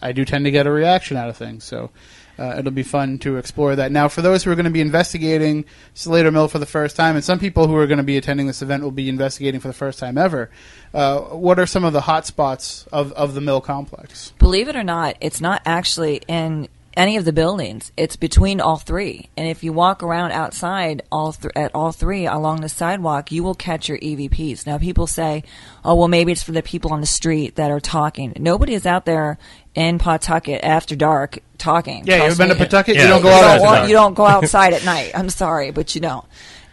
I 0.00 0.12
do 0.12 0.24
tend 0.24 0.46
to 0.46 0.50
get 0.50 0.66
a 0.66 0.70
reaction 0.70 1.18
out 1.18 1.28
of 1.28 1.36
things. 1.36 1.64
So 1.64 1.90
uh, 2.38 2.56
it'll 2.58 2.70
be 2.70 2.82
fun 2.82 3.18
to 3.18 3.36
explore 3.36 3.76
that. 3.76 3.90
Now, 3.92 4.08
for 4.08 4.22
those 4.22 4.44
who 4.44 4.50
are 4.50 4.54
going 4.54 4.64
to 4.64 4.70
be 4.70 4.80
investigating 4.80 5.64
Slater 5.94 6.30
Mill 6.30 6.48
for 6.48 6.58
the 6.58 6.66
first 6.66 6.96
time, 6.96 7.16
and 7.16 7.24
some 7.24 7.38
people 7.38 7.66
who 7.66 7.76
are 7.76 7.86
going 7.86 7.98
to 7.98 8.04
be 8.04 8.16
attending 8.16 8.46
this 8.46 8.62
event 8.62 8.82
will 8.82 8.90
be 8.90 9.08
investigating 9.08 9.60
for 9.60 9.68
the 9.68 9.74
first 9.74 9.98
time 9.98 10.16
ever, 10.16 10.50
uh, 10.94 11.20
what 11.20 11.58
are 11.58 11.66
some 11.66 11.84
of 11.84 11.92
the 11.92 12.02
hot 12.02 12.26
spots 12.26 12.86
of, 12.92 13.12
of 13.12 13.34
the 13.34 13.40
mill 13.40 13.60
complex? 13.60 14.32
Believe 14.38 14.68
it 14.68 14.76
or 14.76 14.84
not, 14.84 15.16
it's 15.20 15.40
not 15.40 15.62
actually 15.64 16.22
in 16.28 16.68
any 16.98 17.16
of 17.16 17.24
the 17.24 17.32
buildings. 17.32 17.92
It's 17.96 18.16
between 18.16 18.60
all 18.60 18.76
three. 18.76 19.30
And 19.36 19.48
if 19.48 19.62
you 19.62 19.72
walk 19.72 20.02
around 20.02 20.32
outside 20.32 21.02
all 21.10 21.32
th- 21.32 21.52
at 21.56 21.70
all 21.74 21.92
three 21.92 22.26
along 22.26 22.60
the 22.60 22.68
sidewalk, 22.68 23.30
you 23.32 23.42
will 23.44 23.54
catch 23.54 23.88
your 23.88 23.96
EVPs. 23.98 24.66
Now, 24.66 24.76
people 24.76 25.06
say, 25.06 25.44
"Oh, 25.84 25.94
well, 25.94 26.08
maybe 26.08 26.32
it's 26.32 26.42
for 26.42 26.52
the 26.52 26.62
people 26.62 26.92
on 26.92 27.00
the 27.00 27.06
street 27.06 27.54
that 27.54 27.70
are 27.70 27.80
talking." 27.80 28.34
Nobody 28.38 28.74
is 28.74 28.84
out 28.84 29.04
there 29.06 29.38
in 29.74 29.98
Pawtucket 29.98 30.62
after 30.64 30.96
dark 30.96 31.38
talking. 31.56 32.02
Yeah, 32.04 32.26
you've 32.26 32.36
been 32.36 32.48
to 32.48 32.56
Pawtucket? 32.56 32.96
Yeah. 32.96 33.02
You 33.04 33.08
don't 33.08 33.22
go 33.22 33.28
You 33.34 33.40
don't 33.42 33.50
after 33.50 33.64
want- 33.64 33.88
you 33.88 33.94
don't 33.94 34.14
go 34.14 34.26
outside 34.26 34.74
at 34.74 34.84
night. 34.84 35.12
I'm 35.14 35.30
sorry, 35.30 35.70
but 35.70 35.94
you 35.94 36.00
don't. 36.00 36.24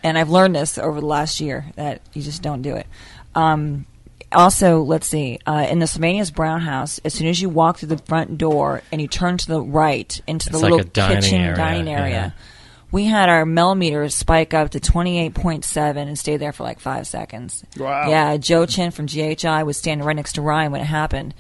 And 0.04 0.18
I've 0.18 0.30
learned 0.30 0.56
this 0.56 0.78
over 0.78 1.00
the 1.00 1.06
last 1.06 1.40
year 1.40 1.66
that 1.76 2.02
you 2.14 2.22
just 2.24 2.42
don't 2.42 2.62
do 2.64 2.76
it. 2.76 2.88
Um, 3.36 3.86
also, 4.36 4.82
let's 4.82 5.08
see. 5.08 5.40
Uh, 5.46 5.68
in 5.70 5.80
the 5.80 5.88
Sylvanus 5.88 6.32
Brown 6.32 6.62
House, 6.62 7.00
as 7.04 7.14
soon 7.14 7.28
as 7.28 7.42
you 7.42 7.50
walk 7.50 7.78
through 7.78 7.90
the 7.90 7.98
front 7.98 8.38
door 8.38 8.82
and 8.92 9.02
you 9.02 9.08
turn 9.08 9.38
to 9.38 9.48
the 9.48 9.62
right 9.62 10.20
into 10.28 10.50
the 10.50 10.58
It's 10.58 10.64
little 10.64 10.80
a 10.80 10.84
dining 10.84 11.22
kitchen 11.22 11.42
area, 11.42 11.56
dining 11.56 11.88
area, 11.88 12.10
yeah. 12.10 12.32
we 12.92 13.06
had 13.06 13.30
our 13.30 13.46
millimeters 13.46 14.16
spike 14.16 14.54
up 14.54 14.72
to 14.72 14.80
28.7 14.80 15.98
and 15.98 16.20
stay 16.20 16.38
there 16.38 16.52
for 16.52 16.64
like 16.64 16.80
five 16.80 17.08
seconds. 17.08 17.64
Wow. 17.78 18.10
Yeah, 18.10 18.38
Joe 18.38 18.66
Chin 18.66 18.92
from 18.92 19.08
GHI 19.08 19.64
was 19.64 19.78
standing 19.78 20.06
right 20.06 20.16
next 20.16 20.34
to 20.34 20.42
Ryan 20.42 20.72
when 20.72 20.82
it 20.82 20.86
happened. 20.86 21.34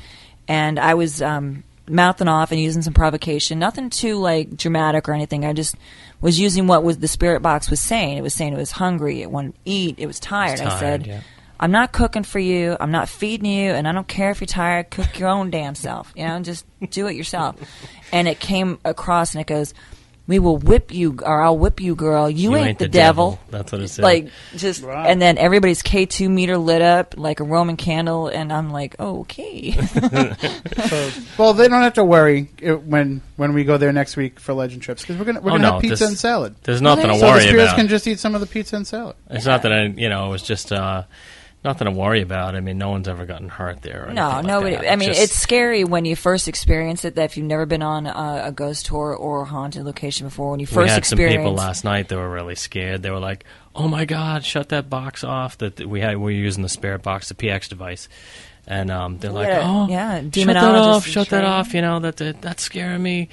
And 0.47 0.79
I 0.79 0.93
was 0.93 1.21
um, 1.21 1.63
mouthing 1.87 2.27
off 2.27 2.51
and 2.51 2.59
using 2.59 2.81
some 2.81 2.93
provocation. 2.93 3.59
Nothing 3.59 3.89
too 3.89 4.17
like 4.17 4.55
dramatic 4.55 5.07
or 5.07 5.13
anything. 5.13 5.45
I 5.45 5.53
just 5.53 5.75
was 6.21 6.39
using 6.39 6.67
what 6.67 6.83
was 6.83 6.97
the 6.97 7.07
spirit 7.07 7.41
box 7.41 7.69
was 7.69 7.79
saying. 7.79 8.17
It 8.17 8.21
was 8.21 8.33
saying 8.33 8.53
it 8.53 8.57
was 8.57 8.71
hungry, 8.71 9.21
it 9.21 9.31
wanted 9.31 9.53
to 9.53 9.59
eat, 9.65 9.99
it 9.99 10.07
was 10.07 10.19
tired. 10.19 10.59
I 10.59 10.65
tired, 10.65 10.79
said, 10.79 11.07
yeah. 11.07 11.21
I'm 11.59 11.71
not 11.71 11.91
cooking 11.91 12.23
for 12.23 12.39
you. 12.39 12.75
I'm 12.79 12.91
not 12.91 13.09
feeding 13.09 13.49
you, 13.49 13.71
and 13.71 13.87
I 13.87 13.91
don't 13.91 14.07
care 14.07 14.29
if 14.31 14.41
you're 14.41 14.47
tired. 14.47 14.89
Cook 14.91 15.17
your 15.19 15.29
own 15.29 15.49
damn 15.51 15.75
self. 15.75 16.11
You 16.15 16.25
know, 16.25 16.39
just 16.41 16.65
do 16.89 17.07
it 17.07 17.15
yourself. 17.15 17.55
And 18.11 18.27
it 18.27 18.39
came 18.39 18.79
across, 18.83 19.33
and 19.33 19.41
it 19.41 19.47
goes, 19.47 19.73
"We 20.27 20.37
will 20.39 20.57
whip 20.57 20.93
you, 20.93 21.17
or 21.23 21.41
I'll 21.41 21.57
whip 21.57 21.79
you, 21.81 21.95
girl. 21.95 22.29
You, 22.29 22.55
ain't, 22.55 22.79
the, 22.79 22.87
devil. 22.87 23.39
That's 23.49 23.71
what 23.71 23.81
it 23.81 23.87
said. 23.87 24.03
Like 24.03 24.29
just, 24.55 24.83
Wow. 24.83 25.05
and 25.05 25.21
then 25.21 25.37
everybody's 25.37 25.81
K 25.81 26.05
two 26.05 26.29
meter 26.29 26.57
lit 26.57 26.81
up 26.81 27.15
like 27.17 27.39
a 27.39 27.43
Roman 27.43 27.77
candle, 27.77 28.27
and 28.27 28.51
I'm 28.51 28.69
like, 28.71 28.99
okay. 28.99 29.71
So, 29.71 31.09
well, 31.37 31.53
they 31.53 31.67
don't 31.67 31.81
have 31.81 31.93
to 31.93 32.03
worry 32.03 32.49
uh, 32.65 32.73
when 32.77 33.21
when 33.37 33.53
we 33.53 33.63
go 33.63 33.77
there 33.77 33.91
next 33.93 34.17
week 34.17 34.39
for 34.39 34.53
Legend 34.53 34.81
Trips 34.81 35.01
because 35.03 35.17
we're 35.17 35.25
gonna 35.25 35.41
we're 35.41 35.51
Oh, 35.51 35.53
gonna 35.55 35.63
no, 35.67 35.73
have 35.73 35.81
pizza 35.81 36.03
this- 36.03 36.09
and 36.09 36.17
salad. 36.17 36.55
There's 36.63 36.81
nothing 36.81 37.07
to 37.07 37.13
So 37.15 37.19
the 37.19 37.25
worry 37.31 37.41
spirits 37.41 37.63
about. 37.71 37.75
can 37.77 37.87
just 37.87 38.07
eat 38.07 38.19
some 38.19 38.35
of 38.35 38.41
the 38.41 38.47
pizza 38.47 38.75
and 38.75 38.85
salad. 38.87 39.15
It's 39.29 39.45
not 39.45 39.61
that 39.63 39.71
I, 39.73 39.83
you 39.85 40.09
know, 40.09 40.27
it 40.27 40.29
was 40.29 40.43
just 40.43 40.71
uh, 40.71 41.03
nothing 41.65 41.85
to 41.85 41.91
worry 41.91 42.21
about. 42.21 42.55
I 42.55 42.61
mean, 42.61 42.77
no 42.77 42.91
one's 42.91 43.07
ever 43.09 43.25
gotten 43.25 43.49
hurt 43.49 43.81
there. 43.81 44.07
Or 44.07 44.13
No, 44.13 44.29
like 44.29 44.45
nobody. 44.45 44.77
I 44.77 44.95
mean, 44.95 45.09
Just- 45.09 45.21
it's 45.23 45.35
scary 45.35 45.83
when 45.83 46.05
you 46.05 46.15
first 46.15 46.47
experience 46.47 47.03
it. 47.03 47.15
That 47.15 47.25
if 47.25 47.35
you've 47.37 47.45
never 47.45 47.65
been 47.65 47.81
on 47.81 48.07
a, 48.07 48.43
a 48.45 48.51
ghost 48.53 48.85
tour 48.85 49.13
or 49.13 49.41
a 49.41 49.45
haunted 49.45 49.83
location 49.83 50.27
before, 50.27 50.51
when 50.51 50.61
you 50.61 50.67
first 50.67 50.85
we 50.85 50.89
had 50.89 51.05
some 51.05 51.17
people 51.17 51.53
last 51.53 51.83
night 51.83 52.07
that 52.07 52.15
were 52.15 52.29
really 52.29 52.55
scared. 52.55 53.01
They 53.03 53.11
were 53.11 53.19
like, 53.19 53.43
"Oh 53.75 53.87
my 53.89 54.05
god, 54.05 54.45
shut 54.45 54.69
that 54.69 54.89
box 54.89 55.23
off!" 55.25 55.57
That 55.57 55.79
we 55.85 55.99
had, 55.99 56.15
we 56.17 56.23
were 56.23 56.31
using 56.31 56.63
the 56.63 56.69
spirit 56.69 57.03
box, 57.03 57.27
the 57.27 57.35
PX 57.35 57.67
device, 57.67 58.07
and 58.67 58.89
um, 58.89 59.17
they're 59.17 59.31
like, 59.31 59.47
Yeah, 59.47 59.61
"Oh, 59.63 59.87
yeah, 59.89 60.21
shut 60.21 60.47
that 60.47 60.57
off, 60.75 61.05
shut 61.05 61.29
that 61.29 61.43
off!" 61.43 61.73
You 61.73 61.81
know 61.81 61.99
that, 61.99 62.17
that 62.17 62.41
that's 62.41 62.63
scaring 62.63 63.03
me. 63.03 63.29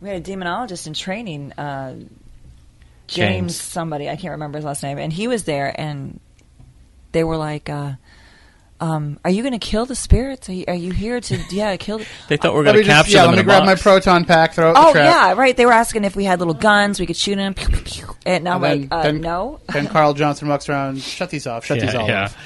we 0.00 0.08
had 0.08 0.18
a 0.18 0.32
demonologist 0.32 0.86
in 0.86 0.94
training, 0.94 1.52
uh, 1.52 1.94
James, 3.06 3.28
James. 3.52 3.60
somebody 3.60 4.08
I 4.08 4.16
can't 4.16 4.32
remember 4.32 4.58
his 4.58 4.64
last 4.64 4.82
name, 4.82 4.98
and 4.98 5.12
he 5.12 5.28
was 5.28 5.44
there, 5.44 5.78
and 5.78 6.20
they 7.14 7.24
were 7.24 7.38
like, 7.38 7.70
uh, 7.70 7.92
um, 8.80 9.18
"Are 9.24 9.30
you 9.30 9.42
going 9.42 9.58
to 9.58 9.58
kill 9.58 9.86
the 9.86 9.94
spirits? 9.94 10.48
Are 10.50 10.52
you, 10.52 10.64
are 10.68 10.74
you 10.74 10.92
here 10.92 11.20
to 11.20 11.38
yeah 11.50 11.74
kill?" 11.78 11.98
The- 11.98 12.06
They 12.28 12.36
thought 12.36 12.52
we 12.52 12.58
were 12.58 12.64
going 12.64 12.76
me 12.76 12.82
to 12.82 12.86
just 12.88 12.96
capture 12.98 13.12
yeah. 13.12 13.22
them 13.22 13.30
Let 13.30 13.36
me 13.36 13.40
in 13.40 13.46
a 13.46 13.48
grab 13.48 13.64
my 13.64 13.74
proton 13.76 14.24
pack. 14.26 14.52
Throw 14.52 14.66
it 14.68 14.70
in 14.72 14.76
oh 14.76 14.86
the 14.88 14.92
trap. 14.92 15.14
yeah, 15.14 15.40
right. 15.40 15.56
They 15.56 15.64
were 15.64 15.72
asking 15.72 16.04
if 16.04 16.14
we 16.16 16.24
had 16.24 16.40
little 16.40 16.52
guns 16.54 17.00
we 17.00 17.06
could 17.06 17.16
shoot 17.16 17.36
them, 17.36 17.54
pew, 17.54 17.68
pew, 17.68 17.80
pew. 17.82 18.16
and 18.26 18.46
I'm 18.48 18.62
And 18.62 18.82
like, 18.82 18.88
uh, 18.92 19.02
then, 19.04 19.20
no. 19.22 19.60
Then 19.72 19.86
Carl 19.86 20.12
Johnson 20.12 20.48
walks 20.48 20.68
around. 20.68 21.00
Shut 21.00 21.30
these 21.30 21.46
off. 21.46 21.64
Shut 21.64 21.80
these 21.80 21.94
Yeah, 21.94 22.00
all 22.00 22.08
yeah. 22.08 22.24
off. 22.24 22.36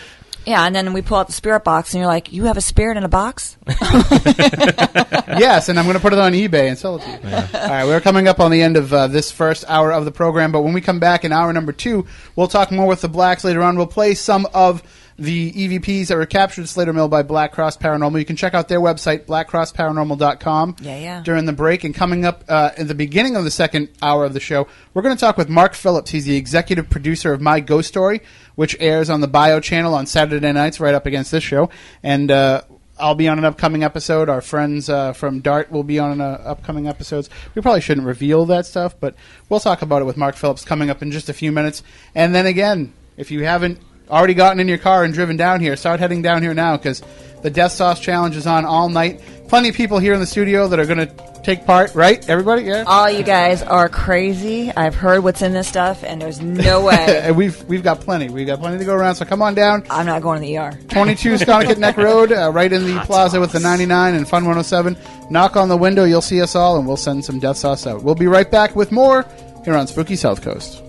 Yeah, 0.48 0.64
and 0.64 0.74
then 0.74 0.94
we 0.94 1.02
pull 1.02 1.18
out 1.18 1.26
the 1.26 1.34
spirit 1.34 1.62
box, 1.62 1.92
and 1.92 2.00
you're 2.00 2.08
like, 2.08 2.32
"You 2.32 2.44
have 2.44 2.56
a 2.56 2.62
spirit 2.62 2.96
in 2.96 3.04
a 3.04 3.08
box?" 3.08 3.58
yes, 3.66 5.68
and 5.68 5.78
I'm 5.78 5.84
going 5.84 5.96
to 5.96 6.00
put 6.00 6.14
it 6.14 6.18
on 6.18 6.32
eBay 6.32 6.68
and 6.68 6.78
sell 6.78 6.96
it 6.96 7.02
to 7.02 7.10
you. 7.10 7.18
All 7.36 7.68
right, 7.68 7.84
we're 7.84 8.00
coming 8.00 8.28
up 8.28 8.40
on 8.40 8.50
the 8.50 8.62
end 8.62 8.78
of 8.78 8.90
uh, 8.90 9.08
this 9.08 9.30
first 9.30 9.66
hour 9.68 9.92
of 9.92 10.06
the 10.06 10.10
program, 10.10 10.50
but 10.50 10.62
when 10.62 10.72
we 10.72 10.80
come 10.80 11.00
back 11.00 11.26
in 11.26 11.32
hour 11.32 11.52
number 11.52 11.72
two, 11.72 12.06
we'll 12.34 12.48
talk 12.48 12.70
more 12.70 12.86
with 12.86 13.02
the 13.02 13.10
Blacks 13.10 13.44
later 13.44 13.60
on. 13.60 13.76
We'll 13.76 13.86
play 13.86 14.14
some 14.14 14.46
of 14.54 14.82
the 15.18 15.52
EVPs 15.52 16.06
that 16.06 16.16
were 16.16 16.26
captured 16.26 16.62
at 16.62 16.68
Slater 16.68 16.92
Mill 16.92 17.08
by 17.08 17.22
Black 17.22 17.52
Cross 17.52 17.78
Paranormal. 17.78 18.18
You 18.18 18.24
can 18.24 18.36
check 18.36 18.54
out 18.54 18.68
their 18.68 18.80
website, 18.80 19.26
blackcrossparanormal.com. 19.26 20.76
Yeah, 20.80 20.98
yeah. 20.98 21.22
During 21.24 21.44
the 21.44 21.52
break, 21.52 21.84
and 21.84 21.94
coming 21.94 22.24
up 22.24 22.44
uh, 22.48 22.70
at 22.78 22.86
the 22.86 22.94
beginning 22.94 23.34
of 23.34 23.44
the 23.44 23.50
second 23.50 23.88
hour 24.00 24.24
of 24.24 24.32
the 24.32 24.40
show, 24.40 24.68
we're 24.94 25.02
going 25.02 25.16
to 25.16 25.20
talk 25.20 25.36
with 25.36 25.48
Mark 25.48 25.74
Phillips. 25.74 26.12
He's 26.12 26.24
the 26.24 26.36
executive 26.36 26.88
producer 26.88 27.32
of 27.32 27.40
My 27.40 27.58
Ghost 27.58 27.88
Story, 27.88 28.20
which 28.58 28.74
airs 28.80 29.08
on 29.08 29.20
the 29.20 29.28
Bio 29.28 29.60
channel 29.60 29.94
on 29.94 30.04
Saturday 30.04 30.50
nights, 30.50 30.80
right 30.80 30.92
up 30.92 31.06
against 31.06 31.30
this 31.30 31.44
show. 31.44 31.70
And 32.02 32.28
uh, 32.28 32.62
I'll 32.98 33.14
be 33.14 33.28
on 33.28 33.38
an 33.38 33.44
upcoming 33.44 33.84
episode. 33.84 34.28
Our 34.28 34.40
friends 34.40 34.90
uh, 34.90 35.12
from 35.12 35.38
Dart 35.38 35.70
will 35.70 35.84
be 35.84 36.00
on 36.00 36.20
uh, 36.20 36.42
upcoming 36.44 36.88
episodes. 36.88 37.30
We 37.54 37.62
probably 37.62 37.82
shouldn't 37.82 38.04
reveal 38.04 38.46
that 38.46 38.66
stuff, 38.66 38.98
but 38.98 39.14
we'll 39.48 39.60
talk 39.60 39.82
about 39.82 40.02
it 40.02 40.06
with 40.06 40.16
Mark 40.16 40.34
Phillips 40.34 40.64
coming 40.64 40.90
up 40.90 41.02
in 41.02 41.12
just 41.12 41.28
a 41.28 41.32
few 41.32 41.52
minutes. 41.52 41.84
And 42.16 42.34
then 42.34 42.46
again, 42.46 42.92
if 43.16 43.30
you 43.30 43.44
haven't 43.44 43.80
already 44.10 44.34
gotten 44.34 44.58
in 44.58 44.66
your 44.66 44.78
car 44.78 45.04
and 45.04 45.14
driven 45.14 45.36
down 45.36 45.60
here, 45.60 45.76
start 45.76 46.00
heading 46.00 46.22
down 46.22 46.42
here 46.42 46.52
now 46.52 46.76
because 46.76 47.00
The 47.42 47.50
Death 47.50 47.72
Sauce 47.72 48.00
Challenge 48.00 48.36
is 48.36 48.46
on 48.46 48.64
all 48.64 48.88
night. 48.88 49.20
Plenty 49.48 49.68
of 49.70 49.74
people 49.74 49.98
here 49.98 50.12
in 50.12 50.20
the 50.20 50.26
studio 50.26 50.68
that 50.68 50.78
are 50.78 50.84
going 50.86 50.98
to 50.98 51.40
take 51.42 51.64
part, 51.64 51.94
right? 51.94 52.28
Everybody, 52.28 52.64
yeah. 52.64 52.84
All 52.86 53.08
you 53.10 53.22
guys 53.22 53.62
are 53.62 53.88
crazy. 53.88 54.70
I've 54.70 54.94
heard 54.94 55.24
what's 55.24 55.40
in 55.40 55.52
this 55.54 55.66
stuff, 55.66 56.04
and 56.04 56.20
there's 56.20 56.40
no 56.42 56.84
way. 56.86 57.22
and 57.24 57.36
we've 57.36 57.62
we've 57.64 57.82
got 57.82 58.00
plenty. 58.00 58.28
We've 58.28 58.46
got 58.46 58.58
plenty 58.58 58.78
to 58.78 58.84
go 58.84 58.94
around. 58.94 59.14
So 59.14 59.24
come 59.24 59.40
on 59.40 59.54
down. 59.54 59.84
I'm 59.88 60.04
not 60.04 60.20
going 60.20 60.40
to 60.40 60.46
the 60.46 60.58
ER. 60.58 60.78
22 60.90 61.38
Sconticut 61.38 61.78
Neck 61.78 61.96
Road, 61.96 62.32
uh, 62.32 62.50
right 62.52 62.70
in 62.70 62.84
the 62.84 63.00
plaza 63.00 63.40
with 63.40 63.52
the 63.52 63.60
99 63.60 64.14
and 64.14 64.28
Fun 64.28 64.44
107. 64.44 64.96
Knock 65.30 65.56
on 65.56 65.68
the 65.68 65.76
window, 65.76 66.04
you'll 66.04 66.20
see 66.20 66.42
us 66.42 66.54
all, 66.54 66.76
and 66.76 66.86
we'll 66.86 66.96
send 66.98 67.24
some 67.24 67.38
death 67.38 67.56
sauce 67.56 67.86
out. 67.86 68.02
We'll 68.02 68.14
be 68.14 68.26
right 68.26 68.50
back 68.50 68.76
with 68.76 68.92
more 68.92 69.24
here 69.64 69.76
on 69.76 69.86
Spooky 69.86 70.16
South 70.16 70.42
Coast. 70.42 70.82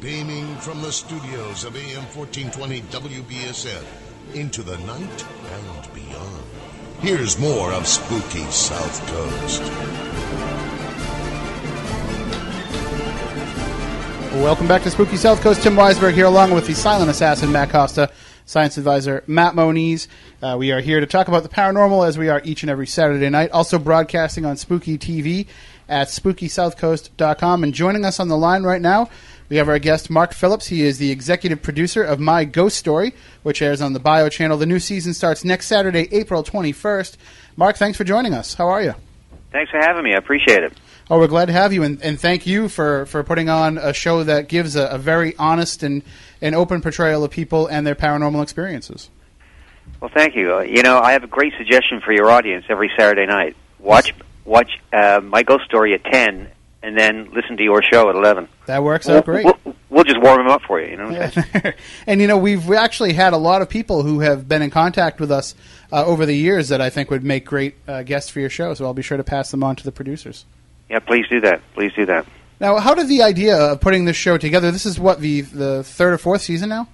Beaming 0.00 0.43
from 0.64 0.80
the 0.80 0.90
studios 0.90 1.62
of 1.64 1.76
AM 1.76 2.02
1420 2.16 2.80
WBSM 2.84 3.84
into 4.32 4.62
the 4.62 4.78
night 4.78 5.26
and 5.52 5.94
beyond. 5.94 6.42
Here's 7.00 7.38
more 7.38 7.70
of 7.70 7.86
Spooky 7.86 8.50
South 8.50 9.06
Coast. 9.08 9.60
Welcome 14.42 14.66
back 14.66 14.82
to 14.84 14.90
Spooky 14.90 15.18
South 15.18 15.42
Coast. 15.42 15.62
Tim 15.62 15.74
Weisberg 15.74 16.14
here, 16.14 16.24
along 16.24 16.52
with 16.52 16.66
the 16.66 16.72
silent 16.72 17.10
assassin 17.10 17.52
Matt 17.52 17.68
Costa, 17.68 18.10
science 18.46 18.78
advisor 18.78 19.22
Matt 19.26 19.54
Moniz. 19.54 20.08
Uh, 20.40 20.56
we 20.58 20.72
are 20.72 20.80
here 20.80 21.00
to 21.00 21.06
talk 21.06 21.28
about 21.28 21.42
the 21.42 21.50
paranormal 21.50 22.08
as 22.08 22.16
we 22.16 22.30
are 22.30 22.40
each 22.42 22.62
and 22.62 22.70
every 22.70 22.86
Saturday 22.86 23.28
night. 23.28 23.50
Also 23.50 23.78
broadcasting 23.78 24.46
on 24.46 24.56
Spooky 24.56 24.96
TV 24.96 25.46
at 25.90 26.08
SpookySouthCoast.com. 26.08 27.64
And 27.64 27.74
joining 27.74 28.04
us 28.06 28.18
on 28.18 28.28
the 28.28 28.36
line 28.36 28.62
right 28.62 28.80
now, 28.80 29.10
we 29.48 29.56
have 29.56 29.68
our 29.68 29.78
guest 29.78 30.10
Mark 30.10 30.32
Phillips. 30.32 30.68
He 30.68 30.82
is 30.82 30.98
the 30.98 31.10
executive 31.10 31.62
producer 31.62 32.02
of 32.02 32.18
My 32.18 32.44
Ghost 32.44 32.76
Story, 32.76 33.14
which 33.42 33.60
airs 33.60 33.80
on 33.80 33.92
the 33.92 34.00
Bio 34.00 34.28
channel. 34.28 34.56
The 34.56 34.66
new 34.66 34.78
season 34.78 35.14
starts 35.14 35.44
next 35.44 35.66
Saturday, 35.66 36.08
April 36.12 36.42
21st. 36.42 37.16
Mark, 37.56 37.76
thanks 37.76 37.98
for 37.98 38.04
joining 38.04 38.34
us. 38.34 38.54
How 38.54 38.68
are 38.68 38.82
you? 38.82 38.94
Thanks 39.52 39.70
for 39.70 39.78
having 39.78 40.02
me. 40.02 40.14
I 40.14 40.18
appreciate 40.18 40.64
it. 40.64 40.72
Oh, 41.10 41.18
we're 41.18 41.26
glad 41.26 41.46
to 41.46 41.52
have 41.52 41.72
you, 41.72 41.82
and, 41.82 42.00
and 42.02 42.18
thank 42.18 42.46
you 42.46 42.68
for, 42.68 43.04
for 43.06 43.22
putting 43.22 43.50
on 43.50 43.76
a 43.76 43.92
show 43.92 44.24
that 44.24 44.48
gives 44.48 44.74
a, 44.74 44.86
a 44.86 44.98
very 44.98 45.36
honest 45.36 45.82
and, 45.82 46.02
and 46.40 46.54
open 46.54 46.80
portrayal 46.80 47.22
of 47.22 47.30
people 47.30 47.66
and 47.66 47.86
their 47.86 47.94
paranormal 47.94 48.42
experiences. 48.42 49.10
Well, 50.00 50.10
thank 50.12 50.34
you. 50.34 50.56
Uh, 50.56 50.60
you 50.60 50.82
know, 50.82 50.98
I 50.98 51.12
have 51.12 51.22
a 51.22 51.28
great 51.28 51.52
suggestion 51.58 52.00
for 52.00 52.12
your 52.12 52.30
audience 52.30 52.64
every 52.70 52.90
Saturday 52.96 53.26
night. 53.26 53.54
Watch 53.78 54.14
watch 54.44 54.80
uh, 54.92 55.20
my 55.22 55.42
ghost 55.42 55.64
story 55.64 55.94
at 55.94 56.04
ten, 56.04 56.50
and 56.84 56.96
then 56.98 57.30
listen 57.32 57.56
to 57.56 57.62
your 57.62 57.82
show 57.82 58.10
at 58.10 58.14
eleven. 58.14 58.48
That 58.66 58.82
works 58.82 59.06
We'll, 59.06 59.18
out 59.18 59.24
great. 59.24 59.44
We'll, 59.44 59.74
we'll 59.88 60.04
just 60.04 60.20
warm 60.20 60.38
them 60.38 60.48
up 60.48 60.62
for 60.62 60.80
you. 60.80 60.90
You 60.90 60.96
know. 60.98 61.08
What 61.08 61.38
I'm 61.64 61.72
and 62.06 62.20
you 62.20 62.26
know, 62.26 62.36
we've 62.36 62.70
actually 62.72 63.14
had 63.14 63.32
a 63.32 63.38
lot 63.38 63.62
of 63.62 63.68
people 63.68 64.02
who 64.02 64.20
have 64.20 64.46
been 64.46 64.60
in 64.60 64.70
contact 64.70 65.18
with 65.18 65.32
us 65.32 65.54
uh, 65.90 66.04
over 66.04 66.26
the 66.26 66.36
years 66.36 66.68
that 66.68 66.80
I 66.80 66.90
think 66.90 67.10
would 67.10 67.24
make 67.24 67.46
great 67.46 67.76
uh, 67.88 68.02
guests 68.02 68.30
for 68.30 68.40
your 68.40 68.50
show. 68.50 68.74
So 68.74 68.84
I'll 68.84 68.94
be 68.94 69.02
sure 69.02 69.16
to 69.16 69.24
pass 69.24 69.50
them 69.50 69.64
on 69.64 69.76
to 69.76 69.84
the 69.84 69.92
producers. 69.92 70.44
Yeah, 70.90 70.98
please 70.98 71.26
do 71.30 71.40
that. 71.40 71.62
Please 71.72 71.92
do 71.94 72.04
that. 72.06 72.26
Now, 72.60 72.78
how 72.78 72.94
did 72.94 73.08
the 73.08 73.22
idea 73.22 73.56
of 73.56 73.80
putting 73.80 74.04
this 74.04 74.16
show 74.16 74.36
together? 74.38 74.70
This 74.70 74.86
is 74.86 75.00
what 75.00 75.20
the 75.20 75.40
the 75.40 75.82
third 75.82 76.12
or 76.12 76.18
fourth 76.18 76.42
season 76.42 76.68
now. 76.68 76.88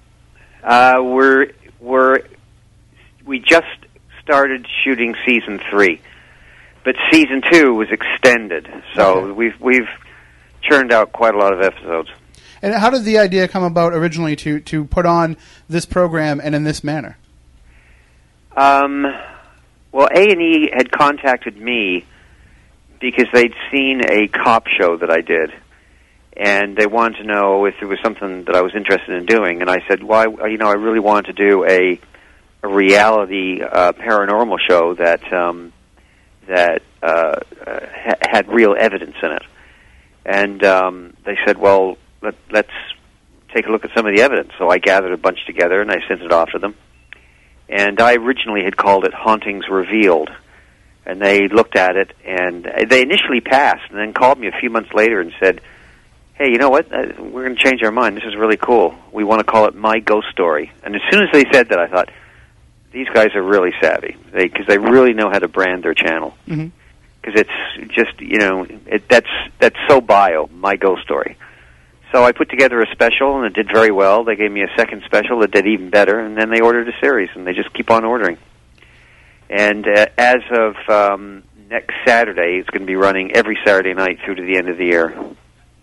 Uh, 0.62 1.00
we're 1.03 1.53
we're 1.81 2.20
we 3.24 3.40
just 3.40 3.66
started 4.22 4.66
shooting 4.85 5.16
season 5.26 5.61
three, 5.70 6.00
but 6.85 6.95
season 7.11 7.43
two 7.51 7.75
was 7.75 7.88
extended, 7.90 8.69
so 8.95 9.33
we've 9.33 9.59
we've 9.61 9.88
churned 10.62 10.93
out 10.93 11.12
quite 11.12 11.35
a 11.35 11.38
lot 11.38 11.53
of 11.53 11.61
episodes. 11.61 12.09
And 12.62 12.75
how 12.75 12.90
did 12.90 13.05
the 13.05 13.19
idea 13.19 13.49
come 13.49 13.62
about 13.62 13.93
originally 13.93 14.37
to 14.37 14.61
to 14.61 14.85
put 14.85 15.07
on 15.07 15.37
this 15.69 15.87
program 15.87 16.40
and 16.43 16.55
in 16.55 16.64
this 16.64 16.85
manner? 16.85 17.16
Um, 18.57 19.07
well, 19.93 20.09
A 20.14 20.31
and 20.31 20.43
E 20.43 20.71
had 20.73 20.90
contacted 20.90 21.57
me 21.57 22.05
because 23.01 23.27
they'd 23.33 23.55
seen 23.73 24.03
a 24.09 24.29
cop 24.29 24.66
show 24.66 24.97
that 24.99 25.11
I 25.11 25.21
did, 25.21 25.53
and 26.37 26.77
they 26.77 26.87
wanted 26.87 27.19
to 27.19 27.25
know 27.25 27.64
if 27.64 27.75
there 27.81 27.88
was 27.88 27.99
something 28.03 28.45
that 28.45 28.55
I 28.55 28.61
was 28.61 28.75
interested 28.75 29.14
in 29.14 29.27
doing. 29.27 29.62
And 29.62 29.71
I 29.71 29.79
said, 29.88 30.03
"Well, 30.03 30.37
I, 30.43 30.47
you 30.49 30.59
know, 30.59 30.69
I 30.69 30.75
really 30.75 31.01
wanted 31.01 31.37
to 31.37 31.49
do 31.49 31.64
a 31.64 32.01
a 32.62 32.69
reality 32.69 33.62
uh, 33.62 33.93
paranormal 33.93 34.59
show 34.69 34.95
that 34.95 35.33
um, 35.33 35.73
that 36.51 36.83
uh, 37.03 37.41
uh, 37.67 37.81
ha- 37.93 38.19
had 38.21 38.49
real 38.49 38.75
evidence 38.79 39.17
in 39.23 39.33
it." 39.33 39.43
And 40.25 40.63
um, 40.65 41.17
they 41.25 41.37
said, 41.47 41.59
"Well, 41.59 41.97
let, 42.23 42.35
let's 42.51 42.71
take 43.55 43.67
a 43.67 43.71
look 43.71 43.85
at 43.85 43.91
some 43.97 44.07
of 44.07 44.15
the 44.15 44.23
evidence." 44.23 44.53
So 44.59 44.69
I 44.69 44.79
gathered 44.79 45.13
a 45.13 45.17
bunch 45.17 45.47
together 45.47 45.81
and 45.81 45.91
I 45.91 45.97
sent 46.07 46.23
it 46.23 46.33
off 46.33 46.51
to 46.51 46.59
them. 46.59 46.75
And 47.69 48.01
I 48.01 48.15
originally 48.15 48.65
had 48.65 48.77
called 48.77 49.05
it 49.05 49.15
Hauntings 49.15 49.69
Revealed 49.71 50.31
and 51.07 51.21
they 51.21 51.49
looked 51.49 51.77
at 51.77 51.97
it 51.97 52.13
and 52.25 52.65
they 52.89 53.03
initially 53.03 53.41
passed 53.41 53.91
and 53.91 53.99
then 53.99 54.13
called 54.13 54.39
me 54.39 54.49
a 54.49 54.61
few 54.61 54.71
months 54.71 54.91
later 54.95 55.21
and 55.21 55.33
said 55.41 55.61
hey 56.35 56.51
you 56.51 56.59
know 56.59 56.71
what 56.71 56.87
uh, 56.93 57.07
we're 57.19 57.45
going 57.45 57.57
to 57.57 57.63
change 57.63 57.83
our 57.83 57.91
mind 57.91 58.17
this 58.17 58.25
is 58.25 58.37
really 58.37 58.57
cool 58.57 58.95
we 59.13 59.25
want 59.25 59.41
to 59.41 59.45
call 59.45 59.67
it 59.67 59.75
my 59.75 59.99
ghost 59.99 60.29
story 60.31 60.71
and 60.83 60.95
as 60.95 61.03
soon 61.11 61.23
as 61.23 61.29
they 61.33 61.45
said 61.53 61.69
that 61.69 61.79
i 61.79 61.87
thought 61.87 62.09
these 62.92 63.09
guys 63.09 63.35
are 63.35 63.42
really 63.42 63.72
savvy 63.81 64.16
because 64.33 64.66
they, 64.66 64.79
really 64.79 65.12
know 65.14 65.31
how 65.31 65.38
to 65.38 65.48
brand 65.48 65.83
their 65.83 65.94
channel 65.94 66.35
Mm-hmm. 66.48 66.68
because 67.20 67.40
it's 67.40 67.94
just 67.94 68.20
you 68.20 68.38
know 68.38 68.66
it, 68.87 69.09
that's 69.09 69.29
that's 69.59 69.76
so 69.88 70.00
bio 70.00 70.48
my 70.53 70.76
ghost 70.76 71.03
story 71.03 71.37
so 72.12 72.24
i 72.24 72.33
put 72.33 72.50
together 72.50 72.81
a 72.81 72.90
special 72.92 73.37
and 73.37 73.46
it 73.46 73.53
did 73.55 73.68
very 73.72 73.90
well 73.90 74.24
they 74.24 74.37
gave 74.37 74.50
me 74.50 74.62
a 74.62 74.70
second 74.76 75.03
special 75.05 75.40
that 75.40 75.50
did 75.50 75.66
even 75.66 75.90
better 75.90 76.18
and 76.18 76.37
then 76.37 76.50
they 76.50 76.61
ordered 76.61 76.88
a 76.88 77.00
series 77.00 77.31
and 77.35 77.46
they 77.46 77.53
just 77.53 77.72
keep 77.74 77.90
on 77.90 78.05
ordering 78.05 78.38
and 79.50 79.87
uh, 79.87 80.07
as 80.16 80.42
of 80.53 80.76
um, 80.88 81.42
next 81.70 81.94
Saturday, 82.07 82.59
it's 82.59 82.70
going 82.70 82.83
to 82.83 82.87
be 82.87 82.96
running 82.96 83.33
every 83.33 83.59
Saturday 83.64 83.94
night 83.94 84.18
through 84.24 84.35
to 84.37 84.42
the 84.42 84.57
end 84.57 84.68
of 84.68 84.76
the 84.76 84.85
year. 84.85 85.14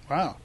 Wow. 0.10 0.38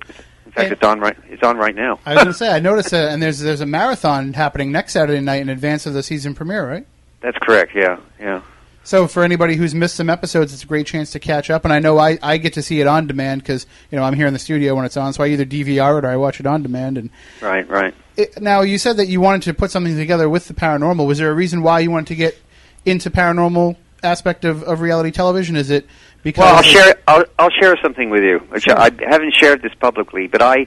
In 0.55 0.63
fact, 0.63 0.73
it's 0.73 0.83
on 0.83 1.01
right. 1.01 1.17
It's 1.31 1.43
on 1.43 1.57
right 1.57 1.75
now. 1.75 1.99
I 2.05 2.15
was 2.15 2.25
going 2.25 2.33
to 2.33 2.35
say 2.35 2.53
I 2.53 2.59
noticed, 2.59 2.93
uh, 2.93 2.97
and 2.97 3.23
there's 3.23 3.39
there's 3.41 3.63
a 3.63 3.67
marathon 3.67 4.35
happening 4.35 4.71
next 4.71 4.93
Saturday 4.93 5.21
night 5.21 5.41
in 5.41 5.49
advance 5.49 5.87
of 5.87 5.95
the 5.95 6.03
season 6.03 6.35
premiere, 6.35 6.69
right? 6.69 6.87
That's 7.21 7.39
correct. 7.39 7.73
Yeah, 7.75 7.99
yeah. 8.21 8.43
So 8.85 9.07
for 9.07 9.23
anybody 9.23 9.55
who's 9.55 9.75
missed 9.75 9.95
some 9.95 10.11
episodes, 10.11 10.53
it's 10.53 10.65
a 10.65 10.67
great 10.67 10.87
chance 10.87 11.13
to 11.13 11.21
catch 11.21 11.51
up. 11.51 11.65
And 11.65 11.73
I 11.73 11.79
know 11.79 11.99
I, 11.99 12.19
I 12.21 12.37
get 12.37 12.55
to 12.55 12.63
see 12.63 12.81
it 12.81 12.87
on 12.87 13.07
demand 13.07 13.43
because 13.43 13.67
you 13.91 13.97
know 13.99 14.05
I'm 14.05 14.13
here 14.15 14.27
in 14.27 14.33
the 14.35 14.39
studio 14.39 14.75
when 14.75 14.85
it's 14.85 14.97
on, 14.97 15.13
so 15.15 15.25
I 15.25 15.29
either 15.29 15.47
DVR 15.47 15.99
it 15.99 16.05
or 16.05 16.09
I 16.09 16.17
watch 16.17 16.39
it 16.39 16.47
on 16.47 16.63
demand. 16.63 16.99
And 16.99 17.09
Right, 17.41 17.67
right. 17.69 17.95
it, 18.17 18.43
now 18.43 18.61
you 18.61 18.77
said 18.77 18.99
that 18.99 19.07
you 19.07 19.21
wanted 19.23 19.43
to 19.45 19.55
put 19.55 19.71
something 19.71 19.97
together 19.97 20.29
with 20.29 20.49
the 20.49 20.55
paranormal. 20.55 21.07
Was 21.07 21.19
there 21.19 21.31
a 21.31 21.35
reason 21.35 21.63
why 21.63 21.81
you 21.81 21.91
wanted 21.91 22.09
to 22.09 22.17
get 22.17 22.39
into 22.85 23.11
paranormal 23.11 23.77
aspect 24.03 24.45
of, 24.45 24.63
of 24.65 24.81
reality 24.81 25.13
television? 25.13 25.57
Is 25.57 25.71
it 25.71 25.87
because 26.23 26.45
Well, 26.45 26.57
I'll 26.57 26.63
share. 26.63 26.95
I'll, 27.07 27.25
I'll 27.39 27.51
share 27.61 27.77
something 27.83 28.11
with 28.11 28.23
you. 28.23 28.39
Which 28.49 28.69
I 28.69 28.91
haven't 29.09 29.35
shared 29.35 29.63
this 29.63 29.75
publicly, 29.81 30.27
but 30.27 30.43
I 30.43 30.67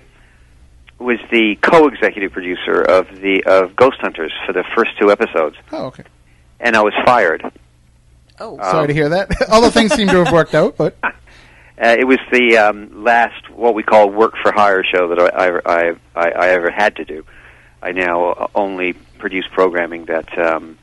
was 1.00 1.20
the 1.32 1.56
co-executive 1.62 2.32
producer 2.32 2.82
of 2.82 3.08
the 3.22 3.44
of 3.46 3.76
Ghost 3.76 3.98
Hunters 4.00 4.34
for 4.46 4.54
the 4.54 4.64
first 4.76 4.92
two 5.00 5.12
episodes, 5.12 5.58
Oh, 5.72 5.86
okay. 5.88 6.04
and 6.60 6.76
I 6.76 6.82
was 6.82 6.94
fired. 7.06 7.44
Oh, 8.40 8.58
Sorry 8.58 8.88
to 8.88 8.94
hear 8.94 9.10
that. 9.10 9.30
Although 9.50 9.70
things 9.70 9.94
seem 9.94 10.08
to 10.10 10.24
have 10.24 10.34
worked 10.34 10.54
out, 10.56 10.78
but 10.78 10.98
Uh, 11.78 11.94
it 12.00 12.06
was 12.08 12.20
the 12.32 12.56
um, 12.58 13.04
last 13.04 13.50
what 13.50 13.76
we 13.76 13.84
call 13.84 14.10
work 14.10 14.34
for 14.42 14.50
hire 14.54 14.82
show 14.82 15.10
that 15.10 15.20
I, 15.20 15.58
I, 15.66 15.90
I, 16.16 16.30
I 16.32 16.48
ever 16.52 16.72
had 16.72 16.96
to 16.96 17.04
do. 17.04 17.26
I 17.82 17.92
now 17.92 18.50
only 18.56 18.94
produce 18.94 19.46
programming 19.52 20.06
that 20.06 20.38
um, 20.38 20.78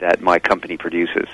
that 0.00 0.20
my 0.20 0.40
company 0.40 0.76
produces, 0.78 1.28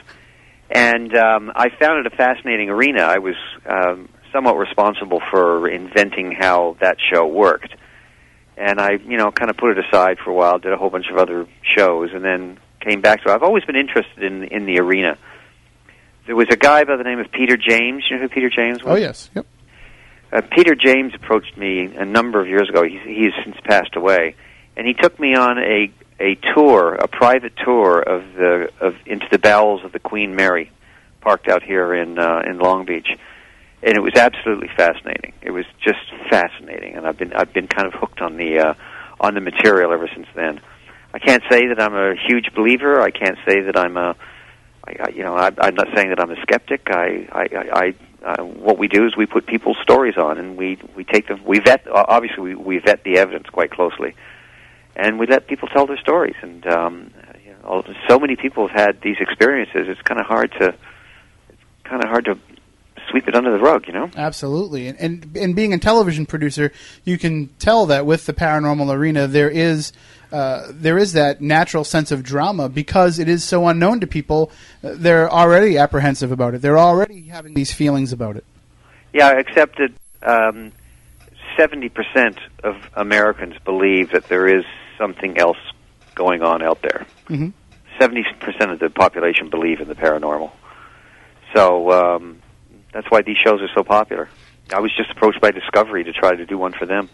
and 0.73 1.15
um, 1.15 1.53
I 1.55 1.69
found 1.69 2.05
it 2.05 2.13
a 2.13 2.17
fascinating 2.17 2.71
arena. 2.71 3.03
I 3.03 3.19
was 3.19 3.35
um, 3.67 4.09
somewhat 4.33 4.57
responsible 4.57 5.21
for 5.31 5.69
inventing 5.69 6.33
how 6.33 6.77
that 6.81 6.97
show 7.13 7.27
worked, 7.27 7.75
and 8.57 8.81
I, 8.81 8.93
you 8.93 9.19
know, 9.19 9.31
kind 9.31 9.51
of 9.51 9.59
put 9.59 9.77
it 9.77 9.85
aside 9.85 10.19
for 10.25 10.31
a 10.31 10.35
while. 10.35 10.59
Did 10.59 10.73
a 10.73 10.79
whole 10.79 10.91
bunch 10.91 11.11
of 11.11 11.19
other 11.19 11.47
shows, 11.63 12.11
and 12.15 12.25
then 12.25 12.59
came 12.81 13.03
back 13.03 13.23
to 13.23 13.31
it. 13.31 13.35
I've 13.35 13.43
always 13.43 13.65
been 13.65 13.77
interested 13.77 14.25
in 14.25 14.45
in 14.45 14.65
the 14.65 14.81
arena. 14.81 15.19
There 16.27 16.37
was 16.37 16.49
a 16.51 16.57
guy 16.57 16.85
by 16.85 16.97
the 16.97 17.05
name 17.05 17.19
of 17.19 17.31
Peter 17.31 17.57
James. 17.57 18.05
You 18.09 18.17
know 18.17 18.23
who 18.23 18.29
Peter 18.29 18.49
James 18.49 18.83
was? 18.83 18.93
oh 18.93 18.97
yes, 18.97 19.31
yep. 19.35 19.47
Uh, 20.33 20.41
Peter 20.51 20.75
James 20.75 21.13
approached 21.15 21.59
me 21.59 21.95
a 21.95 22.07
number 22.07 22.41
of 22.41 22.49
years 22.49 22.71
ago. 22.71 22.83
He's, 22.83 23.03
he's 23.05 23.33
since 23.45 23.57
passed 23.65 23.95
away, 23.97 24.35
and 24.75 24.87
he 24.87 24.95
took 24.95 25.21
me 25.21 25.35
on 25.35 25.59
a 25.59 25.93
a 26.20 26.37
tour, 26.55 26.94
a 26.94 27.09
private 27.09 27.53
tour 27.64 28.01
of 28.01 28.22
the 28.35 28.70
of 28.81 28.94
into 29.07 29.27
the 29.31 29.38
bowels 29.38 29.85
of 29.85 29.92
the 29.92 29.98
Queen 29.98 30.35
Mary, 30.35 30.70
parked 31.20 31.48
out 31.48 31.62
here 31.62 31.94
in 31.94 32.18
uh, 32.18 32.42
in 32.46 32.59
Long 32.59 32.85
Beach, 32.85 33.09
and 33.83 33.96
it 33.96 34.01
was 34.01 34.14
absolutely 34.14 34.68
fascinating. 34.77 35.33
It 35.42 35.51
was 35.51 35.64
just 35.85 36.01
fascinating, 36.31 36.96
and 36.96 37.07
I've 37.07 37.18
been 37.18 37.33
I've 37.33 37.53
been 37.53 37.68
kind 37.68 37.87
of 37.87 37.94
hooked 37.94 38.20
on 38.20 38.37
the 38.37 38.59
uh, 38.59 38.75
on 39.20 39.35
the 39.35 39.40
material 39.40 39.92
ever 39.92 40.09
since 40.14 40.29
then. 40.35 40.61
I 41.14 41.18
can't 41.18 41.42
say 41.51 41.66
that 41.68 41.81
I'm 41.81 41.94
a 41.94 42.14
huge 42.14 42.55
believer. 42.55 43.01
I 43.01 43.11
can't 43.11 43.37
say 43.46 43.61
that 43.62 43.77
I'm 43.77 43.96
a 43.96 44.16
I, 44.85 45.11
you 45.11 45.22
know, 45.22 45.35
I, 45.35 45.51
I'm 45.59 45.75
not 45.75 45.88
saying 45.94 46.09
that 46.09 46.20
I'm 46.20 46.31
a 46.31 46.40
skeptic. 46.42 46.88
I, 46.90 47.29
I, 47.33 47.42
I, 47.42 47.70
I 47.72 47.94
uh, 48.25 48.44
what 48.44 48.79
we 48.79 48.88
do 48.88 49.06
is 49.06 49.17
we 49.17 49.27
put 49.27 49.46
people's 49.46 49.79
stories 49.83 50.17
on, 50.17 50.38
and 50.38 50.56
we 50.56 50.79
we 50.96 51.04
take 51.04 51.29
them. 51.29 51.42
We 51.44 51.60
vet. 51.60 51.87
Obviously, 51.92 52.42
we, 52.42 52.54
we 52.54 52.79
vet 52.79 53.04
the 53.04 53.19
evidence 53.19 53.48
quite 53.48 53.71
closely, 53.71 54.15
and 54.97 55.19
we 55.19 55.27
let 55.27 55.47
people 55.47 55.69
tell 55.69 55.87
their 55.87 55.99
stories. 55.99 56.37
And 56.43 56.67
um, 56.67 57.11
you 57.45 57.53
know, 57.53 57.85
so 58.09 58.19
many 58.19 58.37
people 58.37 58.69
have 58.69 58.79
had 58.79 59.01
these 59.03 59.17
experiences. 59.21 59.88
It's 59.88 60.03
kind 60.03 60.21
of 60.21 60.27
hard 60.27 60.53
to 60.53 60.69
it's 60.69 61.63
kind 61.85 62.03
of 62.03 62.11
hard 62.11 62.25
to 62.27 62.38
sweep 63.11 63.29
it 63.29 63.35
under 63.35 63.53
the 63.53 63.59
rug, 63.59 63.87
you 63.87 63.93
know. 63.93 64.11
Absolutely, 64.17 64.88
and, 64.88 64.99
and 64.99 65.37
and 65.37 65.57
being 65.57 65.73
a 65.73 65.79
television 65.79 66.27
producer, 66.27 66.73
you 67.05 67.19
can 67.19 67.49
tell 67.59 67.87
that 67.87 68.07
with 68.07 68.27
the 68.27 68.33
paranormal 68.33 68.93
arena, 68.93 69.27
there 69.27 69.51
is. 69.51 69.93
Uh, 70.33 70.69
there 70.71 70.97
is 70.97 71.13
that 71.13 71.43
natural 71.43 71.85
sense 71.85 72.11
of 72.11 72.23
drama 72.23 72.67
because 72.67 73.19
it 73.19 73.29
is 73.29 73.45
so 73.45 73.69
unknown 73.69 74.01
to 74.01 74.07
people. 74.07 74.51
They're 74.81 75.31
already 75.31 75.77
apprehensive 75.77 76.33
about 76.33 76.55
it. 76.55 76.63
They're 76.63 76.79
already 76.79 77.25
having 77.25 77.53
these 77.53 77.71
feelings 77.71 78.15
about 78.15 78.37
it. 78.37 78.45
Yeah, 79.13 79.38
except 79.38 79.77
that 79.77 79.93
um, 80.23 80.73
seventy 81.55 81.90
percent 81.90 82.38
of 82.65 82.77
Americans 82.95 83.57
believe 83.63 84.13
that 84.13 84.29
there 84.29 84.49
is 84.49 84.65
something 85.03 85.37
else 85.38 85.59
going 86.15 86.42
on 86.42 86.63
out 86.63 86.81
there. 86.83 87.07
Mm-hmm. 87.29 87.48
70 87.98 88.25
percent 88.40 88.71
of 88.71 88.79
the 88.79 88.88
population 88.88 89.50
believe 89.50 89.81
in 89.81 89.88
the 89.88 89.94
paranormal. 89.94 90.53
So 91.55 91.90
um, 91.90 92.40
that's 92.92 93.11
why 93.11 93.23
these 93.23 93.37
shows 93.44 93.61
are 93.61 93.69
so 93.75 93.83
popular. 93.83 94.29
I 94.73 94.81
was 94.81 94.94
just 94.96 95.11
approached 95.11 95.40
by 95.40 95.50
Discovery 95.50 96.05
to 96.05 96.13
try 96.13 96.35
to 96.35 96.46
do 96.46 96.57
one 96.57 96.73
for 96.73 96.87
them. 96.87 97.11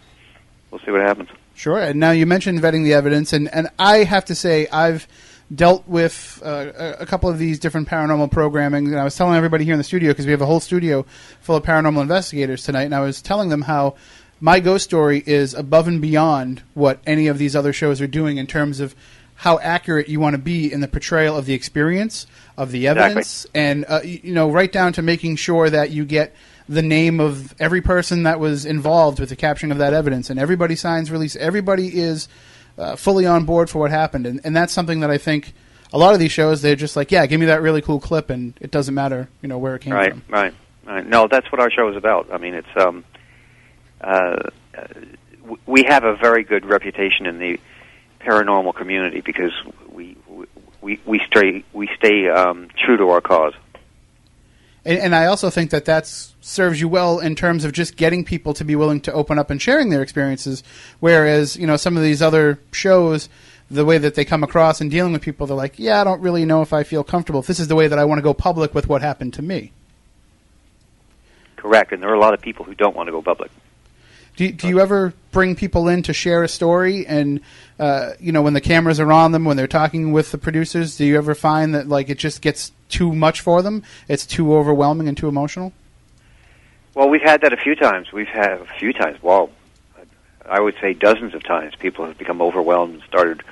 We'll 0.71 0.81
see 0.85 0.91
what 0.91 1.01
happens. 1.01 1.29
Sure. 1.55 1.79
And 1.79 1.99
now 1.99 2.11
you 2.11 2.25
mentioned 2.25 2.59
vetting 2.59 2.83
the 2.83 2.93
evidence, 2.93 3.33
and, 3.33 3.53
and 3.53 3.69
I 3.79 4.03
have 4.03 4.25
to 4.25 4.35
say 4.35 4.67
I've 4.71 5.07
dealt 5.53 5.87
with 5.87 6.41
uh, 6.45 6.93
a 6.99 7.05
couple 7.07 7.27
of 7.27 7.39
these 7.39 7.59
different 7.59 7.89
paranormal 7.89 8.31
programming. 8.31 8.87
And 8.87 8.99
I 8.99 9.03
was 9.03 9.15
telling 9.15 9.35
everybody 9.35 9.65
here 9.65 9.73
in 9.73 9.79
the 9.79 9.83
studio 9.83 10.11
because 10.11 10.25
we 10.25 10.31
have 10.31 10.41
a 10.41 10.45
whole 10.45 10.59
studio 10.59 11.05
full 11.41 11.55
of 11.55 11.63
paranormal 11.63 12.01
investigators 12.01 12.63
tonight, 12.63 12.83
and 12.83 12.95
I 12.95 12.99
was 13.01 13.21
telling 13.21 13.49
them 13.49 13.63
how 13.63 13.95
my 14.39 14.59
ghost 14.59 14.85
story 14.85 15.23
is 15.25 15.53
above 15.53 15.87
and 15.87 16.01
beyond 16.01 16.61
what 16.73 16.99
any 17.05 17.27
of 17.27 17.37
these 17.37 17.55
other 17.55 17.73
shows 17.73 18.01
are 18.01 18.07
doing 18.07 18.37
in 18.37 18.47
terms 18.47 18.79
of 18.79 18.95
how 19.35 19.59
accurate 19.59 20.09
you 20.09 20.19
want 20.19 20.33
to 20.33 20.41
be 20.41 20.71
in 20.71 20.81
the 20.81 20.87
portrayal 20.87 21.37
of 21.37 21.45
the 21.45 21.53
experience 21.53 22.27
of 22.57 22.71
the 22.71 22.87
evidence 22.87 23.45
and 23.53 23.85
uh, 23.87 24.01
you 24.03 24.33
know 24.33 24.49
right 24.51 24.71
down 24.71 24.91
to 24.91 25.01
making 25.01 25.35
sure 25.35 25.69
that 25.69 25.91
you 25.91 26.03
get 26.03 26.35
the 26.69 26.81
name 26.83 27.19
of 27.19 27.55
every 27.59 27.81
person 27.81 28.23
that 28.23 28.39
was 28.39 28.65
involved 28.65 29.19
with 29.19 29.29
the 29.29 29.35
capturing 29.35 29.71
of 29.71 29.79
that 29.79 29.91
evidence. 29.91 30.29
And 30.29 30.39
everybody 30.39 30.75
signs 30.75 31.09
release. 31.09 31.35
Everybody 31.35 31.87
is 31.99 32.29
uh, 32.77 32.95
fully 32.95 33.25
on 33.25 33.45
board 33.45 33.71
for 33.71 33.79
what 33.79 33.89
happened. 33.89 34.27
And, 34.27 34.39
and 34.43 34.55
that's 34.55 34.71
something 34.71 34.99
that 34.99 35.09
i 35.09 35.17
think 35.17 35.53
a 35.91 35.97
lot 35.97 36.13
of 36.13 36.19
these 36.19 36.31
shows 36.31 36.61
they're 36.61 36.75
just 36.75 36.95
like 36.95 37.11
yeah 37.11 37.25
give 37.25 37.39
me 37.39 37.47
that 37.47 37.61
really 37.61 37.81
cool 37.81 37.99
clip 37.99 38.29
and 38.29 38.53
it 38.61 38.69
doesn't 38.69 38.93
matter 38.93 39.27
you 39.41 39.49
know 39.49 39.57
where 39.57 39.75
it 39.75 39.81
came 39.81 39.93
right, 39.93 40.11
from. 40.11 40.23
right, 40.29 40.53
right. 40.85 41.07
No, 41.07 41.27
that's 41.27 41.51
what 41.51 41.59
our 41.59 41.71
show 41.71 41.89
is 41.89 41.97
about. 41.97 42.31
I 42.31 42.37
mean, 42.37 42.53
it's 42.53 42.67
um, 42.77 43.03
uh, 44.01 44.49
uh, 44.77 44.87
we 45.65 45.83
have 45.83 46.03
a 46.03 46.15
very 46.15 46.43
good 46.43 46.65
reputation 46.65 47.25
in 47.25 47.39
the 47.39 47.59
paranormal 48.21 48.75
community 48.75 49.21
because 49.21 49.51
we 49.91 50.15
we 50.81 50.99
we 51.05 51.21
stay 51.27 51.63
we 51.73 51.89
stay 51.97 52.29
um, 52.29 52.69
true 52.77 52.97
to 52.97 53.09
our 53.09 53.21
cause. 53.21 53.53
And, 54.85 54.99
and 54.99 55.15
I 55.15 55.25
also 55.25 55.49
think 55.49 55.71
that 55.71 55.85
that 55.85 56.07
serves 56.07 56.79
you 56.79 56.87
well 56.87 57.19
in 57.19 57.35
terms 57.35 57.65
of 57.65 57.73
just 57.73 57.97
getting 57.97 58.23
people 58.23 58.53
to 58.55 58.63
be 58.63 58.75
willing 58.75 59.01
to 59.01 59.13
open 59.13 59.37
up 59.37 59.49
and 59.49 59.61
sharing 59.61 59.89
their 59.89 60.01
experiences. 60.01 60.63
Whereas, 60.99 61.55
you 61.57 61.67
know, 61.67 61.75
some 61.75 61.97
of 61.97 62.03
these 62.03 62.21
other 62.21 62.59
shows, 62.71 63.29
the 63.69 63.85
way 63.85 63.97
that 63.97 64.15
they 64.15 64.25
come 64.25 64.43
across 64.43 64.81
and 64.81 64.89
dealing 64.89 65.11
with 65.11 65.21
people, 65.21 65.47
they're 65.47 65.57
like, 65.57 65.77
yeah, 65.77 66.01
I 66.01 66.03
don't 66.03 66.21
really 66.21 66.45
know 66.45 66.61
if 66.61 66.73
I 66.73 66.83
feel 66.83 67.03
comfortable. 67.03 67.41
If 67.41 67.47
this 67.47 67.59
is 67.59 67.67
the 67.67 67.75
way 67.75 67.87
that 67.87 67.99
I 67.99 68.05
want 68.05 68.19
to 68.19 68.23
go 68.23 68.33
public 68.33 68.73
with 68.73 68.87
what 68.87 69.01
happened 69.01 69.33
to 69.35 69.41
me. 69.41 69.73
Correct, 71.57 71.91
and 71.91 72.01
there 72.01 72.09
are 72.09 72.15
a 72.15 72.19
lot 72.19 72.33
of 72.33 72.41
people 72.41 72.63
who 72.63 72.73
don't 72.73 72.95
want 72.95 73.07
to 73.07 73.11
go 73.11 73.21
public. 73.21 73.51
Do, 74.39 74.49
do 74.53 74.69
you 74.69 74.79
ever 74.79 75.13
bring 75.31 75.57
people 75.57 75.89
in 75.89 76.01
to 76.03 76.13
share 76.13 76.43
a 76.43 76.47
story 76.47 77.05
and 77.05 77.41
uh, 77.77 78.11
you 78.21 78.31
know 78.31 78.41
when 78.41 78.53
the 78.53 78.61
cameras 78.61 78.97
are 78.97 79.11
on 79.11 79.33
them 79.33 79.43
when 79.43 79.57
they're 79.57 79.67
talking 79.67 80.13
with 80.13 80.31
the 80.31 80.37
producers 80.37 80.95
do 80.95 81.03
you 81.03 81.17
ever 81.17 81.35
find 81.35 81.75
that 81.75 81.89
like 81.89 82.09
it 82.09 82.17
just 82.17 82.41
gets 82.41 82.71
too 82.87 83.13
much 83.13 83.41
for 83.41 83.61
them 83.61 83.83
it's 84.07 84.25
too 84.25 84.55
overwhelming 84.55 85.09
and 85.09 85.17
too 85.17 85.27
emotional 85.27 85.73
Well, 86.95 87.09
we've 87.09 87.21
had 87.21 87.41
that 87.41 87.53
a 87.53 87.57
few 87.57 87.75
times. 87.75 88.11
We've 88.11 88.27
had 88.27 88.53
a 88.53 88.65
few 88.79 88.93
times. 88.93 89.21
Well, 89.21 89.49
I 90.45 90.59
would 90.59 90.75
say 90.81 90.93
dozens 90.93 91.33
of 91.33 91.43
times. 91.43 91.75
People 91.75 92.05
have 92.05 92.17
become 92.17 92.41
overwhelmed 92.41 92.93
and 92.95 93.03
started 93.03 93.43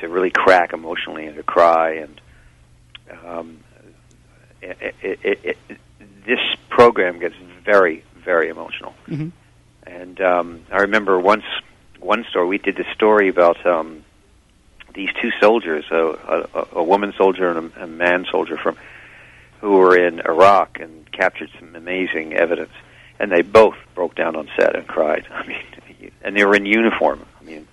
to 0.00 0.08
really 0.08 0.30
crack 0.30 0.72
emotionally 0.72 1.26
and 1.26 1.36
to 1.36 1.42
cry. 1.42 1.92
And 1.92 2.20
um, 3.24 3.58
it, 4.60 4.94
it, 5.02 5.18
it, 5.22 5.38
it, 5.68 5.78
this 6.26 6.40
program 6.68 7.20
gets 7.20 7.36
very, 7.64 8.02
very 8.16 8.48
emotional. 8.48 8.94
mm-hmm. 9.06 9.28
And 9.86 10.20
um, 10.20 10.64
I 10.70 10.78
remember 10.78 11.18
once 11.18 11.44
one 11.98 12.24
story 12.30 12.46
we 12.46 12.58
did 12.58 12.76
this 12.76 12.86
story 12.94 13.28
about 13.28 13.64
um, 13.66 14.04
these 14.94 15.10
two 15.20 15.30
soldiers, 15.40 15.84
a, 15.90 15.96
a, 15.96 16.68
a 16.72 16.82
woman 16.82 17.12
soldier 17.16 17.48
and 17.50 17.72
a, 17.76 17.84
a 17.84 17.86
man 17.86 18.26
soldier 18.30 18.56
from 18.56 18.76
who 19.60 19.72
were 19.72 19.96
in 19.96 20.20
Iraq 20.20 20.80
and 20.80 21.10
captured 21.12 21.50
some 21.58 21.74
amazing 21.76 22.34
evidence. 22.34 22.72
And 23.18 23.30
they 23.30 23.42
both 23.42 23.76
broke 23.94 24.16
down 24.16 24.34
on 24.34 24.48
set 24.56 24.74
and 24.74 24.86
cried. 24.86 25.26
I 25.30 25.46
mean, 25.46 26.10
and 26.22 26.36
they 26.36 26.44
were 26.44 26.56
in 26.56 26.66
uniform. 26.66 27.24
I 27.40 27.44
mean, 27.44 27.66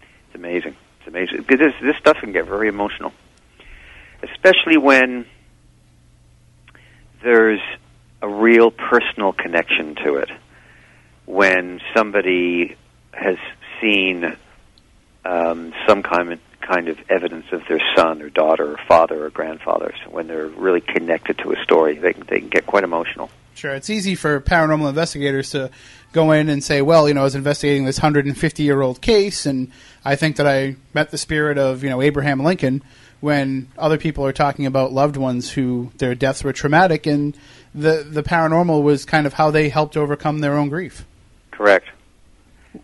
it's 0.00 0.34
amazing. 0.34 0.76
It's 0.98 1.08
amazing 1.08 1.38
because 1.38 1.58
this 1.58 1.74
this 1.80 1.96
stuff 1.96 2.18
can 2.18 2.32
get 2.32 2.46
very 2.46 2.68
emotional, 2.68 3.12
especially 4.22 4.76
when 4.76 5.24
there's 7.22 7.60
a 8.22 8.28
real 8.28 8.70
personal 8.70 9.32
connection 9.32 9.94
to 10.04 10.16
it. 10.16 10.30
When 11.30 11.80
somebody 11.94 12.76
has 13.12 13.36
seen 13.80 14.36
um, 15.24 15.72
some 15.86 16.02
kind 16.02 16.32
of, 16.32 16.40
kind 16.60 16.88
of 16.88 16.98
evidence 17.08 17.46
of 17.52 17.62
their 17.68 17.80
son 17.96 18.20
or 18.20 18.30
daughter 18.30 18.72
or 18.72 18.78
father 18.88 19.26
or 19.26 19.30
grandfather, 19.30 19.94
so 20.04 20.10
when 20.10 20.26
they're 20.26 20.48
really 20.48 20.80
connected 20.80 21.38
to 21.38 21.52
a 21.52 21.62
story, 21.62 21.98
they 21.98 22.14
can, 22.14 22.24
they 22.28 22.40
can 22.40 22.48
get 22.48 22.66
quite 22.66 22.82
emotional. 22.82 23.30
Sure, 23.54 23.72
it's 23.72 23.90
easy 23.90 24.14
for 24.14 24.40
paranormal 24.40 24.88
investigators 24.88 25.50
to 25.50 25.70
go 26.12 26.32
in 26.32 26.48
and 26.48 26.64
say, 26.64 26.82
"Well, 26.82 27.06
you 27.06 27.14
know, 27.14 27.20
I 27.20 27.24
was 27.24 27.34
investigating 27.34 27.84
this 27.84 28.00
150-year-old 28.00 29.00
case, 29.00 29.46
and 29.46 29.70
I 30.04 30.16
think 30.16 30.36
that 30.36 30.46
I 30.46 30.76
met 30.94 31.10
the 31.10 31.18
spirit 31.18 31.58
of 31.58 31.84
you 31.84 31.90
know 31.90 32.02
Abraham 32.02 32.42
Lincoln." 32.42 32.82
When 33.20 33.68
other 33.76 33.98
people 33.98 34.24
are 34.24 34.32
talking 34.32 34.64
about 34.64 34.92
loved 34.92 35.18
ones 35.18 35.50
who 35.50 35.92
their 35.98 36.14
deaths 36.14 36.42
were 36.42 36.54
traumatic, 36.54 37.06
and 37.06 37.36
the 37.74 38.06
the 38.08 38.22
paranormal 38.22 38.82
was 38.82 39.04
kind 39.04 39.26
of 39.26 39.34
how 39.34 39.50
they 39.50 39.68
helped 39.68 39.96
overcome 39.96 40.38
their 40.38 40.56
own 40.56 40.70
grief. 40.70 41.04
Correct, 41.60 41.88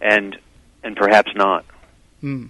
and 0.03 0.37
and 0.83 0.95
perhaps 0.95 1.33
not. 1.35 1.65
Hmm. 2.21 2.49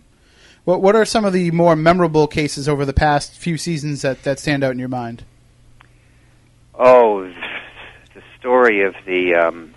What 0.64 0.82
what 0.82 0.96
are 0.96 1.04
some 1.04 1.24
of 1.24 1.32
the 1.32 1.52
more 1.52 1.76
memorable 1.76 2.26
cases 2.26 2.68
over 2.68 2.84
the 2.84 2.92
past 2.92 3.34
few 3.34 3.56
seasons 3.56 4.02
that, 4.02 4.24
that 4.24 4.40
stand 4.40 4.64
out 4.64 4.72
in 4.72 4.80
your 4.80 4.88
mind? 4.88 5.22
Oh, 6.74 7.32
the 8.12 8.22
story 8.40 8.82
of 8.82 8.96
the 9.06 9.36
um, 9.36 9.72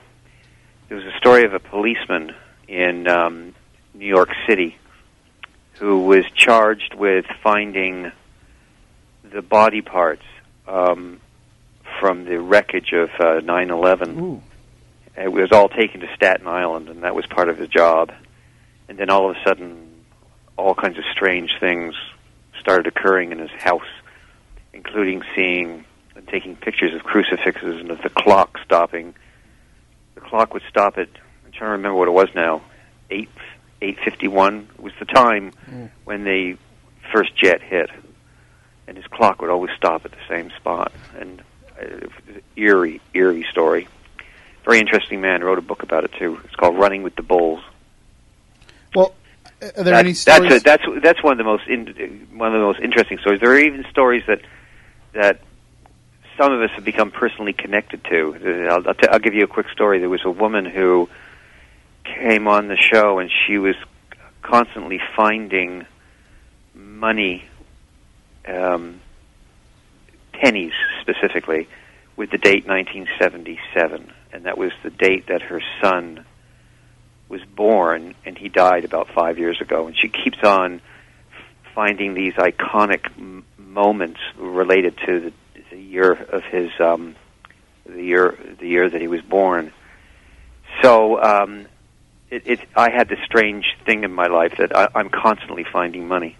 there 0.87 0.97
was 0.97 1.05
a 1.05 1.15
story 1.19 1.45
of 1.45 1.53
a 1.53 1.59
policeman 1.59 2.33
in 2.67 3.07
um, 3.07 3.53
New 3.93 4.07
York 4.07 4.31
City 4.47 4.75
who 5.73 5.99
was 5.99 6.25
charged 6.33 6.95
with 6.95 7.25
finding 7.43 8.11
the 9.21 9.43
body 9.43 9.83
parts 9.83 10.25
um, 10.67 11.21
from 11.99 12.25
the 12.25 12.39
wreckage 12.39 12.91
of 12.91 13.11
uh, 13.19 13.39
9/11. 13.41 14.19
Ooh. 14.19 14.41
It 15.17 15.31
was 15.31 15.51
all 15.51 15.69
taken 15.69 15.99
to 16.01 16.07
Staten 16.15 16.47
Island, 16.47 16.87
and 16.89 17.03
that 17.03 17.13
was 17.15 17.25
part 17.25 17.49
of 17.49 17.57
his 17.57 17.67
job. 17.69 18.11
And 18.87 18.97
then 18.97 19.09
all 19.09 19.29
of 19.29 19.35
a 19.35 19.43
sudden, 19.43 20.03
all 20.57 20.73
kinds 20.73 20.97
of 20.97 21.03
strange 21.11 21.51
things 21.59 21.95
started 22.59 22.87
occurring 22.87 23.31
in 23.31 23.39
his 23.39 23.51
house, 23.51 23.87
including 24.73 25.23
seeing 25.35 25.85
and 26.15 26.27
taking 26.27 26.55
pictures 26.55 26.93
of 26.93 27.03
crucifixes 27.03 27.79
and 27.81 27.91
of 27.91 28.01
the 28.01 28.09
clock 28.09 28.57
stopping. 28.65 29.13
The 30.15 30.21
clock 30.21 30.53
would 30.53 30.63
stop 30.69 30.97
at 30.97 31.07
I'm 31.45 31.51
trying 31.51 31.69
to 31.69 31.71
remember 31.73 31.97
what 31.97 32.07
it 32.07 32.11
was 32.11 32.29
now, 32.35 32.61
eight 33.09 33.29
eight 33.81 33.97
fifty 34.03 34.27
one 34.27 34.67
was 34.77 34.93
the 34.99 35.05
time 35.05 35.51
Mm. 35.71 35.89
when 36.05 36.23
the 36.25 36.57
first 37.13 37.35
jet 37.35 37.61
hit, 37.61 37.89
and 38.87 38.97
his 38.97 39.07
clock 39.07 39.41
would 39.41 39.49
always 39.49 39.71
stop 39.77 40.03
at 40.05 40.11
the 40.11 40.17
same 40.27 40.51
spot. 40.51 40.91
And 41.17 41.41
uh, 41.81 41.85
it 41.85 42.03
was 42.03 42.35
an 42.35 42.41
eerie, 42.55 42.99
eerie 43.13 43.45
story. 43.51 43.87
Very 44.69 44.81
interesting 44.81 45.19
man 45.19 45.43
wrote 45.43 45.57
a 45.57 45.63
book 45.63 45.81
about 45.81 46.03
it 46.03 46.11
too. 46.19 46.39
It's 46.45 46.53
called 46.55 46.77
Running 46.77 47.01
with 47.01 47.15
the 47.15 47.23
Bulls. 47.23 47.59
Well, 48.93 49.15
are 49.63 49.71
there 49.71 49.83
That- 49.85 50.05
any 50.05 50.13
stories? 50.13 50.61
That's 50.61 50.83
a, 50.85 50.99
that's 50.99 51.23
one 51.23 51.31
of 51.31 51.37
the 51.39 51.43
most 51.43 51.67
in, 51.67 52.27
one 52.35 52.53
of 52.53 52.59
the 52.61 52.65
most 52.67 52.79
interesting 52.79 53.17
stories. 53.17 53.39
There 53.39 53.49
are 53.49 53.57
even 53.57 53.83
stories 53.89 54.21
that 54.27 54.41
that 55.13 55.39
some 56.37 56.53
of 56.53 56.61
us 56.61 56.69
have 56.75 56.85
become 56.85 57.09
personally 57.09 57.51
connected 57.53 58.03
to. 58.11 58.67
I'll, 58.69 58.87
I'll, 58.89 58.93
t- 58.93 59.07
I'll 59.09 59.17
give 59.17 59.33
you 59.33 59.43
a 59.43 59.47
quick 59.47 59.69
story. 59.69 59.97
There 59.97 60.07
was 60.07 60.21
a 60.23 60.29
woman 60.29 60.65
who 60.65 61.09
came 62.03 62.47
on 62.47 62.67
the 62.67 62.77
show, 62.77 63.17
and 63.17 63.31
she 63.47 63.57
was 63.57 63.75
constantly 64.43 65.01
finding 65.15 65.87
money, 66.75 67.43
um, 68.47 69.01
pennies 70.31 70.73
specifically, 71.01 71.67
with 72.15 72.29
the 72.29 72.37
date 72.37 72.67
1977, 72.67 74.13
and 74.31 74.45
that 74.45 74.57
was 74.57 74.71
the 74.83 74.89
date 74.89 75.27
that 75.27 75.41
her 75.41 75.61
son 75.81 76.25
was 77.27 77.41
born, 77.55 78.15
and 78.25 78.37
he 78.37 78.49
died 78.49 78.85
about 78.85 79.07
five 79.13 79.37
years 79.37 79.61
ago. 79.61 79.87
And 79.87 79.95
she 79.95 80.09
keeps 80.09 80.43
on 80.43 80.81
finding 81.75 82.13
these 82.13 82.33
iconic 82.33 83.05
m- 83.17 83.45
moments 83.57 84.19
related 84.37 84.97
to 85.05 85.19
the, 85.19 85.33
the 85.71 85.77
year 85.77 86.11
of 86.11 86.43
his 86.43 86.71
um, 86.79 87.15
the 87.85 88.03
year 88.03 88.37
the 88.59 88.67
year 88.67 88.89
that 88.89 88.99
he 88.99 89.07
was 89.07 89.21
born. 89.21 89.71
So 90.81 91.21
um, 91.21 91.67
it, 92.29 92.43
it, 92.45 92.59
I 92.75 92.91
had 92.91 93.09
this 93.09 93.19
strange 93.25 93.65
thing 93.85 94.03
in 94.03 94.13
my 94.13 94.27
life 94.27 94.53
that 94.57 94.75
I, 94.75 94.87
I'm 94.95 95.09
constantly 95.09 95.65
finding 95.71 96.07
money. 96.07 96.37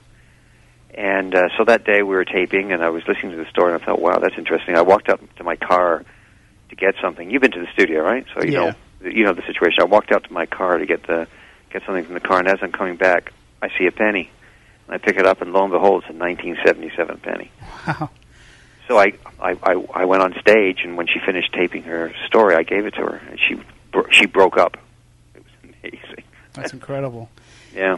And 0.93 1.35
uh, 1.35 1.49
so 1.57 1.65
that 1.65 1.85
day 1.85 2.01
we 2.01 2.15
were 2.15 2.25
taping, 2.25 2.71
and 2.71 2.83
I 2.83 2.89
was 2.89 3.03
listening 3.07 3.31
to 3.31 3.37
the 3.37 3.49
story, 3.49 3.73
and 3.73 3.81
I 3.81 3.85
thought, 3.85 4.01
"Wow, 4.01 4.17
that's 4.19 4.37
interesting." 4.37 4.75
I 4.75 4.81
walked 4.81 5.09
up 5.09 5.21
to 5.35 5.43
my 5.43 5.55
car 5.55 6.03
to 6.69 6.75
get 6.75 6.95
something. 7.01 7.29
You've 7.29 7.41
been 7.41 7.51
to 7.51 7.59
the 7.59 7.67
studio, 7.73 8.01
right? 8.01 8.25
So 8.35 8.43
you 8.43 8.51
Yeah. 8.53 8.59
know 8.59 8.75
you 9.09 9.23
know 9.23 9.33
the 9.33 9.43
situation. 9.43 9.77
I 9.81 9.85
walked 9.85 10.11
out 10.11 10.25
to 10.25 10.33
my 10.33 10.45
car 10.45 10.77
to 10.77 10.85
get 10.85 11.03
the 11.07 11.27
get 11.71 11.83
something 11.85 12.03
from 12.05 12.15
the 12.15 12.19
car, 12.19 12.39
and 12.39 12.47
as 12.47 12.59
I'm 12.61 12.71
coming 12.71 12.95
back, 12.95 13.31
I 13.61 13.69
see 13.77 13.85
a 13.85 13.91
penny. 13.91 14.29
And 14.87 14.95
I 14.95 14.97
pick 14.97 15.17
it 15.17 15.25
up, 15.25 15.41
and 15.41 15.53
lo 15.53 15.63
and 15.63 15.71
behold, 15.71 16.03
it's 16.03 16.09
a 16.09 16.17
1977 16.17 17.17
penny. 17.19 17.51
Wow. 17.87 18.09
So 18.87 18.97
I, 18.97 19.13
I, 19.39 19.51
I, 19.61 19.73
I 19.93 20.05
went 20.05 20.23
on 20.23 20.33
stage, 20.41 20.79
and 20.83 20.97
when 20.97 21.05
she 21.05 21.19
finished 21.23 21.53
taping 21.53 21.83
her 21.83 22.11
story, 22.25 22.55
I 22.55 22.63
gave 22.63 22.87
it 22.87 22.95
to 22.95 23.01
her, 23.01 23.21
and 23.29 23.39
she 23.39 23.61
bro- 23.91 24.09
she 24.09 24.25
broke 24.25 24.57
up. 24.57 24.77
It 25.35 25.43
was 25.43 25.73
amazing. 25.83 26.23
That's 26.53 26.73
incredible. 26.73 27.29
Yeah. 27.75 27.97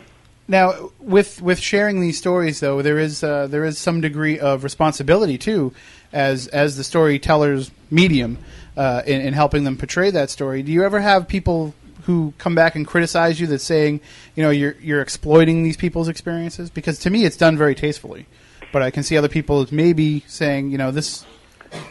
Now, 0.49 0.91
with 0.99 1.41
with 1.41 1.59
sharing 1.59 2.01
these 2.01 2.17
stories, 2.17 2.59
though, 2.59 2.82
there 2.82 2.99
is 2.99 3.24
uh, 3.24 3.47
there 3.47 3.63
is 3.63 3.78
some 3.78 4.01
degree 4.01 4.38
of 4.38 4.65
responsibility 4.65 5.38
too, 5.38 5.74
as 6.11 6.47
as 6.47 6.76
the 6.76 6.84
storyteller's 6.84 7.72
medium, 7.89 8.38
uh, 8.78 9.01
in, 9.05 9.22
in 9.22 9.34
helping 9.34 9.63
them 9.63 9.78
portray 9.78 10.11
that 10.11 10.30
story. 10.30 10.63
Do 10.63 10.72
you 10.72 10.84
ever 10.84 10.99
have 10.99 11.28
people 11.28 11.74
who 12.03 12.34
come 12.38 12.55
back 12.55 12.76
and 12.76 12.88
criticize 12.88 13.39
you 13.39 13.47
that 13.47 13.59
saying, 13.59 14.01
you 14.36 14.43
know, 14.43 14.49
you're 14.49 14.76
you're 14.82 15.01
exploiting 15.01 15.63
these 15.63 15.78
people's 15.78 16.07
experiences? 16.07 16.69
Because 16.69 16.99
to 16.99 17.09
me, 17.09 17.26
it's 17.26 17.38
done 17.38 17.57
very 17.57 17.76
tastefully, 17.76 18.26
but 18.72 18.82
I 18.82 18.91
can 18.91 19.03
see 19.03 19.17
other 19.17 19.30
people 19.30 19.65
maybe 19.72 20.24
saying, 20.28 20.72
you 20.72 20.78
know, 20.78 20.91
this 20.91 21.26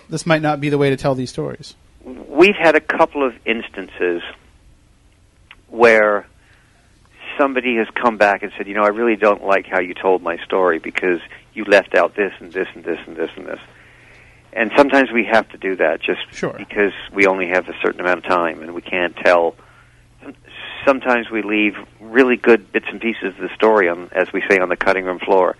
this 0.08 0.26
might 0.26 0.42
not 0.42 0.60
be 0.60 0.68
the 0.68 0.78
way 0.78 0.90
to 0.90 0.96
tell 0.96 1.14
these 1.14 1.30
stories. 1.30 1.74
We've 2.04 2.56
had 2.56 2.74
a 2.74 2.80
couple 2.80 3.26
of 3.26 3.34
instances 3.44 4.22
where 5.68 6.26
somebody 7.38 7.76
has 7.76 7.86
come 7.94 8.16
back 8.16 8.42
and 8.42 8.52
said, 8.56 8.66
you 8.66 8.74
know, 8.74 8.82
I 8.82 8.88
really 8.88 9.16
don't 9.16 9.44
like 9.44 9.66
how 9.66 9.80
you 9.80 9.94
told 9.94 10.22
my 10.22 10.36
story 10.38 10.78
because 10.78 11.20
you 11.54 11.64
left 11.64 11.94
out 11.94 12.14
this 12.16 12.32
and 12.40 12.52
this 12.52 12.68
and 12.74 12.84
this 12.84 12.98
and 13.06 13.16
this 13.16 13.30
and 13.36 13.46
this. 13.46 13.60
And 13.60 13.68
sometimes 14.76 15.10
we 15.12 15.24
have 15.24 15.48
to 15.50 15.58
do 15.58 15.76
that 15.76 16.00
just 16.02 16.20
because 16.58 16.92
we 17.12 17.26
only 17.26 17.48
have 17.48 17.68
a 17.68 17.74
certain 17.82 18.00
amount 18.00 18.18
of 18.18 18.24
time 18.24 18.62
and 18.62 18.74
we 18.74 18.82
can't 18.82 19.16
tell. 19.16 19.54
Sometimes 20.86 21.30
we 21.30 21.42
leave 21.42 21.74
really 22.00 22.36
good 22.36 22.72
bits 22.72 22.86
and 22.88 23.00
pieces 23.00 23.34
of 23.34 23.36
the 23.36 23.50
story 23.54 23.88
on, 23.88 24.08
as 24.12 24.32
we 24.32 24.42
say, 24.48 24.58
on 24.58 24.68
the 24.68 24.76
cutting 24.76 25.04
room 25.04 25.18
floor. 25.18 25.56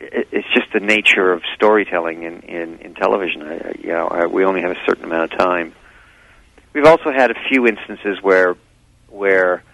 It's 0.00 0.46
just 0.54 0.72
the 0.72 0.80
nature 0.80 1.32
of 1.32 1.42
storytelling 1.56 2.22
in 2.22 2.40
in, 2.42 2.78
in 2.78 2.94
television. 2.94 3.42
I- 3.42 3.74
you 3.80 3.88
know, 3.88 4.06
I, 4.06 4.26
we 4.26 4.44
only 4.44 4.62
have 4.62 4.70
a 4.70 4.80
certain 4.86 5.04
amount 5.04 5.32
of 5.32 5.38
time. 5.38 5.74
We've 6.72 6.86
also 6.86 7.10
had 7.10 7.30
a 7.32 7.34
few 7.48 7.66
instances 7.66 8.22
where 8.22 8.56
where 9.08 9.64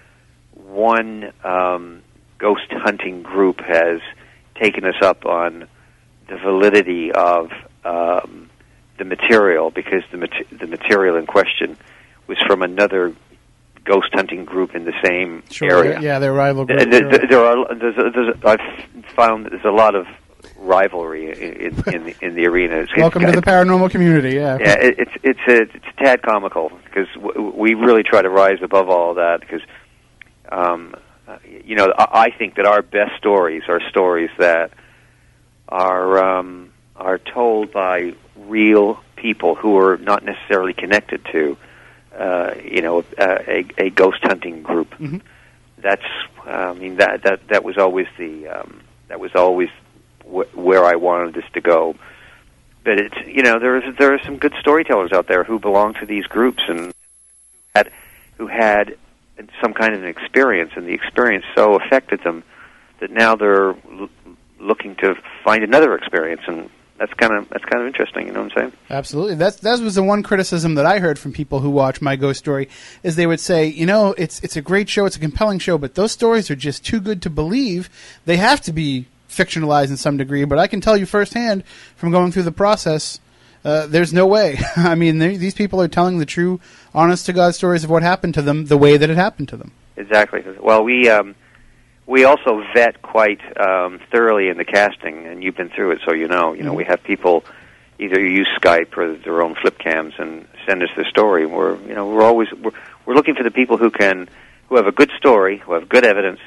one 0.54 1.32
um, 1.44 2.02
ghost 2.38 2.70
hunting 2.70 3.22
group 3.22 3.60
has 3.60 4.00
taken 4.54 4.84
us 4.86 4.94
up 5.02 5.26
on 5.26 5.68
the 6.28 6.36
validity 6.38 7.12
of 7.12 7.50
um, 7.84 8.50
the 8.98 9.04
material 9.04 9.70
because 9.70 10.02
the 10.10 10.18
mat- 10.18 10.46
the 10.50 10.66
material 10.66 11.16
in 11.16 11.26
question 11.26 11.76
was 12.26 12.38
from 12.46 12.62
another 12.62 13.14
ghost 13.84 14.08
hunting 14.14 14.44
group 14.44 14.74
in 14.74 14.84
the 14.84 14.94
same 15.04 15.42
area. 15.60 16.00
Yeah, 16.00 16.18
they're 16.18 16.32
rival 16.32 16.64
groups. 16.64 16.84
th- 16.84 17.02
th- 17.10 17.22
there 17.28 17.44
are 17.44 17.74
there's, 17.74 17.96
a- 17.98 18.10
there's 18.10 18.34
a, 18.36 18.48
I've 18.48 19.04
found 19.14 19.44
that 19.44 19.50
there's 19.50 19.64
a 19.64 19.70
lot 19.70 19.94
of 19.94 20.06
rivalry 20.58 21.30
in 21.30 21.74
in, 21.92 22.04
the, 22.04 22.14
in 22.22 22.34
the 22.34 22.46
arena. 22.46 22.76
It's, 22.76 22.96
Welcome 22.96 23.22
to 23.22 23.28
it's, 23.28 23.36
the 23.36 23.42
paranormal 23.42 23.90
community. 23.90 24.36
Yeah. 24.36 24.56
yeah, 24.60 24.76
it, 24.80 24.94
it's 24.98 25.10
it's 25.22 25.40
a, 25.48 25.62
it's 25.76 25.86
a 25.98 26.02
tad 26.02 26.22
comical 26.22 26.70
because 26.84 27.08
w- 27.14 27.52
we 27.54 27.74
really 27.74 28.02
try 28.02 28.22
to 28.22 28.30
rise 28.30 28.58
above 28.62 28.88
all 28.88 29.14
that 29.14 29.40
because, 29.40 29.60
um, 30.50 30.94
you 31.64 31.76
know, 31.76 31.92
I, 31.98 32.06
I 32.26 32.30
think 32.30 32.54
that 32.54 32.64
our 32.66 32.80
best 32.80 33.16
stories 33.18 33.62
are 33.68 33.80
stories 33.90 34.30
that 34.38 34.70
are 35.68 36.38
um, 36.38 36.70
are 36.96 37.18
told 37.18 37.72
by 37.72 38.14
real 38.36 39.00
people 39.16 39.54
who 39.54 39.76
are 39.78 39.96
not 39.96 40.24
necessarily 40.24 40.72
connected 40.72 41.24
to, 41.32 41.56
uh, 42.16 42.54
you 42.62 42.82
know, 42.82 43.04
a, 43.18 43.64
a 43.78 43.90
ghost 43.90 44.18
hunting 44.22 44.62
group. 44.62 44.94
Mhm. 44.98 45.20
That's, 45.78 46.04
uh, 46.46 46.50
I 46.50 46.74
mean, 46.74 46.96
that 46.96 47.22
that 47.24 47.48
that 47.48 47.64
was 47.64 47.76
always 47.78 48.06
the 48.16 48.48
um, 48.48 48.80
that 49.08 49.20
was 49.20 49.34
always 49.34 49.68
wh- 50.24 50.56
where 50.56 50.84
I 50.84 50.96
wanted 50.96 51.34
this 51.34 51.44
to 51.54 51.60
go 51.60 51.96
but 52.84 52.98
it's 53.00 53.16
you 53.26 53.42
know 53.42 53.58
there 53.58 53.76
is 53.78 53.96
there 53.96 54.12
are 54.12 54.22
some 54.24 54.36
good 54.36 54.52
storytellers 54.60 55.10
out 55.10 55.26
there 55.26 55.42
who 55.42 55.58
belong 55.58 55.94
to 55.94 56.04
these 56.06 56.26
groups 56.26 56.62
and 56.68 56.92
had 57.74 57.90
who 58.36 58.46
had 58.46 58.96
some 59.60 59.72
kind 59.72 59.94
of 59.94 60.02
an 60.02 60.08
experience 60.08 60.72
and 60.76 60.86
the 60.86 60.92
experience 60.92 61.44
so 61.54 61.76
affected 61.76 62.22
them 62.22 62.44
that 63.00 63.10
now 63.10 63.34
they're 63.36 63.70
l- 63.70 64.10
looking 64.60 64.94
to 64.96 65.14
find 65.42 65.64
another 65.64 65.94
experience 65.96 66.42
and 66.46 66.68
that's 66.98 67.12
kind 67.14 67.32
of 67.34 67.48
that's 67.48 67.64
kind 67.64 67.82
of 67.82 67.86
interesting 67.88 68.26
you 68.28 68.32
know 68.32 68.42
what 68.42 68.52
I'm 68.56 68.62
saying 68.62 68.72
Absolutely. 68.90 69.34
That's 69.34 69.56
that 69.56 69.80
was 69.80 69.94
the 69.96 70.02
one 70.02 70.22
criticism 70.22 70.74
that 70.76 70.86
I 70.86 70.98
heard 71.00 71.18
from 71.18 71.32
people 71.32 71.60
who 71.60 71.70
watch 71.70 72.00
My 72.00 72.16
Ghost 72.16 72.38
Story 72.38 72.68
is 73.02 73.16
they 73.16 73.26
would 73.26 73.40
say, 73.40 73.66
you 73.66 73.86
know, 73.86 74.14
it's 74.16 74.40
it's 74.40 74.56
a 74.56 74.62
great 74.62 74.88
show, 74.88 75.04
it's 75.06 75.16
a 75.16 75.20
compelling 75.20 75.58
show, 75.58 75.76
but 75.78 75.94
those 75.96 76.12
stories 76.12 76.50
are 76.50 76.56
just 76.56 76.84
too 76.84 77.00
good 77.00 77.20
to 77.22 77.30
believe. 77.30 77.90
They 78.24 78.36
have 78.36 78.60
to 78.62 78.72
be 78.72 79.06
fictionalized 79.28 79.88
in 79.90 79.96
some 79.96 80.16
degree. 80.16 80.44
But 80.44 80.58
I 80.58 80.66
can 80.68 80.80
tell 80.80 80.96
you 80.96 81.06
firsthand 81.06 81.64
from 81.96 82.12
going 82.12 82.30
through 82.30 82.44
the 82.44 82.52
process, 82.52 83.18
uh, 83.64 83.86
there's 83.88 84.12
no 84.12 84.26
way. 84.26 84.58
I 84.76 84.94
mean, 84.94 85.18
they- 85.18 85.36
these 85.36 85.54
people 85.54 85.80
are 85.82 85.88
telling 85.88 86.18
the 86.18 86.26
true, 86.26 86.60
honest 86.94 87.26
to 87.26 87.32
God 87.32 87.54
stories 87.56 87.82
of 87.82 87.90
what 87.90 88.02
happened 88.04 88.34
to 88.34 88.42
them, 88.42 88.66
the 88.66 88.78
way 88.78 88.96
that 88.96 89.10
it 89.10 89.16
happened 89.16 89.48
to 89.48 89.56
them. 89.56 89.72
Exactly. 89.96 90.44
Well, 90.60 90.84
we 90.84 91.08
um, 91.08 91.34
we 92.06 92.24
also 92.24 92.62
vet 92.74 93.00
quite 93.02 93.40
um, 93.58 94.00
thoroughly 94.10 94.48
in 94.48 94.56
the 94.56 94.64
casting, 94.64 95.26
and 95.26 95.42
you've 95.42 95.56
been 95.56 95.70
through 95.70 95.92
it, 95.92 96.00
so 96.06 96.12
you 96.14 96.28
know. 96.28 96.52
You 96.52 96.62
know, 96.62 96.74
we 96.74 96.84
have 96.84 97.02
people 97.02 97.44
either 97.98 98.20
use 98.20 98.48
Skype 98.60 98.96
or 98.96 99.16
their 99.16 99.42
own 99.42 99.54
flip 99.54 99.78
cams 99.78 100.14
and 100.18 100.46
send 100.66 100.82
us 100.82 100.90
their 100.96 101.08
story. 101.08 101.46
We're 101.46 101.76
you 101.82 101.94
know 101.94 102.08
we're 102.08 102.22
always 102.22 102.52
we're, 102.52 102.72
we're 103.06 103.14
looking 103.14 103.34
for 103.34 103.42
the 103.42 103.50
people 103.50 103.76
who 103.76 103.90
can 103.90 104.28
who 104.68 104.76
have 104.76 104.86
a 104.86 104.92
good 104.92 105.10
story, 105.16 105.58
who 105.58 105.72
have 105.74 105.88
good 105.88 106.04
evidence, 106.04 106.40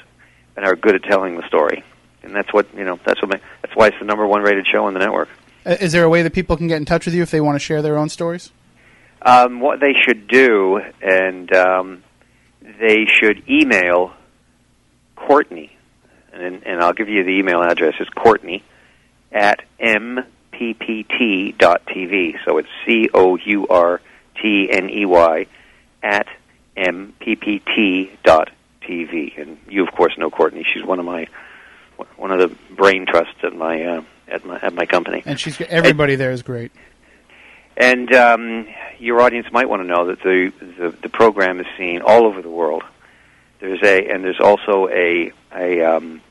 and 0.56 0.66
are 0.66 0.76
good 0.76 0.96
at 0.96 1.04
telling 1.04 1.38
the 1.38 1.48
story. 1.48 1.84
And 2.24 2.36
that's 2.36 2.52
what 2.54 2.68
you 2.76 2.84
know. 2.84 3.00
That's 3.06 3.22
what 3.22 3.30
ma- 3.30 3.46
that's 3.62 3.76
why 3.76 3.88
it's 3.88 4.00
the 4.00 4.06
number 4.06 4.28
one 4.28 4.42
rated 4.42 4.68
show 4.68 4.86
on 4.86 4.94
the 4.94 5.00
network. 5.00 5.30
Uh, 5.66 5.78
Is 5.80 5.92
there 5.92 6.04
a 6.04 6.10
way 6.10 6.22
that 6.22 6.34
people 6.34 6.56
can 6.56 6.68
get 6.68 6.78
in 6.78 6.86
touch 6.86 7.06
with 7.06 7.16
you 7.16 7.24
if 7.24 7.32
they 7.32 7.42
want 7.42 7.56
to 7.56 7.60
share 7.60 7.82
their 7.82 7.98
own 7.98 8.10
stories? 8.10 8.52
Um, 9.22 9.60
what 9.60 9.80
they 9.80 9.94
should 10.06 10.28
do, 10.28 10.80
and 11.02 11.52
um, 11.56 12.04
they 12.80 13.06
should 13.06 13.50
email 13.50 14.14
Courtney, 15.18 15.76
and, 16.32 16.64
and 16.66 16.82
I'll 16.82 16.94
give 16.94 17.10
you 17.10 17.26
the 17.26 17.32
email 17.32 17.62
address. 17.62 17.96
It's 18.00 18.10
Courtney 18.12 18.64
at 19.32 19.64
mppt.tv. 19.80 20.46
So 22.46 22.58
it's 22.60 22.70
C 22.86 23.10
O 23.14 23.36
U 23.36 23.68
R 23.68 24.00
T 24.42 24.72
N 24.72 24.90
E 24.90 25.06
Y 25.06 25.48
at 26.02 26.28
mppt.tv. 26.78 28.48
And 29.42 29.58
you, 29.68 29.86
of 29.86 29.92
course, 29.94 30.18
know 30.18 30.30
Courtney. 30.30 30.66
She's 30.74 30.86
one 30.86 31.00
of 31.00 31.06
my 31.06 31.28
one 32.16 32.32
of 32.32 32.40
the 32.40 32.56
brain 32.76 33.06
trusts 33.06 33.44
at 33.44 33.54
my 33.56 33.84
uh, 33.84 34.02
at 34.28 34.46
my 34.46 34.60
at 34.62 34.74
my 34.74 34.86
company. 34.86 35.24
And 35.26 35.38
she's 35.40 35.60
everybody 35.62 36.16
there 36.16 36.32
is 36.32 36.44
great. 36.44 36.72
And 37.76 38.14
um, 38.14 38.68
your 38.98 39.22
audience 39.22 39.52
might 39.52 39.70
want 39.70 39.82
to 39.82 39.88
know 39.88 40.08
that 40.08 40.22
the, 40.22 40.52
the 40.60 40.96
the 41.02 41.10
program 41.10 41.60
is 41.60 41.68
seen 41.78 42.02
all 42.02 42.26
over 42.26 42.42
the 42.42 42.50
world. 42.50 42.84
There's 43.60 43.82
a 43.84 44.10
and 44.10 44.24
there's 44.24 44.40
also 44.40 44.88
a 44.88 45.32
a 45.56 45.96
um, 45.96 46.22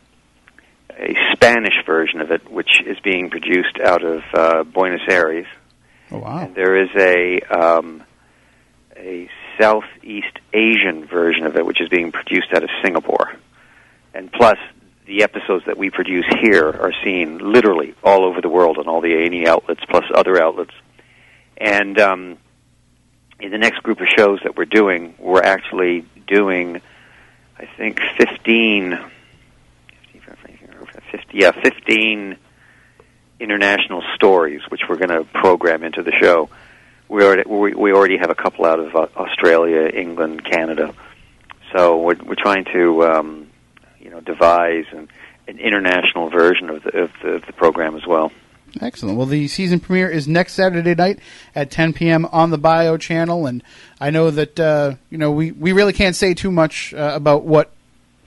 a 0.90 1.14
Spanish 1.32 1.84
version 1.84 2.20
of 2.20 2.30
it, 2.30 2.50
which 2.50 2.80
is 2.86 2.98
being 3.00 3.30
produced 3.30 3.78
out 3.82 4.04
of 4.04 4.22
uh, 4.32 4.64
Buenos 4.64 5.00
Aires. 5.08 5.46
Oh 6.10 6.18
wow! 6.18 6.38
And 6.38 6.54
there 6.54 6.76
is 6.76 6.90
a 6.96 7.40
um, 7.50 8.02
a 8.96 9.28
Southeast 9.58 10.38
Asian 10.52 11.06
version 11.06 11.46
of 11.46 11.56
it, 11.56 11.66
which 11.66 11.80
is 11.80 11.88
being 11.88 12.12
produced 12.12 12.48
out 12.54 12.62
of 12.62 12.70
Singapore. 12.82 13.34
And 14.14 14.32
plus, 14.32 14.58
the 15.06 15.22
episodes 15.22 15.64
that 15.66 15.76
we 15.76 15.90
produce 15.90 16.26
here 16.40 16.68
are 16.68 16.92
seen 17.04 17.38
literally 17.38 17.94
all 18.02 18.24
over 18.24 18.40
the 18.40 18.48
world 18.48 18.78
on 18.78 18.88
all 18.88 19.00
the 19.00 19.12
A&E 19.12 19.46
outlets, 19.46 19.80
plus 19.88 20.04
other 20.14 20.42
outlets. 20.42 20.74
And 21.56 21.98
um, 22.00 22.38
in 23.40 23.50
the 23.50 23.58
next 23.58 23.82
group 23.82 24.00
of 24.00 24.06
shows 24.16 24.40
that 24.44 24.56
we're 24.56 24.64
doing, 24.64 25.14
we're 25.18 25.42
actually 25.42 26.04
doing, 26.26 26.80
I 27.58 27.66
think, 27.76 28.00
15, 28.18 28.98
50, 31.10 31.38
yeah, 31.38 31.52
15 31.52 32.36
international 33.40 34.02
stories, 34.14 34.60
which 34.68 34.82
we're 34.88 34.96
going 34.96 35.10
to 35.10 35.24
program 35.24 35.82
into 35.82 36.02
the 36.02 36.12
show. 36.20 36.48
We 37.08 37.22
already 37.22 37.48
we, 37.48 37.74
we 37.74 37.92
already 37.92 38.18
have 38.18 38.30
a 38.30 38.34
couple 38.34 38.64
out 38.64 38.80
of 38.80 38.94
uh, 38.94 39.06
Australia, 39.16 39.88
England, 39.88 40.44
Canada. 40.44 40.94
So 41.74 42.00
we're 42.00 42.16
we're 42.16 42.34
trying 42.34 42.64
to 42.72 43.04
um, 43.04 43.48
you 44.00 44.10
know 44.10 44.20
devise 44.20 44.86
an, 44.90 45.08
an 45.46 45.58
international 45.58 46.30
version 46.30 46.70
of 46.70 46.82
the, 46.82 47.02
of 47.02 47.10
the 47.22 47.28
of 47.34 47.46
the 47.46 47.52
program 47.52 47.96
as 47.96 48.06
well. 48.06 48.32
Excellent. 48.80 49.16
Well, 49.16 49.26
the 49.26 49.48
season 49.48 49.80
premiere 49.80 50.10
is 50.10 50.28
next 50.28 50.52
Saturday 50.52 50.94
night 50.94 51.18
at 51.54 51.70
10 51.70 51.92
p.m. 51.92 52.26
on 52.26 52.50
the 52.50 52.58
Bio 52.58 52.96
channel, 52.96 53.46
and 53.46 53.62
I 54.00 54.10
know 54.10 54.30
that 54.30 54.60
uh, 54.60 54.94
you 55.10 55.18
know 55.18 55.30
we, 55.30 55.52
we 55.52 55.72
really 55.72 55.92
can't 55.92 56.16
say 56.16 56.34
too 56.34 56.50
much 56.50 56.92
uh, 56.94 57.12
about 57.14 57.44
what 57.44 57.70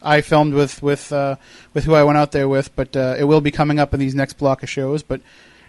I 0.02 0.22
filmed 0.22 0.54
with 0.54 0.82
with 0.82 1.12
uh, 1.12 1.36
with 1.74 1.84
who 1.84 1.94
I 1.94 2.04
went 2.04 2.18
out 2.18 2.32
there 2.32 2.48
with, 2.48 2.76
but 2.76 2.96
uh, 2.96 3.16
it 3.18 3.26
will 3.26 3.42
be 3.42 3.52
coming 3.52 3.80
up 3.80 3.94
in 3.94 4.00
these 4.00 4.16
next 4.16 4.34
block 4.34 4.64
of 4.64 4.70
shows. 4.70 5.04
But 5.04 5.22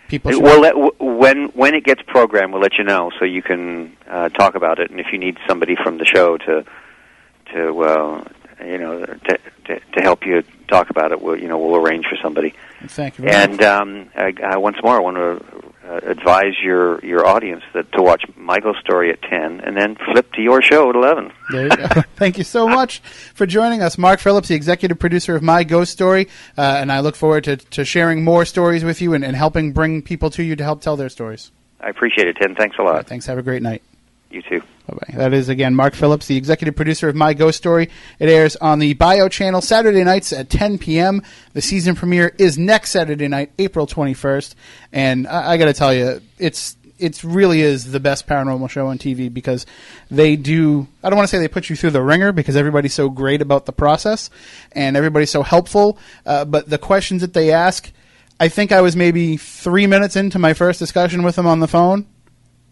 people, 0.09 0.31
We'll 0.41 0.61
let, 0.61 0.75
when 1.01 1.47
when 1.49 1.75
it 1.75 1.85
gets 1.85 2.03
programmed, 2.07 2.53
we'll 2.53 2.63
let 2.63 2.79
you 2.79 2.85
know 2.85 3.11
so 3.19 3.25
you 3.25 3.43
can 3.43 3.97
uh, 4.09 4.29
talk 4.31 4.55
about 4.55 4.79
it. 4.79 4.91
And 4.91 5.01
if 5.01 5.07
you 5.13 5.19
need 5.19 5.39
somebody 5.49 5.77
from 5.77 5.99
the 5.99 6.05
show 6.05 6.39
to 6.39 6.65
to 7.53 7.83
uh, 7.83 8.25
you 8.65 8.79
know 8.79 9.05
to, 9.05 9.39
to 9.67 9.81
to 9.81 10.03
help 10.03 10.25
you 10.27 10.43
talk 10.69 10.91
about 10.91 11.13
it, 11.13 11.21
we'll 11.21 11.39
you 11.39 11.49
know 11.49 11.59
we'll 11.59 11.77
arrange 11.77 12.07
for 12.07 12.17
somebody. 12.23 12.55
thank 12.87 13.19
you. 13.19 13.25
Very 13.25 13.37
much. 13.37 13.51
And 13.51 13.63
um, 13.63 14.11
I, 14.15 14.33
I, 14.43 14.57
once 14.57 14.77
more, 14.83 14.97
I 14.97 15.01
want 15.01 15.17
to 15.17 15.91
uh, 15.91 16.01
advise 16.11 16.55
your 16.63 17.05
your 17.05 17.27
audience 17.27 17.63
that 17.75 17.91
to 17.93 18.03
watch 18.03 18.25
My 18.37 18.61
Ghost 18.61 18.81
Story 18.81 19.11
at 19.11 19.21
ten, 19.23 19.61
and 19.61 19.77
then 19.77 19.97
flip 19.97 20.33
to 20.35 20.43
your 20.43 20.63
show 20.63 20.89
at 20.89 20.97
eleven. 20.97 21.33
There 21.51 21.65
you 21.65 21.77
go. 21.77 21.87
Thank 22.17 22.39
you 22.39 22.45
so 22.45 22.69
much 22.69 23.01
for 23.35 23.47
joining 23.47 23.83
us, 23.83 23.99
Mark 23.99 24.21
Phillips, 24.21 24.49
the 24.49 24.55
executive 24.55 24.99
producer 24.99 25.35
of 25.35 25.43
My 25.43 25.65
Ghost 25.65 25.93
Story, 25.93 26.29
uh, 26.57 26.63
and 26.63 26.93
I 26.93 27.01
look 27.01 27.17
forward 27.17 27.45
to, 27.45 27.57
to 27.57 27.85
sharing 27.85 28.25
more 28.25 28.45
stories 28.45 28.85
with 28.85 29.03
you 29.03 29.15
and, 29.15 29.25
and 29.25 29.37
helping 29.37 29.73
bring 29.73 30.03
people 30.03 30.31
to 30.31 30.43
you 30.43 30.57
to 30.57 30.65
help 30.65 30.81
tell 30.81 30.97
their 30.97 31.09
stories. 31.09 31.51
I 31.81 31.89
appreciate 31.89 32.29
it, 32.29 32.37
Tim. 32.41 32.55
Thanks 32.55 32.77
a 32.79 32.83
lot. 32.83 33.07
Thanks. 33.07 33.27
Have 33.27 33.39
a 33.39 33.43
great 33.43 33.63
night. 33.63 33.83
You 34.31 34.43
too. 34.43 34.63
Bye 34.91 34.97
bye. 35.09 35.19
That 35.19 35.33
is 35.33 35.49
again 35.49 35.75
Mark 35.75 35.95
Phillips, 35.95 36.27
the 36.27 36.37
executive 36.37 36.75
producer 36.75 37.09
of 37.09 37.15
My 37.15 37.35
Ghost 37.35 37.59
Story. 37.59 37.91
It 38.19 38.29
airs 38.29 38.57
on 38.57 38.79
the 38.79 38.95
Bio 38.95 39.29
channel 39.29 39.61
Saturday 39.61 40.03
nights 40.03 40.33
at 40.33 40.51
10 40.51 40.79
p.m. 40.79 41.23
The 41.53 41.63
season 41.63 41.95
premiere 41.95 42.35
is 42.39 42.59
next 42.59 42.91
Saturday 42.91 43.29
night, 43.29 43.53
April 43.59 43.87
21st, 43.87 44.55
and 44.93 45.27
I, 45.29 45.53
I 45.53 45.57
got 45.59 45.67
to 45.67 45.73
tell 45.73 45.95
you, 45.95 46.21
it's 46.39 46.77
it 46.99 47.23
really 47.25 47.63
is 47.63 47.93
the 47.93 48.01
best 48.01 48.27
paranormal 48.27 48.69
show 48.69 48.89
on 48.89 48.99
TV 48.99 49.33
because 49.33 49.65
they 50.11 50.37
do. 50.37 50.87
I 51.03 51.09
don't 51.09 51.17
want 51.17 51.29
to 51.29 51.35
say 51.35 51.39
they 51.39 51.49
put 51.49 51.71
you 51.71 51.77
through 51.77 51.91
the 51.91 52.03
ringer 52.03 52.33
because 52.33 52.57
everybody's 52.57 52.95
so 52.95 53.09
great 53.09 53.41
about 53.41 53.67
the 53.67 53.73
process 53.73 54.29
and 54.73 54.97
everybody's 54.97 55.31
so 55.31 55.43
helpful, 55.43 55.99
uh, 56.27 56.45
but 56.45 56.69
the 56.69 56.79
questions 56.79 57.21
that 57.23 57.33
they 57.33 57.53
ask. 57.53 57.91
I 58.43 58.49
think 58.49 58.73
I 58.73 58.81
was 58.81 58.97
maybe 58.97 59.37
three 59.37 59.87
minutes 59.87 60.17
into 60.17 60.39
my 60.39 60.55
first 60.55 60.79
discussion 60.79 61.25
with 61.25 61.37
them 61.37 61.47
on 61.47 61.61
the 61.61 61.69
phone, 61.69 62.07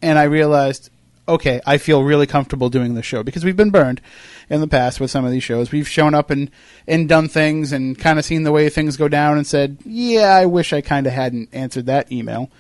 and 0.01 0.19
I 0.19 0.23
realized, 0.23 0.89
okay, 1.29 1.61
I 1.67 1.79
feel 1.79 2.03
really 2.03 2.27
comfortable 2.27 2.71
doing 2.71 2.95
this 2.95 3.05
show 3.05 3.23
because 3.23 3.45
we've 3.45 3.57
been 3.57 3.71
burned 3.71 4.01
in 4.49 4.61
the 4.61 4.67
past 4.67 4.99
with 4.99 5.11
some 5.11 5.25
of 5.25 5.31
these 5.31 5.45
shows. 5.45 5.71
We've 5.71 5.89
shown 5.89 6.15
up 6.15 6.31
and, 6.31 6.51
and 6.87 7.09
done 7.09 7.29
things 7.29 7.73
and 7.73 7.99
kind 7.99 8.19
of 8.19 8.25
seen 8.25 8.43
the 8.43 8.53
way 8.53 8.69
things 8.69 8.97
go 8.97 9.09
down 9.09 9.37
and 9.37 9.47
said, 9.47 9.79
yeah, 9.85 10.35
I 10.35 10.47
wish 10.47 10.73
I 10.73 10.81
kind 10.81 11.07
of 11.07 11.13
hadn't 11.13 11.51
answered 11.53 11.87
that 11.87 12.11
email. 12.11 12.51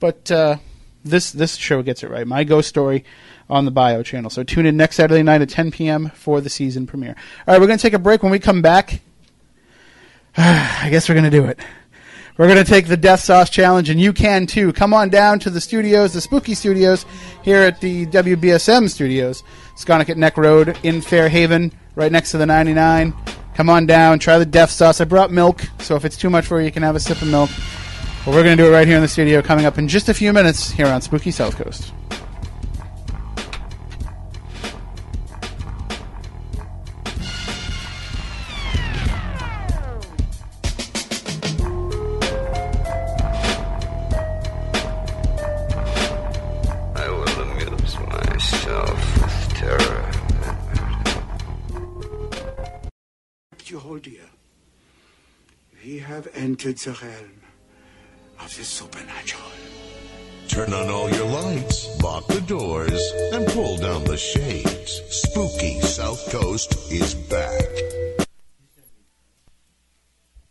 But 0.00 0.30
uh, 0.30 0.56
this 1.04 1.30
this 1.30 1.56
show 1.56 1.82
gets 1.82 2.02
it 2.02 2.10
right. 2.10 2.26
My 2.26 2.44
Ghost 2.44 2.68
Story 2.68 3.04
on 3.48 3.64
the 3.64 3.70
Bio 3.70 4.02
channel. 4.02 4.30
So 4.30 4.42
tune 4.42 4.66
in 4.66 4.76
next 4.76 4.96
Saturday 4.96 5.22
night 5.22 5.42
at 5.42 5.50
10 5.50 5.70
p.m. 5.70 6.10
for 6.14 6.40
the 6.40 6.50
season 6.50 6.86
premiere. 6.86 7.14
All 7.46 7.54
right, 7.54 7.60
we're 7.60 7.66
going 7.66 7.78
to 7.78 7.82
take 7.82 7.92
a 7.92 7.98
break. 7.98 8.22
When 8.22 8.32
we 8.32 8.38
come 8.38 8.62
back, 8.62 9.00
I 10.36 10.88
guess 10.90 11.08
we're 11.08 11.14
going 11.14 11.30
to 11.30 11.30
do 11.30 11.44
it. 11.44 11.58
We're 12.36 12.48
going 12.48 12.64
to 12.64 12.68
take 12.68 12.88
the 12.88 12.96
Death 12.96 13.20
Sauce 13.20 13.48
Challenge, 13.48 13.90
and 13.90 14.00
you 14.00 14.12
can 14.12 14.46
too. 14.46 14.72
Come 14.72 14.92
on 14.92 15.08
down 15.08 15.38
to 15.38 15.50
the 15.50 15.60
studios, 15.60 16.14
the 16.14 16.20
Spooky 16.20 16.54
Studios, 16.54 17.06
here 17.44 17.58
at 17.58 17.80
the 17.80 18.06
WBSM 18.06 18.90
Studios, 18.90 19.44
Sconticut 19.76 20.18
Neck 20.18 20.36
Road 20.36 20.76
in 20.82 21.00
Fairhaven, 21.00 21.72
right 21.94 22.10
next 22.10 22.32
to 22.32 22.38
the 22.38 22.46
99. 22.46 23.14
Come 23.54 23.70
on 23.70 23.86
down, 23.86 24.18
try 24.18 24.36
the 24.36 24.44
Death 24.44 24.70
Sauce. 24.70 25.00
I 25.00 25.04
brought 25.04 25.30
milk, 25.30 25.62
so 25.78 25.94
if 25.94 26.04
it's 26.04 26.16
too 26.16 26.28
much 26.28 26.44
for 26.44 26.58
you, 26.58 26.66
you 26.66 26.72
can 26.72 26.82
have 26.82 26.96
a 26.96 27.00
sip 27.00 27.22
of 27.22 27.28
milk. 27.28 27.50
But 28.24 28.34
we're 28.34 28.42
going 28.42 28.56
to 28.56 28.64
do 28.64 28.68
it 28.68 28.72
right 28.72 28.88
here 28.88 28.96
in 28.96 29.02
the 29.02 29.08
studio, 29.08 29.40
coming 29.40 29.64
up 29.64 29.78
in 29.78 29.86
just 29.86 30.08
a 30.08 30.14
few 30.14 30.32
minutes 30.32 30.72
here 30.72 30.86
on 30.88 31.02
Spooky 31.02 31.30
South 31.30 31.56
Coast. 31.56 31.92
We 55.84 55.98
have 55.98 56.28
entered 56.34 56.78
the 56.78 56.92
realm 56.92 57.42
of 58.40 58.56
the 58.56 58.64
supernatural. 58.64 59.42
Turn 60.48 60.72
on 60.72 60.88
all 60.88 61.10
your 61.10 61.26
lights, 61.26 62.02
lock 62.02 62.26
the 62.28 62.40
doors, 62.40 63.12
and 63.34 63.46
pull 63.48 63.76
down 63.76 64.04
the 64.04 64.16
shades. 64.16 65.02
Spooky 65.10 65.80
South 65.80 66.30
Coast 66.30 66.90
is 66.90 67.14
back. 67.14 67.68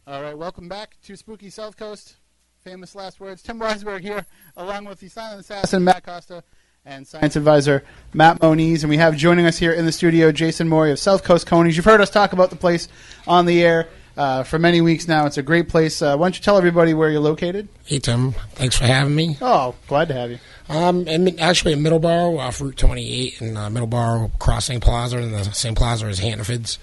All 0.06 0.22
right, 0.22 0.38
welcome 0.38 0.70
back 0.70 0.98
to 1.06 1.16
Spooky 1.16 1.50
South 1.50 1.78
Coast. 1.78 2.18
Famous 2.64 2.94
last 2.94 3.20
words. 3.20 3.42
Tim 3.42 3.60
Weisberg 3.60 4.02
here, 4.02 4.28
along 4.56 4.86
with 4.86 5.00
the 5.00 5.08
silent 5.08 5.42
assassin 5.42 5.84
Matt 5.84 6.06
Costa 6.06 6.44
and 6.86 7.08
science 7.08 7.36
advisor 7.36 7.84
Matt 8.14 8.40
Moniz. 8.40 8.84
And 8.84 8.90
we 8.92 8.98
have 8.98 9.18
joining 9.18 9.48
us 9.48 9.58
here 9.58 9.72
in 9.72 9.88
the 9.88 9.92
studio 9.92 10.32
Jason 10.32 10.70
Morey 10.70 10.92
of 10.92 11.00
South 11.00 11.24
Coast 11.24 11.48
Coneys. 11.48 11.76
You've 11.76 11.86
heard 11.86 12.02
us 12.02 12.12
talk 12.12 12.34
about 12.34 12.52
the 12.52 12.56
place 12.56 12.88
on 13.26 13.48
the 13.48 13.64
air 13.64 13.90
uh, 14.18 14.44
for 14.44 14.60
many 14.60 14.82
weeks 14.82 15.08
now. 15.08 15.26
It's 15.26 15.38
a 15.38 15.44
great 15.44 15.70
place. 15.70 16.02
Uh, 16.02 16.16
why 16.18 16.26
don't 16.26 16.36
you 16.38 16.44
tell 16.44 16.58
everybody 16.58 16.94
where 16.94 17.10
you're 17.10 17.20
located? 17.22 17.68
Hey 17.86 18.00
Tim, 18.00 18.34
thanks 18.54 18.78
for 18.78 18.86
having 18.86 19.16
me. 19.16 19.38
Oh, 19.42 19.76
glad 19.88 20.08
to 20.10 20.14
have 20.14 20.32
you. 20.32 20.40
Um, 20.70 21.08
in, 21.08 21.40
actually 21.40 21.74
in 21.74 21.80
Middleborough, 21.80 22.40
off 22.40 22.62
Route 22.62 22.78
28 22.78 23.42
in 23.42 23.58
uh, 23.58 23.70
Middleborough, 23.70 24.34
across 24.36 24.66
St. 24.66 24.82
Plaza, 24.84 25.18
and 25.18 25.34
the 25.34 25.44
same 25.52 25.76
plaza 25.76 26.06
as 26.06 26.20
Hannaford's. 26.20 26.80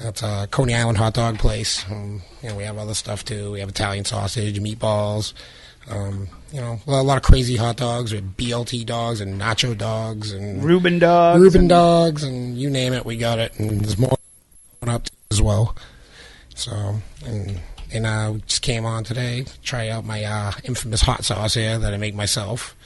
That's 0.00 0.22
a 0.22 0.48
Coney 0.50 0.74
Island 0.74 0.96
hot 0.96 1.12
dog 1.12 1.38
place. 1.38 1.84
Um, 1.90 2.22
you 2.42 2.48
know, 2.48 2.56
we 2.56 2.62
have 2.64 2.78
other 2.78 2.94
stuff 2.94 3.22
too. 3.24 3.52
We 3.52 3.60
have 3.60 3.68
Italian 3.68 4.06
sausage, 4.06 4.58
meatballs. 4.58 5.34
Um, 5.90 6.28
you 6.52 6.60
know, 6.60 6.80
a 6.86 7.02
lot 7.02 7.16
of 7.18 7.22
crazy 7.22 7.56
hot 7.56 7.76
dogs 7.76 8.12
with 8.12 8.36
BLT 8.36 8.86
dogs 8.86 9.20
and 9.20 9.38
nacho 9.40 9.76
dogs 9.76 10.32
and 10.32 10.64
Reuben 10.64 10.98
dogs. 10.98 11.40
Reuben 11.40 11.62
and- 11.62 11.68
dogs, 11.68 12.22
and 12.22 12.56
you 12.56 12.70
name 12.70 12.92
it, 12.94 13.04
we 13.04 13.16
got 13.16 13.38
it. 13.38 13.58
And 13.58 13.82
there's 13.82 13.98
more 13.98 14.16
up 14.86 15.06
as 15.30 15.42
well. 15.42 15.76
So, 16.60 17.00
and 17.24 17.58
and 17.92 18.06
uh, 18.06 18.34
just 18.46 18.60
came 18.62 18.84
on 18.84 19.02
today 19.02 19.42
to 19.44 19.60
try 19.62 19.88
out 19.88 20.04
my 20.04 20.22
uh, 20.24 20.52
infamous 20.64 21.00
hot 21.00 21.24
sauce 21.24 21.54
here 21.54 21.78
that 21.78 21.92
I 21.94 21.96
make 21.96 22.14
myself. 22.14 22.76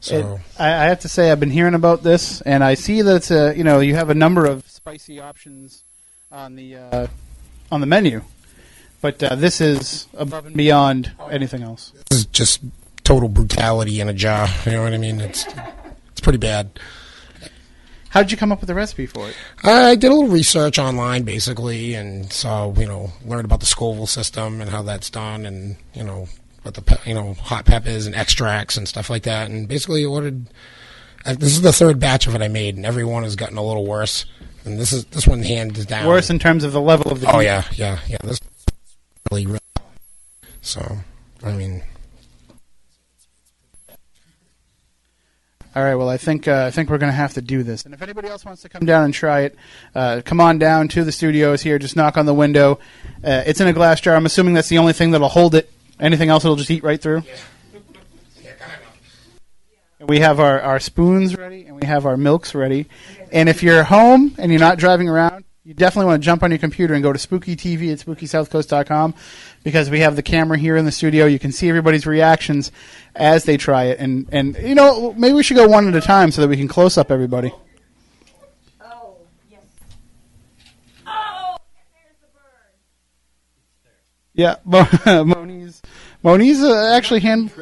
So, 0.00 0.16
It- 0.18 0.60
I, 0.60 0.66
I 0.66 0.84
have 0.86 1.00
to 1.00 1.08
say, 1.08 1.30
I've 1.30 1.38
been 1.40 1.50
hearing 1.50 1.74
about 1.74 2.02
this, 2.02 2.40
and 2.40 2.64
I 2.64 2.74
see 2.74 3.00
that 3.02 3.16
it's 3.16 3.30
a, 3.30 3.54
you 3.56 3.62
know 3.64 3.78
you 3.78 3.94
have 3.94 4.10
a 4.10 4.14
number 4.14 4.44
of 4.44 4.68
spicy 4.68 5.20
options 5.20 5.84
on 6.32 6.56
the 6.56 6.76
uh, 6.76 7.06
on 7.70 7.80
the 7.80 7.86
menu, 7.86 8.22
but 9.00 9.22
uh, 9.22 9.36
this 9.36 9.60
is 9.60 10.08
above 10.14 10.46
and 10.46 10.56
beyond 10.56 11.12
anything 11.30 11.62
else. 11.62 11.92
this 12.10 12.18
is 12.18 12.26
just 12.26 12.60
total 13.04 13.28
brutality 13.28 14.00
in 14.00 14.08
a 14.08 14.12
jar. 14.12 14.48
You 14.66 14.72
know 14.72 14.82
what 14.82 14.92
I 14.94 14.98
mean? 14.98 15.20
It's 15.20 15.46
it's 16.10 16.20
pretty 16.20 16.38
bad. 16.38 16.78
How 18.12 18.22
did 18.22 18.30
you 18.30 18.36
come 18.36 18.52
up 18.52 18.60
with 18.60 18.68
the 18.68 18.74
recipe 18.74 19.06
for 19.06 19.30
it? 19.30 19.36
I 19.64 19.94
did 19.94 20.10
a 20.10 20.14
little 20.14 20.28
research 20.28 20.78
online, 20.78 21.22
basically, 21.22 21.94
and 21.94 22.30
saw 22.30 22.70
you 22.74 22.86
know 22.86 23.10
learned 23.24 23.46
about 23.46 23.60
the 23.60 23.66
Scoville 23.66 24.06
system 24.06 24.60
and 24.60 24.70
how 24.70 24.82
that's 24.82 25.08
done, 25.08 25.46
and 25.46 25.76
you 25.94 26.04
know 26.04 26.28
what 26.62 26.74
the 26.74 26.98
you 27.06 27.14
know 27.14 27.32
hot 27.32 27.64
peppers 27.64 28.04
and 28.04 28.14
extracts 28.14 28.76
and 28.76 28.86
stuff 28.86 29.08
like 29.08 29.22
that, 29.22 29.50
and 29.50 29.66
basically 29.66 30.04
ordered. 30.04 30.46
Uh, 31.24 31.34
this 31.34 31.52
is 31.52 31.62
the 31.62 31.72
third 31.72 32.00
batch 32.00 32.26
of 32.26 32.34
it 32.34 32.42
I 32.42 32.48
made, 32.48 32.76
and 32.76 32.84
every 32.84 33.04
one 33.04 33.22
has 33.22 33.34
gotten 33.34 33.56
a 33.56 33.64
little 33.64 33.86
worse. 33.86 34.26
And 34.66 34.78
this 34.78 34.92
is 34.92 35.06
this 35.06 35.26
one 35.26 35.42
hands 35.42 35.86
down 35.86 36.06
Worse 36.06 36.28
in 36.28 36.38
terms 36.38 36.64
of 36.64 36.72
the 36.72 36.82
level 36.82 37.10
of 37.10 37.20
the. 37.20 37.34
Oh 37.34 37.38
heat. 37.38 37.46
yeah, 37.46 37.64
yeah, 37.72 37.98
yeah. 38.06 38.18
This 38.22 38.34
is 38.34 38.66
really, 39.30 39.46
really. 39.46 39.58
So 40.60 40.98
I 41.42 41.52
mean, 41.52 41.82
All 45.74 45.82
right. 45.82 45.94
Well, 45.94 46.08
I 46.08 46.18
think 46.18 46.46
uh, 46.46 46.64
I 46.66 46.70
think 46.70 46.90
we're 46.90 46.98
going 46.98 47.10
to 47.10 47.16
have 47.16 47.34
to 47.34 47.42
do 47.42 47.62
this. 47.62 47.84
And 47.84 47.94
if 47.94 48.02
anybody 48.02 48.28
else 48.28 48.44
wants 48.44 48.62
to 48.62 48.68
come 48.68 48.84
down 48.84 49.04
and 49.06 49.14
try 49.14 49.40
it, 49.42 49.56
uh, 49.94 50.20
come 50.24 50.40
on 50.40 50.58
down 50.58 50.88
to 50.88 51.04
the 51.04 51.12
studios 51.12 51.62
here. 51.62 51.78
Just 51.78 51.96
knock 51.96 52.18
on 52.18 52.26
the 52.26 52.34
window. 52.34 52.78
Uh, 53.24 53.42
it's 53.46 53.60
in 53.60 53.66
a 53.66 53.72
glass 53.72 54.00
jar. 54.00 54.14
I'm 54.14 54.26
assuming 54.26 54.54
that's 54.54 54.68
the 54.68 54.78
only 54.78 54.92
thing 54.92 55.12
that'll 55.12 55.28
hold 55.28 55.54
it. 55.54 55.72
Anything 55.98 56.28
else, 56.28 56.44
it'll 56.44 56.56
just 56.56 56.70
eat 56.70 56.82
right 56.82 57.00
through. 57.00 57.22
We 60.00 60.18
have 60.18 60.40
our, 60.40 60.60
our 60.60 60.80
spoons 60.80 61.36
ready 61.38 61.64
and 61.64 61.80
we 61.80 61.86
have 61.86 62.06
our 62.06 62.16
milks 62.16 62.56
ready. 62.56 62.88
And 63.30 63.48
if 63.48 63.62
you're 63.62 63.84
home 63.84 64.34
and 64.36 64.50
you're 64.50 64.60
not 64.60 64.78
driving 64.78 65.08
around, 65.08 65.44
you 65.64 65.74
definitely 65.74 66.06
want 66.06 66.20
to 66.22 66.26
jump 66.26 66.42
on 66.42 66.50
your 66.50 66.58
computer 66.58 66.92
and 66.94 67.02
go 67.04 67.12
to 67.12 67.18
Spooky 67.18 67.54
TV 67.54 67.92
at 67.92 67.98
SpookySouthCoast.com 68.00 69.14
because 69.62 69.90
we 69.90 70.00
have 70.00 70.16
the 70.16 70.22
camera 70.22 70.58
here 70.58 70.76
in 70.76 70.84
the 70.84 70.90
studio. 70.90 71.26
You 71.26 71.38
can 71.38 71.52
see 71.52 71.68
everybody's 71.68 72.04
reactions 72.04 72.72
as 73.14 73.44
they 73.44 73.56
try 73.56 73.84
it, 73.84 74.00
and 74.00 74.28
and 74.32 74.56
you 74.56 74.74
know 74.74 75.12
maybe 75.12 75.34
we 75.34 75.44
should 75.44 75.56
go 75.56 75.68
one 75.68 75.86
at 75.86 75.94
a 75.94 76.00
time 76.00 76.32
so 76.32 76.42
that 76.42 76.48
we 76.48 76.56
can 76.56 76.66
close 76.66 76.98
up 76.98 77.12
everybody. 77.12 77.52
Oh 78.80 79.18
yes. 79.48 79.62
Oh, 81.06 81.56
the. 83.84 83.90
Yeah, 84.34 84.56
Moniz. 84.64 85.80
Moniz 86.24 86.60
uh, 86.60 86.92
actually 86.96 87.20
hand, 87.20 87.52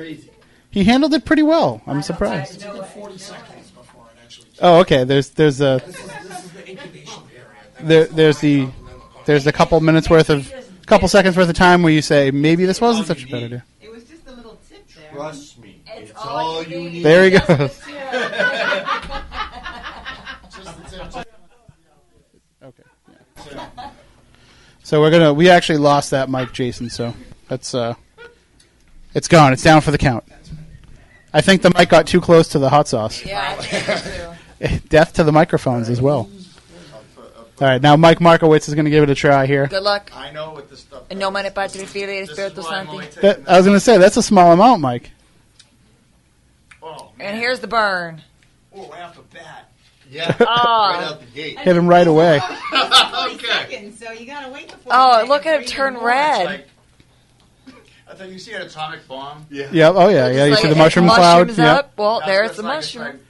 he 0.71 0.85
handled 0.85 1.13
it 1.13 1.27
pretty 1.27 1.43
well. 1.43 1.83
I'm 1.87 2.01
surprised. 2.01 2.65
Oh, 4.63 4.81
okay. 4.81 5.05
There's 5.05 5.31
there's 5.31 5.61
a 5.61 5.83
there, 7.83 8.07
there's 8.07 8.39
the 8.39 8.69
there's 9.27 9.47
a 9.47 9.53
couple 9.53 9.81
minutes 9.81 10.09
worth 10.09 10.31
of 10.31 10.53
couple 10.87 11.09
seconds 11.09 11.37
worth 11.37 11.49
of 11.49 11.55
time 11.55 11.83
where 11.83 11.93
you 11.93 12.03
say 12.03 12.31
maybe 12.33 12.67
this 12.67 12.81
wasn't 12.81 13.07
such 13.07 13.25
a 13.25 13.29
bad 13.29 13.45
idea. 13.45 13.65
It 13.81 13.93
was 13.93 14.03
just 14.05 14.27
a 14.27 14.33
little 14.33 14.59
tip 14.69 14.89
there. 14.89 15.13
Trust 15.13 15.59
me, 15.59 15.83
it's, 15.87 16.13
all 16.17 16.63
you 16.65 16.91
need. 16.91 17.05
There 17.05 17.25
he 17.25 17.31
goes. 17.31 17.81
Okay. 22.63 22.83
Yeah. 23.53 23.91
So 24.83 25.01
we're 25.01 25.11
gonna 25.13 25.33
we 25.33 25.49
actually 25.49 25.79
lost 25.79 26.11
that 26.11 26.29
mic, 26.29 26.53
Jason. 26.53 26.91
So 26.91 27.15
that's 27.49 27.75
uh, 27.75 27.95
it's 29.15 29.29
gone. 29.29 29.53
It's 29.53 29.63
down 29.63 29.81
for 29.81 29.93
the 29.93 29.99
count. 29.99 30.25
I 31.33 31.41
think 31.41 31.63
the 31.63 31.71
mic 31.77 31.89
got 31.89 32.09
too 32.09 32.21
close 32.21 32.49
to 32.49 32.59
the 32.59 32.69
hot 32.69 32.89
sauce. 32.89 33.25
Yeah, 33.25 33.57
I 33.57 33.63
think 33.63 33.99
so. 33.99 34.35
Death 34.89 35.13
to 35.15 35.25
the 35.25 35.31
microphones 35.31 35.89
as 35.89 36.01
well. 36.01 36.29
All 37.61 37.67
right, 37.69 37.83
now 37.83 37.95
Mike 37.97 38.21
Markowitz 38.23 38.69
is 38.69 38.75
going 38.75 38.87
to 38.87 38.91
give 38.91 39.03
it 39.03 39.11
a 39.11 39.15
try 39.15 39.45
here. 39.45 39.67
Good 39.67 39.83
luck. 39.83 40.11
I 40.15 40.31
know 40.33 40.53
what 40.53 40.71
this 40.71 40.81
stuff. 40.81 41.03
En 41.11 41.19
nomine 41.19 41.51
Patri 41.53 41.85
Filii 41.85 42.21
et 42.21 42.27
Spiritus 42.27 42.67
Sancti. 42.67 43.21
That, 43.21 43.41
I 43.47 43.59
was 43.59 43.67
going 43.67 43.77
to 43.77 43.81
say 43.81 43.99
that's 43.99 44.17
a 44.17 44.23
small 44.23 44.53
amount, 44.53 44.81
Mike. 44.81 45.11
Oh, 46.83 47.11
And 47.21 47.37
here's 47.39 47.61
the 47.61 47.67
burn. 47.67 48.23
Oh, 48.75 48.89
right 48.89 49.03
off 49.03 49.15
the 49.17 49.23
bat. 49.35 49.71
Yeah. 50.11 50.35
Oh. 50.41 50.45
right 50.95 51.05
out 51.05 51.21
the 51.21 51.27
gate. 51.27 51.59
Hit 51.59 51.77
him 51.77 51.87
right 51.87 52.07
away. 52.07 52.41
okay. 53.35 53.93
So 53.97 54.11
you 54.13 54.27
gotta 54.27 54.51
wait 54.51 54.69
the 54.71 54.77
Oh, 54.91 55.25
look 55.29 55.45
at 55.45 55.61
it 55.63 55.69
turn 55.69 55.99
red. 55.99 56.65
I 58.09 58.15
thought 58.15 58.29
you 58.29 58.39
see 58.39 58.53
an 58.55 58.63
atomic 58.63 59.07
bomb. 59.07 59.47
Yeah. 59.51 59.69
Yep. 59.71 59.93
Oh 59.97 60.09
yeah. 60.09 60.29
Yeah. 60.29 60.45
You 60.47 60.51
Like, 60.53 60.63
see 60.63 60.69
the 60.69 60.75
mushroom 60.75 61.07
cloud. 61.07 61.49
mushrooms 61.49 61.59
Yep. 61.59 61.93
Well, 61.97 62.19
That's 62.21 62.29
there's 62.31 62.49
the 62.49 62.53
it's 62.55 62.63
like. 62.63 62.77
mushroom. 63.05 63.21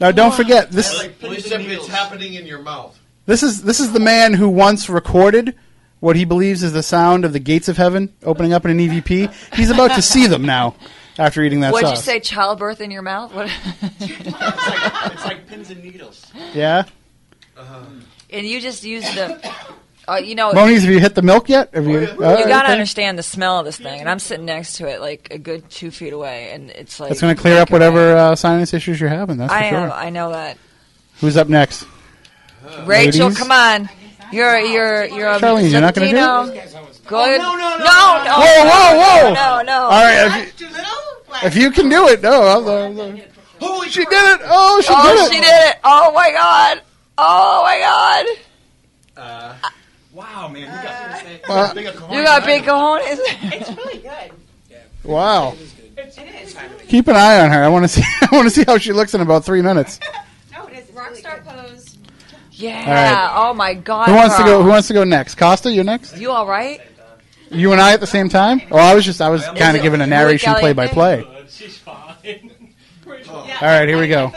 Now 0.00 0.10
don't 0.10 0.34
forget 0.34 0.70
this. 0.70 1.02
Except 1.02 1.62
it's 1.64 1.86
happening 1.86 2.34
in 2.34 2.44
your 2.46 2.60
mouth. 2.60 2.98
This 3.28 3.42
is 3.42 3.60
this 3.60 3.78
is 3.78 3.92
the 3.92 4.00
man 4.00 4.32
who 4.32 4.48
once 4.48 4.88
recorded 4.88 5.54
what 6.00 6.16
he 6.16 6.24
believes 6.24 6.62
is 6.62 6.72
the 6.72 6.82
sound 6.82 7.26
of 7.26 7.34
the 7.34 7.38
gates 7.38 7.68
of 7.68 7.76
heaven 7.76 8.14
opening 8.22 8.54
up 8.54 8.64
in 8.64 8.70
an 8.70 8.78
EVP. 8.78 9.30
He's 9.54 9.68
about 9.68 9.94
to 9.96 10.00
see 10.00 10.26
them 10.26 10.46
now 10.46 10.76
after 11.18 11.42
eating 11.42 11.60
that 11.60 11.74
What'd 11.74 11.90
you 11.90 11.96
say? 11.96 12.20
Childbirth 12.20 12.80
in 12.80 12.90
your 12.90 13.02
mouth? 13.02 13.34
What? 13.34 13.50
It's 15.10 15.24
like 15.26 15.46
pins 15.46 15.70
and 15.70 15.84
needles. 15.84 16.32
Yeah. 16.54 16.84
and 18.30 18.46
you 18.46 18.62
just 18.62 18.82
used 18.82 19.14
the. 19.14 19.54
Uh, 20.08 20.16
you 20.16 20.34
know, 20.34 20.50
Moniz, 20.54 20.84
have 20.84 20.90
you 20.90 20.98
hit 21.00 21.14
the 21.14 21.20
milk 21.20 21.50
yet? 21.50 21.74
Have 21.74 21.86
you? 21.86 22.00
you 22.00 22.08
All 22.08 22.34
right, 22.34 22.48
gotta 22.48 22.68
okay. 22.68 22.72
understand 22.72 23.18
the 23.18 23.22
smell 23.22 23.58
of 23.58 23.66
this 23.66 23.76
thing, 23.76 24.00
and 24.00 24.08
I'm 24.08 24.20
sitting 24.20 24.46
next 24.46 24.78
to 24.78 24.88
it 24.88 25.02
like 25.02 25.28
a 25.30 25.36
good 25.36 25.68
two 25.68 25.90
feet 25.90 26.14
away, 26.14 26.52
and 26.52 26.70
it's 26.70 26.98
like 26.98 27.10
That's 27.10 27.20
going 27.20 27.36
to 27.36 27.42
clear 27.42 27.60
up 27.60 27.70
whatever 27.70 28.16
uh, 28.16 28.34
sinus 28.34 28.72
issues 28.72 28.98
you're 28.98 29.10
having. 29.10 29.36
That's 29.36 29.52
for 29.52 29.58
I 29.58 29.68
sure. 29.68 29.86
know, 29.86 29.92
I 29.92 30.08
know 30.08 30.30
that. 30.30 30.56
Who's 31.20 31.36
up 31.36 31.50
next? 31.50 31.84
Rachel, 32.84 33.26
Ladies? 33.26 33.38
come 33.38 33.50
on, 33.50 33.88
you're 34.32 34.58
you're 34.58 35.04
you're 35.06 35.28
a 35.28 35.38
Charlene, 35.38 35.70
you're 35.70 35.80
not 35.80 35.94
gonna 35.94 36.10
do 36.10 36.16
it? 36.16 36.20
Latino. 36.20 36.88
Go 37.06 37.24
ahead. 37.24 37.40
no, 37.40 37.52
no, 37.56 37.58
no, 37.58 37.78
no, 37.78 38.24
no, 38.24 38.34
Whoa, 38.38 38.64
whoa, 38.64 38.98
whoa! 38.98 39.34
no, 39.34 39.62
no. 39.62 39.82
All 39.84 40.04
right, 40.04 40.46
if 40.46 40.60
you, 40.62 41.38
if 41.48 41.56
you 41.56 41.70
can 41.70 41.88
do 41.88 42.08
it, 42.08 42.22
no. 42.22 42.42
I'll, 42.42 42.68
I'll, 42.68 43.00
I'll- 43.00 43.20
Holy 43.60 43.88
she 43.88 44.04
did 44.04 44.12
it! 44.12 44.40
Oh, 44.44 44.80
she 44.80 44.92
oh, 44.92 45.02
did 45.02 45.18
it! 45.18 45.20
Oh 45.20 45.32
she 45.32 45.40
did 45.40 45.70
it! 45.70 45.78
Oh 45.82 46.12
my 46.12 46.30
god! 46.30 46.82
Oh 47.16 47.62
my 47.64 47.78
god! 47.80 48.26
Uh, 49.16 49.70
wow, 50.12 50.48
man, 50.48 50.62
you 50.62 50.68
got, 50.68 51.48
Well, 51.48 51.74
big 51.74 51.86
a 51.86 52.14
You 52.14 52.22
got 52.22 52.46
big 52.46 52.62
cojones. 52.62 53.18
It's 53.52 53.68
really 53.70 53.98
good. 53.98 54.32
Wow. 55.02 55.56
It 55.96 56.18
is. 56.42 56.56
Keep 56.86 57.08
an 57.08 57.16
eye 57.16 57.40
on 57.40 57.50
her. 57.50 57.64
I 57.64 57.68
want 57.68 57.84
to 57.84 57.88
see. 57.88 58.02
I 58.22 58.28
want 58.30 58.46
to 58.46 58.50
see 58.50 58.64
how 58.64 58.78
she 58.78 58.92
looks 58.92 59.14
in 59.14 59.20
about 59.20 59.44
three 59.44 59.62
minutes. 59.62 59.98
No, 60.52 60.66
it 60.66 60.78
is. 60.78 60.90
Rockstar 60.90 61.44
pose. 61.44 61.98
Yeah. 62.58 62.80
All 62.80 62.92
right. 62.92 63.50
Oh 63.50 63.54
my 63.54 63.74
god. 63.74 64.08
Who 64.08 64.14
wants 64.14 64.36
to 64.36 64.44
go? 64.44 64.62
Who 64.62 64.68
wants 64.68 64.88
to 64.88 64.94
go 64.94 65.04
next? 65.04 65.36
Costa, 65.36 65.70
you're 65.70 65.84
next. 65.84 66.16
You 66.16 66.30
all 66.32 66.46
right? 66.46 66.80
You 67.50 67.72
and 67.72 67.80
I 67.80 67.92
at 67.92 68.00
the 68.00 68.06
same 68.06 68.28
time? 68.28 68.60
Oh, 68.70 68.76
I 68.76 68.94
was 68.94 69.04
just. 69.04 69.20
I 69.20 69.30
was 69.30 69.44
kind 69.56 69.76
of 69.76 69.82
giving 69.82 70.00
a 70.00 70.06
narration, 70.06 70.52
play 70.54 70.72
by 70.72 70.88
play. 70.88 71.24
Oh, 71.26 71.44
she's 71.48 71.78
fine. 71.78 72.50
Oh. 73.30 73.34
All 73.36 73.46
right, 73.62 73.88
here 73.88 73.98
we 73.98 74.06
go. 74.06 74.30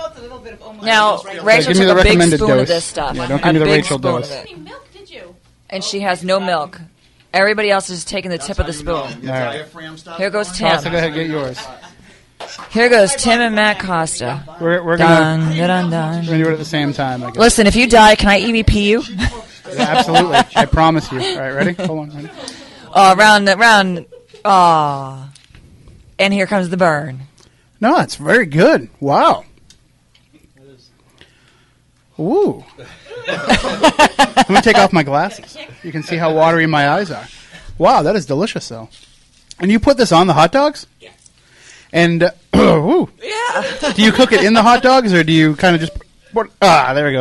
Now, 0.82 1.22
Rachel 1.44 1.74
give 1.74 1.80
me 1.82 1.86
took 1.86 1.88
the 1.88 1.92
a 1.92 1.96
big 1.96 2.06
recommended 2.06 2.38
spoon 2.38 2.50
dose. 2.50 2.62
of 2.62 2.68
this 2.68 2.86
stuff. 2.86 3.16
Yeah, 3.16 3.28
don't 3.28 3.40
a 3.40 3.44
give 3.44 3.54
me 3.54 3.60
the 3.60 3.66
Rachel 3.66 3.98
spoon 4.00 4.12
dose. 4.14 4.32
Of 4.32 4.46
it. 4.46 5.36
And 5.70 5.84
she 5.84 6.00
has 6.00 6.24
no 6.24 6.40
milk. 6.40 6.80
Everybody 7.34 7.70
else 7.70 7.90
is 7.90 8.04
taking 8.06 8.32
the 8.32 8.38
tip 8.38 8.60
of 8.60 8.68
the 8.68 8.74
spoon. 8.74 8.96
All 8.96 9.06
right. 9.12 9.54
Diaphragm 9.54 9.98
stuff. 9.98 10.18
Here 10.18 10.30
goes 10.30 10.52
Tim. 10.58 10.70
Costa, 10.70 10.90
go 10.90 10.98
ahead, 10.98 11.10
and 11.10 11.16
get 11.16 11.28
yours. 11.28 11.60
Here 12.72 12.90
goes 12.90 13.16
Tim 13.16 13.42
and 13.42 13.56
Matt 13.56 13.80
Costa. 13.80 14.44
We're, 14.60 14.84
we're 14.84 14.98
Dun, 14.98 15.42
gonna, 15.50 15.68
dun, 15.68 15.90
dun. 15.90 16.20
we're 16.20 16.26
gonna 16.32 16.44
do 16.44 16.50
it 16.50 16.54
at 16.54 16.58
the 16.60 16.66
same 16.66 16.94
time. 16.94 17.24
I 17.24 17.28
guess. 17.28 17.38
Listen, 17.38 17.68
if 17.68 17.76
you 17.76 17.88
die, 17.88 18.16
can 18.16 18.30
I 18.30 18.42
EVP 18.42 18.74
you? 18.74 19.04
Yeah, 19.74 19.84
absolutely. 19.98 20.38
I 20.56 20.66
promise 20.66 21.12
you. 21.12 21.20
All 21.20 21.40
right, 21.40 21.52
ready? 21.52 21.74
Hold 21.74 22.00
on. 22.00 22.16
Ready? 22.16 22.30
Oh, 22.94 23.16
round, 23.16 23.48
round. 23.48 24.06
Aw. 24.44 25.30
And 26.20 26.34
here 26.34 26.46
comes 26.46 26.70
the 26.70 26.78
burn. 26.78 27.22
No, 27.80 28.00
it's 28.00 28.16
very 28.16 28.46
good. 28.46 28.90
Wow. 29.00 29.46
Ooh. 32.20 32.64
Let 33.28 34.50
me 34.50 34.62
take 34.62 34.78
off 34.78 34.94
my 34.94 35.04
glasses. 35.04 35.58
You 35.84 35.92
can 35.92 36.04
see 36.04 36.18
how 36.18 36.34
watery 36.36 36.68
my 36.68 36.90
eyes 36.90 37.10
are. 37.12 37.26
Wow, 37.78 38.04
that 38.04 38.16
is 38.16 38.26
delicious, 38.26 38.68
though. 38.70 38.90
And 39.60 39.72
you 39.72 39.80
put 39.80 39.98
this 39.98 40.12
on 40.12 40.28
the 40.28 40.34
hot 40.34 40.52
dogs? 40.52 40.86
Yes. 41.00 41.21
And 41.94 42.24
uh, 42.24 42.32
ooh, 42.56 43.10
Yeah. 43.22 43.92
do 43.96 44.02
you 44.02 44.12
cook 44.12 44.32
it 44.32 44.44
in 44.44 44.54
the 44.54 44.62
hot 44.62 44.82
dogs, 44.84 45.14
or 45.14 45.24
do 45.24 45.32
you 45.34 45.56
kind 45.56 45.76
of 45.76 45.82
just 45.82 45.94
put, 46.34 46.52
ah? 46.62 46.94
There 46.94 47.06
we 47.06 47.12
go. 47.12 47.20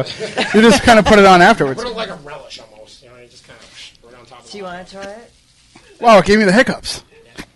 You 0.54 0.62
just 0.62 0.82
kind 0.82 0.98
of 0.98 1.04
put 1.04 1.18
it 1.18 1.24
on 1.24 1.42
afterwards. 1.42 1.82
Put 1.82 1.90
it 1.90 1.96
like 1.96 2.08
a 2.10 2.14
relish 2.16 2.60
almost. 2.60 3.02
You 3.02 3.08
know, 3.10 3.16
you 3.16 3.26
just 3.28 3.46
kind 3.46 3.58
of 3.58 3.92
put 4.02 4.12
it 4.12 4.18
on 4.18 4.26
top 4.26 4.40
of 4.40 4.46
it. 4.46 4.52
Do 4.52 4.58
you 4.58 4.64
want 4.64 4.86
to 4.86 4.92
try 4.94 5.02
it? 5.04 5.32
Wow, 6.00 6.18
it 6.18 6.24
gave 6.24 6.38
me 6.38 6.44
the 6.44 6.52
hiccups. 6.52 7.02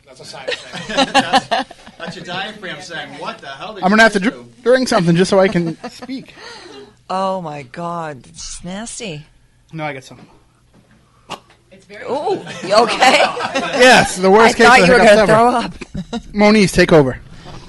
That's 0.06 0.20
a 0.20 0.24
side 0.24 0.48
effect. 0.48 1.12
that's, 1.12 1.48
that's 1.98 2.16
your 2.16 2.24
diaphragm 2.24 2.80
saying, 2.80 3.18
"What 3.18 3.38
the 3.38 3.48
hell?" 3.48 3.74
Did 3.74 3.82
I'm 3.84 3.90
you 3.90 3.96
gonna 3.96 4.02
have 4.04 4.12
to 4.12 4.20
just 4.20 4.34
dr- 4.36 4.46
do?" 4.56 4.62
drink 4.62 4.88
something 4.88 5.16
just 5.16 5.28
so 5.30 5.38
I 5.40 5.48
can 5.48 5.76
speak. 5.90 6.34
Oh 7.10 7.40
my 7.40 7.62
god, 7.62 8.26
it's 8.28 8.62
nasty. 8.64 9.26
No, 9.72 9.84
I 9.84 9.92
got 9.92 10.04
some. 10.04 10.20
Ooh, 11.90 12.42
you 12.66 12.74
okay? 12.74 13.18
Yes, 13.74 14.16
the 14.16 14.30
worst 14.30 14.54
I 14.54 14.58
case 14.58 14.66
thought 14.66 14.78
you 14.86 14.92
were 14.92 14.98
hiccups 14.98 15.28
gonna 15.28 15.42
ever. 15.62 15.70
throw 16.10 16.18
up. 16.18 16.24
Moniz, 16.34 16.72
take 16.72 16.92
over. 16.92 17.18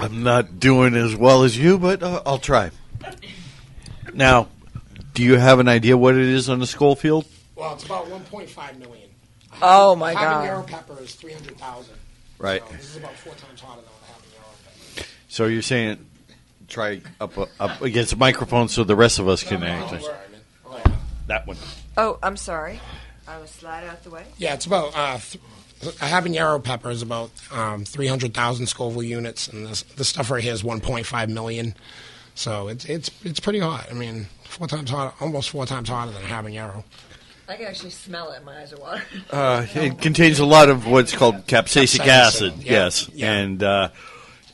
I'm 0.00 0.22
not 0.22 0.58
doing 0.60 0.94
as 0.94 1.14
well 1.14 1.42
as 1.44 1.56
you, 1.56 1.78
but 1.78 2.02
uh, 2.02 2.22
I'll 2.26 2.38
try. 2.38 2.70
Now, 4.14 4.48
do 5.14 5.22
you 5.22 5.36
have 5.36 5.58
an 5.60 5.68
idea 5.68 5.96
what 5.96 6.14
it 6.14 6.26
is 6.26 6.48
on 6.48 6.58
the 6.58 6.66
Scoville? 6.66 7.24
well, 7.56 7.74
it's 7.74 7.84
about 7.84 8.06
1.5 8.06 8.78
million. 8.78 9.08
Oh 9.60 9.94
my 9.94 10.14
habanero 10.14 10.60
god. 10.60 10.66
pepper 10.66 11.00
is 11.02 11.14
300,000. 11.14 11.94
Right. 12.38 12.62
So 12.66 12.74
this 12.74 12.90
is 12.90 12.96
about 12.96 13.14
four 13.14 13.34
times 13.34 13.60
hotter 13.60 13.82
than 13.82 13.90
a 13.90 14.12
habanero 14.12 14.96
pepper. 14.96 15.08
So 15.28 15.46
you're 15.46 15.62
saying 15.62 16.04
try 16.68 17.00
up 17.20 17.36
uh, 17.38 17.46
up 17.60 17.82
against 17.82 18.10
the 18.12 18.16
microphone 18.16 18.66
so 18.68 18.82
the 18.82 18.96
rest 18.96 19.18
of 19.18 19.28
us 19.28 19.42
can 19.42 19.62
actually. 19.62 20.02
That 21.28 21.46
one. 21.46 21.56
Oh, 21.96 22.18
I'm 22.22 22.36
sorry. 22.36 22.80
I 23.28 23.38
was 23.38 23.50
slide 23.50 23.84
out 23.84 24.02
the 24.04 24.10
way. 24.10 24.24
Yeah, 24.38 24.54
it's 24.54 24.66
about 24.66 24.92
uh, 24.96 25.18
th- 25.18 25.42
a 25.96 26.06
habanero 26.06 26.62
pepper 26.62 26.90
is 26.90 27.02
about 27.02 27.30
um, 27.52 27.84
300,000 27.84 28.66
Scoville 28.66 29.02
units, 29.02 29.48
and 29.48 29.66
this 29.66 29.82
this 29.82 30.08
stuff 30.08 30.30
right 30.30 30.42
here 30.42 30.52
is 30.52 30.62
1.5 30.62 31.28
million. 31.28 31.74
So 32.34 32.68
it's 32.68 32.84
it's 32.86 33.10
it's 33.24 33.40
pretty 33.40 33.60
hot. 33.60 33.86
I 33.90 33.94
mean, 33.94 34.26
four 34.44 34.66
times 34.66 34.90
hot, 34.90 35.14
almost 35.20 35.50
four 35.50 35.66
times 35.66 35.88
hotter 35.88 36.12
than 36.12 36.22
a 36.22 36.26
habanero. 36.26 36.82
I 37.48 37.56
can 37.56 37.66
actually 37.66 37.90
smell 37.90 38.32
it. 38.32 38.42
My 38.44 38.60
eyes 38.62 38.72
are 38.72 38.78
watering. 38.78 39.02
Uh, 39.30 39.66
it 39.74 40.00
contains 40.00 40.38
a 40.38 40.46
lot 40.46 40.68
of 40.70 40.86
what's 40.86 41.14
called 41.14 41.46
capsaicic 41.46 42.00
Capsaicin, 42.00 42.08
acid. 42.08 42.54
yeah, 42.58 42.72
Yes, 42.72 43.08
yeah. 43.12 43.32
and 43.32 43.62
uh, 43.62 43.88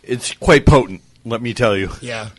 it's 0.02 0.32
quite 0.34 0.66
potent. 0.66 1.02
Let 1.24 1.40
me 1.42 1.54
tell 1.54 1.76
you. 1.76 1.90
Yeah. 2.00 2.30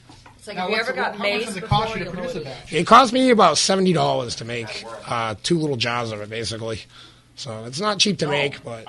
It's 0.49 0.57
like, 0.57 0.57
have 0.57 0.69
you 0.69 0.77
ever 0.77 0.93
got 0.93 1.19
mace 1.19 1.53
before 1.53 1.97
you 1.97 2.05
load 2.05 2.35
it? 2.35 2.47
It 2.71 2.87
cost 2.87 3.13
me 3.13 3.29
about 3.29 3.57
seventy 3.57 3.93
dollars 3.93 4.35
to 4.37 4.45
make 4.45 4.83
uh, 5.07 5.35
two 5.43 5.59
little 5.59 5.75
jars 5.77 6.11
of 6.11 6.21
it, 6.21 6.29
basically. 6.29 6.81
So 7.35 7.65
it's 7.65 7.79
not 7.79 7.99
cheap 7.99 8.17
to 8.19 8.27
make, 8.27 8.63
but 8.63 8.85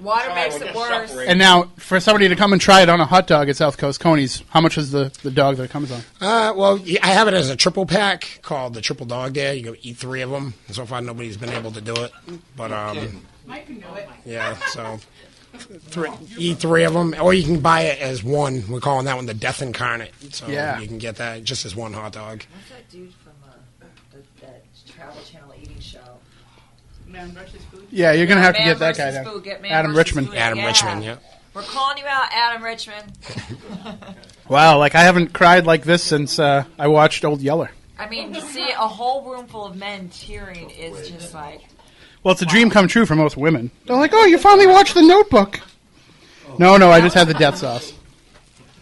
Water 0.00 0.34
makes 0.34 0.56
it 0.56 0.74
worse. 0.74 1.12
And 1.12 1.38
now, 1.38 1.70
for 1.76 2.00
somebody 2.00 2.28
to 2.28 2.36
come 2.36 2.52
and 2.52 2.60
try 2.60 2.82
it 2.82 2.88
on 2.88 3.00
a 3.00 3.04
hot 3.04 3.26
dog 3.26 3.48
at 3.48 3.56
South 3.56 3.78
Coast 3.78 4.00
Coneys, 4.00 4.42
how 4.50 4.60
much 4.60 4.76
is 4.76 4.90
the, 4.90 5.16
the 5.22 5.30
dog 5.30 5.56
that 5.56 5.64
it 5.64 5.70
comes 5.70 5.92
on? 5.92 6.00
uh, 6.20 6.52
well, 6.56 6.80
I 7.02 7.08
have 7.08 7.28
it 7.28 7.34
as 7.34 7.48
a 7.48 7.56
triple 7.56 7.86
pack 7.86 8.40
called 8.42 8.74
the 8.74 8.80
Triple 8.80 9.06
Dog 9.06 9.34
Day. 9.34 9.56
You 9.56 9.62
go 9.64 9.74
eat 9.82 9.96
three 9.96 10.22
of 10.22 10.30
them. 10.30 10.54
So 10.70 10.84
far, 10.84 11.00
nobody's 11.00 11.36
been 11.36 11.50
able 11.50 11.72
to 11.72 11.80
do 11.80 11.94
it, 11.94 12.10
but 12.56 12.72
um, 12.72 13.22
Mike 13.46 13.66
can 13.66 13.80
do 13.80 13.86
it. 13.96 14.08
yeah. 14.24 14.56
So 14.68 14.98
three, 15.58 16.10
eat 16.38 16.58
three 16.58 16.84
of 16.84 16.92
them, 16.94 17.14
or 17.20 17.32
you 17.34 17.42
can 17.44 17.60
buy 17.60 17.82
it 17.82 18.00
as 18.00 18.22
one. 18.22 18.64
We're 18.68 18.80
calling 18.80 19.06
that 19.06 19.16
one 19.16 19.26
the 19.26 19.34
Death 19.34 19.62
Incarnate. 19.62 20.12
So 20.32 20.46
Yeah. 20.48 20.78
you 20.80 20.86
can 20.86 20.98
get 20.98 21.16
that 21.16 21.44
just 21.44 21.64
as 21.66 21.74
one 21.76 21.92
hot 21.92 22.12
dog. 22.12 22.42
What's 22.52 22.68
that 22.70 22.90
dude 22.90 23.12
from 23.14 23.32
uh, 23.48 23.84
the, 24.12 24.46
that 24.46 24.64
Travel 24.86 25.22
Channel 25.24 25.52
eating 25.60 25.78
show. 25.80 25.98
Man 27.06 27.30
versus 27.32 27.62
food. 27.70 27.86
Yeah, 27.90 28.12
you're 28.12 28.26
gonna 28.26 28.40
have 28.40 28.54
to 28.54 28.60
Man 28.60 28.68
get 28.70 28.78
that 28.80 28.96
guy 28.96 29.04
versus 29.10 29.24
down. 29.24 29.32
food. 29.34 29.44
Get 29.44 29.62
man 29.62 29.72
Adam 29.72 29.92
versus 29.94 30.14
Richman. 30.16 30.26
food. 30.26 31.04
Yeah. 31.04 31.16
We're 31.54 31.62
calling 31.62 31.98
you 31.98 32.04
out, 32.06 32.28
Adam 32.32 32.62
Richman. 32.62 33.04
Wow, 34.48 34.76
like 34.78 34.94
I 34.94 35.00
haven't 35.00 35.32
cried 35.32 35.64
like 35.64 35.84
this 35.84 36.02
since 36.02 36.38
uh, 36.38 36.64
I 36.78 36.88
watched 36.88 37.24
Old 37.24 37.40
Yeller. 37.40 37.70
I 37.98 38.08
mean, 38.10 38.34
to 38.34 38.42
see 38.42 38.68
a 38.72 38.86
whole 38.86 39.24
room 39.30 39.46
full 39.46 39.64
of 39.64 39.74
men 39.76 40.10
cheering 40.10 40.68
is 40.68 41.08
just 41.08 41.32
like. 41.32 41.62
Well, 42.24 42.32
it's 42.32 42.42
a 42.42 42.46
dream 42.46 42.70
come 42.70 42.88
true 42.88 43.04
for 43.06 43.14
most 43.14 43.36
women. 43.36 43.70
They're 43.86 43.96
like, 43.96 44.12
"Oh, 44.14 44.24
you 44.24 44.38
finally 44.38 44.66
watched 44.66 44.94
The 44.94 45.02
Notebook." 45.02 45.60
No, 46.58 46.76
no, 46.78 46.90
I 46.90 47.00
just 47.00 47.14
had 47.14 47.28
the 47.28 47.34
death 47.34 47.58
sauce. 47.58 47.92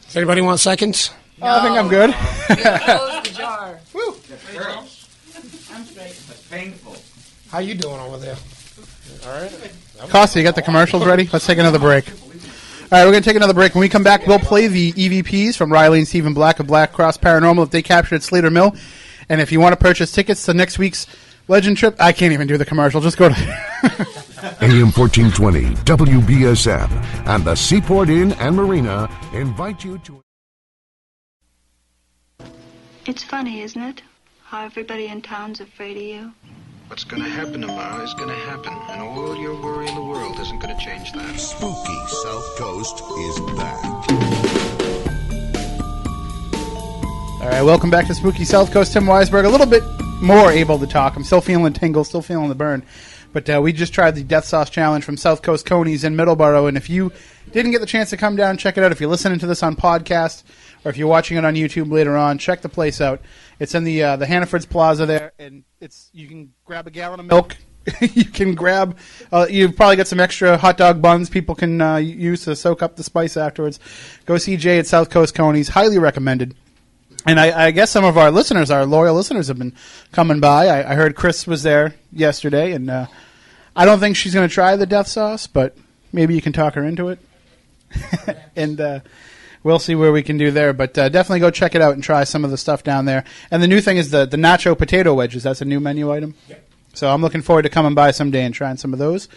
Does 0.07 0.17
anybody 0.17 0.41
want 0.43 0.61
seconds? 0.61 1.11
Oh, 1.41 1.59
I 1.59 1.63
think 1.63 1.77
I'm 1.77 1.89
good. 1.89 2.13
Close 2.15 3.23
the 3.25 3.35
jar. 3.35 3.81
Woo. 3.93 4.15
I'm 4.15 5.85
straight. 5.85 6.15
That's 6.29 6.47
painful. 6.49 6.97
How 7.51 7.59
you 7.59 7.75
doing 7.75 7.99
over 7.99 8.19
there? 8.19 8.37
All 9.27 9.41
right. 9.41 9.73
Costa, 10.09 10.39
you 10.39 10.45
got 10.45 10.55
the 10.55 10.63
commercials 10.63 11.05
ready? 11.05 11.29
Let's 11.33 11.47
take 11.47 11.59
another 11.59 11.79
break. 11.79 12.09
All 12.09 12.15
right, 12.99 13.05
we're 13.05 13.11
going 13.11 13.23
to 13.23 13.29
take 13.29 13.37
another 13.37 13.55
break. 13.55 13.75
When 13.75 13.81
we 13.81 13.89
come 13.89 14.03
back, 14.03 14.27
we'll 14.27 14.39
play 14.39 14.69
the 14.69 14.93
EVPs 14.93 15.57
from 15.57 15.71
Ryleigh 15.71 15.99
and 15.99 16.07
Stephen 16.09 16.35
Black 16.35 16.61
of 16.61 16.67
Black 16.67 16.93
Cross 16.93 17.19
Paranormal 17.19 17.65
if 17.65 17.71
they 17.71 17.83
captured 17.83 18.17
at 18.17 18.23
Slater 18.23 18.51
Mill. 18.51 18.77
And 19.29 19.41
if 19.41 19.51
you 19.51 19.61
want 19.61 19.73
to 19.73 19.79
purchase 19.79 20.13
tickets 20.13 20.45
to 20.45 20.55
next 20.55 20.79
week's 20.79 21.07
Legend 21.49 21.77
Trip, 21.77 21.97
I 21.99 22.13
can't 22.13 22.33
even 22.33 22.47
do 22.47 22.57
the 22.57 22.65
commercial. 22.65 23.01
Just 23.01 23.17
go 23.17 23.29
to. 23.29 23.35
AM 24.61 24.91
1420, 24.91 25.75
WBSM, 25.85 26.91
and 27.27 27.45
the 27.45 27.55
Seaport 27.55 28.09
Inn 28.09 28.33
and 28.35 28.57
Marina 28.57 29.09
invite 29.33 29.85
you 29.85 29.99
to. 29.99 30.21
It's 33.07 33.23
funny, 33.25 33.61
isn't 33.63 33.83
it? 33.83 34.03
How 34.45 34.65
everybody 34.65 35.07
in 35.07 35.23
town's 35.23 35.61
afraid 35.61 35.97
of 35.97 36.03
you. 36.03 36.33
What's 36.89 37.05
going 37.05 37.23
to 37.23 37.29
happen 37.29 37.61
tomorrow 37.61 38.03
is 38.03 38.15
going 38.15 38.29
to 38.29 38.35
happen, 38.35 38.73
and 38.91 39.03
all 39.03 39.37
your 39.37 39.61
worry 39.61 39.89
in 39.89 39.95
the 39.95 40.03
world 40.03 40.39
isn't 40.39 40.59
going 40.61 40.77
to 40.77 40.85
change 40.85 41.13
that. 41.13 41.39
Spooky 41.39 42.07
South 42.09 42.57
Coast 42.57 43.03
is 43.19 43.41
back. 43.57 43.85
All 47.41 47.49
right, 47.49 47.63
welcome 47.63 47.91
back 47.91 48.07
to 48.07 48.15
Spooky 48.15 48.45
South 48.45 48.71
Coast. 48.73 48.93
Tim 48.93 49.05
Weisberg, 49.05 49.45
a 49.45 49.49
little 49.49 49.67
bit 49.67 49.83
more 50.23 50.51
able 50.51 50.79
to 50.79 50.87
talk. 50.87 51.17
I'm 51.17 51.25
still 51.25 51.41
feeling 51.41 51.73
tingle, 51.73 52.05
still 52.05 52.23
feeling 52.23 52.49
the 52.49 52.55
burn. 52.55 52.85
But 53.33 53.49
uh, 53.49 53.61
we 53.63 53.73
just 53.73 53.95
tried 53.95 54.15
the 54.15 54.23
Death 54.23 54.45
Sauce 54.45 54.69
Challenge 54.69 55.03
from 55.05 55.17
South 55.17 55.43
Coast 55.43 55.65
Coneys 55.67 56.05
in 56.05 56.15
Middleborough, 56.15 56.69
and 56.69 56.77
if 56.77 56.91
you 56.91 57.13
didn't 57.51 57.73
get 57.73 57.81
the 57.81 57.87
chance 57.87 58.11
to 58.11 58.17
come 58.17 58.37
down 58.37 58.59
check 58.59 58.77
it 58.77 58.85
out, 58.85 58.93
if 58.93 59.01
you're 59.01 59.11
listening 59.11 59.39
to 59.39 59.47
this 59.47 59.63
on 59.63 59.75
podcast 59.75 60.43
or 60.85 60.91
if 60.91 60.97
you're 60.97 61.09
watching 61.09 61.39
it 61.39 61.45
on 61.45 61.55
YouTube 61.55 61.91
later 61.91 62.17
on, 62.17 62.39
check 62.39 62.61
the 62.61 62.69
place 62.69 63.01
out. 63.01 63.21
It's 63.59 63.75
in 63.75 63.85
the 63.85 64.03
uh, 64.03 64.17
the 64.17 64.27
Hannaford's 64.27 64.67
Plaza 64.67 65.07
there, 65.07 65.33
and 65.39 65.65
it's 65.81 66.11
you 66.13 66.29
can 66.29 66.53
grab 66.65 66.87
a 66.87 66.91
gallon 66.91 67.21
of 67.21 67.27
milk. 67.27 67.57
you 68.01 68.25
can 68.25 68.55
grab. 68.55 68.97
Uh, 69.33 69.47
you've 69.49 69.77
probably 69.77 69.97
got 69.97 70.07
some 70.07 70.21
extra 70.21 70.57
hot 70.57 70.77
dog 70.77 71.03
buns 71.03 71.29
people 71.31 71.55
can 71.55 71.81
uh, 71.81 71.97
use 71.97 72.45
to 72.45 72.55
soak 72.55 72.83
up 72.83 72.97
the 72.97 73.03
spice 73.03 73.37
afterwards. 73.37 73.81
Go 74.27 74.39
see 74.39 74.57
Jay 74.57 74.79
at 74.79 74.87
South 74.87 75.11
Coast 75.11 75.35
Coneys. 75.35 75.71
Highly 75.71 75.99
recommended. 75.99 76.55
And 77.25 77.39
I, 77.39 77.67
I 77.67 77.71
guess 77.71 77.91
some 77.91 78.05
of 78.05 78.19
our 78.19 78.31
listeners, 78.31 78.71
our 78.71 78.85
loyal 78.85 79.15
listeners, 79.15 79.49
have 79.49 79.59
been 79.59 79.75
coming 80.11 80.41
by. 80.41 80.67
I, 80.67 80.93
I 80.93 80.95
heard 80.95 81.15
Chris 81.15 81.47
was 81.47 81.63
there 81.63 81.95
yesterday, 82.13 82.73
and 82.73 82.91
uh, 82.91 83.07
I 83.77 83.85
don't 83.85 84.01
think 84.01 84.17
she's 84.17 84.35
going 84.35 84.49
to 84.49 84.53
try 84.53 84.75
the 84.77 84.87
death 84.87 85.07
sauce, 85.07 85.47
but 85.47 85.77
maybe 86.13 86.35
you 86.35 86.43
can 86.43 86.53
talk 86.53 86.75
her 86.75 86.85
into 86.85 87.09
it. 87.09 87.21
and 88.57 88.81
uh, 88.81 89.01
we'll 89.63 89.79
see 89.79 89.95
where 89.95 90.13
we 90.13 90.23
can 90.23 90.37
do 90.37 90.51
there. 90.51 90.73
But 90.73 90.97
uh, 90.99 91.09
definitely 91.09 91.41
go 91.41 91.51
check 91.51 91.75
it 91.75 91.83
out 91.83 91.95
and 91.95 92.03
try 92.03 92.25
some 92.25 92.45
of 92.45 92.51
the 92.51 92.57
stuff 92.57 92.83
down 92.83 93.05
there. 93.05 93.25
And 93.51 93.63
the 93.63 93.69
new 93.69 93.81
thing 93.81 93.97
is 93.97 94.11
the 94.11 94.27
the 94.27 94.37
nacho 94.37 94.77
potato 94.77 95.15
wedges. 95.15 95.43
That's 95.43 95.61
a 95.61 95.65
new 95.65 95.81
menu 95.81 96.13
item. 96.13 96.35
So 96.95 97.09
I'm 97.09 97.23
looking 97.23 97.43
forward 97.43 97.63
to 97.63 97.71
coming 97.71 97.95
by 97.95 98.11
someday 98.11 98.45
and 98.45 98.55
trying 98.55 98.77
some 98.77 98.93
of 98.93 98.99
those. 98.99 99.29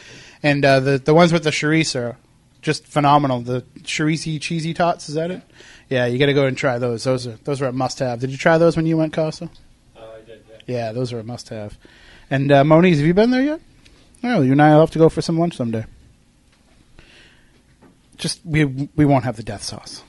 And 0.44 0.66
uh, 0.66 0.80
the 0.80 0.98
the 0.98 1.14
ones 1.14 1.32
with 1.32 1.44
the 1.44 1.52
chorizo 1.52 2.12
are 2.12 2.18
just 2.62 2.86
phenomenal. 2.88 3.42
The 3.42 3.62
chorizo 3.84 4.42
cheesy 4.42 4.74
tots, 4.74 5.10
is 5.10 5.16
that 5.16 5.32
it? 5.32 5.42
Yeah, 5.90 6.06
you 6.08 6.18
got 6.18 6.26
to 6.28 6.34
go 6.34 6.46
and 6.46 6.58
try 6.58 6.80
those. 6.80 7.04
Those 7.04 7.28
are 7.28 7.38
those 7.44 7.62
are 7.62 7.68
a 7.68 7.74
must 7.74 8.00
have. 8.00 8.20
Did 8.20 8.32
you 8.32 8.38
try 8.38 8.58
those 8.58 8.76
when 8.76 8.86
you 8.86 8.98
went, 8.98 9.14
Costa? 9.14 9.50
Oh, 9.96 10.14
I 10.16 10.26
did. 10.26 10.44
Yeah, 10.66 10.92
those 10.92 11.14
are 11.14 11.20
a 11.20 11.24
must 11.24 11.50
have. 11.50 11.78
And 12.30 12.52
uh, 12.52 12.64
Moniz, 12.64 12.98
have 12.98 13.06
you 13.06 13.14
been 13.14 13.32
there 13.32 13.44
yet? 13.44 13.62
No, 14.24 14.42
you 14.42 14.54
and 14.54 14.62
I 14.62 14.72
will 14.74 14.80
have 14.80 14.92
to 14.92 15.00
go 15.00 15.10
for 15.10 15.22
some 15.22 15.38
lunch 15.38 15.56
someday. 15.56 15.86
Just 18.18 18.42
we 18.44 18.66
we 18.66 19.06
won't 19.06 19.26
have 19.26 19.36
the 19.36 19.44
death 19.44 19.62
sauce. 19.62 20.04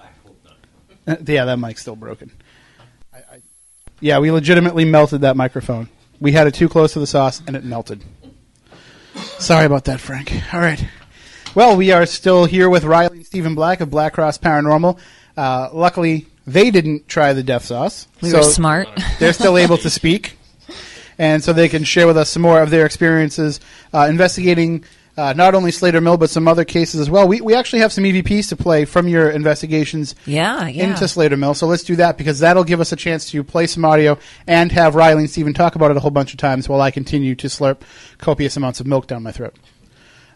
I 0.00 0.06
hope 0.24 0.36
not. 1.06 1.18
Uh, 1.20 1.22
yeah, 1.26 1.44
that 1.44 1.58
mic's 1.58 1.80
still 1.80 1.96
broken. 1.96 2.32
I, 3.14 3.18
I, 3.18 3.42
yeah, 4.00 4.18
we 4.18 4.30
legitimately 4.30 4.84
melted 4.84 5.20
that 5.20 5.36
microphone. 5.36 5.88
We 6.20 6.32
had 6.32 6.48
it 6.48 6.54
too 6.54 6.68
close 6.68 6.94
to 6.94 7.00
the 7.00 7.06
sauce, 7.06 7.40
and 7.46 7.54
it 7.54 7.64
melted. 7.64 8.02
Sorry 9.38 9.66
about 9.66 9.84
that, 9.84 10.00
Frank. 10.00 10.32
All 10.52 10.60
right. 10.60 10.84
Well, 11.54 11.76
we 11.76 11.92
are 11.92 12.06
still 12.06 12.44
here 12.44 12.68
with 12.68 12.84
Ryleigh 12.84 13.12
and 13.12 13.26
Stephen 13.26 13.54
Black 13.54 13.80
of 13.80 13.90
Black 13.90 14.12
Cross 14.12 14.38
Paranormal. 14.38 14.98
Uh, 15.36 15.70
luckily, 15.72 16.26
they 16.46 16.70
didn't 16.70 17.08
try 17.08 17.32
the 17.32 17.42
death 17.42 17.64
sauce. 17.64 18.06
We 18.20 18.32
were 18.32 18.42
smart. 18.42 18.88
They're 19.18 19.32
still 19.32 19.56
able 19.56 19.78
to 19.78 19.90
speak, 19.90 20.36
and 21.18 21.42
so 21.42 21.52
they 21.52 21.68
can 21.68 21.84
share 21.84 22.06
with 22.06 22.16
us 22.16 22.30
some 22.30 22.42
more 22.42 22.60
of 22.62 22.70
their 22.70 22.86
experiences 22.86 23.60
uh, 23.92 24.06
investigating 24.08 24.84
uh, 25.16 25.32
not 25.32 25.54
only 25.54 25.72
Slater 25.72 26.00
Mill 26.00 26.16
but 26.16 26.30
some 26.30 26.46
other 26.46 26.64
cases 26.64 27.00
as 27.00 27.10
well. 27.10 27.26
We 27.26 27.40
we 27.40 27.54
actually 27.54 27.80
have 27.80 27.92
some 27.92 28.04
EVPs 28.04 28.50
to 28.50 28.56
play 28.56 28.84
from 28.84 29.08
your 29.08 29.30
investigations. 29.30 30.14
Yeah, 30.26 30.68
yeah. 30.68 30.84
Into 30.84 31.08
Slater 31.08 31.36
Mill, 31.36 31.54
so 31.54 31.66
let's 31.66 31.82
do 31.82 31.96
that 31.96 32.18
because 32.18 32.38
that'll 32.38 32.64
give 32.64 32.80
us 32.80 32.92
a 32.92 32.96
chance 32.96 33.30
to 33.30 33.42
play 33.42 33.66
some 33.66 33.84
audio 33.84 34.18
and 34.46 34.70
have 34.72 34.94
Ryleigh 34.94 35.18
and 35.20 35.30
Stephen 35.30 35.54
talk 35.54 35.74
about 35.74 35.90
it 35.90 35.96
a 35.96 36.00
whole 36.00 36.12
bunch 36.12 36.32
of 36.32 36.38
times 36.38 36.68
while 36.68 36.80
I 36.80 36.90
continue 36.90 37.34
to 37.36 37.48
slurp 37.48 37.80
copious 38.18 38.56
amounts 38.56 38.80
of 38.80 38.86
milk 38.86 39.06
down 39.08 39.22
my 39.22 39.32
throat. 39.32 39.54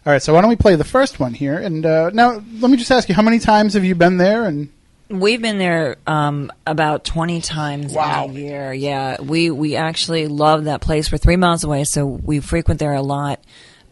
All 0.05 0.11
right, 0.11 0.21
so 0.21 0.33
why 0.33 0.41
don't 0.41 0.49
we 0.49 0.57
play 0.57 0.75
the 0.75 0.83
first 0.83 1.19
one 1.19 1.33
here? 1.33 1.57
And 1.57 1.85
uh, 1.85 2.09
now, 2.09 2.41
let 2.59 2.69
me 2.69 2.75
just 2.75 2.91
ask 2.91 3.07
you, 3.07 3.15
how 3.15 3.21
many 3.21 3.39
times 3.39 3.73
have 3.75 3.85
you 3.85 3.95
been 3.95 4.17
there? 4.17 4.43
And 4.45 4.69
We've 5.09 5.41
been 5.41 5.59
there 5.59 5.97
um, 6.07 6.51
about 6.65 7.03
twenty 7.05 7.39
times 7.39 7.93
Wow. 7.93 8.25
a 8.27 8.31
year. 8.31 8.73
Yeah, 8.73 9.21
we 9.21 9.49
we 9.51 9.75
actually 9.75 10.27
love 10.27 10.65
that 10.65 10.81
place. 10.81 11.11
We're 11.11 11.19
three 11.19 11.35
miles 11.35 11.63
away, 11.63 11.83
so 11.83 12.05
we 12.05 12.39
frequent 12.39 12.79
there 12.79 12.93
a 12.93 13.01
lot. 13.01 13.39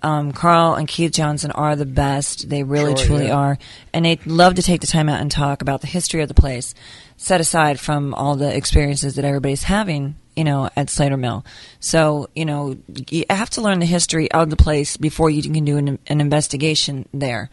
Um, 0.03 0.32
Carl 0.32 0.74
and 0.74 0.88
Keith 0.88 1.12
Johnson 1.12 1.51
are 1.51 1.76
the 1.76 1.86
best. 1.86 2.49
They 2.49 2.64
really, 2.64 2.95
Sure, 2.95 3.05
truly 3.05 3.28
yeah. 3.28 3.36
are, 3.36 3.57
and 3.93 4.03
they 4.03 4.18
love 4.26 4.55
to 4.55 4.64
take 4.64 4.82
the 4.82 4.88
time 4.88 5.09
out 5.09 5.22
and 5.22 5.30
talk 5.30 5.62
about 5.62 5.82
the 5.82 5.88
history 5.88 6.22
of 6.24 6.28
the 6.28 6.34
place, 6.34 6.74
set 7.18 7.39
aside 7.39 7.80
from 7.80 8.16
all 8.16 8.36
the 8.36 8.53
experiences 8.55 9.16
that 9.16 9.26
everybody's 9.26 9.64
having. 9.64 10.16
You 10.36 10.45
know, 10.45 10.69
at 10.77 10.89
Slater 10.89 11.17
Mill. 11.17 11.43
So, 11.82 12.29
you 12.36 12.45
know, 12.45 12.77
you 13.09 13.25
have 13.29 13.49
to 13.51 13.61
learn 13.61 13.79
the 13.79 13.86
history 13.86 14.32
of 14.32 14.49
the 14.49 14.55
place 14.55 14.95
before 14.95 15.29
you 15.29 15.41
can 15.41 15.65
do 15.65 15.77
an, 15.77 15.99
an 16.07 16.21
investigation 16.21 17.07
there. 17.13 17.49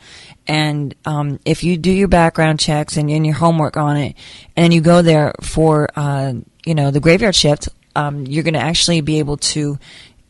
And 0.46 0.94
um, 1.04 1.40
if 1.44 1.64
you 1.64 1.76
do 1.76 1.90
your 1.90 2.06
background 2.06 2.60
checks 2.60 2.96
and, 2.96 3.10
and 3.10 3.26
your 3.26 3.34
homework 3.34 3.76
on 3.76 3.96
it, 3.96 4.14
and 4.56 4.72
you 4.72 4.80
go 4.80 5.02
there 5.02 5.34
for, 5.42 5.88
uh, 5.96 6.34
you 6.64 6.74
know, 6.74 6.92
the 6.92 7.00
graveyard 7.00 7.34
shift, 7.34 7.68
um, 7.96 8.26
you're 8.26 8.44
going 8.44 8.54
to 8.54 8.60
actually 8.60 9.00
be 9.00 9.18
able 9.18 9.38
to 9.38 9.78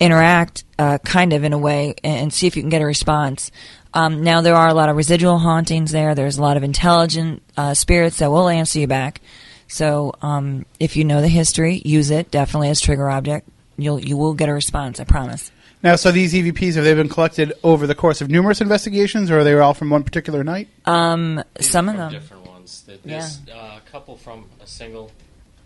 interact 0.00 0.64
uh, 0.78 0.98
kind 0.98 1.32
of 1.32 1.44
in 1.44 1.52
a 1.52 1.58
way 1.58 1.94
and, 2.04 2.32
see 2.32 2.46
if 2.46 2.56
you 2.56 2.62
can 2.62 2.70
get 2.70 2.82
a 2.82 2.86
response. 2.86 3.50
Um, 3.92 4.22
now, 4.22 4.40
there 4.40 4.54
are 4.54 4.68
a 4.68 4.74
lot 4.74 4.88
of 4.88 4.96
residual 4.96 5.38
hauntings 5.38 5.92
there. 5.92 6.14
There's 6.14 6.38
a 6.38 6.42
lot 6.42 6.56
of 6.56 6.62
intelligent 6.62 7.42
uh, 7.56 7.74
spirits 7.74 8.18
that 8.18 8.30
will 8.30 8.48
answer 8.48 8.78
you 8.78 8.86
back. 8.86 9.20
So, 9.68 10.14
um, 10.22 10.64
if 10.80 10.96
you 10.96 11.04
know 11.04 11.20
the 11.20 11.28
history, 11.28 11.82
use 11.84 12.10
it 12.10 12.30
definitely 12.30 12.70
as 12.70 12.80
trigger 12.80 13.08
object. 13.10 13.48
You'll 13.76 14.00
you 14.00 14.16
will 14.16 14.34
get 14.34 14.48
a 14.48 14.52
response. 14.54 14.98
I 14.98 15.04
promise. 15.04 15.50
now, 15.82 15.94
so 15.96 16.10
these 16.10 16.32
EVPs 16.34 16.74
have 16.74 16.84
they 16.84 16.94
been 16.94 17.08
collected 17.08 17.52
over 17.62 17.86
the 17.86 17.94
course 17.94 18.20
of 18.20 18.28
numerous 18.30 18.60
investigations, 18.60 19.30
or 19.30 19.38
are 19.40 19.44
they 19.44 19.54
all 19.58 19.74
from 19.74 19.90
one 19.90 20.02
particular 20.02 20.42
night? 20.42 20.68
Um, 20.86 21.42
some 21.60 21.88
of 21.88 21.94
From 21.94 22.00
them. 22.00 22.12
different 22.12 22.46
ones. 22.46 22.82
There- 22.86 22.96
There's 23.04 23.38
uh, 23.54 23.78
a 23.86 23.90
couple 23.90 24.16
from 24.16 24.46
a 24.62 24.66
single 24.66 25.12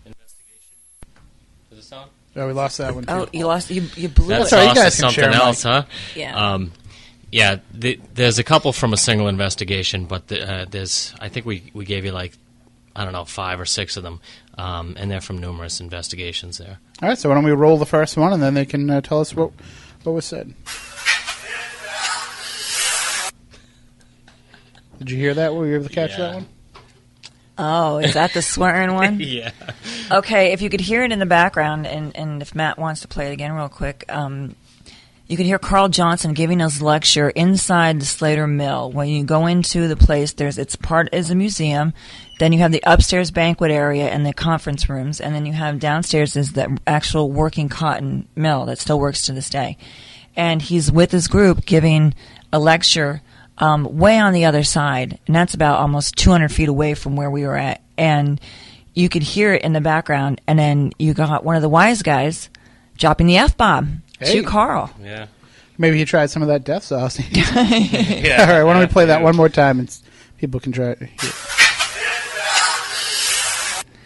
investigation. 0.05 0.69
Does 1.71 1.79
it 1.79 1.83
sound? 1.85 2.11
Oh, 2.35 2.47
we 2.47 2.53
lost 2.53 2.79
that 2.79 2.95
one. 2.95 3.05
Too. 3.05 3.13
Oh, 3.13 3.29
you 3.33 3.47
lost. 3.47 3.71
You 3.71 3.83
you 3.95 4.09
blew 4.09 4.29
That's 4.29 4.47
it. 4.47 4.49
Sorry, 4.51 4.63
you 4.65 4.69
also 4.71 4.83
guys 4.83 4.95
can 4.97 5.01
something 5.11 5.25
share 5.25 5.33
else, 5.33 5.65
mine. 5.65 5.83
huh? 5.83 5.89
Yeah. 6.17 6.53
Um, 6.55 6.73
yeah. 7.31 7.57
The, 7.73 8.01
there's 8.15 8.39
a 8.39 8.45
couple 8.45 8.73
from 8.73 8.93
a 8.93 8.97
single 8.97 9.29
investigation, 9.29 10.07
but 10.07 10.29
the, 10.29 10.51
uh, 10.51 10.65
there's 10.71 11.15
I 11.21 11.29
think 11.29 11.47
we 11.47 11.71
we 11.75 11.85
gave 11.85 12.05
you 12.05 12.13
like 12.13 12.33
I 12.95 13.05
don't 13.05 13.13
know 13.13 13.25
five 13.25 13.61
or 13.61 13.65
six 13.65 13.97
of 13.97 14.03
them, 14.03 14.21
um, 14.59 14.95
and 14.99 15.11
they're 15.11 15.21
from 15.21 15.39
numerous 15.39 15.81
investigations 15.81 16.59
there. 16.59 16.79
All 17.03 17.09
right, 17.09 17.19
so 17.19 17.29
why 17.29 17.35
don't 17.35 17.45
we 17.45 17.53
roll 17.53 17.79
the 17.79 17.87
first 17.87 18.17
one, 18.17 18.33
and 18.33 18.43
then 18.43 18.55
they 18.55 18.67
can 18.67 18.89
uh, 18.91 19.01
tell 19.01 19.21
us 19.21 19.35
what 19.35 19.53
what 20.05 20.13
was 20.13 20.25
said. 20.25 20.55
Did 24.99 25.11
you 25.11 25.17
hear 25.17 25.35
that? 25.35 25.55
Were 25.55 25.67
you 25.67 25.75
able 25.75 25.89
to 25.89 25.95
catch 25.95 26.17
that 26.17 26.35
one? 26.35 26.49
Oh, 27.59 27.99
is 27.99 28.15
that 28.15 28.33
the 28.35 28.43
swearing 28.43 28.95
one? 28.95 29.19
Yeah. 29.21 29.51
Okay, 30.11 30.53
if 30.53 30.63
you 30.63 30.71
could 30.71 30.81
hear 30.81 31.03
it 31.05 31.13
in 31.13 31.19
the 31.19 31.27
background, 31.27 31.87
and, 31.87 32.17
and 32.17 32.41
if 32.41 32.55
Matt 32.55 32.79
wants 32.79 33.01
to 33.03 33.09
play 33.09 33.29
it 33.29 33.33
again 33.33 33.53
real 33.53 33.69
quick, 33.69 34.05
um, 34.09 34.55
you 35.33 35.39
can 35.39 35.47
hear 35.47 35.59
Carl 35.59 35.89
Johnson 35.89 36.35
giving 36.35 36.61
his 36.61 36.83
lecture 36.83 37.31
inside 37.31 37.99
the 37.99 38.05
Slater 38.05 38.47
Mill. 38.47 38.93
When 38.93 39.09
you 39.09 39.25
go 39.25 39.47
into 39.47 39.89
the 39.89 39.97
place, 39.97 40.35
there's 40.35 40.59
it's 40.59 40.77
part 40.77 41.09
is 41.11 41.31
a 41.31 41.35
museum. 41.35 41.95
Then 42.39 42.53
you 42.53 42.59
have 42.59 42.71
the 42.71 42.83
upstairs 42.85 43.31
banquet 43.31 43.71
area 43.71 44.11
and 44.11 44.27
the 44.27 44.35
conference 44.35 44.91
rooms, 44.91 45.23
and 45.23 45.35
then 45.35 45.47
you 45.47 45.55
have 45.55 45.79
downstairs 45.79 46.37
is 46.37 46.53
the 46.53 46.79
actual 46.87 47.31
working 47.33 47.71
cotton 47.71 48.29
mill 48.37 48.67
that 48.67 48.79
still 48.79 49.01
works 49.01 49.23
to 49.23 49.33
this 49.33 49.49
day. 49.49 49.79
And 50.37 50.61
he's 50.61 50.93
with 50.93 51.11
his 51.11 51.29
group 51.29 51.65
giving 51.65 52.13
a 52.53 52.59
lecture 52.59 53.23
um, 53.57 53.85
way 53.97 54.19
on 54.19 54.35
the 54.35 54.45
other 54.45 54.65
side, 54.65 55.19
and 55.27 55.35
that's 55.35 55.55
about 55.55 55.81
almost 55.81 56.15
200 56.17 56.53
feet 56.53 56.69
away 56.69 56.93
from 56.93 57.17
where 57.17 57.31
we 57.31 57.45
were 57.45 57.57
at. 57.57 57.81
And 57.97 58.39
you 58.93 59.09
could 59.09 59.23
hear 59.23 59.55
it 59.55 59.63
in 59.63 59.73
the 59.73 59.81
background, 59.81 60.43
and 60.47 60.59
then 60.59 60.93
you 60.99 61.15
got 61.15 61.43
one 61.43 61.57
of 61.57 61.63
the 61.63 61.71
wise 61.71 62.03
guys 62.03 62.51
dropping 62.99 63.29
the 63.29 63.39
f 63.39 63.57
bomb 63.57 64.03
Hey. 64.27 64.41
to 64.41 64.43
Carl. 64.43 64.91
Yeah. 65.03 65.27
Maybe 65.79 65.99
he 65.99 66.05
tried 66.05 66.31
some 66.31 66.43
of 66.43 66.49
that 66.49 66.65
death 66.65 66.85
sauce. 66.85 67.19
Yeah. 67.31 68.47
All 68.49 68.55
right, 68.55 68.63
why 68.63 68.73
don't 68.75 68.81
we 68.83 68.87
play 68.87 69.07
that 69.07 69.23
one 69.23 69.37
more 69.37 69.49
time 69.49 69.79
and 69.81 69.89
s- 69.89 70.03
people 70.39 70.61
can 70.61 70.73
try 70.73 70.91
it. 70.99 71.09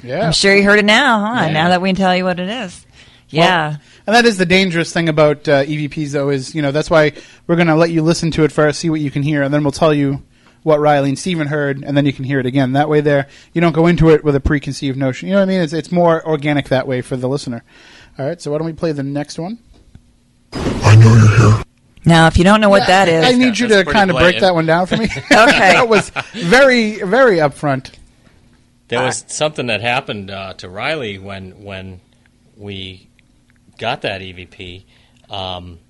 Yeah. 0.03 0.25
I'm 0.27 0.33
sure 0.33 0.55
you 0.55 0.63
heard 0.63 0.79
it 0.79 0.85
now, 0.85 1.19
huh? 1.35 1.47
Yeah. 1.47 1.53
Now 1.53 1.69
that 1.71 1.83
we 1.83 1.89
can 1.89 1.97
tell 1.97 2.15
you 2.17 2.25
what 2.25 2.39
it 2.39 2.49
is. 2.49 2.87
Well, 3.33 3.43
Yeah. 3.43 3.77
and 4.07 4.15
that 4.15 4.25
is 4.25 4.39
the 4.39 4.47
dangerous 4.47 4.93
thing 4.93 5.09
about 5.09 5.49
uh, 5.49 5.65
EVPs, 5.65 6.11
though, 6.13 6.29
is 6.31 6.55
you 6.55 6.63
know 6.63 6.71
that's 6.71 6.89
why 6.91 7.13
we're 7.47 7.57
going 7.57 7.67
to 7.69 7.75
let 7.75 7.91
you 7.91 8.03
listen 8.03 8.31
to 8.33 8.45
it 8.45 8.53
first, 8.53 8.79
see 8.79 8.91
what 8.91 9.01
you 9.01 9.11
can 9.11 9.23
hear, 9.23 9.43
and 9.43 9.53
then 9.53 9.65
we'll 9.65 9.73
tell 9.73 9.93
you 9.93 10.23
what 10.63 10.79
Ryleigh 10.81 11.09
and 11.09 11.19
Stephen 11.19 11.49
heard, 11.49 11.83
and 11.83 11.97
then 11.97 12.07
you 12.07 12.13
can 12.13 12.25
hear 12.25 12.39
it 12.39 12.47
again. 12.47 12.73
That 12.75 12.89
way, 12.89 13.01
there 13.01 13.27
you 13.53 13.61
don't 13.61 13.73
go 13.73 13.87
into 13.89 14.11
it 14.11 14.23
with 14.23 14.37
a 14.37 14.41
preconceived 14.41 14.97
notion. 14.97 15.29
You 15.29 15.35
know 15.35 15.41
what 15.41 15.47
I 15.49 15.53
mean? 15.53 15.61
It's 15.61 15.73
it's 15.73 15.91
more 15.91 16.25
organic 16.25 16.69
that 16.69 16.87
way 16.87 17.01
for 17.01 17.17
the 17.17 17.29
listener. 17.29 17.65
All 18.19 18.27
right, 18.27 18.41
so 18.41 18.53
why 18.53 18.59
don't 18.59 18.67
we 18.67 18.73
play 18.75 18.93
the 18.93 19.03
next 19.03 19.39
one? 19.41 19.59
Now, 22.05 22.29
if 22.29 22.39
you 22.39 22.45
don't 22.45 22.61
know 22.61 22.69
what 22.69 22.87
that 22.87 23.09
is, 23.09 23.25
I 23.25 23.33
need 23.33 23.59
you 23.59 23.67
to 23.69 23.85
kind 23.85 24.11
of 24.11 24.17
break 24.17 24.41
that 24.41 24.55
one 24.55 24.65
down 24.65 24.87
for 24.87 24.97
me. 24.97 25.07
Okay. 25.17 25.73
that 25.73 25.89
was 25.89 26.11
very 26.33 27.03
very 27.03 27.39
upfront. 27.39 27.93
There 28.89 29.03
was 29.03 29.25
something 29.27 29.67
that 29.67 29.81
happened 29.81 30.31
uh, 30.31 30.55
to 30.55 30.69
Ryleigh 30.69 31.21
when 31.21 31.65
when 31.65 32.01
we 32.57 33.09
got 33.79 34.03
that 34.03 34.21
EVP. 34.21 34.85
Um, 35.29 35.81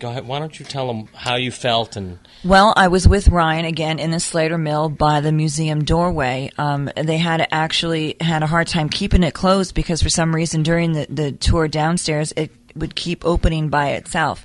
go 0.00 0.10
ahead. 0.10 0.26
Why 0.26 0.40
don't 0.40 0.58
you 0.58 0.64
tell 0.64 0.88
them 0.88 1.08
how 1.14 1.36
you 1.36 1.52
felt 1.52 1.94
and 1.94 2.18
Well, 2.44 2.74
I 2.76 2.88
was 2.88 3.06
with 3.06 3.28
Ryan 3.28 3.64
again 3.64 3.98
in 4.00 4.10
the 4.10 4.18
Slater 4.18 4.58
Mill 4.58 4.88
by 4.88 5.20
the 5.20 5.30
museum 5.30 5.84
doorway. 5.84 6.50
Um, 6.58 6.90
they 6.96 7.18
had 7.18 7.46
actually 7.52 8.16
had 8.20 8.42
a 8.42 8.46
hard 8.46 8.66
time 8.66 8.88
keeping 8.88 9.22
it 9.22 9.34
closed 9.34 9.74
because 9.74 10.02
for 10.02 10.08
some 10.08 10.34
reason 10.34 10.64
during 10.64 10.92
the, 10.92 11.06
the 11.08 11.32
tour 11.32 11.68
downstairs 11.68 12.32
it 12.36 12.59
would 12.76 12.94
keep 12.94 13.24
opening 13.24 13.68
by 13.68 13.90
itself. 13.90 14.44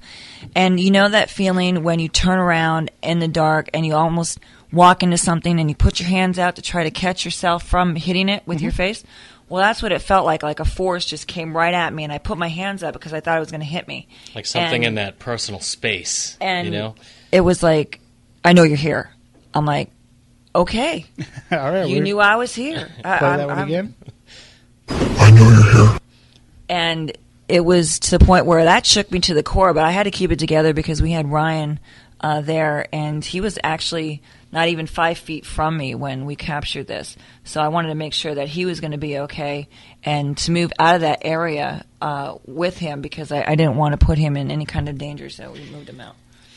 And 0.56 0.80
you 0.80 0.92
know 0.92 1.10
that 1.10 1.30
feeling 1.30 1.84
when 1.84 2.00
you 2.00 2.08
turn 2.08 2.40
around 2.40 2.92
in 3.02 3.20
the 3.20 3.28
dark 3.28 3.70
and 3.74 3.86
you 3.86 3.96
almost 3.96 4.40
walk 4.72 5.04
into 5.04 5.18
something 5.18 5.60
and 5.60 5.70
you 5.70 5.76
put 5.76 6.00
your 6.00 6.10
hands 6.10 6.38
out 6.38 6.58
to 6.58 6.62
try 6.62 6.84
to 6.84 6.92
catch 6.92 7.26
yourself 7.26 7.64
from 7.64 7.96
hitting 7.96 8.30
it 8.30 8.44
with 8.46 8.62
your 8.62 8.72
mm-hmm. 8.72 8.78
face? 8.78 9.04
Well, 9.48 9.62
that's 9.62 9.82
what 9.84 9.92
it 9.92 10.00
felt 10.00 10.26
like. 10.26 10.44
Like 10.44 10.60
a 10.60 10.66
force 10.66 11.06
just 11.06 11.28
came 11.28 11.56
right 11.56 11.74
at 11.74 11.94
me, 11.94 12.04
and 12.04 12.12
I 12.12 12.18
put 12.18 12.38
my 12.38 12.48
hands 12.48 12.82
up 12.82 12.94
because 12.94 13.14
I 13.14 13.20
thought 13.20 13.38
it 13.38 13.42
was 13.42 13.52
going 13.52 13.62
to 13.62 13.68
hit 13.68 13.88
me. 13.88 14.08
like 14.34 14.46
something 14.46 14.84
And- 14.84 14.86
in 14.86 14.96
that 14.96 15.20
personal 15.20 15.60
space? 15.60 16.38
and 16.42 16.66
you 16.66 16.72
know, 16.72 16.96
it 17.32 17.42
was 17.42 17.62
like, 17.62 18.00
I 18.44 18.54
know 18.54 18.64
you're 18.64 18.78
here. 18.78 19.12
I'm 19.54 19.66
like, 19.66 19.92
okay. 20.56 21.06
All 21.52 21.58
right, 21.60 21.88
you 21.88 22.02
knew 22.02 22.20
I 22.20 22.38
was 22.38 22.56
here. 22.56 22.90
I, 23.04 23.18
Play 23.20 23.28
I'm- 23.28 23.38
that 23.38 23.48
one 23.48 23.58
I'm- 23.60 23.68
again. 23.68 23.96
And 26.68 27.16
it 27.48 27.62
was 27.64 28.00
to 28.00 28.18
the 28.18 28.26
point 28.26 28.46
where 28.46 28.64
that 28.66 28.86
shook 28.86 29.12
me 29.12 29.20
to 29.22 29.34
the 29.34 29.44
core, 29.44 29.74
but 29.74 29.84
I 29.84 29.92
had 29.92 30.04
to 30.04 30.12
keep 30.12 30.32
it 30.32 30.40
together 30.40 30.74
because 30.74 31.02
we 31.02 31.12
had 31.12 31.32
Ryan 31.32 31.80
uh, 32.22 32.42
there, 32.42 32.88
and 32.94 33.24
he 33.24 33.42
was 33.42 33.60
actually 33.64 34.22
not 34.52 34.70
even 34.70 34.88
five 34.88 35.18
feet 35.18 35.46
from 35.46 35.78
me 35.78 35.96
when 35.96 36.26
we 36.26 36.36
captured 36.36 36.88
this. 36.88 37.18
So 37.44 37.62
I 37.62 37.68
wanted 37.68 37.90
to 37.90 37.96
make 37.96 38.14
sure 38.14 38.34
that 38.34 38.48
he 38.48 38.66
was 38.66 38.80
going 38.80 38.92
to 38.92 38.98
be 38.98 39.20
okay 39.20 39.68
and 40.04 40.38
to 40.40 40.52
move 40.52 40.72
out 40.80 40.96
of 40.96 41.02
that 41.02 41.20
area 41.24 41.86
uh, 42.02 42.36
with 42.46 42.78
him 42.78 43.02
because 43.02 43.32
I, 43.32 43.44
I 43.44 43.56
didn't 43.56 43.76
want 43.76 44.00
to 44.00 44.04
put 44.06 44.18
him 44.18 44.38
in 44.38 44.50
any 44.50 44.66
kind 44.66 44.88
of 44.88 44.98
danger, 44.98 45.30
so 45.30 45.52
we 45.52 45.60
moved 45.72 45.90
him 45.90 46.00
out. 46.00 46.16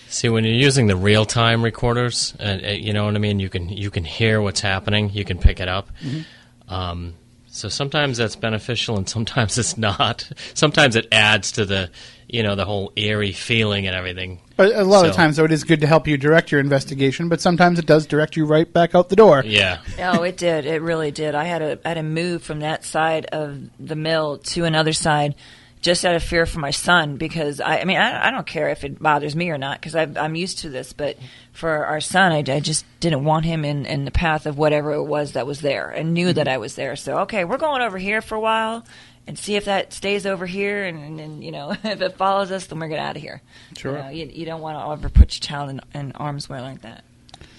See, 0.08 0.30
when 0.30 0.44
you're 0.44 0.54
using 0.54 0.86
the 0.86 0.96
real 0.96 1.26
time 1.26 1.62
recorders, 1.62 2.34
uh, 2.40 2.58
you 2.62 2.94
know 2.94 3.04
what 3.04 3.14
I 3.14 3.18
mean, 3.18 3.40
you 3.40 3.50
can 3.50 3.68
you 3.68 3.90
can 3.90 4.04
hear 4.04 4.40
what's 4.40 4.60
happening, 4.60 5.10
you 5.10 5.24
can 5.24 5.38
pick 5.38 5.60
it 5.60 5.68
up. 5.68 5.90
Mhm. 6.02 6.24
Um, 6.68 7.14
so 7.50 7.68
sometimes 7.68 8.18
that's 8.18 8.36
beneficial, 8.36 8.96
and 8.96 9.08
sometimes 9.08 9.58
it's 9.58 9.76
not. 9.78 10.30
Sometimes 10.54 10.96
it 10.96 11.08
adds 11.10 11.52
to 11.52 11.64
the 11.64 11.90
you 12.28 12.42
know 12.42 12.54
the 12.54 12.64
whole 12.64 12.92
eerie 12.96 13.32
feeling 13.32 13.86
and 13.86 13.96
everything. 13.96 14.40
But 14.56 14.74
a 14.74 14.84
lot 14.84 15.06
of 15.06 15.14
times, 15.14 15.36
though, 15.36 15.44
it 15.44 15.52
is 15.52 15.64
good 15.64 15.80
to 15.80 15.86
help 15.86 16.06
you 16.06 16.18
direct 16.18 16.50
your 16.50 16.60
investigation, 16.60 17.28
but 17.28 17.40
sometimes 17.40 17.78
it 17.78 17.86
does 17.86 18.06
direct 18.06 18.36
you 18.36 18.44
right 18.44 18.70
back 18.70 18.94
out 18.94 19.08
the 19.08 19.16
door. 19.16 19.42
Yeah. 19.44 19.78
oh, 20.00 20.24
it 20.24 20.36
did. 20.36 20.66
It 20.66 20.82
really 20.82 21.10
did. 21.10 21.34
I 21.34 21.44
had 21.44 21.60
to 21.60 21.78
I 21.84 21.88
had 21.88 21.94
to 21.94 22.02
move 22.02 22.42
from 22.42 22.60
that 22.60 22.84
side 22.84 23.26
of 23.26 23.60
the 23.78 23.96
mill 23.96 24.38
to 24.38 24.64
another 24.64 24.92
side, 24.92 25.34
just 25.80 26.04
out 26.04 26.14
of 26.14 26.22
fear 26.22 26.46
for 26.46 26.60
my 26.60 26.70
son. 26.70 27.16
Because 27.16 27.60
I, 27.60 27.78
I 27.80 27.84
mean, 27.84 27.96
I, 27.96 28.28
I 28.28 28.30
don't 28.30 28.46
care 28.46 28.68
if 28.68 28.84
it 28.84 29.00
bothers 29.00 29.36
me 29.36 29.50
or 29.50 29.58
not, 29.58 29.80
because 29.80 29.94
I'm 29.94 30.34
used 30.34 30.58
to 30.60 30.68
this. 30.68 30.92
But 30.92 31.16
for 31.52 31.86
our 31.86 32.00
son, 32.00 32.32
I, 32.32 32.38
I 32.38 32.60
just 32.60 32.84
didn't 33.00 33.24
want 33.24 33.44
him 33.44 33.64
in 33.64 33.86
in 33.86 34.04
the 34.04 34.10
path 34.10 34.46
of 34.46 34.58
whatever 34.58 34.92
it 34.92 35.04
was 35.04 35.32
that 35.32 35.46
was 35.46 35.60
there, 35.60 35.90
and 35.90 36.14
knew 36.14 36.32
that 36.32 36.46
mm-hmm. 36.46 36.54
I 36.54 36.58
was 36.58 36.74
there. 36.74 36.96
So 36.96 37.20
okay, 37.20 37.44
we're 37.44 37.58
going 37.58 37.82
over 37.82 37.98
here 37.98 38.22
for 38.22 38.34
a 38.34 38.40
while. 38.40 38.84
And 39.26 39.38
see 39.38 39.56
if 39.56 39.66
that 39.66 39.92
stays 39.92 40.24
over 40.24 40.46
here, 40.46 40.86
and, 40.86 41.20
and 41.20 41.44
you 41.44 41.52
know 41.52 41.72
if 41.84 42.00
it 42.00 42.16
follows 42.16 42.50
us, 42.50 42.64
then 42.64 42.80
we're 42.80 42.88
get 42.88 42.98
out 42.98 43.14
of 43.14 43.20
here. 43.20 43.42
Sure. 43.76 43.92
You, 43.92 44.02
know, 44.02 44.08
you, 44.08 44.30
you 44.32 44.46
don't 44.46 44.62
want 44.62 44.78
to 44.78 44.90
ever 44.90 45.10
put 45.10 45.34
your 45.34 45.42
child 45.42 45.68
in, 45.68 45.82
in 45.92 46.12
arm's 46.12 46.48
way 46.48 46.62
like 46.62 46.80
that. 46.80 47.04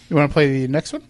You 0.10 0.16
want 0.16 0.32
to 0.32 0.34
play 0.34 0.62
the 0.62 0.68
next 0.68 0.94
one? 0.94 1.04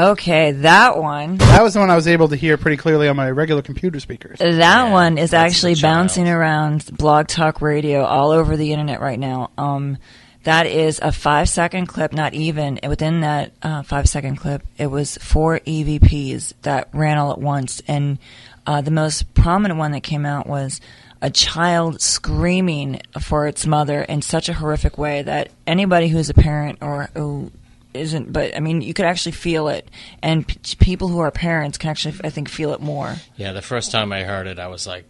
Okay, 0.00 0.52
that 0.52 0.96
one. 0.96 1.36
That 1.36 1.62
was 1.62 1.74
the 1.74 1.80
one 1.80 1.90
I 1.90 1.94
was 1.94 2.08
able 2.08 2.28
to 2.28 2.36
hear 2.36 2.56
pretty 2.56 2.78
clearly 2.78 3.06
on 3.06 3.16
my 3.16 3.30
regular 3.30 3.60
computer 3.60 4.00
speakers. 4.00 4.38
That 4.38 4.90
one 4.90 5.18
is 5.18 5.34
actually 5.34 5.74
bouncing 5.74 6.26
around 6.26 6.86
Blog 6.96 7.28
Talk 7.28 7.60
Radio 7.60 8.02
all 8.02 8.30
over 8.30 8.56
the 8.56 8.72
internet 8.72 9.02
right 9.02 9.18
now. 9.18 9.50
Um, 9.58 9.98
that 10.44 10.64
is 10.64 11.00
a 11.02 11.12
five 11.12 11.50
second 11.50 11.84
clip, 11.84 12.14
not 12.14 12.32
even. 12.32 12.80
Within 12.88 13.20
that 13.20 13.52
uh, 13.60 13.82
five 13.82 14.08
second 14.08 14.36
clip, 14.36 14.62
it 14.78 14.86
was 14.86 15.18
four 15.18 15.60
EVPs 15.60 16.54
that 16.62 16.88
ran 16.94 17.18
all 17.18 17.32
at 17.32 17.38
once. 17.38 17.82
And 17.86 18.18
uh, 18.66 18.80
the 18.80 18.90
most 18.90 19.34
prominent 19.34 19.78
one 19.78 19.92
that 19.92 20.02
came 20.02 20.24
out 20.24 20.46
was 20.46 20.80
a 21.20 21.28
child 21.28 22.00
screaming 22.00 23.02
for 23.20 23.46
its 23.46 23.66
mother 23.66 24.00
in 24.00 24.22
such 24.22 24.48
a 24.48 24.54
horrific 24.54 24.96
way 24.96 25.20
that 25.20 25.50
anybody 25.66 26.08
who's 26.08 26.30
a 26.30 26.34
parent 26.34 26.78
or 26.80 27.10
who 27.14 27.52
isn't, 27.94 28.32
but 28.32 28.56
I 28.56 28.60
mean, 28.60 28.82
you 28.82 28.94
could 28.94 29.04
actually 29.04 29.32
feel 29.32 29.68
it. 29.68 29.88
And 30.22 30.46
p- 30.46 30.58
people 30.78 31.08
who 31.08 31.18
are 31.20 31.30
parents 31.30 31.78
can 31.78 31.90
actually, 31.90 32.14
I 32.24 32.30
think, 32.30 32.48
feel 32.48 32.72
it 32.72 32.80
more. 32.80 33.16
Yeah, 33.36 33.52
the 33.52 33.62
first 33.62 33.90
time 33.90 34.12
I 34.12 34.22
heard 34.24 34.46
it, 34.46 34.58
I 34.58 34.68
was 34.68 34.86
like 34.86 35.04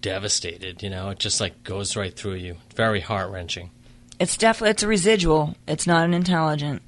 devastated. 0.00 0.82
You 0.82 0.90
know, 0.90 1.10
it 1.10 1.18
just 1.18 1.40
like 1.40 1.62
goes 1.64 1.96
right 1.96 2.14
through 2.14 2.34
you. 2.34 2.56
Very 2.74 3.00
heart 3.00 3.30
wrenching. 3.30 3.70
It's 4.18 4.36
definitely 4.36 4.70
it's 4.70 4.82
a 4.82 4.88
residual. 4.88 5.56
It's 5.66 5.86
not 5.86 6.04
an 6.04 6.14
intelligent. 6.14 6.82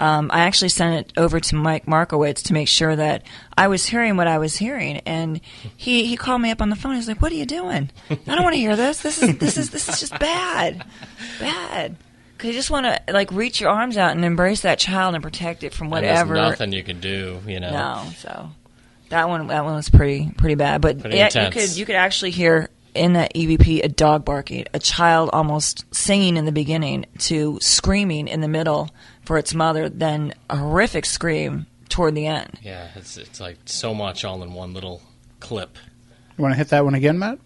Um, 0.00 0.30
I 0.32 0.40
actually 0.40 0.70
sent 0.70 1.06
it 1.06 1.12
over 1.18 1.40
to 1.40 1.54
Mike 1.56 1.86
Markowitz 1.86 2.42
to 2.44 2.54
make 2.54 2.68
sure 2.68 2.96
that 2.96 3.22
I 3.56 3.68
was 3.68 3.84
hearing 3.84 4.16
what 4.16 4.26
I 4.26 4.38
was 4.38 4.56
hearing, 4.56 4.96
and 5.00 5.42
he, 5.76 6.06
he 6.06 6.16
called 6.16 6.40
me 6.40 6.50
up 6.50 6.62
on 6.62 6.70
the 6.70 6.76
phone. 6.76 6.94
He's 6.94 7.06
like, 7.06 7.20
"What 7.20 7.30
are 7.32 7.34
you 7.34 7.44
doing? 7.44 7.90
I 8.08 8.14
don't 8.34 8.42
want 8.42 8.54
to 8.54 8.60
hear 8.60 8.76
this. 8.76 9.02
This 9.02 9.22
is 9.22 9.36
this 9.36 9.58
is 9.58 9.68
this 9.70 9.90
is 9.90 10.00
just 10.00 10.18
bad, 10.18 10.86
bad." 11.38 11.96
Because 12.40 12.54
you 12.54 12.58
just 12.58 12.70
want 12.70 12.86
to 12.86 13.12
like 13.12 13.30
reach 13.32 13.60
your 13.60 13.68
arms 13.68 13.98
out 13.98 14.12
and 14.12 14.24
embrace 14.24 14.62
that 14.62 14.78
child 14.78 15.14
and 15.14 15.22
protect 15.22 15.62
it 15.62 15.74
from 15.74 15.86
And 15.88 15.92
whatever. 15.92 16.34
there's 16.34 16.50
nothing 16.52 16.72
you 16.72 16.82
can 16.82 16.98
do. 16.98 17.38
You 17.46 17.60
know. 17.60 17.70
No, 17.70 18.10
so 18.16 18.50
that 19.10 19.28
one 19.28 19.48
that 19.48 19.64
one 19.64 19.74
was 19.74 19.90
pretty 19.90 20.32
pretty 20.38 20.54
bad. 20.54 20.80
But 20.80 21.00
Pretty 21.00 21.18
yeah, 21.18 21.44
you 21.46 21.50
could 21.50 21.76
you 21.76 21.84
could 21.84 21.96
actually 21.96 22.30
hear 22.30 22.70
in 22.94 23.12
that 23.12 23.34
EVP 23.34 23.84
a 23.84 23.88
dog 23.88 24.24
barking, 24.24 24.64
a 24.72 24.78
child 24.78 25.28
almost 25.34 25.84
singing 25.94 26.38
in 26.38 26.46
the 26.46 26.52
beginning 26.52 27.04
to 27.18 27.58
screaming 27.60 28.26
in 28.26 28.40
the 28.40 28.48
middle 28.48 28.88
for 29.24 29.36
its 29.36 29.54
mother, 29.54 29.88
then 29.90 30.32
a 30.48 30.56
horrific 30.56 31.04
scream 31.04 31.66
toward 31.90 32.14
the 32.14 32.26
end. 32.26 32.58
Yeah, 32.62 32.88
it's 32.96 33.18
it's 33.18 33.38
like 33.38 33.58
so 33.66 33.92
much 33.92 34.24
all 34.24 34.42
in 34.42 34.54
one 34.54 34.72
little 34.72 35.02
clip. 35.40 35.76
You 36.38 36.42
want 36.42 36.52
to 36.54 36.58
hit 36.58 36.68
that 36.70 36.84
one 36.84 36.94
again, 36.94 37.18
Matt? 37.18 37.38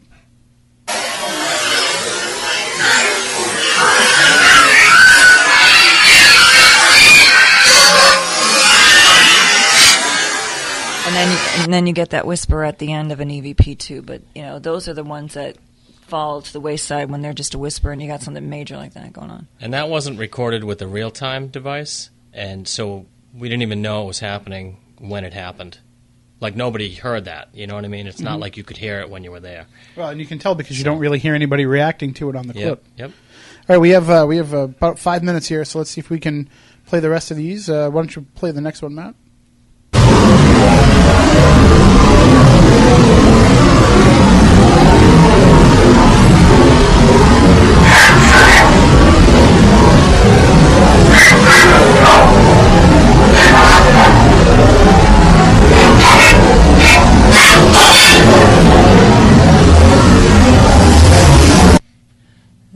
And 11.17 11.31
then 11.31 11.39
and 11.65 11.73
then 11.73 11.87
you 11.87 11.93
get 11.93 12.11
that 12.11 12.27
whisper 12.27 12.65
at 12.65 12.79
the 12.81 12.93
end 12.93 13.12
of 13.12 13.21
an 13.21 13.29
EVP 13.29 13.79
too. 13.79 14.03
But 14.03 14.23
you 14.35 14.43
know 14.43 14.59
those 14.59 14.89
are 14.89 14.95
the 14.95 15.05
ones 15.05 15.35
that 15.35 15.57
fall 16.09 16.43
to 16.43 16.53
the 16.53 16.61
wayside 16.61 17.09
when 17.11 17.23
they're 17.23 17.33
just 17.33 17.55
a 17.55 17.59
whisper 17.59 17.91
and 17.93 18.03
you 18.03 18.09
got 18.09 18.21
something 18.21 18.49
major 18.51 18.77
like 18.77 18.95
that 18.95 19.12
going 19.12 19.31
on. 19.31 19.47
And 19.61 19.73
that 19.75 19.89
wasn't 19.89 20.19
recorded 20.19 20.65
with 20.65 20.83
a 20.83 20.87
real 20.89 21.11
time 21.12 21.49
device, 21.49 22.11
and 22.33 22.67
so 22.67 23.07
we 23.33 23.49
didn't 23.49 23.62
even 23.62 23.81
know 23.81 24.03
it 24.05 24.07
was 24.09 24.19
happening 24.21 24.79
when 24.99 25.25
it 25.25 25.33
happened. 25.33 25.79
Like 26.41 26.57
nobody 26.57 26.93
heard 26.95 27.27
that. 27.27 27.49
You 27.55 27.67
know 27.69 27.75
what 27.77 27.85
I 27.85 27.89
mean? 27.89 28.07
It's 28.09 28.21
not 28.21 28.39
Mhm. 28.39 28.41
like 28.41 28.57
you 28.57 28.65
could 28.65 28.77
hear 28.79 28.99
it 29.01 29.09
when 29.09 29.23
you 29.23 29.31
were 29.31 29.41
there. 29.41 29.67
Well, 29.97 30.09
and 30.09 30.19
you 30.21 30.27
can 30.27 30.41
tell 30.41 30.57
because 30.57 30.77
you 30.79 30.85
don't 30.85 30.99
really 30.99 31.21
hear 31.21 31.35
anybody 31.37 31.65
reacting 31.65 32.12
to 32.15 32.29
it 32.29 32.35
on 32.37 32.49
the 32.49 32.55
Yep, 32.55 32.65
clip. 32.67 32.85
yep. 32.99 33.11
All 33.69 33.77
right, 33.77 33.79
we 33.81 33.91
have 33.91 34.11
uh, 34.11 34.27
we 34.29 34.37
have 34.39 34.53
uh, 34.53 34.59
about 34.65 34.99
five 34.99 35.23
minutes 35.23 35.47
here, 35.47 35.65
so 35.65 35.79
let's 35.79 35.91
see 35.91 36.01
if 36.01 36.11
we 36.11 36.19
can 36.19 36.51
play 36.87 36.99
the 36.99 37.09
rest 37.09 37.31
of 37.31 37.37
these. 37.37 37.71
Uh, 37.71 37.89
why 37.89 38.01
don't 38.03 38.15
you 38.17 38.27
play 38.35 38.51
the 38.51 38.61
next 38.61 38.83
one, 38.83 38.95
Matt? 38.97 39.15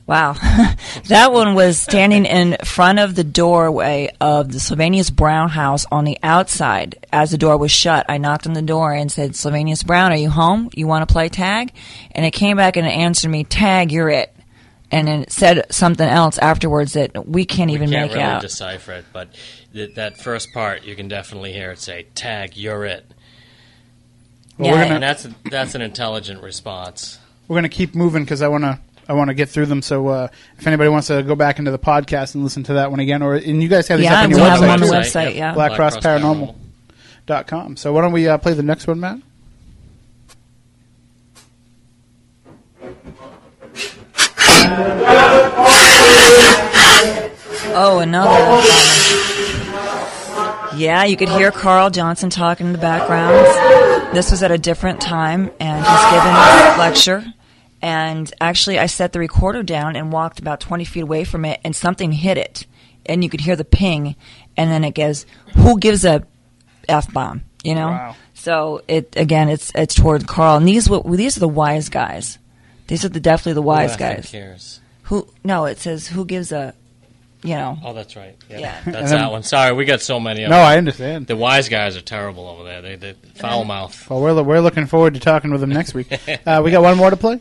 Wow. 0.08 0.32
that 1.08 1.32
one 1.32 1.54
was 1.54 1.78
standing 1.78 2.24
in 2.24 2.56
front 2.64 2.98
of 2.98 3.14
the 3.14 3.22
doorway 3.22 4.10
of 4.22 4.50
the 4.50 4.58
Sylvanus 4.58 5.10
Brown 5.10 5.50
house 5.50 5.84
on 5.92 6.06
the 6.06 6.18
outside. 6.22 7.06
As 7.12 7.30
the 7.30 7.36
door 7.36 7.58
was 7.58 7.70
shut, 7.70 8.06
I 8.08 8.16
knocked 8.16 8.46
on 8.46 8.54
the 8.54 8.62
door 8.62 8.94
and 8.94 9.12
said, 9.12 9.36
Sylvanus 9.36 9.82
Brown, 9.82 10.10
are 10.10 10.16
you 10.16 10.30
home? 10.30 10.70
You 10.74 10.86
want 10.86 11.06
to 11.06 11.12
play 11.12 11.28
tag? 11.28 11.74
And 12.12 12.24
it 12.24 12.30
came 12.30 12.56
back 12.56 12.78
and 12.78 12.86
it 12.86 12.90
answered 12.90 13.28
me, 13.28 13.44
Tag, 13.44 13.92
you're 13.92 14.08
it. 14.08 14.34
And 14.90 15.06
then 15.06 15.22
it 15.24 15.32
said 15.32 15.66
something 15.70 16.08
else 16.08 16.38
afterwards 16.38 16.94
that 16.94 17.28
we 17.28 17.44
can't 17.44 17.70
even 17.70 17.90
we 17.90 17.96
can't 17.96 18.08
make 18.08 18.16
really 18.16 18.24
out. 18.24 18.40
decipher 18.40 18.92
it, 18.92 19.04
but 19.12 19.28
th- 19.74 19.94
that 19.96 20.16
first 20.18 20.54
part 20.54 20.84
you 20.84 20.96
can 20.96 21.08
definitely 21.08 21.52
hear 21.52 21.70
it 21.72 21.78
say 21.78 22.06
"tag, 22.14 22.56
you're 22.56 22.86
it." 22.86 23.04
Well, 24.56 24.70
we're 24.70 24.82
gonna- 24.84 24.94
and 24.94 25.02
that's 25.02 25.28
that's 25.50 25.74
an 25.74 25.82
intelligent 25.82 26.42
response. 26.42 27.18
We're 27.48 27.54
going 27.54 27.64
to 27.64 27.68
keep 27.70 27.94
moving 27.94 28.24
because 28.24 28.40
I 28.40 28.48
want 28.48 28.64
to 28.64 28.78
I 29.08 29.14
want 29.14 29.28
to 29.28 29.34
get 29.34 29.48
through 29.48 29.66
them. 29.66 29.80
So 29.82 30.06
uh, 30.08 30.28
if 30.58 30.66
anybody 30.66 30.90
wants 30.90 31.06
to 31.08 31.22
go 31.22 31.34
back 31.34 31.58
into 31.58 31.70
the 31.70 31.78
podcast 31.78 32.34
and 32.34 32.44
listen 32.44 32.62
to 32.64 32.74
that 32.74 32.90
one 32.90 33.00
again, 33.00 33.22
or 33.22 33.34
and 33.34 33.62
you 33.62 33.68
guys 33.68 33.88
have 33.88 33.98
these 33.98 34.04
Yeah, 34.04 34.18
up 34.18 34.24
on 34.24 34.30
your 34.30 34.38
we 34.40 34.44
have 34.44 34.60
website, 34.60 34.72
on 34.72 34.80
the 34.80 34.86
website, 34.86 35.34
yeah. 35.34 35.54
Black 35.54 35.72
Cross 35.72 35.96
Paranormal. 35.98 36.54
Dot 37.26 37.46
com. 37.46 37.76
So 37.76 37.92
why 37.92 38.00
don't 38.00 38.12
we 38.12 38.26
uh, 38.26 38.38
play 38.38 38.54
the 38.54 38.62
next 38.62 38.86
one, 38.86 39.00
Matt? 39.00 39.18
Oh, 47.80 47.98
another. 48.00 48.30
yeah, 50.76 51.04
you 51.04 51.16
could 51.18 51.28
hear 51.28 51.50
Carl 51.50 51.90
Johnson 51.90 52.30
talking 52.30 52.68
in 52.68 52.72
the 52.72 52.78
background. 52.78 53.34
This 54.16 54.30
was 54.30 54.42
at 54.42 54.50
a 54.50 54.58
different 54.58 55.00
time, 55.00 55.50
and 55.60 55.84
he's 55.84 56.04
giving 56.10 56.32
a 56.32 56.76
lecture. 56.78 57.34
And 57.80 58.32
actually, 58.40 58.78
I 58.78 58.86
set 58.86 59.12
the 59.12 59.18
recorder 59.20 59.62
down 59.62 59.94
and 59.94 60.10
walked 60.12 60.40
about 60.40 60.58
20 60.60 60.84
feet 60.84 61.02
away 61.02 61.24
from 61.24 61.44
it, 61.44 61.60
and 61.64 61.74
something 61.76 62.10
hit 62.12 62.36
it. 62.36 62.66
And 63.06 63.22
you 63.22 63.30
could 63.30 63.40
hear 63.40 63.56
the 63.56 63.64
ping, 63.64 64.16
and 64.56 64.70
then 64.70 64.84
it 64.84 64.94
goes, 64.94 65.26
Who 65.54 65.78
gives 65.78 66.04
a 66.04 66.26
F 66.88 67.12
bomb? 67.12 67.42
You 67.62 67.74
know? 67.76 67.88
Wow. 67.88 68.16
So, 68.34 68.82
it 68.88 69.14
again, 69.16 69.48
it's 69.48 69.72
it's 69.74 69.94
toward 69.94 70.26
Carl. 70.26 70.56
And 70.56 70.66
these, 70.68 70.88
what- 70.90 71.04
these 71.10 71.36
are 71.36 71.40
the 71.40 71.48
wise 71.48 71.88
guys. 71.88 72.38
These 72.88 73.04
are 73.04 73.08
the 73.08 73.20
definitely 73.20 73.54
the 73.54 73.62
wise 73.62 73.92
Who 73.92 73.98
the 73.98 74.04
heck 74.04 74.16
guys. 74.18 74.30
cares? 74.30 74.80
Who? 75.04 75.28
No, 75.44 75.64
it 75.66 75.78
says 75.78 76.06
who 76.08 76.24
gives 76.24 76.52
a, 76.52 76.74
you 77.42 77.54
know. 77.54 77.78
Oh, 77.84 77.92
that's 77.94 78.14
right. 78.16 78.36
Yeah, 78.50 78.58
Yeah. 78.58 78.80
that's 78.86 79.10
then- 79.10 79.20
that 79.20 79.30
one. 79.32 79.42
Sorry, 79.42 79.72
we 79.72 79.84
got 79.84 80.00
so 80.00 80.18
many. 80.20 80.42
of 80.44 80.50
No, 80.50 80.56
them. 80.56 80.66
I 80.66 80.76
understand. 80.78 81.26
The 81.28 81.36
wise 81.36 81.68
guys 81.68 81.96
are 81.96 82.00
terrible 82.02 82.46
over 82.48 82.64
there. 82.64 82.82
They, 82.82 82.96
they 82.96 83.12
foul 83.36 83.64
mouth. 83.64 84.08
Well, 84.10 84.20
we're 84.20 84.42
we're 84.42 84.60
looking 84.60 84.86
forward 84.86 85.14
to 85.14 85.20
talking 85.20 85.50
with 85.50 85.60
them 85.60 85.70
next 85.70 85.94
week. 85.94 86.08
Uh, 86.46 86.60
we 86.64 86.70
got 86.70 86.82
one 86.82 86.96
more 86.96 87.10
to 87.10 87.16
play. 87.16 87.40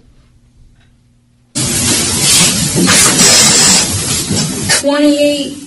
28. 4.88 5.58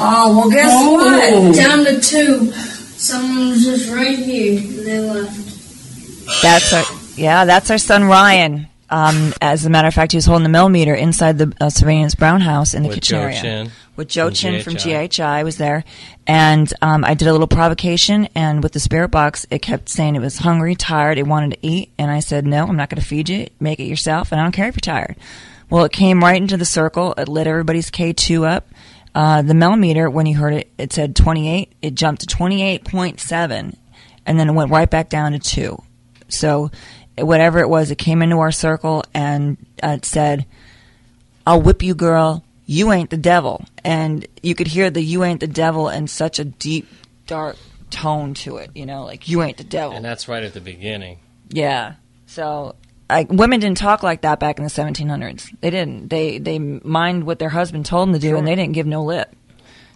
Oh, 0.00 0.38
well, 0.38 0.50
guess 0.50 0.70
Oh. 0.72 0.92
what? 0.92 1.56
Down 1.56 1.84
to 1.84 2.00
two. 2.00 2.52
Someone 2.52 3.48
was 3.50 3.64
just 3.64 3.90
right 3.90 4.16
here. 4.18 4.58
and 4.60 4.86
They 4.86 4.98
left. 5.00 6.42
That's 6.42 6.72
our 6.72 6.84
yeah, 7.16 7.44
that's 7.46 7.70
our 7.70 7.78
son 7.78 8.04
Ryan. 8.04 8.68
Um, 8.90 9.34
as 9.42 9.66
a 9.66 9.70
matter 9.70 9.88
of 9.88 9.94
fact, 9.94 10.12
he 10.12 10.16
was 10.16 10.24
holding 10.26 10.44
the 10.44 10.48
Mel 10.50 10.68
Meter 10.68 10.94
inside 10.94 11.36
the 11.36 11.52
uh, 11.60 11.68
Sylvanus 11.68 12.14
Brown 12.14 12.40
house 12.40 12.74
in 12.74 12.82
the 12.84 12.88
With 12.88 12.96
kitchen 12.98 13.16
Joe 13.18 13.22
area. 13.24 13.40
Chin 13.40 13.70
With 13.96 14.08
Joe 14.08 14.26
from 14.26 14.34
Chin 14.34 14.62
from 14.62 14.74
GHI. 14.74 15.08
GHI 15.08 15.42
was 15.42 15.56
there, 15.58 15.84
and 16.26 16.72
um, 16.80 17.04
I 17.04 17.14
did 17.14 17.26
a 17.28 17.32
little 17.32 17.48
provocation. 17.48 18.28
And 18.36 18.62
with 18.62 18.72
the 18.72 18.80
spirit 18.80 19.08
box, 19.08 19.46
it 19.50 19.62
kept 19.62 19.88
saying 19.88 20.14
it 20.16 20.20
was 20.20 20.38
hungry, 20.38 20.74
tired, 20.76 21.18
it 21.18 21.26
wanted 21.26 21.52
to 21.52 21.66
eat, 21.66 21.90
and 21.98 22.08
I 22.10 22.20
said, 22.20 22.46
"No, 22.46 22.66
I'm 22.66 22.76
not 22.76 22.88
going 22.88 23.00
to 23.00 23.06
feed 23.06 23.28
you. 23.28 23.48
Make 23.58 23.80
it 23.80 23.84
yourself, 23.86 24.30
and 24.32 24.40
I 24.40 24.44
don't 24.44 24.52
care 24.52 24.68
if 24.68 24.76
you're 24.76 24.80
tired." 24.94 25.16
Well, 25.70 25.84
it 25.84 25.92
came 25.92 26.20
right 26.20 26.40
into 26.40 26.56
the 26.56 26.64
circle. 26.64 27.14
It 27.18 27.28
lit 27.28 27.46
everybody's 27.46 27.90
K2 27.90 28.48
up. 28.48 28.68
Uh, 29.14 29.42
the 29.42 29.54
Mel 29.54 29.76
Meter, 29.76 30.08
when 30.08 30.26
you 30.26 30.36
heard 30.36 30.54
it, 30.54 30.70
it 30.78 30.92
said 30.92 31.16
28. 31.16 31.72
It 31.82 31.94
jumped 31.94 32.22
to 32.22 32.36
28.7, 32.36 33.76
and 34.26 34.40
then 34.40 34.48
it 34.48 34.52
went 34.52 34.70
right 34.70 34.88
back 34.88 35.08
down 35.08 35.32
to 35.32 35.38
2. 35.38 35.82
So, 36.28 36.70
whatever 37.16 37.58
it 37.58 37.68
was, 37.68 37.90
it 37.90 37.98
came 37.98 38.22
into 38.22 38.38
our 38.38 38.52
circle 38.52 39.02
and 39.14 39.56
uh, 39.82 39.96
it 39.98 40.04
said, 40.04 40.46
I'll 41.46 41.60
whip 41.60 41.82
you, 41.82 41.94
girl. 41.94 42.44
You 42.66 42.92
ain't 42.92 43.10
the 43.10 43.16
devil. 43.16 43.64
And 43.82 44.26
you 44.42 44.54
could 44.54 44.66
hear 44.66 44.90
the 44.90 45.02
you 45.02 45.24
ain't 45.24 45.40
the 45.40 45.46
devil 45.46 45.88
in 45.88 46.06
such 46.06 46.38
a 46.38 46.44
deep, 46.44 46.86
dark 47.26 47.56
tone 47.90 48.34
to 48.34 48.58
it, 48.58 48.70
you 48.74 48.84
know, 48.84 49.04
like 49.04 49.28
you 49.28 49.42
ain't 49.42 49.56
the 49.56 49.64
devil. 49.64 49.96
And 49.96 50.04
that's 50.04 50.28
right 50.28 50.42
at 50.42 50.52
the 50.52 50.60
beginning. 50.60 51.20
Yeah. 51.48 51.94
So 52.26 52.76
I, 53.10 53.24
women 53.28 53.60
didn't 53.60 53.78
talk 53.78 54.02
like 54.02 54.20
that 54.22 54.38
back 54.38 54.58
in 54.58 54.64
the 54.64 54.70
1700s. 54.70 55.54
They 55.60 55.70
didn't. 55.70 56.08
They 56.10 56.38
they 56.38 56.58
mind 56.58 57.24
what 57.24 57.38
their 57.38 57.48
husband 57.48 57.86
told 57.86 58.08
them 58.08 58.12
to 58.14 58.18
do, 58.20 58.36
and 58.36 58.46
they 58.46 58.54
didn't 58.54 58.74
give 58.74 58.86
no 58.86 59.02
lip. 59.04 59.34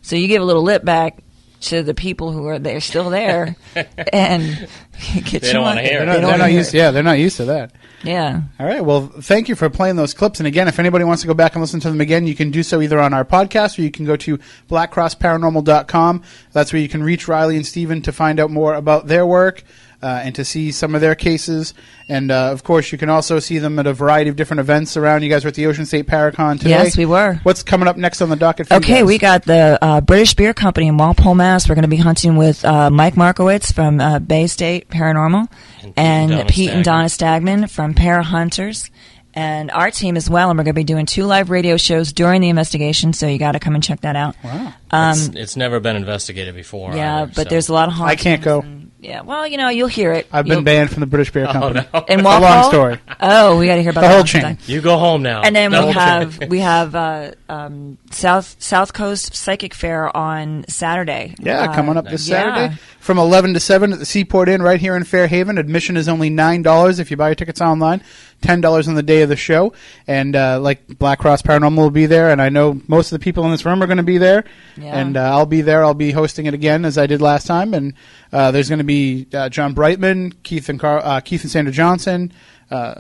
So 0.01 0.17
you 0.17 0.29
give 0.29 0.41
a 0.43 0.45
little 0.45 0.63
lip 0.63 0.85
back 0.85 1.23
to 1.63 1.83
the 1.83 1.95
people 1.95 2.33
who 2.33 2.47
are 2.47 2.59
they're 2.59 2.81
still 2.81 3.11
there, 3.11 3.55
and 4.13 4.67
get 5.27 5.43
They 5.43 5.49
you 5.49 5.53
don't 5.53 5.57
on- 5.57 5.77
wanna 5.77 5.83
hear 5.83 5.99
They're 5.99 6.07
not, 6.07 6.15
They 6.15 6.27
they're 6.27 6.39
not 6.39 6.53
used. 6.53 6.75
it. 6.75 6.79
Yeah, 6.79 6.91
they're 6.91 7.03
not 7.03 7.19
used 7.19 7.37
to 7.37 7.45
that. 7.45 7.73
Yeah. 8.03 8.41
All 8.59 8.67
right. 8.67 8.85
Well, 8.85 9.07
thank 9.21 9.49
you 9.49 9.55
for 9.55 9.71
playing 9.71 9.95
those 9.95 10.13
clips. 10.13 10.41
And 10.41 10.47
again, 10.49 10.67
if 10.67 10.81
anybody 10.81 11.05
wants 11.05 11.23
to 11.23 11.29
go 11.29 11.35
back 11.35 11.55
and 11.55 11.61
listen 11.61 11.79
to 11.81 11.89
them 11.89 12.01
again, 12.01 12.27
you 12.27 12.35
can 12.35 12.51
do 12.51 12.65
so 12.65 12.81
either 12.81 12.99
on 12.99 13.15
our 13.15 13.25
podcast 13.25 13.79
or 13.79 13.83
you 13.83 13.93
can 13.93 14.05
go 14.05 14.17
to 14.17 14.39
blackcrossparanormal.com. 14.69 16.23
That's 16.53 16.73
where 16.73 16.83
you 16.83 16.89
can 16.89 17.03
reach 17.03 17.27
Ryleigh 17.27 17.57
and 17.57 17.67
Stephen 17.67 18.03
to 18.03 18.13
find 18.13 18.41
out 18.41 18.51
more 18.51 18.75
about 18.75 19.07
their 19.07 19.27
work 19.27 19.63
uh, 20.03 20.21
and 20.25 20.35
to 20.35 20.45
see 20.45 20.73
some 20.73 20.95
of 20.95 21.01
their 21.01 21.15
cases. 21.15 21.75
And 22.09 22.31
uh, 22.31 22.51
of 22.51 22.65
course, 22.65 22.91
you 22.93 22.99
can 22.99 23.09
also 23.09 23.39
see 23.39 23.59
them 23.59 23.79
at 23.79 23.87
a 23.87 23.93
variety 23.93 24.29
of 24.29 24.37
different 24.37 24.61
events 24.61 24.97
around. 24.97 25.23
You 25.23 25.29
guys 25.31 25.45
were 25.45 25.49
at 25.49 25.55
the 25.55 25.67
Ocean 25.67 25.87
State 25.87 26.07
Paracon 26.07 26.59
today. 26.59 26.71
Yes, 26.71 26.97
we 26.97 27.07
were. 27.07 27.39
What's 27.45 27.63
coming 27.63 27.89
up 27.89 27.97
next 27.97 28.21
on 28.21 28.29
the 28.29 28.37
docket 28.37 28.67
for 28.69 28.75
you 28.75 28.79
Okay, 28.79 28.99
guys? 28.99 29.05
we 29.05 29.19
got 29.19 29.45
the 29.45 29.79
uh, 29.81 30.01
British 30.01 30.35
Beer 30.35 30.53
Company 30.53 30.89
in 30.89 30.97
Walpole, 30.97 31.35
Mass. 31.35 31.69
We're 31.69 31.77
going 31.77 31.83
to 31.83 31.89
be 31.89 31.97
hunting 31.97 32.37
with 32.37 32.65
uh, 32.65 32.91
Mike 32.91 33.17
Markowitz 33.17 33.73
from 33.73 34.01
uh, 34.01 34.19
Bay 34.19 34.47
State 34.49 34.89
Paranormal 34.89 35.49
and, 35.97 36.31
Donna 36.33 36.45
Pete 36.47 36.71
and 36.71 36.85
Donna 36.85 37.09
Stagman 37.09 37.69
from 37.69 37.95
Para 37.95 38.23
Hunters. 38.23 38.91
And 39.35 39.71
our 39.71 39.91
team 39.91 40.19
as 40.19 40.29
well, 40.29 40.51
and 40.51 40.59
we're 40.59 40.65
going 40.65 40.75
to 40.75 40.79
be 40.81 40.85
doing 40.85 41.07
two 41.07 41.25
live 41.25 41.49
radio 41.49 41.79
shows 41.79 42.13
during 42.13 42.43
the 42.43 42.51
investigation, 42.51 43.15
so 43.15 43.27
you 43.27 43.39
got 43.39 43.53
to 43.53 43.61
come 43.61 43.75
and 43.75 43.83
check 43.83 44.03
that 44.03 44.15
out. 44.15 44.37
Wow. 44.45 44.75
Um, 44.93 45.11
it's, 45.13 45.27
it's 45.29 45.57
never 45.57 45.81
been 45.81 45.97
investigated 45.97 46.55
before. 46.55 46.95
yeah, 46.95 47.23
either, 47.23 47.33
but 47.35 47.45
so. 47.45 47.49
there's 47.51 47.69
a 47.69 47.73
lot 47.73 47.89
of 47.89 48.01
I 48.01 48.15
can't 48.17 48.43
go. 48.43 48.65
Yeah, 49.01 49.23
well, 49.23 49.49
you 49.49 49.57
know, 49.57 49.69
you'll 49.69 49.89
hear 49.89 50.13
it. 50.13 50.29
I've 50.33 50.45
been 50.45 50.53
You'll- 50.59 50.63
banned 50.63 50.91
from 50.91 51.01
the 51.01 51.07
British 51.07 51.33
Beer 51.33 51.47
Company. 51.47 51.85
Oh, 51.93 51.99
no. 52.01 52.05
in 52.09 52.21
It's 52.21 52.23
a 52.23 52.25
Walpole. 52.25 52.49
long 52.49 52.71
story. 52.71 52.99
Oh, 53.21 53.59
we 53.59 53.67
got 53.67 53.75
to 53.75 53.83
hear 53.83 53.91
about 53.91 54.03
The 54.03 54.07
that 54.07 54.15
whole 54.15 54.27
sometime. 54.27 54.57
chain. 54.59 54.65
You 54.75 54.81
go 54.81 54.97
home 54.97 55.23
now. 55.23 55.43
And 55.43 55.57
then 55.57 55.73
No. 55.73 55.87
we 55.87 55.93
have 55.93 56.39
we 56.49 56.59
have 56.61 56.95
uh, 56.95 57.33
um, 57.49 57.99
South 58.13 58.55
South 58.61 58.93
Coast 58.93 59.35
Psychic 59.35 59.75
Fair 59.75 60.17
on 60.17 60.65
Saturday. 60.69 61.35
Yeah, 61.41 61.63
Uh, 61.63 61.75
coming 61.75 61.97
up 61.97 62.05
this 62.09 62.29
yeah. 62.29 62.43
Saturday 62.55 62.77
from 63.01 63.19
11 63.19 63.55
to 63.55 63.61
7 63.61 63.93
at 63.93 63.99
the 63.99 64.07
Seaport 64.07 64.49
Inn 64.49 64.63
right 64.63 64.79
here 64.79 64.95
in 64.95 65.03
Fairhaven. 65.03 65.59
Admission 65.59 65.97
is 65.97 66.09
only 66.09 66.31
$9 66.31 67.01
if 67.01 67.11
you 67.11 67.17
buy 67.17 67.31
your 67.31 67.35
tickets 67.35 67.61
online, 67.61 68.01
$10 68.43 68.87
on 68.89 68.95
the 68.95 69.03
day 69.03 69.23
of 69.23 69.29
the 69.29 69.35
show. 69.35 69.73
And 70.07 70.37
uh, 70.37 70.61
like 70.61 70.87
Black 70.87 71.19
Cross 71.19 71.43
Paranormal 71.43 71.77
will 71.77 71.91
be 71.91 72.07
there, 72.07 72.31
and 72.31 72.41
I 72.41 72.51
know 72.51 72.81
most 72.87 73.11
of 73.11 73.19
the 73.19 73.25
people 73.25 73.45
in 73.47 73.51
this 73.51 73.65
room 73.67 73.83
are 73.83 73.87
going 73.89 73.97
to 73.97 74.05
be 74.05 74.19
there. 74.19 74.45
Yeah. 74.83 74.99
And 74.99 75.17
uh, 75.17 75.31
I'll 75.31 75.47
be 75.47 75.61
there. 75.63 75.85
I'll 75.85 75.95
be 75.95 76.11
hosting 76.13 76.47
it 76.47 76.55
again 76.55 76.85
as 76.85 76.99
I 76.99 77.07
did 77.07 77.21
last 77.23 77.47
time. 77.47 77.73
And 77.75 77.95
uh, 78.33 78.51
there's 78.51 78.69
going 78.69 78.79
to 78.79 78.85
be 78.85 79.27
uh, 79.33 79.49
John 79.49 79.73
Brightman, 79.75 80.33
Keith 80.43 80.69
and 80.69 80.81
Car- 80.81 81.05
uh, 81.05 81.21
Keith 81.21 81.43
and 81.43 81.51
Sandra 81.51 81.73
Johnson. 81.73 82.33
Uh, 82.71 82.95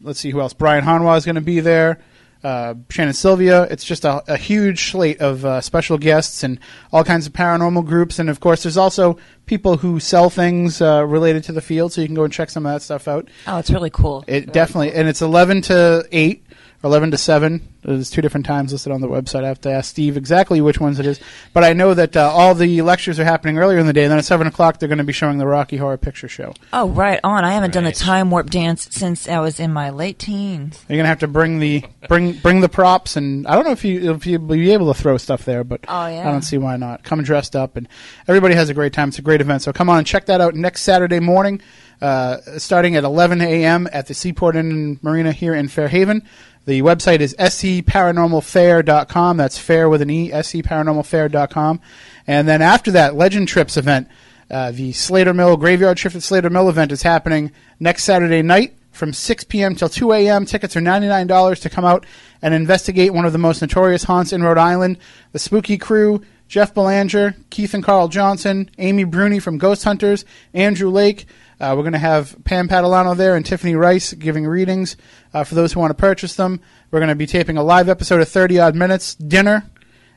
let's 0.00 0.20
see 0.20 0.30
who 0.30 0.40
else. 0.40 0.52
Brian 0.54 0.84
Hanwa 0.84 1.16
is 1.16 1.24
going 1.24 1.34
to 1.34 1.40
be 1.40 1.60
there. 1.60 2.00
uh, 2.44 2.74
Shannon 2.90 3.12
Sylvia. 3.14 3.62
It's 3.64 3.82
just 3.84 4.04
a, 4.04 4.22
a 4.32 4.36
huge 4.36 4.90
slate 4.92 5.20
of 5.20 5.44
uh, 5.44 5.60
special 5.60 5.98
guests 5.98 6.44
and 6.44 6.60
all 6.92 7.02
kinds 7.02 7.26
of 7.26 7.32
paranormal 7.32 7.84
groups. 7.86 8.18
And 8.20 8.30
of 8.30 8.38
course, 8.38 8.62
there's 8.62 8.76
also 8.76 9.18
people 9.46 9.78
who 9.78 9.98
sell 9.98 10.30
things 10.30 10.80
uh, 10.80 11.04
related 11.04 11.42
to 11.44 11.52
the 11.52 11.60
field, 11.60 11.92
so 11.92 12.00
you 12.02 12.06
can 12.06 12.14
go 12.14 12.22
and 12.24 12.32
check 12.32 12.50
some 12.50 12.64
of 12.64 12.72
that 12.72 12.82
stuff 12.82 13.08
out. 13.08 13.28
Oh, 13.48 13.58
it's 13.58 13.70
really 13.70 13.90
cool. 13.90 14.22
It 14.28 14.52
definitely, 14.52 14.92
and 14.92 15.08
it's 15.08 15.22
11 15.22 15.62
to 15.62 16.06
8 16.12 16.42
or 16.42 16.45
11 16.84 17.10
to 17.12 17.18
7. 17.18 17.72
There's 17.82 18.10
two 18.10 18.20
different 18.20 18.46
times 18.46 18.72
listed 18.72 18.90
on 18.92 19.00
the 19.00 19.06
website. 19.08 19.44
I 19.44 19.48
have 19.48 19.60
to 19.60 19.70
ask 19.70 19.90
Steve 19.90 20.16
exactly 20.16 20.60
which 20.60 20.80
ones 20.80 20.98
it 20.98 21.06
is. 21.06 21.20
But 21.52 21.62
I 21.62 21.72
know 21.72 21.94
that 21.94 22.16
uh, 22.16 22.30
all 22.32 22.54
the 22.54 22.82
lectures 22.82 23.20
are 23.20 23.24
happening 23.24 23.58
earlier 23.58 23.78
in 23.78 23.86
the 23.86 23.92
day, 23.92 24.02
and 24.04 24.10
then 24.10 24.18
at 24.18 24.24
7 24.24 24.46
o'clock, 24.46 24.78
they're 24.78 24.88
going 24.88 24.98
to 24.98 25.04
be 25.04 25.12
showing 25.12 25.38
the 25.38 25.46
Rocky 25.46 25.76
Horror 25.76 25.96
Picture 25.96 26.26
Show. 26.28 26.52
Oh, 26.72 26.88
right 26.88 27.20
on. 27.22 27.44
I 27.44 27.52
haven't 27.52 27.72
done 27.74 27.84
the 27.84 27.92
time 27.92 28.30
warp 28.30 28.50
dance 28.50 28.88
since 28.90 29.28
I 29.28 29.38
was 29.38 29.60
in 29.60 29.72
my 29.72 29.90
late 29.90 30.18
teens. 30.18 30.84
You're 30.88 30.96
gonna 30.96 31.08
have 31.08 31.20
to 31.20 31.28
bring 31.28 31.60
the 31.60 31.84
bring 32.08 32.32
bring 32.32 32.60
the 32.60 32.68
props, 32.68 33.16
and 33.16 33.46
I 33.46 33.54
don't 33.54 33.64
know 33.64 33.70
if 33.72 33.84
you 33.84 34.14
if 34.14 34.26
you'll 34.26 34.40
be 34.42 34.72
able 34.72 34.92
to 34.92 35.00
throw 35.00 35.16
stuff 35.16 35.44
there, 35.44 35.62
but 35.64 35.84
Oh, 35.88 36.06
yeah. 36.08 36.28
I 36.28 36.32
don't 36.32 36.42
see 36.42 36.58
why 36.58 36.76
not. 36.76 37.04
Come 37.04 37.22
dressed 37.22 37.54
up, 37.54 37.76
and 37.76 37.88
everybody 38.26 38.54
has 38.54 38.68
a 38.68 38.74
great 38.74 38.92
time. 38.92 39.08
It's 39.08 39.18
a 39.18 39.22
great 39.22 39.40
event, 39.40 39.62
so 39.62 39.72
come 39.72 39.88
on 39.88 39.98
and 39.98 40.06
check 40.06 40.26
that 40.26 40.40
out 40.40 40.54
next 40.54 40.82
Saturday 40.82 41.20
morning, 41.20 41.60
uh, 42.00 42.38
starting 42.58 42.96
at 42.96 43.04
11 43.04 43.40
a.m. 43.40 43.88
at 43.92 44.06
the 44.06 44.14
Seaport 44.14 44.56
Inn 44.56 44.70
and 44.70 45.02
Marina 45.04 45.32
here 45.32 45.54
in 45.54 45.68
Fairhaven. 45.68 46.22
The 46.66 46.82
website 46.82 47.20
is 47.20 47.34
scparanormalfair.com. 47.38 49.36
That's 49.36 49.56
fair 49.56 49.88
with 49.88 50.02
an 50.02 50.10
e, 50.10 50.30
scparanormalfair.com. 50.30 51.80
And 52.26 52.48
then 52.48 52.60
after 52.60 52.90
that, 52.90 53.14
Legend 53.14 53.46
Trips 53.46 53.76
event, 53.76 54.08
uh, 54.50 54.72
the 54.72 54.92
Slater 54.92 55.32
Mill 55.32 55.56
Graveyard 55.56 55.98
Shift 55.98 56.16
at 56.16 56.24
Slater 56.24 56.50
Mill 56.50 56.68
event 56.68 56.90
is 56.90 57.02
happening 57.02 57.52
next 57.78 58.02
Saturday 58.02 58.42
night 58.42 58.76
from 58.90 59.12
6 59.12 59.44
p.m. 59.44 59.76
till 59.76 59.88
2 59.88 60.12
a.m. 60.12 60.44
Tickets 60.44 60.76
are 60.76 60.80
$99 60.80 61.60
to 61.60 61.70
come 61.70 61.84
out 61.84 62.04
and 62.42 62.52
investigate 62.52 63.14
one 63.14 63.24
of 63.24 63.32
the 63.32 63.38
most 63.38 63.60
notorious 63.60 64.04
haunts 64.04 64.32
in 64.32 64.42
Rhode 64.42 64.58
Island. 64.58 64.98
The 65.32 65.38
Spooky 65.38 65.78
Crew, 65.78 66.22
Jeff 66.48 66.74
Belanger, 66.74 67.36
Keith 67.50 67.74
and 67.74 67.84
Carl 67.84 68.08
Johnson, 68.08 68.70
Amy 68.78 69.04
Bruni 69.04 69.38
from 69.38 69.58
Ghost 69.58 69.84
Hunters, 69.84 70.24
Andrew 70.52 70.90
Lake. 70.90 71.26
Uh, 71.58 71.72
we're 71.76 71.82
going 71.82 71.92
to 71.92 71.98
have 71.98 72.36
Pam 72.44 72.68
Patalano 72.68 73.16
there 73.16 73.34
and 73.34 73.44
Tiffany 73.44 73.74
Rice 73.74 74.12
giving 74.12 74.46
readings 74.46 74.96
uh, 75.32 75.42
for 75.42 75.54
those 75.54 75.72
who 75.72 75.80
want 75.80 75.90
to 75.90 75.94
purchase 75.94 76.36
them. 76.36 76.60
We're 76.90 77.00
going 77.00 77.08
to 77.08 77.14
be 77.14 77.26
taping 77.26 77.56
a 77.56 77.62
live 77.62 77.88
episode 77.88 78.20
of 78.20 78.28
30 78.28 78.60
odd 78.60 78.74
minutes, 78.74 79.14
dinner, 79.14 79.70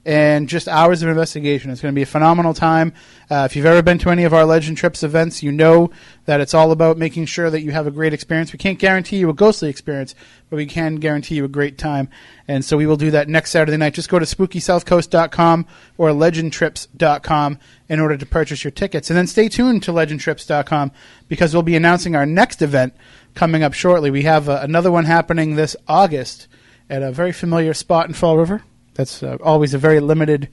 and 0.05 0.47
just 0.47 0.67
hours 0.67 1.01
of 1.01 1.09
investigation. 1.09 1.71
It's 1.71 1.81
going 1.81 1.93
to 1.93 1.95
be 1.95 2.03
a 2.03 2.07
phenomenal 2.07 2.53
time. 2.53 2.93
Uh, 3.30 3.47
if 3.49 3.55
you've 3.55 3.65
ever 3.65 3.81
been 3.81 3.97
to 3.99 4.09
any 4.09 4.23
of 4.23 4.34
our 4.34 4.45
Legend 4.45 4.77
Trips 4.77 5.03
events, 5.03 5.43
you 5.43 5.51
know 5.51 5.91
that 6.26 6.41
it's 6.41 6.53
all 6.53 6.71
about 6.71 6.97
making 6.97 7.26
sure 7.26 7.49
that 7.49 7.61
you 7.61 7.71
have 7.71 7.85
a 7.85 7.91
great 7.91 8.13
experience. 8.13 8.53
We 8.53 8.59
can't 8.59 8.80
guarantee 8.80 9.17
you 9.17 9.30
a 9.30 9.34
ghostly 9.34 9.69
experience, 9.69 10.15
but 10.49 10.57
we 10.57 10.65
can 10.65 10.95
guarantee 10.95 11.35
you 11.35 11.45
a 11.45 11.49
great 11.49 11.77
time. 11.77 12.09
And 12.47 12.63
so 12.63 12.77
we 12.77 12.88
will 12.88 12.97
do 12.97 13.11
that 13.11 13.30
next 13.30 13.51
Saturday 13.51 13.77
night. 13.77 13.93
Just 13.93 14.09
go 14.09 14.19
to 14.19 14.26
spookysouthcoast.com 14.26 15.67
or 15.97 16.09
legendtrips.com 16.09 17.59
in 17.88 17.99
order 17.99 18.17
to 18.17 18.26
purchase 18.26 18.63
your 18.63 18.71
tickets. 18.71 19.09
And 19.09 19.17
then 19.17 19.27
stay 19.27 19.49
tuned 19.49 19.84
to 19.84 19.91
legendtrips.com 19.91 20.91
because 21.27 21.53
we'll 21.53 21.63
be 21.63 21.76
announcing 21.76 22.15
our 22.15 22.26
next 22.26 22.61
event 22.61 22.93
coming 23.35 23.63
up 23.63 23.73
shortly. 23.73 24.09
We 24.09 24.23
have 24.23 24.49
uh, 24.49 24.59
another 24.63 24.91
one 24.91 25.05
happening 25.05 25.55
this 25.55 25.76
August 25.88 26.47
at 26.89 27.03
a 27.03 27.11
very 27.11 27.31
familiar 27.31 27.73
spot 27.73 28.07
in 28.07 28.13
Fall 28.13 28.38
River. 28.38 28.63
That's 28.99 29.23
uh, 29.23 29.38
always 29.41 29.73
a 29.73 29.77
very 29.77 30.01
limited 30.01 30.49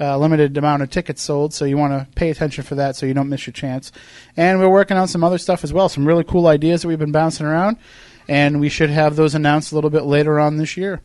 uh, 0.00 0.16
limited 0.16 0.56
amount 0.56 0.82
of 0.82 0.88
tickets 0.88 1.20
sold, 1.20 1.52
so 1.52 1.66
you 1.66 1.76
want 1.76 1.92
to 1.92 2.10
pay 2.14 2.30
attention 2.30 2.64
for 2.64 2.74
that 2.76 2.96
so 2.96 3.04
you 3.04 3.12
don't 3.12 3.28
miss 3.28 3.46
your 3.46 3.52
chance. 3.52 3.92
And 4.34 4.58
we're 4.58 4.70
working 4.70 4.96
on 4.96 5.08
some 5.08 5.22
other 5.22 5.36
stuff 5.36 5.62
as 5.62 5.74
well, 5.74 5.90
some 5.90 6.08
really 6.08 6.24
cool 6.24 6.46
ideas 6.46 6.80
that 6.80 6.88
we've 6.88 6.98
been 6.98 7.12
bouncing 7.12 7.44
around, 7.44 7.76
and 8.28 8.60
we 8.60 8.70
should 8.70 8.88
have 8.88 9.14
those 9.16 9.34
announced 9.34 9.72
a 9.72 9.74
little 9.74 9.90
bit 9.90 10.04
later 10.04 10.40
on 10.40 10.56
this 10.56 10.74
year. 10.74 11.02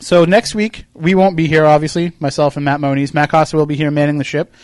So 0.00 0.24
next 0.24 0.54
week 0.54 0.86
we 0.94 1.14
won't 1.14 1.36
be 1.36 1.46
here, 1.46 1.66
obviously. 1.66 2.12
Myself 2.20 2.56
and 2.56 2.64
Matt 2.64 2.80
Moniz. 2.80 3.12
Matt 3.12 3.28
Costa 3.28 3.58
will 3.58 3.66
be 3.66 3.76
here 3.76 3.90
manning 3.90 4.16
the 4.16 4.24
ship, 4.24 4.54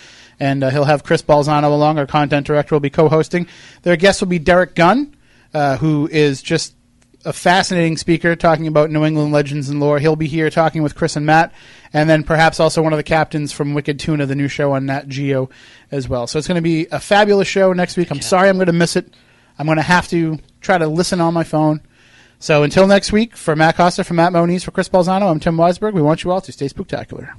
and 0.41 0.65
uh, 0.65 0.71
he'll 0.71 0.85
have 0.85 1.05
Chris 1.05 1.21
Balzano 1.21 1.65
along. 1.65 1.99
Our 1.99 2.07
content 2.07 2.47
director 2.47 2.75
will 2.75 2.81
be 2.81 2.89
co-hosting. 2.89 3.49
Their 3.83 3.97
guest 3.97 4.23
will 4.23 4.29
be 4.29 4.39
Derek 4.39 4.75
Gunn, 4.75 5.15
uh, 5.53 5.77
who 5.77 6.09
is 6.11 6.41
just 6.41 6.75
a 7.25 7.33
fascinating 7.33 7.97
speaker 7.97 8.37
talking 8.37 8.67
about 8.67 8.91
New 8.91 9.05
England 9.05 9.33
legends 9.33 9.69
and 9.69 9.81
lore. 9.81 9.99
He'll 9.99 10.17
be 10.17 10.27
here 10.27 10.51
talking 10.51 10.83
with 10.83 10.95
Chris 10.95 11.17
and 11.17 11.27
Matt, 11.27 11.53
and 11.93 12.09
then 12.09 12.23
perhaps 12.23 12.61
also 12.61 12.83
one 12.83 12.93
of 12.93 12.97
the 12.97 13.03
captains 13.03 13.53
from 13.53 13.75
Wicked 13.75 13.99
Tuna, 13.99 14.27
the 14.27 14.35
new 14.35 14.49
show 14.49 14.73
on 14.73 14.87
Nat 14.87 15.09
Geo, 15.09 15.49
as 15.91 16.09
well. 16.09 16.27
So 16.27 16.39
it's 16.39 16.49
going 16.49 16.57
to 16.57 16.63
be 16.63 16.87
a 16.91 17.01
fabulous 17.01 17.49
show 17.49 17.73
next 17.73 17.97
week. 17.97 18.11
I'm 18.11 18.21
sorry 18.21 18.49
I'm 18.49 18.57
going 18.57 18.67
to 18.67 18.73
miss 18.73 18.97
it. 18.97 19.15
I'm 19.59 19.67
going 19.67 19.77
to 19.77 19.83
have 19.83 20.09
to 20.09 20.39
try 20.61 20.79
to 20.79 20.87
listen 20.87 21.21
on 21.21 21.35
my 21.35 21.45
phone. 21.45 21.81
So 22.39 22.63
until 22.63 22.87
next 22.87 23.13
week, 23.13 23.37
for 23.37 23.57
Matt 23.57 23.77
Costa, 23.77 24.05
for 24.05 24.15
Matt 24.15 24.33
Moniz, 24.33 24.65
for 24.65 24.71
Chris 24.71 24.89
Balzano, 24.89 25.31
I'm 25.31 25.41
Tim 25.41 25.57
Weisberg. 25.57 25.95
We 25.95 26.03
want 26.03 26.25
you 26.25 26.31
all 26.31 26.41
to 26.41 26.53
stay 26.53 26.69
spectacular. 26.69 27.35